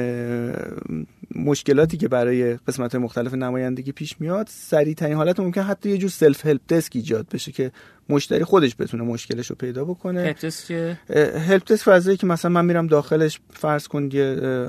مشکلاتی 1.34 1.96
که 1.96 2.08
برای 2.08 2.56
قسمت 2.56 2.94
مختلف 2.94 3.34
نمایندگی 3.34 3.92
پیش 3.92 4.20
میاد 4.20 4.46
سریع 4.50 4.94
ترین 4.94 5.16
حالت 5.16 5.40
ممکن 5.40 5.62
حتی 5.62 5.90
یه 5.90 5.98
جور 5.98 6.10
سلف 6.10 6.46
هلپ 6.46 6.60
دسک 6.68 6.92
ایجاد 6.94 7.26
بشه 7.32 7.52
که 7.52 7.72
مشتری 8.08 8.44
خودش 8.44 8.76
بتونه 8.78 9.02
مشکلش 9.02 9.46
رو 9.46 9.56
پیدا 9.56 9.84
بکنه. 9.84 10.20
هلپ 10.20 10.38
دسک 10.44 10.96
help 11.48 11.64
desk 11.64 11.84
فضایی 11.84 12.16
که 12.16 12.26
مثلا 12.26 12.50
من 12.50 12.64
میرم 12.64 12.86
داخلش 12.86 13.40
فرض 13.50 13.88
کن 13.88 14.08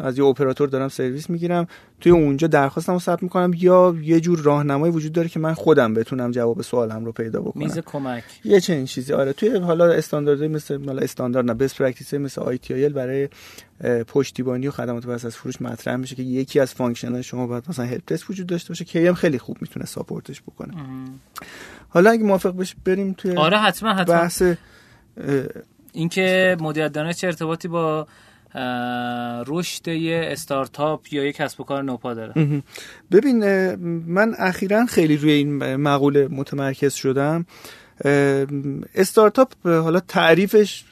از 0.03 0.17
یه 0.17 0.25
اپراتور 0.25 0.67
دارم 0.67 0.87
سرویس 0.89 1.29
می‌گیرم 1.29 1.67
توی 2.01 2.11
اونجا 2.11 2.47
درخواستم 2.47 2.93
رو 2.93 2.99
ثبت 2.99 3.23
می‌کنم 3.23 3.51
یا 3.57 3.95
یه 4.01 4.19
جور 4.19 4.39
راهنمایی 4.39 4.93
وجود 4.93 5.11
داره 5.11 5.29
که 5.29 5.39
من 5.39 5.53
خودم 5.53 5.93
بتونم 5.93 6.31
جواب 6.31 6.61
سوالم 6.61 7.05
رو 7.05 7.11
پیدا 7.11 7.41
بکنم. 7.41 7.63
میز 7.63 7.79
کمک. 7.79 8.23
یه 8.43 8.59
چنین 8.59 8.85
چیزی. 8.85 9.13
آره 9.13 9.33
توی 9.33 9.57
حالا 9.57 9.91
استانداردهای 9.91 10.47
مثل 10.47 10.77
حالا 10.77 11.01
استاندارد 11.01 11.45
نه 11.45 11.53
best 11.53 11.77
practice 11.77 12.13
مثل 12.13 12.41
ITIL 12.41 12.89
برای 12.89 13.29
پشتیبانی 14.07 14.67
و 14.67 14.71
خدمات 14.71 15.05
پس 15.05 15.25
از 15.25 15.35
فروش 15.35 15.61
مطرح 15.61 15.95
میشه 15.95 16.15
که 16.15 16.23
یکی 16.23 16.59
از 16.59 16.73
function 16.73 17.11
های 17.11 17.23
شما 17.23 17.47
باید 17.47 17.63
مثلا 17.69 17.85
help 17.85 18.19
وجود 18.29 18.47
داشته 18.47 18.69
باشه 18.69 18.85
KM 18.85 19.13
خیلی 19.13 19.37
خوب 19.37 19.57
می‌تونه 19.61 19.85
support 19.85 20.29
ش 20.29 20.41
بکنه. 20.41 20.73
حالا 21.89 22.11
اگه 22.11 22.23
موافق 22.23 22.55
بشی 22.55 22.75
بریم 22.85 23.13
توی 23.13 23.35
آره 23.35 23.57
حتما 23.57 23.93
حتما. 23.93 24.15
بحث 24.15 24.43
اینکه 25.93 26.57
مدیریت 26.59 26.91
دانش 26.91 27.15
چه 27.15 27.27
ارتباطی 27.27 27.67
با 27.67 28.07
رشد 29.47 29.87
یه 29.87 30.21
استارتاپ 30.31 31.13
یا 31.13 31.23
یک 31.23 31.35
کسب 31.35 31.61
و 31.61 31.63
کار 31.63 31.83
نوپا 31.83 32.13
داره؟ 32.13 32.63
ببین 33.11 33.75
من 34.05 34.35
اخیرا 34.37 34.85
خیلی 34.85 35.17
روی 35.17 35.31
این 35.31 35.75
مقوله 35.75 36.27
متمرکز 36.31 36.93
شدم. 36.93 37.45
استارتاپ 38.95 39.67
حالا 39.67 39.99
تعریفش 39.99 40.83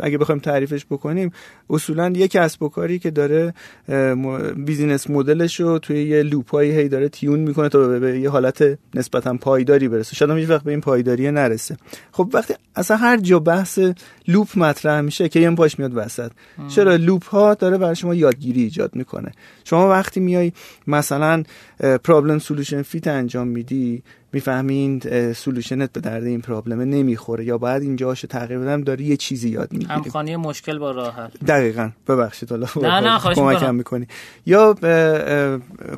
اگه 0.00 0.18
بخوایم 0.18 0.38
تعریفش 0.38 0.86
بکنیم 0.90 1.32
اصولا 1.70 2.12
یک 2.16 2.30
کسب 2.30 2.62
و 2.62 2.68
کاری 2.68 2.98
که 2.98 3.10
داره 3.10 3.54
business 4.56 5.10
model 5.10 5.46
ش 5.46 5.60
رو 5.60 5.78
توی 5.78 6.02
یه 6.02 6.22
loop 6.22 6.54
ایی 6.54 6.70
هی 6.70 6.88
داره 6.88 7.08
tune 7.08 7.40
می‌کنه 7.40 7.68
تا 7.68 7.98
به 7.98 8.20
یه 8.20 8.30
حالت 8.30 8.78
نسبتا 8.94 9.34
پایداری 9.34 9.88
برسه. 9.88 10.16
شاید 10.16 10.30
هیچ 10.30 10.50
وقت 10.50 10.64
به 10.64 10.70
این 10.70 10.80
پایداری 10.80 11.30
نرسه. 11.30 11.76
خب 12.12 12.30
وقتی 12.32 12.54
اصلا 12.76 12.96
هر 12.96 13.16
جا 13.16 13.38
بحث 13.38 13.78
loop 14.28 14.48
مطرح 14.56 15.00
میشه 15.00 15.28
که 15.28 15.40
یه 15.40 15.50
پاش 15.50 15.78
میاد 15.78 15.92
وسط. 15.94 16.30
چرا 16.68 16.96
loop 16.96 17.24
ها 17.24 17.54
داره 17.54 17.78
برای 17.78 17.96
شما 17.96 18.14
یادگیری 18.14 18.62
ایجاد 18.62 18.96
می‌کنه؟ 18.96 19.32
شما 19.64 19.88
وقتی 19.88 20.20
میای 20.20 20.52
مثلا 20.86 21.42
problem 22.04 22.38
solution 22.38 22.82
fit 22.82 23.06
انجام 23.06 23.48
میدی 23.48 24.02
می‌فهمین 24.32 25.00
solution 25.32 25.85
ت 25.85 25.92
به 25.92 26.00
درد 26.00 26.24
این 26.24 26.40
problem 26.40 26.80
نمی‌خوره 26.80 27.44
یا 27.44 27.58
باید 27.58 27.82
اینجاشو 27.82 28.26
تغییر 28.26 28.58
بدم 28.58 28.82
داری 28.82 29.04
یه 29.04 29.16
چیزی 29.16 29.48
یاد 29.48 29.72
می‌گیری. 29.72 29.92
همخوانی 29.92 30.36
مشکل 30.36 30.78
با 30.78 30.90
راه 30.90 31.14
حل. 31.16 31.28
دقیقاً. 31.46 31.90
ببخشید 32.08 32.50
حالا 32.50 32.66
نه 32.76 33.00
نه 33.00 33.34
کمکم 33.34 33.74
می‌کنی. 33.74 34.06
یا 34.46 34.74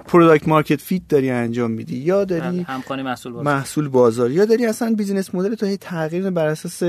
product 0.07 0.49
market 0.49 0.81
fit 0.81 1.03
داری 1.09 1.31
انجام 1.31 1.71
میدی 1.71 1.97
یا 1.97 2.25
داری 2.25 2.61
همخوانی 2.61 3.03
محصول 3.03 3.33
بازار. 3.33 3.55
محصول 3.55 3.89
بازار 3.89 4.31
یا 4.31 4.45
داری 4.45 4.67
اصلا 4.67 4.95
business 4.95 5.35
model 5.35 5.55
تو 5.55 5.67
هی 5.67 5.77
تغییر 5.77 6.31
بر 6.31 6.47
اساس 6.47 6.83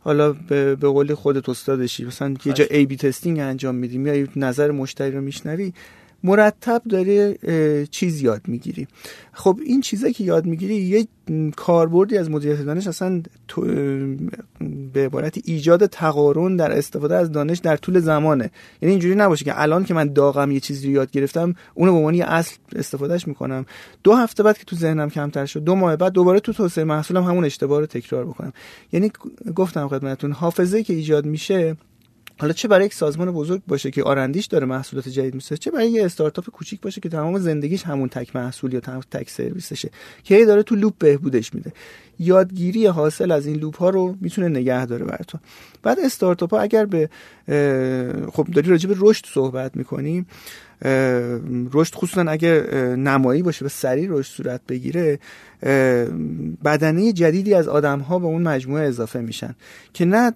حالا 0.00 0.32
به 0.32 0.74
قول 0.74 1.14
خودت 1.14 1.48
استادشی 1.48 2.04
مثلا 2.04 2.34
یه 2.44 2.52
جا 2.52 2.64
ای 2.70 2.86
بی 2.86 2.96
تستینگ 2.96 3.38
انجام 3.38 3.74
میدی 3.74 3.98
میای 3.98 4.26
نظر 4.36 4.70
مشتری 4.70 5.10
رو 5.10 5.20
میشنوی 5.20 5.72
مرتب 6.24 6.82
داره 6.88 7.38
چیز 7.90 8.22
یاد 8.22 8.42
می‌گیری. 8.48 8.86
خب 9.32 9.58
این 9.66 9.80
چیزایی 9.80 10.12
که 10.12 10.24
یاد 10.24 10.46
می‌گیری 10.46 10.74
یه 10.74 11.06
کاربردی 11.56 12.18
از 12.18 12.30
مدیریت 12.30 12.60
دانش 12.60 12.86
اصلا 12.86 13.22
به 14.92 15.04
عبارت 15.04 15.38
ایجاد 15.44 15.86
تقارن 15.86 16.56
در 16.56 16.72
استفاده 16.72 17.14
از 17.14 17.32
دانش 17.32 17.58
در 17.58 17.76
طول 17.76 18.00
زمانه. 18.00 18.50
یعنی 18.82 18.92
اینجوری 18.92 19.14
نباشه 19.14 19.44
که 19.44 19.60
الان 19.62 19.84
که 19.84 19.94
من 19.94 20.12
داغم 20.12 20.50
یه 20.50 20.60
چیزی 20.60 20.86
رو 20.86 20.92
یاد 20.92 21.10
گرفتم 21.10 21.54
اونو 21.74 21.92
به 21.92 21.98
عنوان 21.98 22.14
یه 22.14 22.24
اصل 22.24 22.56
استفادهش 22.76 23.28
می‌کنم. 23.28 23.66
دو 24.04 24.14
هفته 24.14 24.42
بعد 24.42 24.58
که 24.58 24.64
تو 24.64 24.76
ذهنم 24.76 25.10
کمتر 25.10 25.46
شد 25.46 25.64
دو 25.64 25.74
ماه 25.74 25.96
بعد 25.96 26.12
دوباره 26.12 26.40
تو 26.40 26.52
توسعه 26.52 26.84
محصولم 26.84 27.22
همون 27.22 27.44
اشتباه 27.44 27.80
رو 27.80 27.86
تکرار 27.86 28.24
بکنم. 28.24 28.52
یعنی 28.92 29.10
گفتم 29.54 29.88
خدمتتون 29.88 30.32
حافظه 30.32 30.82
که 30.82 30.94
ایجاد 30.94 31.26
میشه 31.26 31.76
حالا 32.38 32.52
چه 32.52 32.68
برای 32.68 32.86
یک 32.86 32.94
سازمان 32.94 33.30
بزرگ 33.30 33.62
باشه 33.68 33.90
که 33.90 34.02
آرندیش 34.02 34.46
داره 34.46 34.66
محصولات 34.66 35.08
جدید 35.08 35.34
می‌سازه 35.34 35.56
چه 35.56 35.70
برای 35.70 35.90
یه 35.90 36.04
استارتاپ 36.04 36.50
کوچیک 36.50 36.80
باشه 36.80 37.00
که 37.00 37.08
تمام 37.08 37.38
زندگیش 37.38 37.82
همون 37.82 38.08
تک 38.08 38.36
محصول 38.36 38.72
یا 38.72 38.80
تک 39.10 39.30
سرویسشه 39.30 39.90
که 40.24 40.44
داره 40.44 40.62
تو 40.62 40.74
لوپ 40.74 40.98
بهبودش 40.98 41.54
میده. 41.54 41.72
یادگیری 42.18 42.86
حاصل 42.86 43.30
از 43.30 43.46
این 43.46 43.56
لوپ 43.56 43.76
ها 43.76 43.90
رو 43.90 44.16
می‌تونه 44.20 44.48
نگه 44.48 44.86
داره 44.86 45.04
براتون 45.04 45.40
بعد 45.82 45.98
استارتاپ 46.00 46.54
ها 46.54 46.60
اگر 46.60 46.86
به 46.86 47.10
خب 48.32 48.46
داری 48.52 48.70
راجع 48.70 48.88
به 48.88 48.94
رشد 48.98 49.26
صحبت 49.26 49.76
می‌کنیم 49.76 50.26
رشد 51.72 51.94
خصوصا 51.94 52.22
اگر 52.22 52.66
نمایی 52.96 53.42
باشه 53.42 53.64
و 53.64 53.68
سریع 53.68 54.08
رشد 54.10 54.32
صورت 54.32 54.60
بگیره 54.68 55.18
بدنه 56.64 57.12
جدیدی 57.12 57.54
از 57.54 57.68
آدم 57.68 58.00
ها 58.00 58.18
به 58.18 58.26
اون 58.26 58.42
مجموعه 58.42 58.88
اضافه 58.88 59.20
میشن 59.20 59.54
که 59.92 60.04
نه 60.04 60.30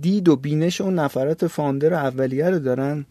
دید 0.00 0.28
و 0.28 0.36
بینش 0.36 0.80
اون 0.80 0.94
نفرات 0.94 1.46
فاندر 1.46 1.94
اولیه 1.94 2.50
رو 2.50 2.58
دارن 2.58 3.06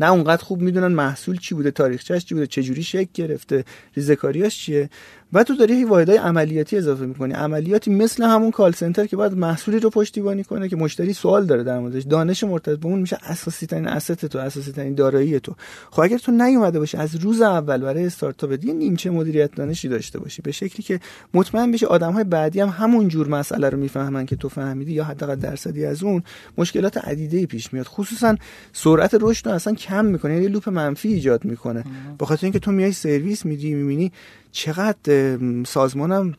نه 0.00 0.10
اونقدر 0.10 0.44
خوب 0.44 0.60
می‌دونن 0.60 0.94
محصول 0.94 1.38
چی 1.38 1.54
بوده 1.54 1.70
تاریخچهش 1.70 2.24
چی 2.24 2.34
بوده 2.34 2.46
چجوری 2.46 2.82
شکل 2.82 3.10
گرفته 3.14 3.64
ریزکاریاش 3.96 4.58
چیه. 4.58 4.90
و 5.32 5.44
تو 5.44 5.56
داری 5.56 5.84
واحدهای 5.84 6.18
عملیاتی 6.18 6.76
اضافه 6.76 7.06
می‌کنی. 7.06 7.34
عملیاتی 7.34 7.90
مثل 7.90 8.24
همون 8.24 8.50
کال 8.50 8.72
سنتر 8.72 9.06
که 9.06 9.16
باید 9.16 9.32
محصولی 9.32 9.78
رو 9.78 9.90
پشتیبانی 9.90 10.44
کنه 10.44 10.68
که 10.68 10.76
مشتری 10.76 11.12
سوال 11.12 11.46
داره 11.46 11.62
در 11.62 11.78
موردش. 11.78 12.02
دانش 12.02 12.44
مرتبط 12.44 12.78
به 12.78 12.86
اون 12.86 12.98
میشه 12.98 13.18
اساسی 13.22 13.66
ترین 13.66 13.86
اسست 13.86 14.26
تو 14.26 14.38
اساسی 14.38 14.72
ترین 14.72 14.94
دارایی 14.94 15.40
تو. 15.40 15.54
خب 15.90 16.00
اگر 16.00 16.18
تو 16.18 16.32
نیومده 16.32 16.78
باشی 16.78 16.96
از 16.96 17.16
روز 17.16 17.40
اول 17.40 17.78
برای 17.78 18.06
استارتاپ 18.06 18.64
یه 18.64 18.72
نیمچه 18.72 19.10
مدیریت 19.10 19.54
دانشی 19.54 19.88
داشته 19.88 20.18
باشی 20.18 20.42
به 20.42 20.52
شکلی 20.52 20.82
که 20.82 21.00
مطمئن 21.34 21.72
بشی 21.72 21.86
آدم 21.86 22.12
های 22.12 22.24
بعدی 22.24 22.60
هم 22.60 22.68
همون 22.68 23.08
جور 23.08 23.28
مسئله 23.28 23.70
رو 23.70 23.78
می‌فهمن 23.78 24.26
که 24.26 24.36
تو 24.36 24.48
فهمیدی 24.48 24.92
یا 24.92 25.04
حداقل 25.04 25.34
درصدی 25.34 25.84
از 25.84 26.02
اون 26.02 26.22
مشکلات 26.58 26.98
عدیده 26.98 27.46
پیش 27.46 27.72
میاد. 27.72 27.86
خصوصا 27.86 28.36
سرعت 28.72 29.16
رشد 29.20 29.48
رو 29.48 29.54
اصلا 29.54 29.74
کم 29.74 30.04
می‌کنه 30.04 30.34
یعنی 30.34 30.48
لوپ 30.48 30.68
منفی 30.68 31.08
ایجاد 31.08 31.44
می‌کنه. 31.44 31.84
به 32.18 32.26
خاطر 32.26 32.46
اینکه 32.46 32.58
تو 32.58 32.72
میای 32.72 32.92
سرویس 32.92 33.44
میدی 33.44 33.74
می‌بینی 33.74 34.12
چقدر 34.52 35.38
سازمانم 35.66 36.34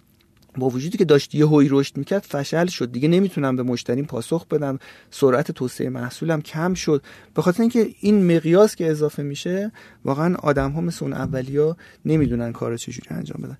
با 0.58 0.70
وجودی 0.70 0.98
که 0.98 1.06
داشت 1.06 1.36
یه 1.36 1.48
هوی 1.48 1.68
رشد 1.70 1.98
می‌کرد 1.98 2.22
فشل 2.22 2.66
شد. 2.66 2.92
دیگه 2.92 3.08
نمی‌تونم 3.08 3.56
به 3.56 3.64
مشتریم 3.64 4.06
پاسخ 4.06 4.48
بدم. 4.48 4.80
سرعت 5.12 5.52
توسعه 5.52 5.90
محصولم 5.90 6.42
کم 6.42 6.74
شد. 6.74 7.04
به 7.34 7.42
خاطر 7.42 7.62
اینکه 7.62 7.90
این 8.00 8.36
مقیاس 8.36 8.76
که 8.76 8.92
اضافه 8.92 9.24
میشه 9.24 9.72
واقعا 10.06 10.36
آدم 10.36 10.72
ها 10.72 10.82
مثل 10.82 11.06
اون 11.06 11.14
اولیا 11.14 11.78
نمی‌دونن 12.06 12.52
کار 12.52 12.78
چجوری 12.78 13.08
انجام 13.10 13.42
بدن. 13.44 13.58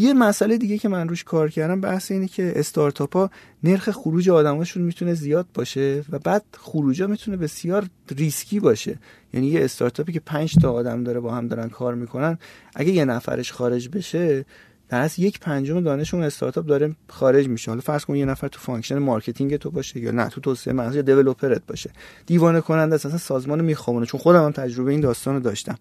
یه 0.00 0.12
مسئله 0.12 0.58
دیگه 0.58 0.78
که 0.78 0.88
من 0.88 1.08
روش 1.08 1.24
کار 1.24 1.50
کردم 1.50 1.80
بحث 1.80 2.10
اینه 2.10 2.28
که 2.28 2.52
استارتاپ 2.56 3.16
ها 3.16 3.30
نرخ 3.64 3.90
خروج 3.90 4.30
آدماشون 4.30 4.82
می‌تونه 4.82 5.14
زیاد 5.14 5.46
باشه 5.54 6.04
و 6.10 6.18
بعد 6.18 6.44
خروجا 6.58 7.06
می‌تونه 7.06 7.36
بسیار 7.36 7.86
ریسکی 8.16 8.60
باشه. 8.60 8.98
یعنی 9.34 9.46
یه 9.46 9.64
استارتاپی 9.64 10.12
که 10.12 10.20
پنج 10.20 10.54
تا 10.62 10.72
آدم 10.72 11.04
داره 11.04 11.20
با 11.20 11.34
هم 11.34 11.48
دارن 11.48 11.68
کار 11.68 11.94
می‌کنن 11.94 12.38
اگه 12.74 12.92
یه 12.92 13.04
نفرش 13.04 13.52
خارج 13.52 13.88
بشه 13.88 14.44
در 14.88 15.00
از 15.00 15.18
یک 15.18 15.40
پنجم 15.40 15.80
دانش 15.80 16.14
اون 16.14 16.22
استارتاپ 16.22 16.66
داره 16.66 16.96
خارج 17.08 17.48
میشه. 17.48 17.70
حالا 17.70 17.80
فرض 17.80 18.04
کن 18.04 18.16
یه 18.16 18.24
نفر 18.24 18.48
تو 18.48 18.60
function 18.60 18.98
marketing 18.98 19.56
تو 19.56 19.70
باشه 19.70 20.00
یا 20.00 20.10
نه 20.10 20.28
تو 20.28 20.40
توسعه 20.40 20.74
محصول 20.74 20.96
یا 20.96 21.02
developer 21.02 21.56
ت 21.56 21.62
باشه. 21.66 21.90
دیوانه 22.26 22.60
کننده 22.60 22.94
اصلا 22.94 23.18
سازمان 23.18 23.60
می‌خوابونه 23.60 24.06
چون 24.06 24.20
خودم 24.20 24.44
هم 24.44 24.50
تجربه 24.50 24.90
این 24.90 25.00
داستان 25.00 25.34
رو 25.34 25.40
داشتم. 25.40 25.78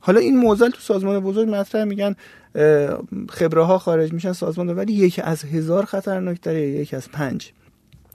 حالا 0.00 0.20
این 0.20 0.36
معضل 0.36 0.70
تو 0.70 0.80
سازمان 0.80 1.20
بزرگ 1.20 1.48
مطرح 1.48 1.84
میگن 1.84 2.16
خبره 3.30 3.64
ها 3.64 3.78
خارج 3.78 4.12
میشن 4.12 4.32
سازمان 4.32 4.70
ولی 4.70 4.92
یکی 4.92 5.22
از 5.22 5.44
هزار 5.44 5.84
خطرناکتره 5.84 6.60
یکی 6.60 6.96
از 6.96 7.10
پنج. 7.10 7.52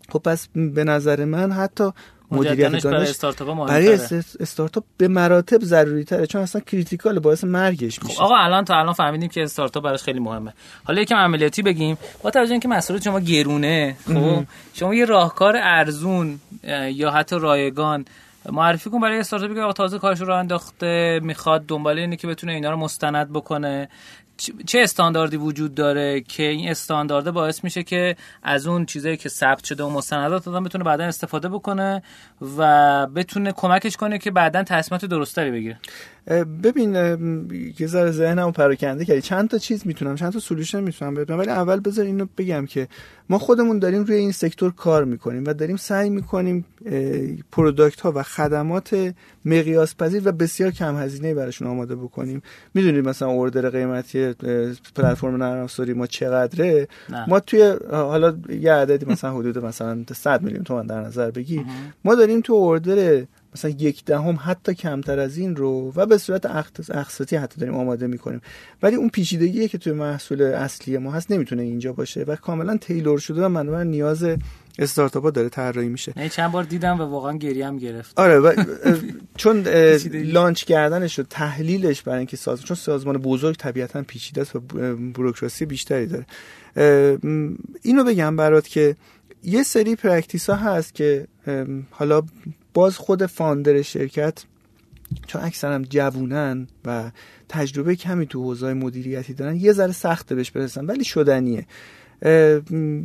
خب 0.09 0.19
پس 0.19 0.47
به 0.55 0.83
نظر 0.83 1.25
من 1.25 1.51
حتی 1.51 1.91
مدیریت 2.31 2.85
برای 2.85 3.09
استارتاپ 3.09 3.67
برای 3.67 3.93
استارتاپ 4.39 4.83
به 4.97 5.07
مراتب 5.07 5.63
ضروری 5.63 6.03
تره 6.03 6.25
چون 6.25 6.41
اصلا 6.41 6.61
critical 6.61 7.19
باعث 7.19 7.43
مرگش 7.43 8.03
میشه. 8.03 8.15
خب 8.15 8.21
آقا 8.21 8.35
الان 8.35 8.65
تا 8.65 8.79
الان 8.79 8.93
فهمیدیم 8.93 9.29
که 9.29 9.43
استارتاپ 9.43 9.83
براش 9.83 10.03
خیلی 10.03 10.19
مهمه. 10.19 10.53
حالا 10.83 11.01
یکم 11.01 11.15
عملیاتی 11.15 11.61
بگیم. 11.61 11.97
با 12.23 12.31
توجه 12.31 12.51
اینکه 12.51 12.67
مسئله 12.67 12.99
شما 12.99 13.19
گرونه 13.19 13.95
خب؟ 14.07 14.43
شما 14.73 14.95
یه 14.95 15.05
راهکار 15.05 15.57
ارزون 15.57 16.39
یا 16.93 17.11
حتی 17.11 17.39
رایگان 17.39 18.05
معرفی 18.51 18.89
کن 18.89 18.99
برای 18.99 19.19
استارتاپی 19.19 19.55
که 19.55 19.73
تازه 19.75 19.99
کارش 19.99 20.21
رو 20.21 20.33
انداخته 20.33 21.19
می‌خواد 21.23 21.65
دنبال 21.65 21.99
اینه 21.99 22.15
که 22.15 22.27
بتونه 22.27 22.53
اینا 22.53 22.71
رو 22.71 22.77
مستند 22.77 23.33
بکنه. 23.33 23.89
چه 24.65 24.79
استانداردی 24.79 25.37
وجود 25.37 25.75
داره 25.75 26.21
که 26.21 26.43
این 26.43 26.69
استاندارده 26.69 27.31
باعث 27.31 27.63
میشه 27.63 27.83
که 27.83 28.15
از 28.43 28.67
اون 28.67 28.85
چیزایی 28.85 29.17
که 29.17 29.29
ثبت 29.29 29.63
شده 29.63 29.83
و 29.83 29.89
مستندات 29.89 30.47
آدم 30.47 30.63
بتونه 30.63 30.83
بعدا 30.83 31.03
استفاده 31.03 31.49
بکنه 31.49 32.03
و 32.57 33.07
بتونه 33.07 33.51
کمکش 33.51 33.97
کنه 33.97 34.17
که 34.17 34.31
بعدا 34.31 34.63
تصمیمات 34.63 35.05
درستری 35.05 35.51
بگیره. 35.51 35.79
ببین 36.63 36.95
یه 37.79 37.87
ذره 37.87 38.11
ذهنمو 38.11 38.51
پراکنده 38.51 39.05
کردی. 39.05 39.21
چند 39.21 39.49
تا 39.49 39.57
چیز 39.57 39.87
می‌تونم 39.87 40.15
چند 40.15 40.33
تا 40.33 40.39
سولوشن 40.39 40.83
می‌تونم 40.83 41.13
بدم. 41.13 41.39
ولی 41.39 41.49
اول 41.49 41.79
بذار 41.79 42.05
اینو 42.05 42.25
بگم 42.37 42.65
که 42.65 42.87
ما 43.29 43.39
خودمون 43.39 43.79
داریم 43.79 44.03
روی 44.03 44.15
این 44.15 44.31
sector 44.31 44.73
کار 44.73 45.05
می‌کنیم 45.05 45.43
و 45.45 45.53
داریم 45.53 45.77
سعی 45.77 46.09
می‌کنیم 46.09 46.65
product 47.51 48.01
ها 48.01 48.11
و 48.15 48.23
خدمات 48.23 49.13
مقیاس 49.45 49.95
پذیر 49.95 50.21
و 50.25 50.31
بسیار 50.31 50.71
کم 50.71 50.97
هزینه 50.97 51.33
براشون 51.33 51.67
آماده 51.67 51.95
بکنیم. 51.95 52.41
می‌دونید 52.73 53.07
مثلا 53.07 53.27
order 53.27 53.69
قیمتی 53.69 54.33
پلتفرم 54.95 55.43
نرم 55.43 55.63
افزاری 55.63 55.93
ما 55.93 56.07
چقدره؟ 56.07 56.87
نه. 57.09 57.29
ما 57.29 57.39
توی 57.39 57.75
حالا 57.91 58.37
یه 58.49 58.73
عددی 58.73 59.05
مثلا 59.05 59.33
حدود 59.33 59.65
مثلا 59.65 60.03
100 60.13 60.41
میلیون 60.41 60.63
تومان 60.63 60.85
در 60.85 61.01
نظر 61.01 61.31
بگیر 61.31 61.65
ما 62.05 62.15
داریم 62.15 62.28
تو 62.41 62.53
order 62.53 63.25
مثلا 63.55 63.71
یک 63.71 64.05
دهم 64.05 64.39
حتی 64.41 64.73
کمتر 64.73 65.19
از 65.19 65.37
این 65.37 65.55
رو 65.55 65.93
و 65.95 66.05
به 66.05 66.17
صورت 66.17 66.45
اقساطی 66.89 67.35
حتی 67.35 67.59
داریم 67.59 67.75
آماده 67.75 68.07
می‌کنیم. 68.07 68.41
ولی 68.83 68.95
اون 68.95 69.09
پیچیدگی 69.09 69.67
که 69.67 69.77
توی 69.77 69.93
محصول 69.93 70.41
اصلی 70.41 70.97
ما 70.97 71.11
هست 71.11 71.31
نمی‌تونه 71.31 71.61
اینجا 71.61 71.93
باشه 71.93 72.23
و 72.23 72.35
کاملا 72.35 72.77
tailor 72.77 73.19
شده 73.19 73.45
بر 73.45 73.47
مبنای 73.47 73.87
نیاز 73.87 74.25
استارتاپ 74.79 75.23
ها 75.23 75.31
داره 75.31 75.49
طراحی 75.49 75.89
میشه. 75.89 76.13
نه 76.17 76.29
چند 76.29 76.51
بار 76.51 76.63
دیدم 76.63 77.01
و 77.01 77.03
واقعا 77.03 77.37
گریم 77.37 77.77
گرفت. 77.77 78.19
آره 78.19 78.39
و 78.39 78.63
چون 79.37 79.67
launch 80.13 80.63
کردنش 80.63 81.19
و 81.19 81.23
تحلیلش 81.23 82.01
برای 82.01 82.17
اینکه 82.17 82.37
ساز 82.37 82.61
چون 82.61 82.77
سازمان 82.77 83.17
بزرگ 83.17 83.55
طبیعتا 83.55 84.01
پیچیده 84.01 84.41
است 84.41 84.55
و 84.55 84.59
بوروکراسی 85.13 85.65
بیشتری 85.65 86.07
داره. 86.07 86.25
اینو 87.81 88.03
بگم 88.03 88.35
برات 88.35 88.67
که 88.67 88.95
یه 89.43 89.63
سری 89.63 89.95
practice 89.95 90.49
ها 90.49 90.55
هست 90.55 90.95
که 90.95 91.27
حالا 91.91 92.21
باز 92.73 92.97
خود 92.97 93.25
founder 93.25 93.81
شرکت 93.81 94.43
چون 95.27 95.41
اکثرا 95.41 95.79
جوونن 95.79 96.67
و 96.85 97.11
تجربه 97.49 97.95
کمی 97.95 98.27
تو 98.27 98.43
حوزه 98.43 98.73
مدیریتی 98.73 99.33
دارن 99.33 99.55
یه 99.55 99.73
ذره 99.73 99.91
سخته 99.91 100.35
بهش 100.35 100.51
برسن 100.51 100.85
ولی 100.85 101.03
شدنیه. 101.03 101.65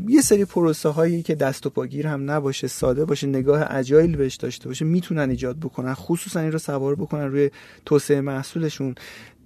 یه 0.08 0.20
سری 0.22 0.44
پروسه 0.44 0.88
هایی 0.88 1.22
که 1.22 1.34
دست 1.34 1.66
و 1.66 1.70
پاگیر 1.70 2.06
هم 2.06 2.30
نباشه 2.30 2.66
ساده 2.66 3.04
باشه 3.04 3.26
نگاه 3.26 3.66
اجایل 3.76 4.16
بهش 4.16 4.34
داشته 4.34 4.68
باشه 4.68 4.84
می‌تونن 4.84 5.30
ایجاد 5.30 5.56
بکنن 5.56 5.94
خصوصا 5.94 6.40
این 6.40 6.52
رو 6.52 6.58
سوار 6.58 6.94
بکنن 6.94 7.24
روی 7.24 7.50
توسعه 7.84 8.20
محصولشون. 8.20 8.94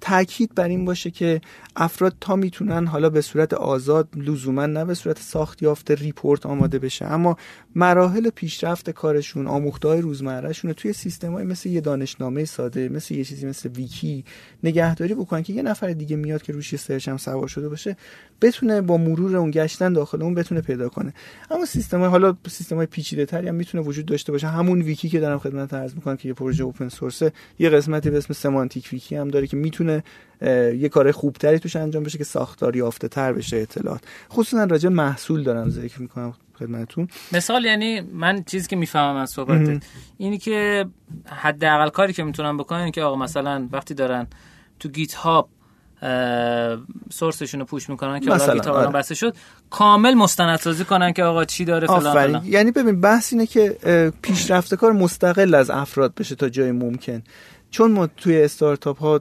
تاکید 0.01 0.55
بر 0.55 0.69
این 0.69 0.85
باشه 0.85 1.11
که 1.11 1.41
افراد 1.77 2.17
تا 2.21 2.37
می‌تونن 2.37 2.87
حالا 2.87 3.11
به 3.11 3.21
صورت 3.21 3.55
آزاد 3.55 4.09
لزوما 4.17 4.67
نه 4.67 4.85
به 4.85 4.95
صورت 4.95 5.19
ساخت 5.19 5.63
یافته 5.63 5.95
ریپورت 5.95 6.47
آماده 6.47 6.79
بشه 6.79 7.05
اما 7.07 7.37
مراحل 7.75 8.31
پیشرفت 8.31 8.91
کارشون 8.91 9.47
آموخته 9.47 9.89
های 9.89 10.01
روزمرهشون 10.01 10.73
توی 10.73 10.95
های 11.23 11.45
مثل 11.45 11.69
یه 11.69 11.81
دانشنامه 11.81 12.45
ساده 12.45 12.89
مثل 12.89 13.15
یه 13.15 13.25
چیزی 13.25 13.47
مثل 13.47 13.69
ویکی 13.69 14.25
نگهداری 14.63 15.15
بکنن 15.15 15.43
که 15.43 15.53
یه 15.53 15.63
نفر 15.63 15.93
دیگه 15.93 16.17
میاد 16.17 16.43
که 16.43 16.53
روش 16.53 16.77
سرچ 16.77 17.09
هم 17.09 17.17
سوار 17.17 17.49
شده 17.49 17.69
باشه. 17.69 17.97
بتونه 18.41 18.81
با 18.81 18.97
مرور 18.97 19.37
اون 19.37 19.51
گشتن 19.51 19.93
داخل 19.93 20.23
اون 20.23 20.35
بتونه 20.35 20.61
پیدا 20.61 20.89
کنه. 20.89 21.15
اما 21.51 21.65
سیستم 21.65 22.05
حالا 22.05 22.37
سیستم 22.49 22.77
های 22.77 22.87
پیچیده 22.87 23.27
تری 23.27 23.49
هم 23.49 23.55
می‌تونه 23.55 23.85
وجود 23.85 24.07
داشته 24.07 24.33
باشه. 24.33 24.47
همون 24.47 24.83
ویکی 24.83 25.09
که 25.09 25.21
دارم 25.21 25.39
خدمت 25.39 25.75
عرض 25.75 25.95
می‌کنم 25.95 26.17
که 26.17 26.29
یه 26.29 26.35
پروژه 26.35 26.65
اوپن 26.65 26.89
سورس 26.89 27.23
یه 27.59 27.71
قسمتی 27.71 28.11
به 28.11 28.19
اسم 28.19 28.35
سمانتیک 28.35 28.89
ویکی 28.93 29.17
هم 29.17 29.29
داره 29.29 29.47
که 29.47 29.57
می‌تونه 29.57 30.05
یه 30.43 30.89
کار 30.89 31.13
خوبتری 31.13 31.59
توش 31.59 31.77
انجام 31.77 32.03
بشه 32.03 32.19
که 32.19 32.25
ساختار 32.25 32.77
یافته 32.77 33.09
تر 33.09 33.33
بشه 33.33 33.57
اطلاعات. 33.57 34.01
خصوصا 34.31 34.65
راجع 34.65 34.89
محصول 34.89 35.43
دارم 35.43 35.69
ذکر 35.71 36.03
می‌کنم 36.03 36.35
خدمتتون. 36.59 37.09
مثال 37.33 37.65
یعنی 37.65 38.01
من 38.01 38.43
چیزی 38.43 38.69
که 38.69 38.77
می‌فهمم 38.77 39.17
از 39.17 39.31
صحبت 39.31 39.83
اینی 40.19 40.39
که 40.39 40.87
حداقل 41.27 41.89
کاری 41.89 42.13
که 42.13 42.25
می‌تونم 42.25 42.57
بکنن 42.57 42.91
که 42.91 43.03
آقا 43.03 43.17
مثلا 43.17 43.69
وقتی 43.73 43.95
دارن 43.95 44.27
تو 44.81 44.89
گیت 44.89 45.15
هاب 45.15 45.49
سورسشون 47.11 47.61
رو 47.61 47.67
پوش 47.67 47.91
می‌کنن 47.91 48.21
که 48.21 48.31
مثلا 48.31 48.55
گیت 48.55 48.67
آره. 48.67 48.93
بسته 48.93 49.15
شد 49.15 49.35
کامل 49.71 50.15
مستندسازی 50.15 50.85
کنن 50.85 51.13
که 51.13 51.25
آقا 51.25 51.45
چی 51.45 51.65
داره 51.65 51.87
فلان, 51.87 52.13
فلان. 52.13 52.43
یعنی 52.45 52.71
ببین 52.71 53.01
بحث 53.01 53.33
اینه 53.33 53.47
که 53.47 53.77
پیشرفت 54.23 54.75
کار 54.75 54.93
مستقل 54.93 55.55
از 55.55 55.71
افراد 55.71 56.15
بشه 56.15 56.35
تا 56.35 56.49
جای 56.49 56.73
ممکن 56.73 57.23
چون 57.71 57.93
ما 57.93 58.07
توی 58.07 58.43
استارتاپ 58.43 58.99
ها 58.99 59.21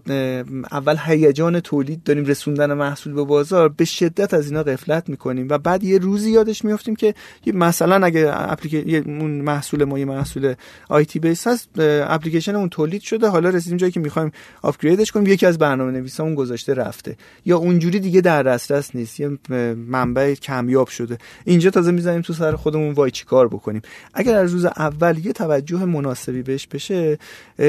اول 0.71 0.97
هیجان 1.05 1.59
تولید 1.59 2.03
داریم 2.03 2.25
رسوندن 2.25 2.73
محصول 2.73 3.13
به 3.13 3.23
بازار 3.23 3.69
به 3.69 3.85
شدت 3.85 4.33
از 4.33 4.47
اینا 4.47 4.63
غفلت 4.63 5.09
می‌کنیم 5.09 5.47
و 5.49 5.57
بعد 5.57 5.83
یه 5.83 5.97
روزی 5.97 6.31
یادش 6.31 6.65
میافتیم 6.65 6.95
که 6.95 7.13
مثلا 7.53 8.05
اگه 8.05 8.33
اون 9.05 9.31
محصول 9.31 9.83
ما 9.83 9.99
یه 9.99 10.05
محصول 10.05 10.53
تی 11.07 11.19
بیس 11.19 11.47
هست 11.47 11.69
اپلیکیشن 11.79 12.55
اون 12.55 12.69
تولید 12.69 13.01
شده. 13.01 13.27
حالا 13.27 13.49
رسیدیم 13.49 13.77
جایی 13.77 13.91
که 13.91 13.99
می‌خوایم 13.99 14.31
آپگریدش 14.61 15.11
کنیم. 15.11 15.27
یکی 15.27 15.45
از 15.45 15.57
برنامه 15.57 16.03
اون 16.19 16.35
گذاشته 16.35 16.73
رفته. 16.73 17.17
یا 17.45 17.57
اونجوری 17.57 17.99
دیگه 17.99 18.21
در 18.21 18.43
دسترس 18.43 18.95
نیست. 18.95 19.19
یه 19.19 19.37
منبع 19.87 20.33
کمیاب 20.33 20.87
شده. 20.87 21.17
اینجا 21.45 21.69
تازه 21.69 21.91
می‌زنیم 21.91 22.21
تو 22.21 22.33
سر 22.33 22.55
خودمون 22.55 22.93
وای 22.93 23.11
چیکار 23.11 23.47
بکنیم. 23.47 23.81
اگر 24.13 24.37
از 24.37 24.53
روز 24.53 24.65
اول 24.65 25.25
یه 25.25 25.33
توجه 25.33 25.85
مناسبی 25.85 26.41
بهش 26.41 26.67
بشه 26.67 27.17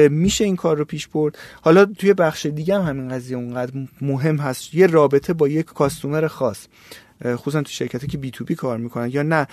میشه 0.09 0.43
این 0.43 0.55
کار 0.55 0.68
رو 0.73 0.85
پیش 0.85 1.07
برد. 1.07 1.37
حالا 1.61 1.85
توی 1.85 2.13
بخش 2.13 2.45
دیگه 2.45 2.75
هم 2.75 2.81
همین 2.81 3.09
قضیه 3.09 3.37
اونقدر 3.37 3.71
مهم 4.01 4.37
هست. 4.37 4.75
یه 4.75 4.87
رابطه 4.87 5.33
با 5.33 5.47
یک 5.47 5.65
کاستومر 5.65 6.27
خاص 6.27 6.67
خصوصا 7.25 7.61
تو 7.61 7.69
شرکتی 7.69 8.07
که 8.07 8.17
B 8.17 8.31
to 8.31 8.45
B 8.45 8.55
کار 8.55 8.77
می‌کنن 8.77 9.09
یا 9.13 9.23
نه. 9.23 9.47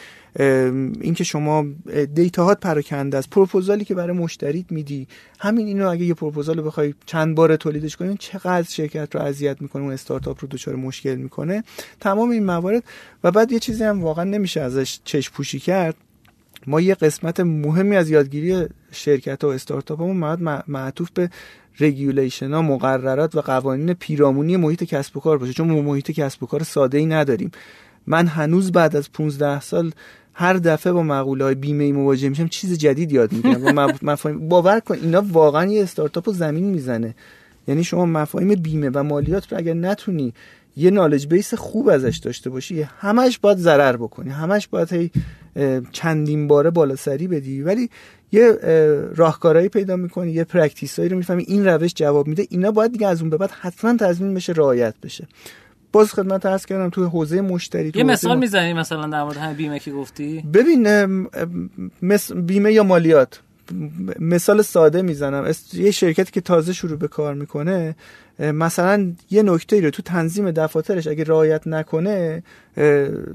اینکه 1.01 1.25
شما 1.25 1.67
data 2.15 2.45
هات 2.45 2.61
پراکنده 2.61 3.17
از 3.17 3.31
پروپوزالی 3.31 3.85
که 3.85 3.95
برای 3.95 4.17
مشتریت 4.17 4.73
میدی 4.73 5.09
همین 5.39 5.67
اینو 5.67 5.89
اگه 5.89 6.05
یه 6.05 6.15
پروپوزال 6.15 6.67
بخوای 6.67 6.95
چند 7.07 7.35
بار 7.35 7.57
تولیدش 7.57 7.97
کنی 7.97 8.17
چقدر 8.19 8.69
شرکت 8.69 9.15
رو 9.15 9.23
اذیت 9.23 9.63
می‌کنه 9.63 9.83
اون 9.83 9.93
استارتاپ 9.93 10.39
رو 10.43 10.49
دچار 10.49 10.77
مشکل 10.77 11.15
می‌کنه. 11.15 11.65
تمام 12.01 12.31
این 12.31 12.45
موارد. 12.45 12.83
و 13.25 13.31
بعد 13.31 13.53
یه 13.53 13.59
چیزی 13.59 13.85
هم 13.85 14.03
واقعا 14.03 14.25
نمیشه 14.25 14.61
ازش 14.61 14.99
چشم 15.05 15.33
پوشی 15.35 15.59
کرد. 15.59 15.97
ما 16.67 16.81
یه 16.81 16.95
قسمت 16.95 17.41
مهمی 17.41 17.97
از 17.97 18.11
یادگیری 18.11 18.67
شرکت 18.97 19.45
و 19.45 19.47
استارتاپ 19.47 20.01
همون 20.01 20.63
معطوف 20.69 21.11
به 21.11 21.31
regulation 21.81 22.53
ها 22.53 22.63
مقررات 22.63 23.35
و 23.35 23.41
قوانین 23.41 23.95
پیرامونی 23.95 24.57
محیط 24.57 24.85
کسب 24.85 25.17
و 25.17 25.21
کار 25.21 25.39
باشه. 25.39 25.53
چون 25.53 25.71
ما 25.71 25.83
محیط 25.83 26.11
کسب 26.11 26.43
و 26.43 26.47
کار 26.47 26.63
ساده 26.63 26.99
ای 26.99 27.07
نداریم. 27.07 27.51
من 28.07 28.27
هنوز 28.27 28.73
بعد 28.73 28.97
از 28.97 29.13
15 29.13 29.61
سال 29.61 29.93
هر 30.35 30.55
دفعه 30.55 30.93
با 30.93 31.03
مقوله 31.03 31.45
های 31.45 31.55
بیمه 31.55 31.85
ای 31.85 31.93
مواجه 31.93 32.29
میشم 32.29 32.49
چیز 32.49 32.79
جدید 32.79 33.13
یاد 33.13 33.33
می‌گیرم. 33.33 33.93
مفاهیم. 34.03 34.49
باور 34.49 34.81
کن 34.81 34.95
اینا 34.95 35.25
واقعا 35.33 35.65
یه 35.65 35.83
استارتاپ 35.83 36.29
رو 36.29 36.35
زمین 36.35 36.65
می‌زنه. 36.65 37.15
یعنی 37.69 37.85
شما 37.85 38.07
مفاهیم 38.07 38.55
بیمه 38.55 38.91
و 38.95 39.03
مالیات 39.03 39.53
رو 39.53 39.59
اگر 39.59 39.75
نتونی 39.75 40.35
یه 40.77 40.91
نالج 40.91 41.27
بیس 41.27 41.55
خوب 41.55 41.89
ازش 41.89 42.17
داشته 42.17 42.51
باشی 42.51 42.83
همش 42.83 43.39
باید 43.39 43.59
ضرر 43.59 43.97
بکنی. 43.97 44.31
همش 44.31 44.69
باید 44.69 44.93
هی 44.93 45.11
چندین 45.93 46.49
باره 46.49 46.71
بالا 46.71 46.97
سری 46.97 47.29
بدی. 47.29 47.63
ولی 47.63 47.91
یه 48.33 48.53
راهکارهایی 49.17 49.69
پیدا 49.69 49.97
می‌کنی 49.97 50.33
یه 50.33 50.45
پرکتیسایی 50.45 51.09
رو 51.09 51.17
می‌فهمی 51.17 51.45
این 51.49 51.65
روش 51.69 51.95
جواب 51.95 52.27
میده 52.27 52.47
اینا 52.51 52.71
باید 52.71 52.93
دیگه 52.93 53.07
از 53.07 53.21
اون 53.21 53.31
به 53.31 53.37
بعد 53.37 53.51
حتما 53.51 53.97
تضمین 53.97 54.35
بشه 54.35 54.53
رعایت 54.53 54.95
بشه. 55.03 55.29
باز 55.93 56.13
خدمت 56.13 56.47
عرض 56.47 56.67
کردم 56.67 56.91
تو 56.91 57.05
حوزه 57.05 57.41
مشتری 57.41 57.93
یه 57.95 58.05
مثال 58.05 58.39
می‌زنی 58.39 58.73
مثلا 58.73 59.07
در 59.07 59.23
مورد 59.23 59.37
همین 59.37 59.57
بیمه 59.57 59.79
که 59.79 59.93
گفتی؟ 59.93 60.45
ببین 60.53 60.87
بیمه 62.47 62.73
یا 62.73 62.83
مالیات. 62.83 63.41
مثال 64.19 64.63
ساده 64.63 65.03
می‌زنم. 65.03 65.53
یه 65.73 65.91
شرکتی 65.91 66.33
که 66.33 66.41
تازه 66.41 66.73
شروع 66.73 66.99
به 66.99 67.09
کار 67.09 67.35
می‌کنه 67.35 67.97
مثلا 68.39 69.13
یه 69.31 69.43
نکته 69.43 69.81
رو 69.81 69.91
تو 69.91 70.03
تنظیم 70.03 70.51
دفاترش 70.51 71.07
اگه 71.07 71.25
رعایت 71.25 71.67
نکنه 71.67 72.43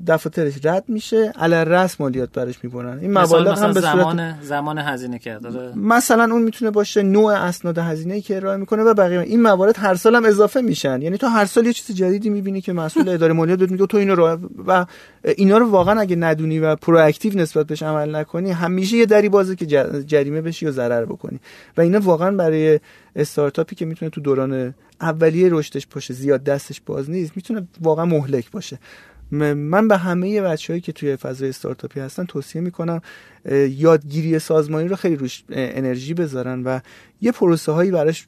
دفاترش 0.07 0.53
رد 0.63 0.83
میشه 0.87 1.31
علی 1.39 1.55
رسم 1.55 1.95
مالیات 1.99 2.29
برش 2.33 2.63
می‌برن. 2.63 2.99
این 2.99 3.17
مبالغ 3.17 3.59
هم 3.63 3.73
به 3.73 3.81
زمان 3.81 4.41
زمان 4.41 4.77
هزینه 4.77 5.19
کرده 5.19 5.75
مثلا 5.75 6.33
اون 6.33 6.41
می‌تونه 6.41 6.71
باشه 6.71 7.01
نوع 7.01 7.33
اسناد 7.33 7.77
هزینه 7.77 8.21
که 8.21 8.35
ارائه 8.35 8.57
می‌کنه 8.57 8.83
و 8.83 8.93
بقیه. 8.93 9.19
این 9.19 9.41
موارد 9.41 9.77
هر 9.77 9.95
سال 9.95 10.15
هم 10.15 10.25
اضافه 10.25 10.61
میشن. 10.61 11.01
یعنی 11.01 11.17
تو 11.17 11.27
هر 11.27 11.45
سال 11.45 11.65
یه 11.65 11.73
چیز 11.73 11.95
جدیدی 11.95 12.29
می‌بینی 12.29 12.61
که 12.61 12.73
مسئول 12.73 13.09
اداره 13.15 13.33
مالیات 13.33 13.59
بهت 13.59 13.71
میگه 13.71 13.85
تو 13.85 13.97
اینو 13.97 14.15
رو 14.15 14.37
و 14.67 14.85
اینا 15.23 15.57
رو 15.57 15.69
واقعا 15.69 15.99
اگه 15.99 16.15
ندونی 16.15 16.59
و 16.59 16.75
پرواکتیو 16.75 17.37
نسبت 17.37 17.67
بهش 17.67 17.83
عمل 17.83 18.15
نکنی 18.15 18.51
همیشه 18.51 18.97
یه 18.97 19.05
دری 19.05 19.29
بازه 19.29 19.55
که 19.55 19.65
جریمه 20.05 20.41
بشی 20.41 20.65
یا 20.65 20.71
ضرر 20.71 21.05
بکنی. 21.05 21.39
و 21.77 21.81
اینا 21.81 21.99
واقعا 21.99 22.31
برای 22.31 22.79
استارتاپی 23.15 23.75
که 23.75 23.85
می‌تونه 23.85 24.09
تو 24.09 24.21
دوران 24.21 24.73
اولیه 25.01 25.49
رشدش 25.51 25.87
باشه 25.87 26.13
زیاد 26.13 26.43
دستش 26.43 26.81
باز 26.85 27.09
نیست 27.09 27.31
می‌تونه 27.35 27.67
واقعا 27.81 28.05
مهلک 28.05 28.51
باشه. 28.51 28.79
من 29.31 29.87
به 29.87 29.97
همه 29.97 30.41
بچههایی 30.41 30.81
که 30.81 30.91
توی 30.91 31.15
فضای 31.15 31.49
استارتاپی 31.49 31.99
هستن 31.99 32.25
توصیه 32.25 32.61
می‌کنم 32.61 33.01
یادگیری 33.69 34.39
سازمانی 34.39 34.87
رو 34.87 34.95
خیلی 34.95 35.15
روش 35.15 35.43
انرژی 35.49 36.13
بذارن 36.13 36.63
و 36.63 36.79
یه 37.21 37.31
پروسه 37.31 37.71
هایی 37.71 37.91
براش 37.91 38.27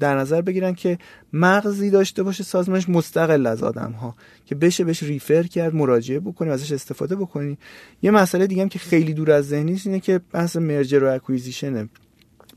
در 0.00 0.18
نظر 0.18 0.42
بگیرن 0.42 0.74
که 0.74 0.98
مغزی 1.32 1.90
داشته 1.90 2.22
باشه 2.22 2.44
سازمانش 2.44 2.88
مستقل 2.88 3.46
از 3.46 3.62
آدم 3.62 3.92
ها 3.92 4.16
که 4.44 4.54
بشه 4.54 4.84
بهش 4.84 5.02
refer 5.02 5.42
کرد 5.42 5.74
مراجعه 5.74 6.20
بکنی 6.20 6.50
ازش 6.50 6.72
استفاده 6.72 7.16
بکنی. 7.16 7.58
یه 8.02 8.10
مسئله 8.10 8.46
دیگه 8.46 8.62
هم 8.62 8.68
که 8.68 8.78
خیلی 8.78 9.14
دور 9.14 9.30
از 9.30 9.48
ذهنی 9.48 9.80
اینه 9.84 10.00
که 10.00 10.20
بحث 10.32 10.56
merger 10.56 11.04
و 11.04 11.14
acquisition 11.14 11.82
ه 11.82 11.88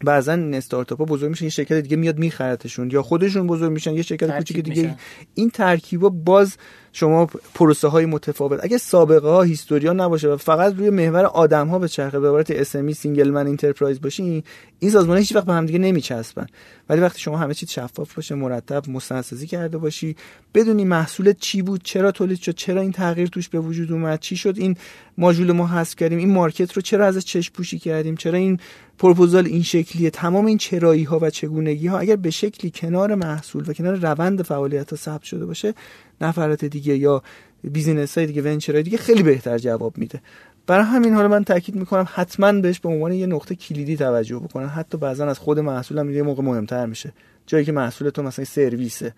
بعضا 0.05 0.34
این 0.34 0.53
استارتاپ 0.53 0.99
ها 0.99 1.05
بزرگ 1.05 1.30
میشن 1.30 1.45
یه 1.45 1.49
شرکت 1.51 1.73
دیگه 1.73 1.97
میاد 1.97 2.17
میخرتشون 2.17 2.91
یا 2.91 3.03
خودشون 3.03 3.47
بزرگ 3.47 3.71
میشن 3.71 3.93
یه 3.93 4.01
شرکت 4.01 4.38
کوچیک 4.38 4.59
دیگه. 4.59 4.95
این 5.35 5.49
ترکیبا 5.49 6.09
باز 6.09 6.57
شما 6.94 7.26
پروسه 7.53 7.88
های 7.88 8.06
متفاوت. 8.06 8.60
اگه 8.64 8.78
سابقه 8.78 9.28
ها 9.28 9.41
history 9.41 9.87
ا 9.87 9.93
نباشه 9.94 10.28
و 10.28 10.38
فقط 10.38 10.76
روی 10.76 10.90
محور 10.90 11.26
آدم 11.26 11.68
ها 11.68 11.80
بچرخه 11.80 12.19
به 12.20 12.28
عبارت 12.28 12.52
اسمی 12.52 12.94
single 12.93 13.30
man 13.30 13.47
enterprise 13.47 14.01
باشین 14.02 14.44
این 14.80 14.91
سازمان 14.91 15.18
هیچ 15.18 15.36
وقت 15.36 15.45
به 15.45 15.53
هم 15.53 15.66
دیگه 15.66 15.80
نمیچسبن. 15.80 16.48
ولی 16.90 17.02
وقتی 17.02 17.20
شما 17.20 17.38
همه 17.38 17.53
چیز 17.53 17.70
شفاف 17.70 18.14
باشه 18.14 18.36
مرتب 18.36 18.90
مستندسازی 18.90 19.48
کرده 19.48 19.78
باشی 19.78 20.16
بدونی 20.53 20.86
محصول 20.86 21.34
چی 21.34 21.61
بود 21.61 21.82
چرا 21.84 22.11
تولید 22.11 22.40
شد 22.40 22.56
چرا 22.56 22.82
این 22.82 22.91
تغییر 22.91 23.28
توش 23.28 23.49
به 23.49 23.60
وجود 23.60 23.91
اومد 23.91 24.20
چی 24.20 24.36
شد 24.38 24.53
این 24.57 24.76
ماژول 25.18 25.52
ما 25.52 25.68
حذف 25.68 25.95
کردیم 25.95 26.18
این 26.18 26.34
market 26.34 26.73
رو 26.74 26.82
چرا 26.82 27.06
ازش 27.06 27.26
چشم 27.26 27.53
پوشی 27.53 27.80
کردیم 27.80 28.16
چرا 28.16 28.38
این 28.38 28.60
پروپوزال 28.98 29.45
این 29.45 29.64
شکلیه 29.64 30.10
تمام 30.10 30.45
این 30.45 30.57
چرایی 30.57 31.03
ها 31.03 31.20
و 31.22 31.30
چگونگی 31.30 31.88
ها 31.88 31.99
اگر 31.99 32.16
به 32.16 32.30
شکلی 32.30 32.72
کنار 32.76 33.16
محصول 33.16 33.64
و 33.68 33.74
کنار 33.74 33.95
روند 33.95 34.41
فعالیت 34.41 34.90
ها 34.90 34.98
ثبت 34.98 35.24
شده 35.24 35.45
باشه 35.45 35.74
نفرات 36.21 36.65
دیگه 36.65 36.97
یا 36.97 37.23
business 37.64 38.18
های 38.17 38.27
دیگه 38.27 38.41
venture 38.41 38.81
دیگه 38.81 38.97
خیلی 38.97 39.23
بهتر 39.23 39.57
جواب 39.57 39.97
میده. 39.97 40.21
برای 40.67 40.85
همین 40.85 41.13
حالا 41.13 41.27
من 41.27 41.43
تاکید 41.43 41.75
می‌کنم 41.75 42.07
حتما 42.13 42.51
بهش 42.51 42.79
به 42.79 42.89
عنوان 42.89 43.13
یه 43.13 43.27
نقطه 43.27 43.55
کلیدی 43.55 43.97
توجه 43.97 44.39
بکنن. 44.39 44.67
حتی 44.67 44.97
بعضا 44.97 45.27
از 45.27 45.39
خود 45.39 45.59
محصول 45.59 45.99
هم 45.99 46.09
یه 46.09 46.23
موقع 46.23 46.43
مهمتر 46.43 46.85
میشه. 46.85 47.13
جایی 47.45 47.65
که 47.65 47.71
محصول 47.71 48.09
تو 48.09 48.23
مثلا 48.23 48.45
سرویسه. 48.45 49.13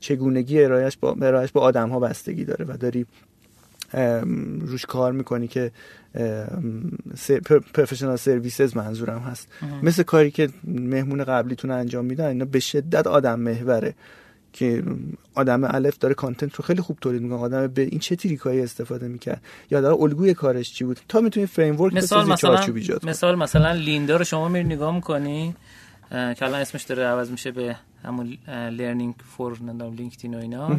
چگونگی 0.00 0.64
ارائهش 0.64 0.96
با 1.00 1.16
ارائهش 1.22 1.52
با 1.52 1.60
آدم 1.60 1.88
ها 1.88 2.00
بستگی 2.00 2.44
داره 2.44 2.64
و 2.64 2.76
داری 2.76 3.06
روش 4.60 4.86
کار 4.86 5.12
می‌کنی 5.12 5.48
که 5.48 5.70
پروفشنال 7.74 8.16
سرویسز 8.16 8.76
منظورم 8.76 9.18
هست. 9.18 9.48
مثل 9.82 10.02
کاری 10.02 10.30
که 10.30 10.48
مهمون 10.64 11.24
قبلیتون 11.24 11.70
انجام 11.70 12.04
میدن 12.04 12.26
اینا 12.26 12.44
به 12.44 12.60
شدت 12.60 13.06
آدم 13.06 13.40
محوره. 13.40 13.94
که 14.52 14.82
آدم 15.34 15.64
الف 15.64 15.98
داره 15.98 16.14
کانتنت 16.14 16.54
رو 16.54 16.64
خیلی 16.64 16.82
خوب 16.82 16.98
تولید 17.00 17.22
می‌کنه. 17.22 17.38
آدم 17.40 17.66
به 17.66 17.82
این 17.82 17.98
چه 17.98 18.16
تریکایی 18.16 18.60
استفاده 18.60 19.08
می‌کرد؟ 19.08 19.42
یا 19.70 19.80
داره 19.80 20.02
الگوی 20.02 20.34
کارش 20.34 20.72
چی 20.72 20.84
بود؟ 20.84 21.00
تا 21.08 21.20
می‌تونی 21.20 21.46
فریم 21.46 21.80
ورک 21.80 21.94
مثال 21.94 22.28
مثلا 22.28 22.66
مثال 23.02 23.34
مثلا 23.34 23.72
لیندا 23.72 24.16
رو 24.16 24.24
شما 24.24 24.48
میری 24.48 24.64
نگاه 24.64 24.94
می‌کنی؟ 24.94 25.54
که 26.12 26.42
الان 26.42 26.60
اسمش 26.60 26.82
داره 26.82 27.04
عوض 27.04 27.30
میشه 27.30 27.50
به 27.50 27.76
همون 28.04 28.38
لرنینگ 28.48 29.14
فور 29.36 29.58
نمی‌دونم 29.62 29.94
لینکدین 29.94 30.34
و 30.34 30.38
اینا. 30.38 30.78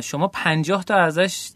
شما 0.00 0.28
50 0.28 0.84
تا 0.84 0.94
ازش 0.94 1.50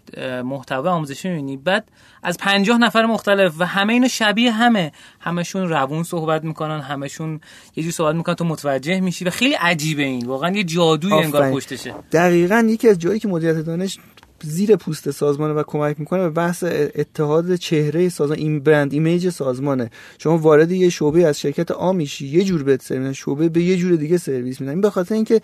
محتوا 0.44 0.90
آموزشی 0.90 1.28
می‌بینی. 1.28 1.56
بعد 1.56 1.88
از 2.22 2.38
50 2.38 2.78
نفر 2.78 3.06
مختلف 3.06 3.54
و 3.58 3.66
همه 3.66 3.92
اینو 3.92 4.08
شبیه 4.08 4.52
همه. 4.52 4.92
همشون 5.20 5.68
روون 5.68 6.02
صحبت 6.02 6.44
می‌کنن 6.44 6.80
همشون 6.80 7.40
یه 7.76 7.82
جور 7.82 7.92
صحبت 7.92 8.14
می‌کنن 8.14 8.34
تو 8.34 8.44
متوجه 8.44 9.00
میشی 9.00 9.24
و 9.24 9.30
خیلی 9.30 9.54
عجیبه 9.54 10.02
این. 10.02 10.26
واقعا 10.26 10.50
یه 10.50 10.64
جادوی 10.64 11.12
انگار 11.12 11.50
پشتشه. 11.50 11.94
دقیقا 12.12 12.66
یکی 12.68 12.88
از 12.88 12.98
جایی 12.98 13.20
که 13.20 13.28
مدیریت 13.28 13.56
دانش 13.56 13.98
زیر 14.42 14.76
پوست 14.76 15.10
سازمانه 15.10 15.54
و 15.54 15.62
کمک 15.66 16.00
می‌کنه 16.00 16.20
به 16.20 16.30
بحث 16.30 16.64
اتحاد 16.94 17.54
چهره 17.54 18.08
سازمان 18.08 18.38
این 18.38 18.60
brand 18.60 18.92
image 18.92 19.28
سازمانه. 19.28 19.90
شما 20.18 20.38
وارد 20.38 20.72
یه 20.72 20.88
شعبه 20.88 21.26
از 21.26 21.40
شرکت 21.40 21.70
A 21.70 21.92
میشی 21.92 22.26
یه 22.26 22.44
جور 22.44 22.62
بهت 22.62 22.82
سرویس 22.82 23.16
شعبه 23.16 23.48
ب 23.48 23.62
یه 23.62 23.76
جور 23.76 23.96
دیگه 23.96 24.18
سرویس 24.18 24.60
میدن. 24.60 24.72
این 24.72 24.80
به 24.80 24.90
خاطر 24.90 25.14
اینکه 25.14 25.40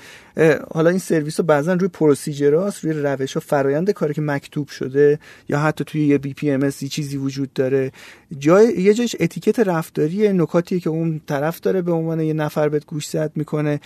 حالا 0.75 0.91
این 0.91 0.99
سرویس 0.99 1.41
ها 1.41 1.47
بعضا 1.47 1.73
روی 1.73 1.89
procedure 1.89 2.67
است 2.67 2.85
روی 2.85 2.93
روش 2.93 3.35
ها 3.35 3.41
فرایند 3.41 3.91
کاری 3.91 4.15
که 4.15 4.23
مکتوب 4.23 4.69
شده 4.69 5.19
یا 5.49 5.59
حتی 5.59 5.85
توی 5.85 6.07
یه 6.07 6.19
BPM 6.19 6.71
چیزی 6.71 7.17
وجود 7.17 7.53
داره. 7.53 7.93
جای 8.39 8.83
یه 8.83 8.95
جایش 8.95 9.17
اتیکت 9.21 9.59
رفتاری 9.59 10.33
نکاتی 10.33 10.81
که 10.81 10.91
اون 10.91 11.21
طرف 11.27 11.61
داره 11.61 11.83
به 11.83 11.93
عنوان 11.93 12.21
یه 12.21 12.33
نفر 12.33 12.69
بهت 12.69 12.87
گوش 12.87 13.15
می‌کنه. 13.35 13.81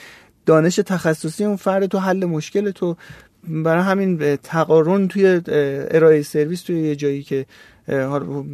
دانش 0.46 0.76
تخصصی 0.76 1.44
اون 1.44 1.56
فرد 1.56 1.86
تو 1.86 1.98
حل 1.98 2.24
مشکل 2.24 2.70
تو. 2.70 2.96
برای 3.44 3.82
همین 3.82 4.36
تقارن 4.36 5.08
توی 5.08 5.40
ارائه 5.90 6.22
سرویس 6.22 6.62
توی 6.62 6.80
یه 6.80 6.96
جایی 6.96 7.22
که 7.22 7.46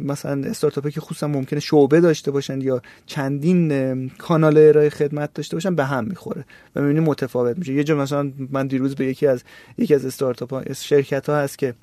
مثلا 0.05 0.49
استارتاپی 0.49 0.91
که 0.91 1.01
خصوصا 1.01 1.27
ممکنه 1.27 1.59
شعبه 1.59 2.01
داشته 2.01 2.31
باشن 2.31 2.61
یا 2.61 2.81
چندین 3.05 4.09
کانال 4.09 4.57
ارائه 4.57 4.89
خدمت 4.89 5.33
داشته 5.33 5.55
باشن 5.55 5.75
به 5.75 5.85
هم 5.85 6.05
می‌خوره 6.05 6.45
و 6.75 6.81
می‌بینی 6.81 6.99
متفاوت 6.99 7.57
میشه. 7.57 7.73
یه 7.73 7.83
جا 7.83 7.95
مثلا 7.95 8.31
من 8.51 8.67
دیروز 8.67 8.95
به 8.95 9.05
یکی 9.05 9.27
از 9.27 9.43
یکی 9.77 9.95
از 9.95 10.05
استارتاپ 10.05 10.53
ها 10.53 10.73
شرکت 10.73 11.29
ها 11.29 11.37
هست 11.37 11.57
که 11.57 11.73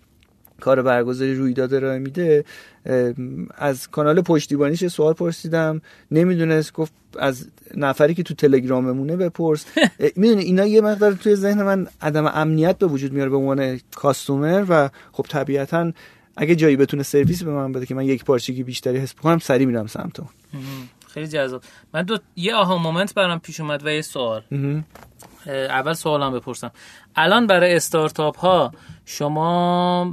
کار 0.62 0.82
برگزاری 0.82 1.34
رویداد 1.34 1.74
ارائه 1.74 1.98
میده 1.98 2.44
از 3.54 3.88
کانال 3.88 4.20
پشتیبانیش 4.20 4.86
سوال 4.86 5.12
پرسیدم 5.12 5.80
نمی‌دونست 6.10 6.72
گفت 6.72 6.92
از 7.18 7.48
نفری 7.76 8.14
که 8.14 8.22
تو 8.22 8.34
تلگراممونه 8.34 9.16
بپرس. 9.16 9.64
می‌دونی 10.20 10.42
اینا 10.42 10.66
یه 10.66 10.80
مقدار 10.80 11.12
توی 11.12 11.36
ذهن 11.36 11.62
من 11.62 11.86
عدم 12.00 12.26
امنیت 12.26 12.78
به 12.78 12.86
وجود 12.86 13.12
میاره 13.12 13.30
به 13.30 13.36
عنوان 13.36 13.80
کاستومر 13.94 14.64
و 14.68 14.90
خب 15.12 15.26
طبیعتا 15.28 15.92
اگه 16.36 16.54
جایی 16.54 16.76
بتونه 16.76 17.02
سرویس 17.02 17.42
به 17.42 17.50
من 17.50 17.72
بده 17.72 17.86
که 17.86 17.94
من 17.94 18.04
یک 18.04 18.24
پارچگی 18.24 18.62
بیشتری 18.62 18.98
حس 18.98 19.14
بکنم 19.14 19.38
سری 19.38 19.66
میرم 19.66 19.86
سمت 19.86 20.20
خیلی 21.08 21.26
جذاب. 21.26 21.62
من 21.94 22.02
دو 22.02 22.18
یه 22.36 22.54
آها 22.54 22.78
مومنت 22.78 23.14
برام 23.14 23.38
پیش 23.38 23.60
اومد 23.60 23.86
و 23.86 23.90
یه 23.90 24.02
سوال. 24.02 24.42
اول 25.46 25.92
سوالم 25.92 26.32
بپرسم. 26.32 26.70
الان 27.16 27.46
برای 27.46 27.76
استارتاپ 27.76 28.38
ها 28.38 28.72
شما 29.06 30.04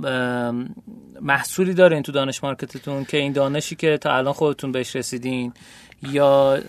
محصولی 1.22 1.74
دارین 1.74 2.04
تو 2.04 2.12
دانش 2.12 2.44
مارکتتون 2.44 3.06
که 3.06 3.18
این 3.18 3.34
دانشی 3.34 3.76
که 3.76 3.98
تا 3.98 4.16
الان 4.16 4.34
خودتون 4.34 4.72
بهش 4.72 4.96
رسیدین 4.96 5.54
یا 6.02 6.60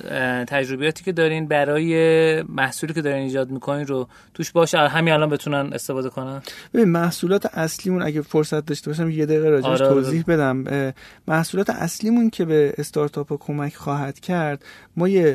تجربیاتی 0.49 1.05
که 1.05 1.13
دارین 1.13 1.49
برای 1.49 2.43
محصولی 2.43 2.93
که 2.93 3.03
دارین 3.03 3.23
ایجاد 3.23 3.51
می‌کنین 3.51 3.87
رو 3.87 4.09
توش 4.35 4.53
باشه 4.53 4.79
همین 4.79 5.15
الان 5.15 5.29
بتونن 5.29 5.73
استفاده 5.73 6.11
کنن؟ 6.11 6.43
ببین 6.75 6.89
محصولات 6.89 7.47
اصلیمون 7.47 8.03
اگه 8.03 8.23
فرصت 8.23 8.67
داشته 8.67 8.91
باشم 8.91 9.11
یه 9.11 9.27
دقیقه 9.27 9.49
راجعش 9.49 9.81
آره, 9.81 9.87
آره، 9.87 9.95
توضیح 9.95 10.25
بدم. 10.29 10.93
محصولات 11.29 11.71
اصلیمون 11.71 12.31
که 12.31 12.45
به 12.45 12.75
استارتاپ 12.79 13.37
کمک 13.41 13.75
خواهد 13.75 14.21
کرد 14.21 14.65
ما 14.97 15.09
یه 15.09 15.33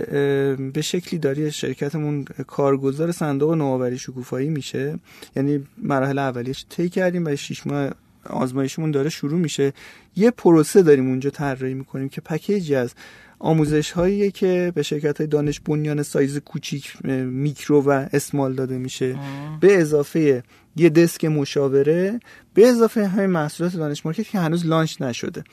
به 0.73 0.81
شکلی 0.81 1.19
داری 1.19 1.51
شرکتمون 1.51 2.25
کارگزار 2.47 3.11
صندوق 3.11 3.53
نوآوری 3.53 3.97
شکوفایی 3.97 4.49
میشه. 4.49 4.99
یعنی 5.35 5.63
مراحل 5.77 6.19
اولیش 6.19 6.65
طی 6.69 6.89
کردیم 6.89 7.25
و 7.25 7.35
6 7.35 7.67
ماه 7.67 7.89
آزمایشمون 8.29 8.91
داره 8.91 9.09
شروع 9.09 9.39
میشه. 9.39 9.73
یه 10.15 10.31
پروسه 10.31 10.81
داریم 10.81 11.07
اونجا 11.09 11.29
طراحی 11.29 11.73
می‌کنیم 11.73 12.09
که 12.09 12.21
پکیجی 12.21 12.75
از 12.75 12.93
آموزش 13.39 13.91
هایی 13.91 14.31
که 14.31 14.71
به 14.75 14.83
شرکت 14.83 15.17
های 15.17 15.27
دانش 15.27 15.59
بنیان 15.59 16.03
سایز 16.03 16.37
کوچیک 16.37 17.05
میکرو 17.25 17.81
و 17.81 18.05
small 18.13 18.53
داده 18.53 18.77
میشه. 18.77 19.15
به 19.59 19.77
اضافه 19.77 20.43
یه 20.75 20.89
desk 20.89 21.25
مشاوره 21.25 22.19
به 22.53 22.67
اضافه 22.67 23.07
همین 23.07 23.29
محصولات 23.29 23.75
دانش 23.75 24.05
مارکت 24.05 24.29
که 24.29 24.39
هنوز 24.39 24.65
launch 24.65 25.01
نشده. 25.01 25.43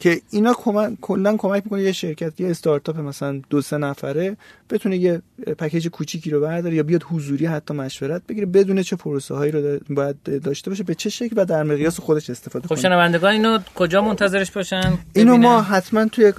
که 0.00 0.20
اینا 0.30 0.54
کلا 1.00 1.36
کمک 1.36 1.62
می‌کنه 1.64 1.82
یه 1.82 1.92
شرکت 1.92 2.40
یه 2.40 2.50
استارتاپ 2.50 2.98
مثلا 2.98 3.40
دو 3.50 3.60
سه 3.60 3.78
نفره 3.78 4.36
بتونه 4.70 4.96
یه 4.96 5.22
پکیج 5.58 5.88
کوچیکی 5.88 6.30
رو 6.30 6.40
برداره 6.40 6.74
یا 6.74 6.82
بیاد 6.82 7.02
حضوری 7.02 7.46
حتی 7.46 7.74
مشورت 7.74 8.22
بگیره 8.28 8.46
بدونه 8.46 8.82
چه 8.82 8.96
پروسه 8.96 9.34
هایی 9.34 9.52
رو 9.52 9.78
باید 9.90 10.16
داشته 10.42 10.70
باشه 10.70 10.82
به 10.82 10.94
چه 10.94 11.10
شکل 11.10 11.34
و 11.38 11.44
در 11.44 11.62
مقیاس 11.62 12.00
خودش 12.00 12.30
استفاده 12.30 12.62
خب 12.62 12.68
کنه. 12.68 12.78
خب 12.78 12.82
شنوندگان 12.82 13.32
اینو 13.32 13.58
کجا 13.74 14.02
منتظرش 14.02 14.50
باشن؟ 14.50 14.98
اینو 15.12 15.36
ما 15.36 15.62
حتما 15.62 16.04
توی 16.06 16.32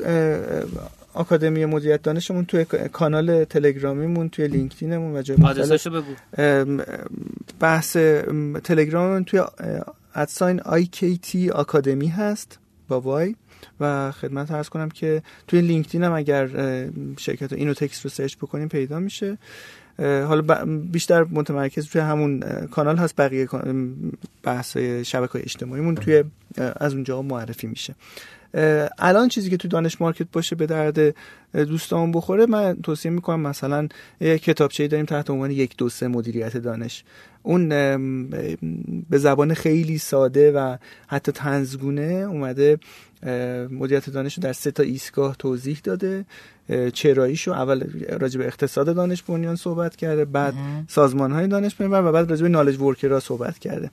آکادمی 1.14 1.66
مدیریت 1.66 2.02
دانشمون 2.02 2.46
توی 2.46 2.66
کانال 2.92 3.44
تلگرامیمون 3.44 4.30
توی 4.30 4.48
لینکدینمون 4.48 5.16
و 5.16 5.22
جای 5.22 5.38
مختلف. 5.38 5.88
بگو. 5.88 6.84
بحث 7.60 7.98
تلگراممون 8.64 9.24
توی 9.24 9.42
at 10.16 10.60
sign 10.62 10.86
IK 11.22 11.50
academy 11.50 12.08
هست 12.08 12.60
با 12.88 13.02
Y. 13.02 13.36
و 13.80 14.12
خدمت 14.12 14.52
عرض 14.52 14.70
کنم 14.70 14.90
که 14.90 15.22
توی 15.48 15.62
LinkedIn 15.62 16.04
هم 16.04 16.14
اگر 16.14 16.50
شرکت 17.18 17.54
اینو 17.54 17.74
تکس 17.74 18.06
رو 18.06 18.10
سرچ 18.10 18.36
بکنیم 18.36 18.68
پیدا 18.68 19.00
میشه. 19.00 19.38
حالا 20.00 20.66
بیشتر 20.66 21.24
متمرکز 21.24 21.88
توی 21.88 22.02
همون 22.02 22.40
کانال 22.72 22.98
هست. 22.98 23.16
بقیه 23.16 23.48
بحث 24.44 24.78
شبکه 24.78 25.40
اجتماعیمون 25.40 25.96
توی 25.96 26.24
از 26.58 26.94
اونجا 26.94 27.22
معرفی 27.22 27.68
میشه. 27.68 27.96
الان 29.00 29.28
چیزی 29.28 29.50
که 29.50 29.58
تو 29.58 29.68
دانش 29.68 30.02
مارکت 30.02 30.28
باشه 30.32 30.56
به 30.56 30.66
درد 30.66 31.16
دوستان 31.54 32.12
بخوره 32.12 32.46
من 32.46 32.78
توصیه 32.84 33.12
می‌کنم 33.12 33.40
مثلا 33.40 33.88
یک 34.20 34.44
کتابچه‌ای 34.44 34.90
داریم 34.90 35.06
تحت 35.06 35.30
عنوان 35.30 35.52
یک 35.52 35.78
دو 35.78 35.90
سه 35.90 36.08
مدیریت 36.08 36.58
دانش. 36.58 37.04
اون 37.44 37.70
به 39.10 39.18
زبان 39.18 39.54
خیلی 39.54 39.98
ساده 39.98 40.52
و 40.52 40.78
حتی 41.08 41.32
تنزگونه 41.32 42.04
اومده 42.04 42.78
مدیریت 43.72 44.10
دانش 44.10 44.38
رو 44.38 44.44
در 44.44 44.54
سه 44.54 44.72
تا 44.72 44.84
ایستگاه 44.84 45.36
توضیح 45.40 45.80
داده. 45.84 46.26
چراییشو 46.94 47.52
اول 47.52 47.84
راجع 48.20 48.40
به 48.40 48.48
اقتصاد 48.48 48.96
دانش 48.96 49.24
بنیان 49.24 49.56
صحبت 49.56 49.96
کرده 49.96 50.26
بعد 50.26 50.54
سازمان 50.88 51.32
های 51.32 51.48
دانش 51.48 51.76
بنیان 51.76 52.06
و 52.06 52.12
بعد 52.12 52.30
راجع 52.30 52.44
به 52.44 52.50
نالج 52.50 52.82
ورکرها 52.82 53.20
صحبت 53.20 53.60
کرده. 53.60 53.90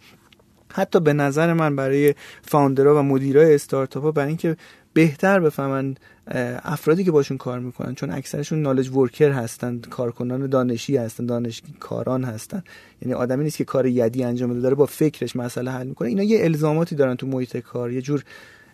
حتی 0.73 1.01
به 1.01 1.13
نظر 1.13 1.53
من 1.53 1.77
برای 1.77 2.15
فاوندرها 2.43 3.01
و 3.01 3.03
مدیرای 3.03 3.55
استارتاپ 3.55 4.03
ها 4.03 4.13
برای 4.13 4.29
اینکه 4.29 4.57
بهتر 4.93 5.41
بفهمن 5.41 5.95
افرادی 6.65 7.05
که 7.05 7.11
باشون 7.11 7.37
کار 7.37 7.59
می‌کنن 7.59 7.95
چون 7.95 8.11
اکثرشون 8.11 8.63
نالج 8.63 8.89
ورکر 8.89 9.31
هستن 9.31 9.81
کارکنان 9.91 10.47
دانشی 10.47 10.97
هستن 10.97 11.27
دانش 11.27 11.63
کاران 11.81 12.25
هستن. 12.25 12.63
یعنی 13.03 13.15
آدمی 13.15 13.45
نیست 13.45 13.57
که 13.57 13.65
کار 13.65 13.87
یدی 13.87 14.25
انجام 14.25 14.51
بده 14.51 14.61
داره 14.61 14.75
با 14.75 14.87
فکرش 14.87 15.37
مسئله 15.37 15.71
حل 15.71 15.87
می‌کنه. 15.87 16.09
اینا 16.09 16.23
یه 16.23 16.45
الزاماتی 16.45 16.97
دارن 16.97 17.15
تو 17.15 17.27
محیط 17.27 17.57
کار 17.57 17.93
یه 17.93 18.03
جور 18.03 18.25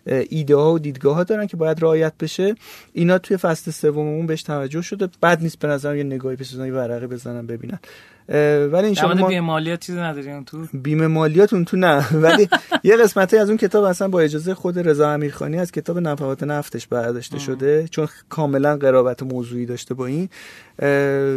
ایده 0.05 0.55
ها 0.55 0.73
و 0.73 0.79
دیدگاه 0.79 1.15
ها 1.15 1.23
دارن 1.23 1.47
که 1.47 1.57
باید 1.57 1.83
رعایت 1.83 2.13
بشه. 2.19 2.55
اینا 2.93 3.17
توی 3.17 3.37
فصل 3.37 3.71
سوممون 3.71 4.25
بهش 4.25 4.43
توجه 4.43 4.81
شده. 4.81 5.09
بعد 5.21 5.41
نیست 5.41 5.59
به 5.59 5.67
نظر 5.67 5.95
یه 5.95 6.03
نگاهی 6.03 6.35
بسازن 6.35 6.71
ورقه 6.71 7.07
بزنن 7.07 7.47
ببینن. 7.47 7.79
ولی 8.29 8.85
این 8.85 8.93
شما 8.93 9.13
بیمه 9.13 9.39
مالیات 9.41 9.79
چیزی 9.79 9.99
نداری 9.99 10.43
تو؟ 10.45 10.67
بیمه 10.73 11.07
مالیات 11.07 11.53
اون 11.53 11.65
تو 11.65 11.77
نه. 11.77 12.05
ولی 12.23 12.49
یه 12.83 12.97
قسمتی 12.97 13.37
از 13.37 13.49
اون 13.49 13.57
کتاب 13.57 13.83
اصلا 13.83 14.07
با 14.07 14.19
اجازه 14.19 14.53
خود 14.53 14.79
رضا 14.79 15.09
امیرخانی 15.09 15.57
از 15.57 15.71
کتاب 15.71 15.99
نفحات 15.99 16.43
نفتش 16.43 16.87
برداشته 16.87 17.39
شده 17.39 17.87
چون 17.87 18.07
کاملا 18.29 18.77
قرابت 18.77 19.23
موضوعی 19.23 19.65
داشته 19.65 19.93
با 19.93 20.05
این. 20.05 20.29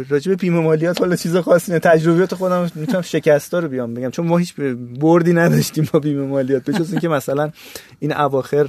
راجب 0.09 0.39
بیمه 0.39 0.59
مالیات 0.59 0.99
حالا 0.99 1.15
چیز 1.15 1.37
خاصی 1.37 1.71
نه 1.71 1.79
تجربیات 1.79 2.35
خودم 2.35 2.69
می‌تونم 2.75 3.01
شکستا 3.01 3.59
رو 3.59 3.67
بیام 3.67 3.93
بگم 3.93 4.09
چون 4.09 4.27
ما 4.27 4.37
هیچ 4.37 4.55
بردی 4.99 5.33
نداشتیم 5.33 5.89
با 5.93 5.99
بیمه 5.99 6.25
مالیات 6.25 6.63
به 6.63 6.73
اینکه 6.91 7.07
مثلا 7.07 7.51
این 7.99 8.13
اواخر 8.13 8.67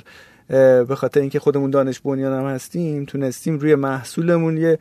به 0.88 0.94
خاطر 0.96 1.20
اینکه 1.20 1.38
خودمون 1.38 1.70
دانش 1.70 2.00
بنیان 2.00 2.40
هم 2.40 2.46
هستیم 2.46 3.04
تونستیم 3.04 3.58
روی 3.58 3.74
محصولمون 3.74 4.56
یه 4.56 4.78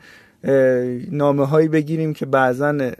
نامه 1.10 1.46
هایی 1.46 1.68
بگیریم 1.68 2.14
که 2.14 2.26
بعضا 2.26 2.90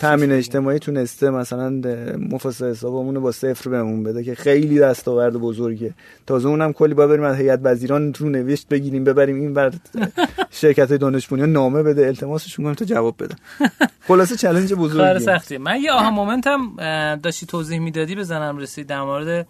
تامین 0.00 0.32
اجتماعی 0.32 0.78
تونسته 0.78 1.30
مثلا 1.30 1.70
مفاسد 2.18 2.70
حسابمون 2.70 3.20
با 3.20 3.32
صفر 3.32 3.70
بهمون 3.70 4.02
بده 4.02 4.24
که 4.24 4.34
خیلی 4.34 4.78
دستاورد 4.78 5.34
بزرگه. 5.34 5.94
تازه 6.26 6.48
اونم 6.48 6.72
کلی 6.72 6.94
با 6.94 7.06
بریم 7.06 7.22
از 7.22 7.36
هیئت 7.36 7.60
وزیران 7.62 8.14
رو 8.14 8.28
نوشت 8.28 8.68
بگیریم 8.68 9.04
ببریم 9.04 9.40
این 9.40 9.54
بر 9.54 9.72
شرکت 10.50 10.92
دانش 10.92 11.32
نامه 11.32 11.82
بده 11.82 12.06
التماسشون 12.06 12.64
کنیم 12.64 12.74
تا 12.74 12.84
جواب 12.84 13.14
بدن. 13.18 13.36
خلاصه 14.08 14.36
چالش 14.36 14.72
بزرگیه. 14.72 15.18
سختی 15.18 15.58
من 15.58 15.80
یه 15.80 15.92
aha 15.92 16.10
moment 16.10 16.67
م 16.67 16.76
داشتی 17.16 17.46
توضیح 17.46 17.78
می‌دادی 17.78 18.14
به 18.14 18.27
ذهنم 18.27 18.58
رسید 18.58 18.86
در 18.86 19.02
مورد 19.02 19.46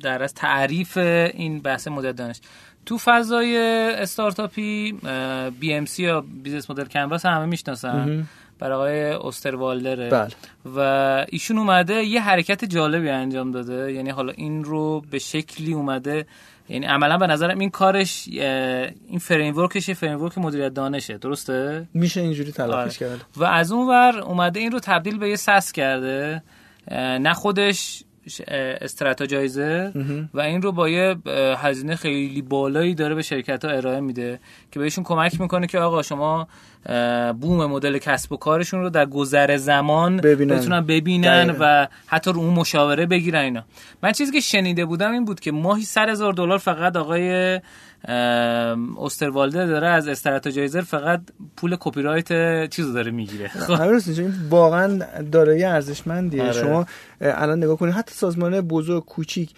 در 0.00 0.22
از 0.22 0.34
تعریف 0.34 0.96
این 0.96 1.60
بحث 1.60 1.88
مدل 1.88 2.12
دانش. 2.12 2.40
تو 2.90 2.98
فضای 2.98 3.56
استارتاپی 3.98 4.92
BMC 5.60 6.02
یا 6.02 6.24
business 6.42 6.70
model 6.70 6.84
canvas 6.84 7.26
همه 7.26 7.46
می‌شناسن. 7.46 8.26
برای 8.58 8.74
آقای 8.74 9.12
اوستروالدره 9.12 10.10
بله. 10.10 10.28
و 10.76 10.78
ایشون 11.28 11.58
اومده 11.58 11.94
یه 11.94 12.20
حرکت 12.20 12.64
جالبی 12.64 13.08
انجام 13.08 13.50
داده. 13.50 13.92
یعنی 13.92 14.10
حالا 14.10 14.32
این 14.32 14.64
رو 14.64 15.02
به 15.10 15.18
شکلی 15.18 15.72
اومده. 15.72 16.26
یعنی 16.68 16.86
عملا 16.86 17.18
به 17.18 17.26
نظرم 17.26 17.58
این 17.58 17.70
کارش 17.70 18.28
این 18.28 19.18
فریم 19.20 19.56
ورکش 19.56 19.88
یه 19.88 19.94
فریم 19.94 20.22
ورک 20.22 20.38
مدیریت 20.38 20.74
دانشه. 20.74 21.18
درسته؟ 21.18 21.88
میشه 21.94 22.20
اینجوری 22.20 22.52
تلقیش 22.52 22.74
آره. 22.74 22.90
کرد. 22.90 23.24
و 23.36 23.44
از 23.44 23.72
اون 23.72 23.88
ور 23.88 24.18
اومده 24.18 24.60
این 24.60 24.72
رو 24.72 24.80
تبدیل 24.80 25.18
به 25.18 25.28
یه 25.28 25.36
سس 25.36 25.72
کرده. 25.72 26.42
نه 27.20 27.34
خودش 27.34 28.04
استراتژایزر 28.80 29.90
و 30.34 30.40
این 30.40 30.62
رو 30.62 30.72
با 30.72 30.88
یه 30.88 31.16
هزینه 31.56 31.96
خیلی 31.96 32.42
بالایی 32.42 32.94
داره 32.94 33.14
به 33.14 33.22
شرکت 33.22 33.64
ها 33.64 33.70
ارائه 33.70 34.00
میده 34.00 34.40
که 34.72 34.78
بهشون 34.80 35.04
کمک 35.04 35.40
می‌کنه 35.40 35.66
که 35.66 35.78
آقا 35.78 36.02
شما 36.02 36.48
بوم 37.40 37.66
مدل 37.66 37.98
کسب 37.98 38.32
و 38.32 38.36
کارشون 38.36 38.80
رو 38.80 38.90
در 38.90 39.06
گذر 39.06 39.56
زمان 39.56 40.16
ببینن. 40.16 40.56
بتونن 40.56 40.80
ببینن 40.80 41.56
و 41.60 41.86
حتی 42.06 42.32
رو 42.32 42.40
اون 42.40 42.54
مشاوره 42.54 43.06
بگیرن 43.06 43.40
اینا. 43.40 43.64
من 44.02 44.12
چیزی 44.12 44.32
که 44.32 44.40
شنیده 44.40 44.84
بودم 44.84 45.12
این 45.12 45.24
بود 45.24 45.40
که 45.40 45.52
ماهی 45.52 45.82
سر 45.82 46.10
هزار 46.10 46.32
دلار 46.32 46.58
فقط 46.58 46.96
آقای 46.96 47.60
اوستروالده 48.96 49.66
داره 49.66 49.88
از 49.88 50.08
استراتژایزر 50.08 50.80
فقط 50.80 51.20
پول 51.56 51.76
کپی 51.80 52.02
رایت 52.02 52.70
چیزو 52.70 52.92
داره 52.92 53.10
می‌گیره. 53.10 53.48
خب. 53.48 53.80
واقعا 54.50 54.98
دارایی 55.32 55.64
ارزشمندیه. 55.64 56.42
آره. 56.42 56.52
شما 56.52 56.86
الان 57.20 57.58
نگاه 57.58 57.76
کنید 57.76 57.94
حتی 57.94 58.14
سازمان 58.14 58.60
بزرگ 58.60 59.04
کوچیک 59.04 59.50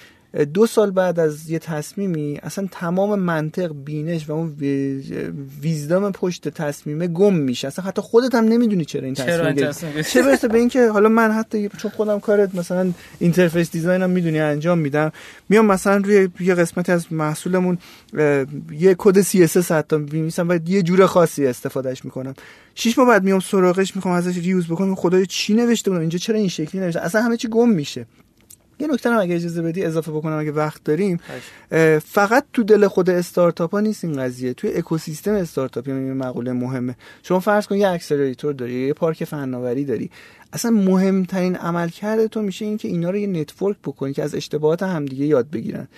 دو 0.55 0.67
سال 0.67 0.91
بعد 0.91 1.21
از 1.21 1.51
یه 1.51 1.59
تصمیمی 1.59 2.39
اصلا 2.43 2.69
تمام 2.71 3.19
منطق 3.19 3.73
بینش 3.85 4.29
و 4.29 4.33
اون 4.33 4.57
ویزدام 5.63 6.13
پشت 6.13 6.49
تصمیمه 6.49 7.07
گم 7.07 7.35
میشه. 7.35 7.69
اصلا 7.69 7.85
حتی 7.85 8.03
خودت 8.03 8.35
هم 8.35 8.45
نمی‌دونی 8.45 8.85
چرا 8.85 9.05
این 9.05 9.15
تصمیم 9.15 9.53
گرفتی. 9.53 10.03
چه 10.03 10.23
برسه 10.23 10.49
به 10.49 10.59
اینکه 10.59 10.89
حالا 10.89 11.09
من 11.09 11.31
حتی 11.31 11.69
چون 11.69 11.91
خودم 11.91 12.21
کارت 12.21 12.55
مثلا 12.55 12.93
interface 13.19 13.71
design 13.71 14.03
هم 14.03 14.11
می‌دونی 14.11 14.41
انجام 14.41 14.79
میدم 14.79 15.13
میام 15.49 15.67
مثلا 15.67 15.97
روی 15.97 16.29
یه 16.41 16.55
قسمتی 16.55 16.93
از 16.93 17.13
محصولمون 17.13 17.79
یه 18.73 18.95
کد 18.99 19.21
CSS 19.21 19.73
حتی 19.73 19.97
می‌نویسم 19.97 20.49
و 20.49 20.59
یه 20.67 20.83
جور 20.83 21.07
خاصی 21.07 21.47
استفادهش 21.47 22.05
می‌کنم. 22.05 22.35
شش 22.75 22.99
ماه 22.99 23.09
بعد 23.09 23.25
میام 23.25 23.41
سراغش 23.41 23.97
می‌خوام 23.97 24.15
ازش 24.15 24.37
reuse 24.37 24.67
بکنم 24.67 24.95
خدایا 24.95 25.27
چی 25.27 25.55
نوشته 25.55 25.91
بودم؟ 25.91 26.01
اینجا 26.01 26.19
چرا 26.19 26.39
این 26.39 26.49
شکلی 26.49 26.81
نوشته؟ 26.81 27.01
اصلا 27.01 27.23
همه 27.23 27.37
چی 27.37 27.49
گم 27.49 27.69
میشه. 27.69 28.07
یه 28.83 28.89
نکته 28.89 29.11
هم 29.11 29.21
اگه 29.21 29.35
اجازه 29.35 29.63
بدی 29.63 29.83
اضافه 29.83 30.13
بکنم 30.13 30.39
اگه 30.39 30.53
وقت 30.53 30.85
داریم. 30.85 31.21
فقط 32.05 32.45
تو 32.53 32.63
دل 32.63 32.89
خود 32.89 33.11
استارتاپ 33.11 33.71
ها 33.73 33.81
نیست 33.81 34.05
این 34.05 34.23
قضیه. 34.23 34.55
توی 34.55 34.75
اکوسیستم 34.75 35.33
استارتاپ 35.33 35.89
یعنی 35.89 36.13
مقوله 36.13 36.53
مهمه. 36.53 36.97
شما 37.23 37.41
فرض 37.41 37.67
کن 37.67 37.77
یه 37.77 37.89
accelerator 37.89 38.53
داری 38.53 38.87
یه 38.87 38.93
پارک 38.93 39.25
فناوری 39.25 39.85
داری. 39.85 40.11
اصلا 40.53 40.71
مهمترین 40.71 41.57
عملکرد 41.57 42.29
تو 42.29 42.43
میشه 42.43 42.65
اینکه 42.65 42.89
اینا 42.89 43.11
رو 43.11 43.17
یه 43.17 43.27
network 43.27 43.77
بکنی 43.85 44.13
که 44.13 44.23
از 44.23 44.35
اشتباهات 44.35 44.83
همدیگه 44.83 45.27
یاد 45.27 45.51
بگیرن. 45.51 45.89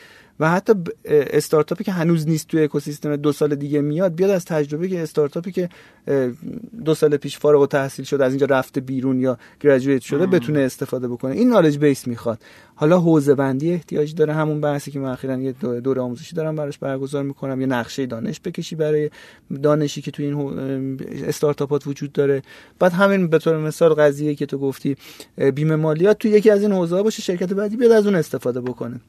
و 0.40 0.50
حتی 0.50 0.72
استارتاپی 1.06 1.84
که 1.84 1.92
هنوز 1.92 2.28
نیست 2.28 2.48
توی 2.48 2.62
اکوسیستم 2.62 3.16
دو 3.16 3.32
سال 3.32 3.54
دیگه 3.54 3.80
میاد 3.80 4.14
بیاد 4.14 4.30
از 4.30 4.44
تجربه 4.44 4.88
که 4.88 5.00
استارتاپی 5.00 5.52
که 5.52 5.68
دو 6.84 6.94
سال 6.94 7.16
پیش 7.16 7.38
فارغ‌التحصیل 7.38 8.04
شده 8.04 8.24
از 8.24 8.32
اینجا 8.32 8.46
رفته 8.46 8.80
بیرون 8.80 9.20
یا 9.20 9.38
graduate 9.60 10.02
شده 10.02 10.26
بتونه 10.26 10.60
استفاده 10.60 11.08
بکنه. 11.08 11.34
این 11.34 11.48
knowledge 11.48 11.78
base 11.78 12.06
می‌خواد. 12.06 12.38
حالا 12.76 13.00
حوزه 13.00 13.34
بندی 13.34 13.72
احتیاج 13.72 14.14
داره. 14.14 14.34
همون 14.34 14.60
بحثی 14.60 14.90
که 14.90 14.98
من 14.98 15.10
اخیرا 15.10 15.38
یه 15.38 15.52
دوره 15.52 16.02
آموزشی 16.02 16.36
دارم 16.36 16.56
براش 16.56 16.78
برگزار 16.78 17.22
می‌کنم. 17.22 17.60
یه 17.60 17.66
نقشه 17.66 18.06
دانش 18.06 18.40
بکشی 18.44 18.76
برای 18.76 19.10
دانشی 19.62 20.02
که 20.02 20.10
تو 20.10 20.22
این 20.22 20.98
استارتاپات 21.26 21.86
وجود 21.86 22.12
داره. 22.12 22.42
بعد 22.78 22.92
همین 22.92 23.28
به 23.28 23.38
طور 23.38 23.58
مثال 23.58 23.94
قضیه 23.94 24.34
که 24.34 24.46
تو 24.46 24.58
گفتی 24.58 24.96
بیمه 25.54 25.76
مالیات 25.76 26.18
تو 26.18 26.28
یکی 26.28 26.50
از 26.50 26.62
این 26.62 26.72
حوزه 26.72 27.02
باشه 27.02 27.22
شرکت 27.22 27.52
بعدی 27.52 27.76
بیاد 27.76 27.92
از 27.92 28.06
اون 28.06 28.14
استفاده 28.14 28.60
بکنه. 28.60 29.00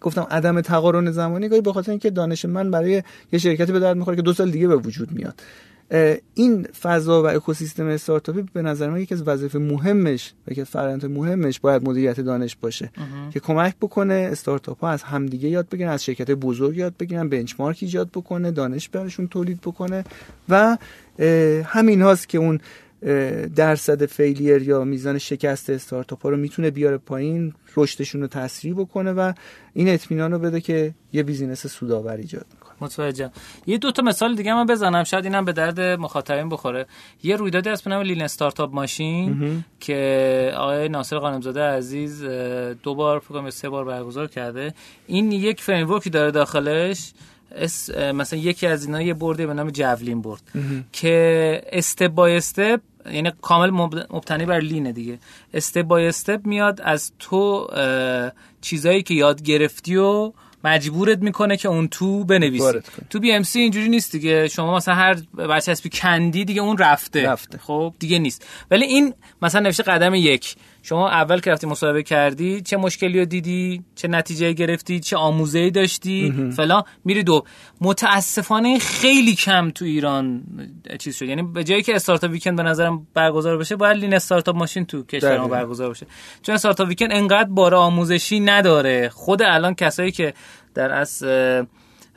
گفتم 0.00 0.26
عدم 0.30 0.60
تقارن 0.60 1.10
زمانی 1.10 1.48
گاهی 1.48 1.62
به 1.62 1.72
خاطر 1.72 1.90
اینکه 1.90 2.10
دانش 2.10 2.44
من 2.44 2.70
برای 2.70 3.02
یه 3.32 3.38
شرکتی 3.38 3.72
به 3.72 3.80
درد 3.80 3.96
می‌خوره 3.96 4.16
که 4.16 4.22
دو 4.22 4.32
سال 4.32 4.50
دیگه 4.50 4.68
به 4.68 4.76
وجود 4.76 5.12
میاد. 5.12 5.34
این 6.34 6.62
فضا 6.82 7.22
و 7.22 7.26
اکوسیستم 7.26 7.86
استارتاپی 7.86 8.42
به 8.52 8.62
نظر 8.62 8.90
من 8.90 9.00
یکی 9.00 9.14
از 9.14 9.28
وظایف 9.28 9.56
مهمش 9.56 10.32
و 10.46 10.52
یکی 10.52 10.60
از 10.60 10.68
فرآیند 10.68 11.06
مهمش 11.06 11.60
باید 11.60 11.88
مدیریت 11.88 12.20
دانش 12.20 12.56
باشه 12.56 12.90
که 13.32 13.40
کمک 13.40 13.74
بکنه 13.80 14.28
استارتاپ 14.32 14.80
ها 14.80 14.90
از 14.90 15.02
همدیگه 15.02 15.48
یاد 15.48 15.68
بگیرن 15.68 15.90
از 15.90 16.04
شرکت 16.04 16.30
بزرگ 16.30 16.76
یاد 16.76 16.94
بگیرن 16.96 17.28
بنچمارک 17.28 17.78
ایجاد 17.80 18.08
بکنه 18.10 18.50
دانش 18.50 18.88
براشون 18.88 19.28
تولید 19.28 19.60
بکنه 19.60 20.04
و 20.48 20.78
همین 21.64 22.02
هاست 22.02 22.28
که 22.28 22.38
اون 22.38 22.60
درصد 23.56 24.06
failure 24.06 24.62
یا 24.62 24.84
میزان 24.84 25.18
شکست 25.18 25.70
استارتاپ 25.70 26.22
ها 26.22 26.28
رو 26.28 26.36
می‌تونه 26.36 26.70
بیاره 26.70 26.98
پایین 26.98 27.54
رشدشون 27.76 28.20
رو 28.20 28.26
تسریع 28.26 28.74
بکنه 28.74 29.12
و 29.12 29.32
این 29.74 29.88
اطمینان 29.88 30.32
رو 30.32 30.38
بده 30.38 30.60
که 30.60 30.94
یه 31.12 31.22
business 31.22 31.66
سودآور 31.66 32.16
ایجاد 32.16 32.46
می‌کنه. 32.52 32.72
متوجه. 32.80 33.30
یه 33.66 33.78
دو 33.78 33.92
تا 33.92 34.02
مثال 34.02 34.34
دیگه 34.34 34.54
من 34.54 34.66
بزنم. 34.66 35.04
شاید 35.04 35.24
اینم 35.24 35.44
به 35.44 35.52
درد 35.52 35.80
مخاطبین 35.80 36.48
بخوره. 36.48 36.86
یه 37.22 37.36
رویدادی 37.36 37.68
به 37.70 37.88
نام 37.88 38.02
Lean 38.02 38.22
Startup 38.22 38.74
Machine 38.74 39.64
که 39.80 40.52
آقای 40.56 40.88
ناصر 40.88 41.18
قانمزاده 41.18 41.60
عزیز 41.60 42.22
دو 42.82 42.94
بار 42.94 43.18
فکر 43.18 43.50
سه 43.50 43.68
بار 43.68 43.84
برگزار 43.84 44.26
کرده. 44.26 44.74
این 45.06 45.32
یک 45.32 45.62
فریم 45.62 45.98
داره 45.98 46.30
داخلش. 46.30 47.12
مثلا 48.14 48.38
یکی 48.38 48.66
از 48.66 48.84
اینا 48.84 49.02
یه 49.02 49.14
برده 49.14 49.46
به 49.46 49.54
نام 49.54 49.70
جولین 49.70 50.22
برد 50.22 50.42
که 50.92 51.62
استپ 51.72 52.08
بای 52.08 52.36
استپ 52.36 52.80
یعنی 53.12 53.32
کامل 53.42 53.70
مبتنی 54.10 54.46
بر 54.46 54.60
لینه 54.60 54.92
دیگه. 54.92 55.18
استپ 55.54 55.82
بای 55.82 56.06
استپ 56.06 56.46
میاد 56.46 56.80
از 56.84 57.12
تو 57.18 57.68
چیزایی 58.60 59.02
که 59.02 59.14
یاد 59.14 59.42
گرفتی 59.42 59.96
و 59.96 60.32
مجبورت 60.64 61.18
می‌کنه 61.18 61.56
که 61.56 61.68
اون 61.68 61.88
تو 61.88 62.24
بنویسی. 62.24 62.80
تو 63.10 63.20
بی 63.20 63.32
ام 63.32 63.42
سی 63.42 63.60
اینجوری 63.60 63.88
نیست 63.88 64.12
دیگه. 64.12 64.48
شما 64.48 64.76
مثلا 64.76 64.94
هر 64.94 65.14
برچسبی 65.34 65.88
کندی 65.88 66.44
دیگه 66.44 66.62
اون 66.62 66.78
رفته. 66.78 67.28
رفته. 67.28 67.58
خب 67.58 67.94
دیگه 67.98 68.18
نیست. 68.18 68.46
ولی 68.70 68.84
این 68.84 69.14
مثلا 69.42 69.60
نوشته 69.60 69.82
قدم 69.82 70.14
یک. 70.14 70.56
شما 70.82 71.08
اول 71.08 71.40
که 71.40 71.50
رفتی 71.50 71.66
مصاحبه 71.66 72.02
کردی 72.02 72.60
چه 72.60 72.76
مشکلی 72.76 73.18
رو 73.18 73.24
دیدی؟ 73.24 73.84
چه 73.94 74.08
نتیجه 74.08 74.52
گرفتی؟ 74.52 75.00
چه 75.00 75.16
آموزه 75.16 75.70
داشتی؟ 75.70 76.52
فلان. 76.56 76.82
میری 77.04 77.22
دو. 77.22 77.44
متاسفانه 77.80 78.78
خیلی 78.78 79.34
کم 79.34 79.70
تو 79.70 79.84
ایران 79.84 80.42
چیز 80.98 81.16
شد. 81.16 81.24
یعنی 81.24 81.42
به 81.42 81.64
جای 81.64 81.82
که 81.82 81.94
Startup 81.94 82.30
Weekend 82.30 82.56
به 82.56 82.62
نظرم 82.62 83.06
برگزار 83.14 83.56
بشه 83.58 83.76
باید 83.76 83.96
Lean 83.96 84.14
Startup 84.14 84.56
Machine 84.56 84.84
تو 84.84 85.02
کشور 85.02 85.38
ما 85.38 85.48
برگزار 85.48 85.90
بشه. 85.90 86.06
چون 86.42 86.54
Startup 86.54 86.88
Weekend 86.88 87.12
انقدر 87.12 87.48
بار 87.50 87.74
آموزشی 87.74 88.40
نداره. 88.40 89.08
خود 89.08 89.42
الان 89.42 89.74
کسایی 89.74 90.12
که 90.12 90.34
در 90.74 90.92
از 90.92 91.24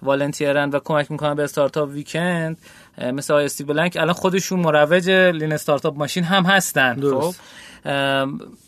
volunteer 0.01 0.62
ن 0.62 0.69
و 0.69 0.79
کمک 0.79 1.11
می‌کنن 1.11 1.35
به 1.35 1.43
Startup 1.43 1.89
Weekend 1.89 2.57
مثل 3.13 3.33
آقای 3.33 3.45
Steve 3.45 3.63
Blank 3.63 3.97
الان 3.99 4.13
خودشون 4.13 4.59
مروج 4.59 5.09
Lean 5.09 5.53
Startup 5.53 5.97
Machine 5.97 6.23
هم 6.23 6.43
هستن. 6.43 7.01
خب؟ 7.01 7.33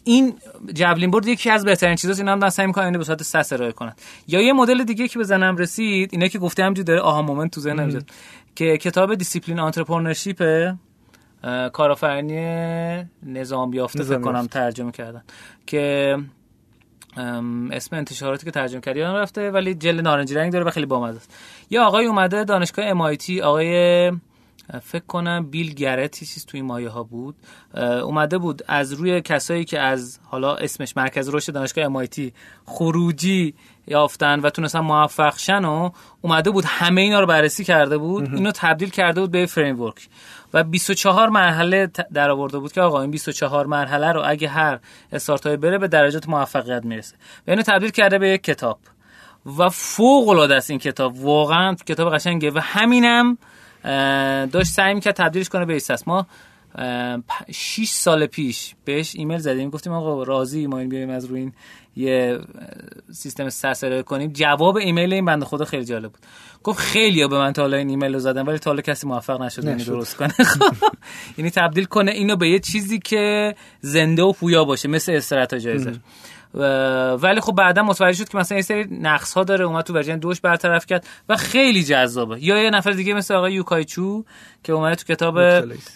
این 0.03 0.33
Javelin 0.73 1.11
Board 1.11 1.27
یکی 1.27 1.49
از 1.49 1.65
بهترین 1.65 1.95
چیزاست 1.95 2.19
اینا 2.19 2.31
هم 2.31 2.49
سعی 2.49 2.67
می‌کنن 2.67 2.85
اینو 2.85 2.97
به 2.97 3.03
صورت 3.03 3.23
SaaS 3.23 3.53
ارائه 3.53 3.71
کنن. 3.71 3.93
یا 4.27 4.41
یه 4.41 4.53
مدل 4.53 4.83
دیگه 4.83 5.07
که 5.07 5.19
به 5.19 5.30
ذهنم 5.30 5.57
رسید 5.57 6.09
اینا 6.11 6.27
که 6.27 6.39
گفته 6.39 6.63
همینجوری 6.63 6.83
داره 6.83 7.01
aha 7.01 7.21
moment 7.21 7.51
تو 7.51 7.61
ذهنم 7.61 7.87
میاد 7.87 8.09
که 8.55 8.77
کتاب 8.77 9.15
Disciplined 9.15 9.59
Entrepreneurship 9.59 10.71
کارآفرینی 11.73 13.05
نظام 13.23 13.73
یافته 13.73 14.03
فکر 14.03 14.21
کنم 14.21 14.47
ترجمه 14.47 14.91
کردن. 14.91 15.23
که 15.65 16.17
اسم 17.71 17.95
انتشاراتی 17.95 18.45
که 18.45 18.51
ترجمه 18.51 18.81
کرد 18.81 18.93
یادم 18.93 19.01
رفته 19.01 19.51
ولی 19.51 19.73
جلد 19.73 20.01
نارنجی 20.01 20.35
رنگ 20.35 20.51
داره 20.53 20.65
و 20.65 20.69
خیلی 20.69 20.85
بامزه 20.85 21.17
است. 21.17 21.33
یه 21.69 21.81
آقای 21.81 22.05
اومده 22.05 22.43
دانشگاه 22.43 22.93
MIT 22.93 23.39
آقای 23.43 24.11
فکر 24.83 25.05
کنم 25.05 25.49
بیل 25.49 25.73
گرتی 25.73 26.25
چیز 26.25 26.45
توی 26.45 26.61
مایه 26.61 26.89
ها 26.89 27.03
بود. 27.03 27.35
اومده 28.03 28.37
بود 28.37 28.61
از 28.67 28.93
روی 28.93 29.21
کسایی 29.21 29.65
که 29.65 29.79
از 29.79 30.19
حالا 30.23 30.55
اسمش 30.55 30.97
مرکز 30.97 31.29
رشد 31.29 31.53
دانشگاه 31.53 32.05
MIT 32.05 32.31
خروجی 32.65 33.53
یافتن 33.87 34.39
و 34.39 34.49
تونستن 34.49 34.79
موفق 34.79 35.37
شن 35.37 35.65
و 35.65 35.89
اومده 36.21 36.51
بود 36.51 36.65
همه 36.67 37.01
اینا 37.01 37.19
رو 37.19 37.25
بررسی 37.25 37.63
کرده 37.63 37.97
بود 37.97 38.33
اینو 38.33 38.51
تبدیل 38.51 38.89
کرده 38.89 39.21
بود 39.21 39.31
به 39.31 39.45
فریم 39.45 39.81
ورک 39.81 40.07
و 40.53 40.63
24 40.63 41.29
مرحله 41.29 41.91
در 42.13 42.29
آورده 42.29 42.59
بود 42.59 42.71
که 42.71 42.81
آقا 42.81 43.01
این 43.01 43.11
24 43.11 43.65
مرحله 43.65 44.11
رو 44.11 44.21
اگه 44.25 44.47
هر 44.47 44.79
استارتاپی 45.11 45.57
بره 45.57 45.77
به 45.77 45.87
درجات 45.87 46.29
موفقیت 46.29 46.85
می‌رسه. 46.85 47.15
و 47.47 47.51
اینو 47.51 47.61
تبدیل 47.61 47.89
کرده 47.89 48.19
به 48.19 48.29
یک 48.29 48.43
کتاب. 48.43 48.79
و 49.57 49.69
فوق 49.69 50.29
العاده 50.29 50.55
است 50.55 50.69
این 50.69 50.79
کتاب. 50.79 51.25
واقعا 51.25 51.75
کتاب 51.75 52.13
قشنگه 52.13 52.51
و 52.51 52.59
همینم 52.63 53.37
داشت 54.51 54.71
سعی 54.71 54.93
می‌کرد 54.93 55.15
تبدیلش 55.15 55.49
کنه 55.49 55.65
به 55.65 55.73
ایساس 55.73 56.07
ما 56.07 56.27
6 57.51 57.89
سال 57.89 58.25
پیش 58.25 58.75
بهش 58.85 59.15
ایمیل 59.15 59.37
زدیم. 59.37 59.69
گفتیم 59.69 59.93
آقا 59.93 60.23
راضی 60.23 60.67
ما 60.67 60.79
این 60.79 60.89
بیایم 60.89 61.09
از 61.09 61.25
روی 61.25 61.39
این 61.39 61.53
یه 61.95 62.39
سیستم 63.11 63.49
سرسره 63.49 64.03
کنیم. 64.03 64.31
جواب 64.33 64.77
ایمیل 64.77 65.13
این 65.13 65.25
بنده 65.25 65.45
خدا 65.45 65.65
خیلی 65.65 65.85
جالب 65.85 66.11
بود. 66.11 66.21
گفت 66.63 66.79
خیلی 66.79 67.27
به 67.27 67.37
من 67.37 67.53
تا 67.53 67.61
حالا 67.61 67.77
این 67.77 67.89
ایمیل 67.89 68.13
رو 68.13 68.19
زدن 68.19 68.45
ولی 68.45 68.57
تا 68.57 68.69
حالا 68.69 68.81
کسی 68.81 69.07
موفق 69.07 69.41
نشد 69.41 69.67
اینو 69.67 69.83
درست 69.83 70.17
کنه. 70.17 70.27
خب. 70.53 70.75
یعنی 71.37 71.51
تبدیل 71.51 71.85
کنه 71.85 72.11
اینو 72.11 72.35
به 72.35 72.49
یه 72.49 72.59
چیزی 72.59 72.99
که 72.99 73.55
زنده 73.81 74.23
و 74.23 74.31
پویا 74.31 74.63
باشه 74.63 74.89
مثل 74.89 75.11
استراتژی 75.11 75.69
ولی 76.53 77.41
خب 77.41 77.51
بعدا 77.51 77.83
متوجه 77.83 78.17
شد 78.17 78.29
که 78.29 78.37
مثلا 78.37 78.57
یه 78.57 78.61
سری 78.61 78.87
نقص 78.91 79.33
ها 79.33 79.43
داره 79.43 79.65
اومد 79.65 79.83
تو 79.83 79.93
version 79.93 80.17
دوش 80.17 80.41
برطرف 80.41 80.85
کرد 80.85 81.07
و 81.29 81.35
خیلی 81.35 81.83
جذابه. 81.83 82.43
یا 82.43 82.63
یه 82.63 82.69
نفر 82.69 82.91
دیگه 82.91 83.13
مثل 83.13 83.33
آقای 83.33 83.53
Yu-kai 83.53 83.95
Chou 83.95 84.23
که 84.63 84.73
اومده 84.73 84.95
تو 84.95 85.13
کتاب 85.13 85.37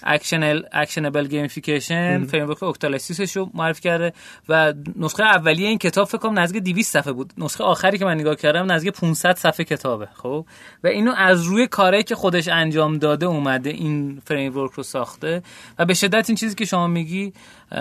action... 0.03 0.61
Actionable 0.71 1.27
Gamification 1.27 2.25
framework 2.25 2.49
Octalysis 2.49 2.63
ش 2.63 3.37
رو 3.37 3.49
معرفی 3.53 3.81
کرده 3.81 4.13
و 4.49 4.73
نسخه 4.95 5.23
اولیه 5.23 5.67
این 5.67 5.77
کتاب 5.77 6.07
فکر 6.07 6.17
کنم 6.17 6.39
نزدیک 6.39 6.63
200 6.63 6.93
صفحه 6.93 7.13
بود. 7.13 7.33
نسخه 7.37 7.63
آخری 7.63 7.97
که 7.97 8.05
من 8.05 8.15
نگاه 8.15 8.35
کردم 8.35 8.71
نزدیک 8.71 8.93
500 8.93 9.35
صفحه 9.35 9.65
کتابه 9.65 10.07
خب؟ 10.13 10.45
و 10.83 10.87
اینو 10.87 11.13
از 11.17 11.43
روی 11.43 11.67
کاری 11.67 12.03
که 12.03 12.15
خودش 12.15 12.47
انجام 12.47 12.97
داده 12.97 13.25
اومده 13.25 13.69
این 13.69 14.21
فریم 14.25 14.57
ورک 14.57 14.71
رو 14.71 14.83
ساخته 14.83 15.43
و 15.79 15.85
به 15.85 15.93
شدت 15.93 16.29
این 16.29 16.35
چیزی 16.35 16.55
که 16.55 16.65
شما 16.65 16.87
میگی 16.87 17.33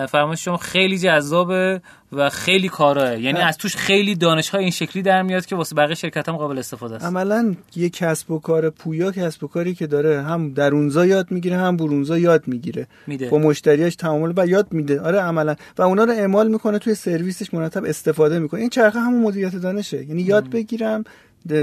فرمایش 0.08 0.44
شما 0.44 0.56
خیلی 0.56 0.98
جذابه 0.98 1.80
و 2.12 2.30
خیلی 2.30 2.68
کاراه 2.68 3.20
یعنی 3.20 3.38
از 3.40 3.56
توش 3.56 3.76
خیلی 3.76 4.14
دانش 4.14 4.48
های 4.48 4.62
این 4.62 4.70
شکلی 4.70 5.02
در 5.02 5.22
میاد 5.22 5.46
که 5.46 5.56
واسه 5.56 5.74
بقیه 5.74 5.94
شرکت 5.94 6.28
هم 6.28 6.36
قابل 6.36 6.58
استفاده 6.58 6.94
است. 6.94 7.04
عملا 7.04 7.54
یه 7.76 7.90
کسب 7.90 8.30
و 8.30 8.38
کار 8.38 8.70
پویا 8.70 9.12
کسب 9.12 9.44
و 9.44 9.46
کاری 9.46 9.74
که 9.74 9.86
داره 9.86 10.22
هم 10.22 10.52
درونزا 10.52 11.06
یاد 11.06 11.30
می‌گیره 11.30 11.56
هم 11.56 11.76
برونزا 11.76 12.18
یاد 12.18 12.42
می‌گیره. 12.46 12.86
با 13.30 13.38
مشتریاش 13.38 13.96
تعامل 13.96 14.32
و 14.36 14.46
یاد 14.46 14.72
میده. 14.72 15.00
آره 15.00 15.18
عملا. 15.18 15.56
و 15.78 15.82
اونا 15.82 16.04
رو 16.04 16.12
اعمال 16.12 16.48
می‌کنه 16.48 16.78
توی 16.78 16.94
سرویسش 16.94 17.54
مرتب 17.54 17.84
استفاده 17.84 18.38
می‌کنه. 18.38 18.60
این 18.60 18.70
چرخه 18.70 19.00
همون 19.00 19.22
مدیریت 19.22 19.56
دانشه. 19.56 20.04
یعنی 20.04 20.22
یاد 20.22 20.50
بگیرم 20.50 21.04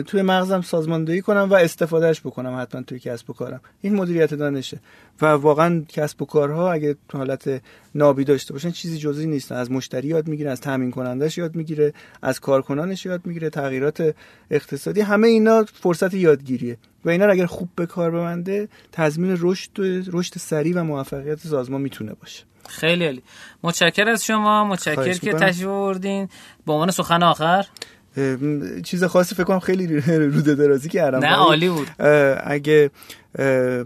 توی 0.07 0.21
مغزم 0.21 0.61
سازماندهی 0.61 1.21
کنم 1.21 1.47
و 1.51 1.53
استفادهش 1.53 2.19
بکنم 2.19 2.59
حتما 2.61 2.81
توی 2.81 2.99
کسب 2.99 3.29
و 3.29 3.33
کارم. 3.33 3.61
این 3.81 3.95
مدیریت 3.95 4.33
دانشه. 4.33 4.79
و 5.21 5.25
واقعا 5.25 5.85
کسب 5.89 6.21
و 6.21 6.25
کارها 6.25 6.71
اگه 6.71 6.95
تو 7.09 7.17
حالت 7.17 7.61
نابی 7.95 8.23
داشته 8.23 8.53
باشن 8.53 8.71
چیزی 8.71 8.97
جزئی 8.97 9.27
نیست. 9.27 9.51
از 9.51 9.71
مشتری 9.71 10.07
یاد 10.07 10.27
می‌گیره 10.27 10.51
از 10.51 10.61
تامین 10.61 10.91
کنندش 10.91 11.37
یاد 11.37 11.55
می‌گیره 11.55 11.93
از 12.21 12.39
کارکنانش 12.39 13.05
یاد 13.05 13.21
می‌گیره 13.25 13.49
تغییرات 13.49 14.15
اقتصادی 14.51 15.01
همه 15.01 15.27
اینا 15.27 15.65
فرصت 15.73 16.13
یادگیریه. 16.13 16.77
و 17.05 17.09
اینا 17.09 17.25
اگر 17.25 17.45
خوب 17.45 17.69
به 17.75 17.85
کار 17.85 18.11
ببنده 18.11 18.67
تضمین 18.91 19.37
رشد 19.39 19.71
رشد 20.13 20.33
سریع 20.37 20.75
و 20.75 20.83
موفقیت 20.83 21.39
سازمان 21.39 21.81
می‌تونه 21.81 22.13
باشه. 22.13 22.43
خیلی 22.69 23.05
عالی. 23.05 23.23
متشکر 23.63 24.09
از 24.09 24.25
شما. 24.25 24.63
متشکر 24.63 25.13
که 25.13 25.33
تشریف 25.33 25.67
آوردین. 25.67 26.29
به 26.65 26.73
عنوان 26.73 26.91
سخن 26.91 27.23
آخر. 27.23 27.65
چیز 28.83 29.03
خاصی 29.03 29.35
فکر 29.35 29.43
کنم 29.43 29.59
خیلی 29.59 29.99
روده 30.35 30.55
درازی 30.55 30.89
کردم. 30.89 31.19
نه 31.19 31.35
عالی 31.35 31.69
بود. 31.69 31.87
اگه 32.43 32.91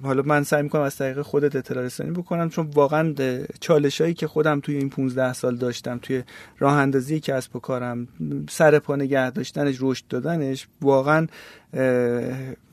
حالا 0.04 0.22
من 0.26 0.44
سعی 0.44 0.64
می‌کنم 0.64 0.82
از 0.82 0.96
طریق 0.96 1.22
خودت 1.22 1.56
اطلاع 1.56 1.86
رسانی 1.86 2.12
بکنم 2.12 2.50
چون 2.50 2.70
واقعا 2.74 3.14
چالش 3.60 4.02
هایی 4.02 4.14
که 4.14 4.28
خودم 4.28 4.60
توی 4.60 4.76
این 4.76 4.90
15 4.90 5.34
سال 5.34 5.56
داشتم 5.56 6.00
توی 6.02 6.24
راه 6.60 6.74
اندازی 6.74 7.20
کسب 7.20 7.56
و 7.56 7.60
کارم 7.60 8.08
سر 8.50 8.80
پا 8.80 8.96
نگه 8.96 9.32
داشتنش 9.32 9.78
رشد 9.80 10.04
دادنش 10.10 10.68
واقعا 10.82 11.28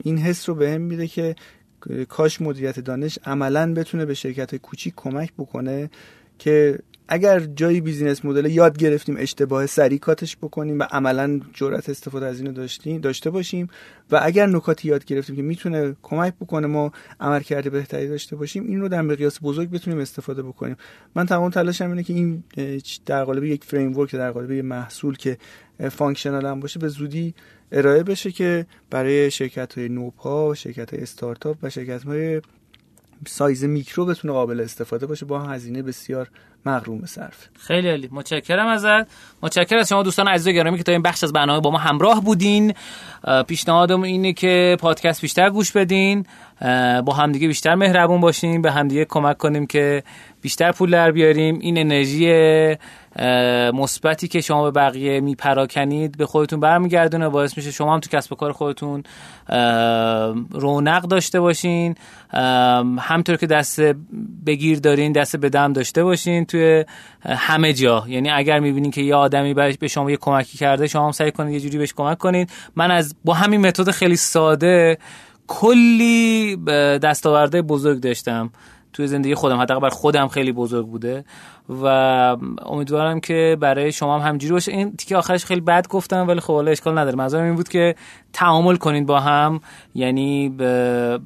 این 0.03 0.17
حس 0.17 0.49
رو 0.49 0.55
بهم 0.55 0.81
میده 0.81 1.07
که 1.07 1.35
کاش 2.09 2.41
مدیریت 2.41 2.79
دانش 2.79 3.19
عملا 3.25 3.73
بتونه 3.73 4.05
به 4.05 4.13
شرکت 4.13 4.55
کوچیک 4.55 4.93
کمک 4.95 5.33
بکنه 5.37 5.89
که 6.39 6.79
اگر 7.11 7.39
جایی 7.39 7.81
بیزینس 7.81 8.25
مدل 8.25 8.45
یاد 8.45 8.77
گرفتیم 8.77 9.15
اشتباه 9.19 9.65
سریع 9.65 9.99
کاتش 9.99 10.37
بکنیم 10.37 10.79
و 10.79 10.83
عملا 10.83 11.39
جرأت 11.53 11.89
استفاده 11.89 12.25
از 12.25 12.39
اینو 12.39 12.51
داشتیم 12.51 13.01
داشته 13.01 13.29
باشیم 13.29 13.69
و 14.11 14.19
اگر 14.23 14.45
نکاتی 14.45 14.87
یاد 14.87 15.05
گرفتیم 15.05 15.35
که 15.35 15.41
می‌تونه 15.41 15.95
کمک 16.01 16.33
بکنه 16.41 16.67
ما 16.67 16.91
عملکرد 17.19 17.71
بهتری 17.71 18.07
داشته 18.07 18.35
باشیم 18.35 18.67
این 18.67 18.81
رو 18.81 18.87
در 18.89 19.01
مقیاس 19.01 19.39
بزرگ 19.41 19.69
بتونیم 19.69 19.99
استفاده 19.99 20.43
بکنیم. 20.43 20.75
من 21.15 21.25
تمام 21.25 21.49
تلاشم 21.49 21.89
اینه 21.89 22.03
که 22.03 22.13
این 22.13 22.43
در 23.05 23.23
قالب 23.23 23.43
یک 23.43 23.63
framework 23.63 24.15
در 24.15 24.31
قالب 24.31 24.51
یک 24.51 24.65
محصول 24.65 25.17
که 25.17 25.37
functional 25.91 26.45
هم 26.45 26.59
باشه 26.59 26.79
به 26.79 26.87
زودی 26.87 27.33
ارائه 27.71 28.03
بشه 28.03 28.31
که 28.31 28.65
برای 28.89 29.31
شرکت 29.31 29.77
های 29.77 29.89
نوپا 29.89 30.53
شرکت 30.53 30.93
های 30.93 31.03
استارتاپ 31.03 31.57
و 31.63 31.69
شرکت 31.69 32.03
های 32.03 32.41
سایز 33.27 33.63
میکرو 33.63 34.05
بتونه 34.05 34.33
قابل 34.33 34.59
استفاده 34.59 35.05
باشه 35.05 35.25
با 35.25 35.39
هزینه 35.39 35.81
بسیار 35.81 36.29
مقرون 36.65 37.05
به 37.05 37.17
صرفه. 37.17 37.47
خیلی 37.59 37.89
عالی. 37.89 38.09
متشکرم 38.11 38.67
ازت. 38.67 39.07
متشکرم 39.43 39.79
از 39.79 39.89
شما 39.89 40.03
دوستان 40.03 40.27
عزیز 40.27 40.47
و 40.47 40.51
گرامی 40.51 40.77
که 40.77 40.83
تا 40.83 40.91
این 40.91 41.01
بخش 41.01 41.23
از 41.23 41.33
برنامه 41.33 41.59
با 41.59 41.71
ما 41.71 41.77
همراه 41.77 42.23
بودین. 42.23 42.73
پیشنهادم 43.47 44.01
اینه 44.01 44.33
که 44.33 44.77
پادکست 44.79 45.21
بیشتر 45.21 45.49
گوش 45.49 45.71
بدین. 45.71 46.25
با 47.05 47.13
همدیگه 47.13 47.47
بیشتر 47.47 47.75
مهربون 47.75 48.21
باشیم 48.21 48.61
به 48.61 48.71
همدیگه 48.71 49.05
کمک 49.05 49.37
کنیم 49.37 49.67
که 49.67 50.03
بیشتر 50.41 50.71
پول 50.71 50.91
در 50.91 51.11
بیاریم. 51.11 51.59
این 51.59 51.77
انرژی 51.77 52.29
مثبتی 53.73 54.27
که 54.27 54.41
شما 54.41 54.63
به 54.63 54.71
بقیه 54.71 55.19
میپراکنید 55.19 56.17
به 56.17 56.25
خودتون 56.25 56.59
برمیگردونه. 56.59 57.29
باعث 57.29 57.57
میشه 57.57 57.71
شما 57.71 57.93
هم 57.93 57.99
تو 57.99 58.17
کسب 58.17 58.33
و 58.33 58.35
کار 58.35 58.51
خودتون 58.51 59.03
رونق 60.51 61.01
داشته 61.01 61.39
باشین. 61.39 61.95
همطور 62.99 63.35
که 63.35 63.47
دست 63.47 63.81
بگیر 64.45 64.79
دارین 64.79 65.11
دست 65.11 65.35
به 65.35 65.49
داشته 65.49 66.03
باشین 66.03 66.45
توی 66.45 66.85
همه 67.25 67.73
جا. 67.73 68.05
یعنی 68.07 68.29
اگر 68.29 68.59
می‌بینین 68.59 68.91
که 68.91 69.01
یه 69.01 69.15
آدمی 69.15 69.53
به 69.53 69.87
شما 69.87 70.11
یه 70.11 70.17
کمکی 70.17 70.57
کرده 70.57 70.87
شما 70.87 71.05
هم 71.05 71.11
سعی 71.11 71.31
کنید 71.31 71.53
یه 71.53 71.59
جوری 71.59 71.77
بهش 71.77 71.93
کمک 71.93 72.17
کنید 72.17 72.49
من 72.75 72.91
از 72.91 73.15
با 73.25 73.33
همین 73.33 73.61
متد 73.61 73.91
خیلی 73.91 74.15
ساده 74.15 74.97
کلی 75.47 76.55
دستاورده 77.03 77.61
بزرگ 77.61 77.99
داشتم. 77.99 78.49
توی 78.93 79.07
زندگی 79.07 79.35
خودم 79.35 79.57
حداقل 79.57 79.81
بر 79.81 79.89
خودم 79.89 80.27
خیلی 80.27 80.51
بزرگ 80.51 80.87
بوده 80.87 81.25
و 81.69 81.85
امیدوارم 82.65 83.19
که 83.19 83.57
برای 83.59 83.91
شما 83.91 84.19
هم 84.19 84.27
همجوری 84.29 84.53
باشه. 84.53 84.71
این 84.71 84.95
تیکه 84.95 85.17
آخرش 85.17 85.45
خیلی 85.45 85.61
بد 85.61 85.87
گفتم 85.87 86.27
ولی 86.27 86.39
خب 86.39 86.53
حالا 86.53 86.71
اشکال 86.71 86.97
نداره. 86.97 87.15
منظورم 87.15 87.43
این 87.43 87.55
بود 87.55 87.69
که 87.69 87.95
تعامل 88.33 88.75
کنید 88.75 89.05
با 89.05 89.19
هم 89.19 89.61
یعنی 89.95 90.49
به 90.49 91.19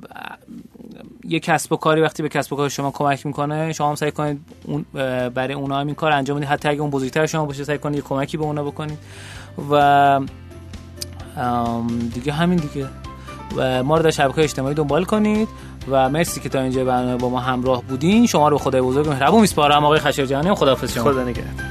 یه 1.24 1.40
کسب 1.40 1.74
و 1.74 1.76
کاری 1.76 2.02
وقتی 2.02 2.24
به 2.24 2.30
کسب 2.30 2.54
و 2.54 2.56
کار 2.56 2.70
شما 2.70 2.92
کمک 2.92 3.26
می‌کنه 3.26 3.74
شما 3.74 3.90
هم 3.90 3.96
سعی 3.96 4.12
کنید 4.12 4.42
اون 4.66 4.86
برای 5.30 5.54
اونها 5.54 5.80
هم 5.80 5.88
این 5.88 5.96
کار 5.96 6.12
انجام 6.12 6.38
بدید. 6.38 6.50
حتی 6.50 6.70
اگه 6.70 6.82
اون 6.82 6.90
بزرگتر 6.90 7.26
شما 7.26 7.46
باشه 7.46 7.64
سعی 7.64 7.78
کنید 7.78 7.96
یه 7.96 8.02
کمکی 8.02 8.38
به 8.38 8.44
اونا 8.44 8.64
بکنید. 8.64 8.98
و 9.72 10.20
دیگه 12.14 12.34
همین 12.34 12.58
دیگه. 12.58 12.88
و 13.58 13.84
ما 13.84 13.98
رو 13.98 14.04
در 14.04 14.12
شبکه 14.12 14.44
اجتماعی 14.44 14.76
دنبال 14.76 15.04
کنید. 15.04 15.48
و 15.90 16.10
مرسی 16.10 16.40
که 16.40 16.50
تا 16.50 16.62
اینجا 16.62 16.86
برنامه 16.86 17.18
با 17.18 17.30
ما 17.30 17.40
همراه 17.40 17.84
بودین. 17.84 18.28
شما 18.28 18.50
رو 18.50 18.58
خدای 18.58 18.82
بزرگ 18.82 19.10
مهربون 19.10 19.42
میسپارم. 19.42 19.86
آقای 19.86 20.00
خشایارجانی 20.00 20.56
خداحافظ 20.56 20.94
شما. 20.94 21.04
خدا 21.04 21.24
نگهدار. 21.24 21.64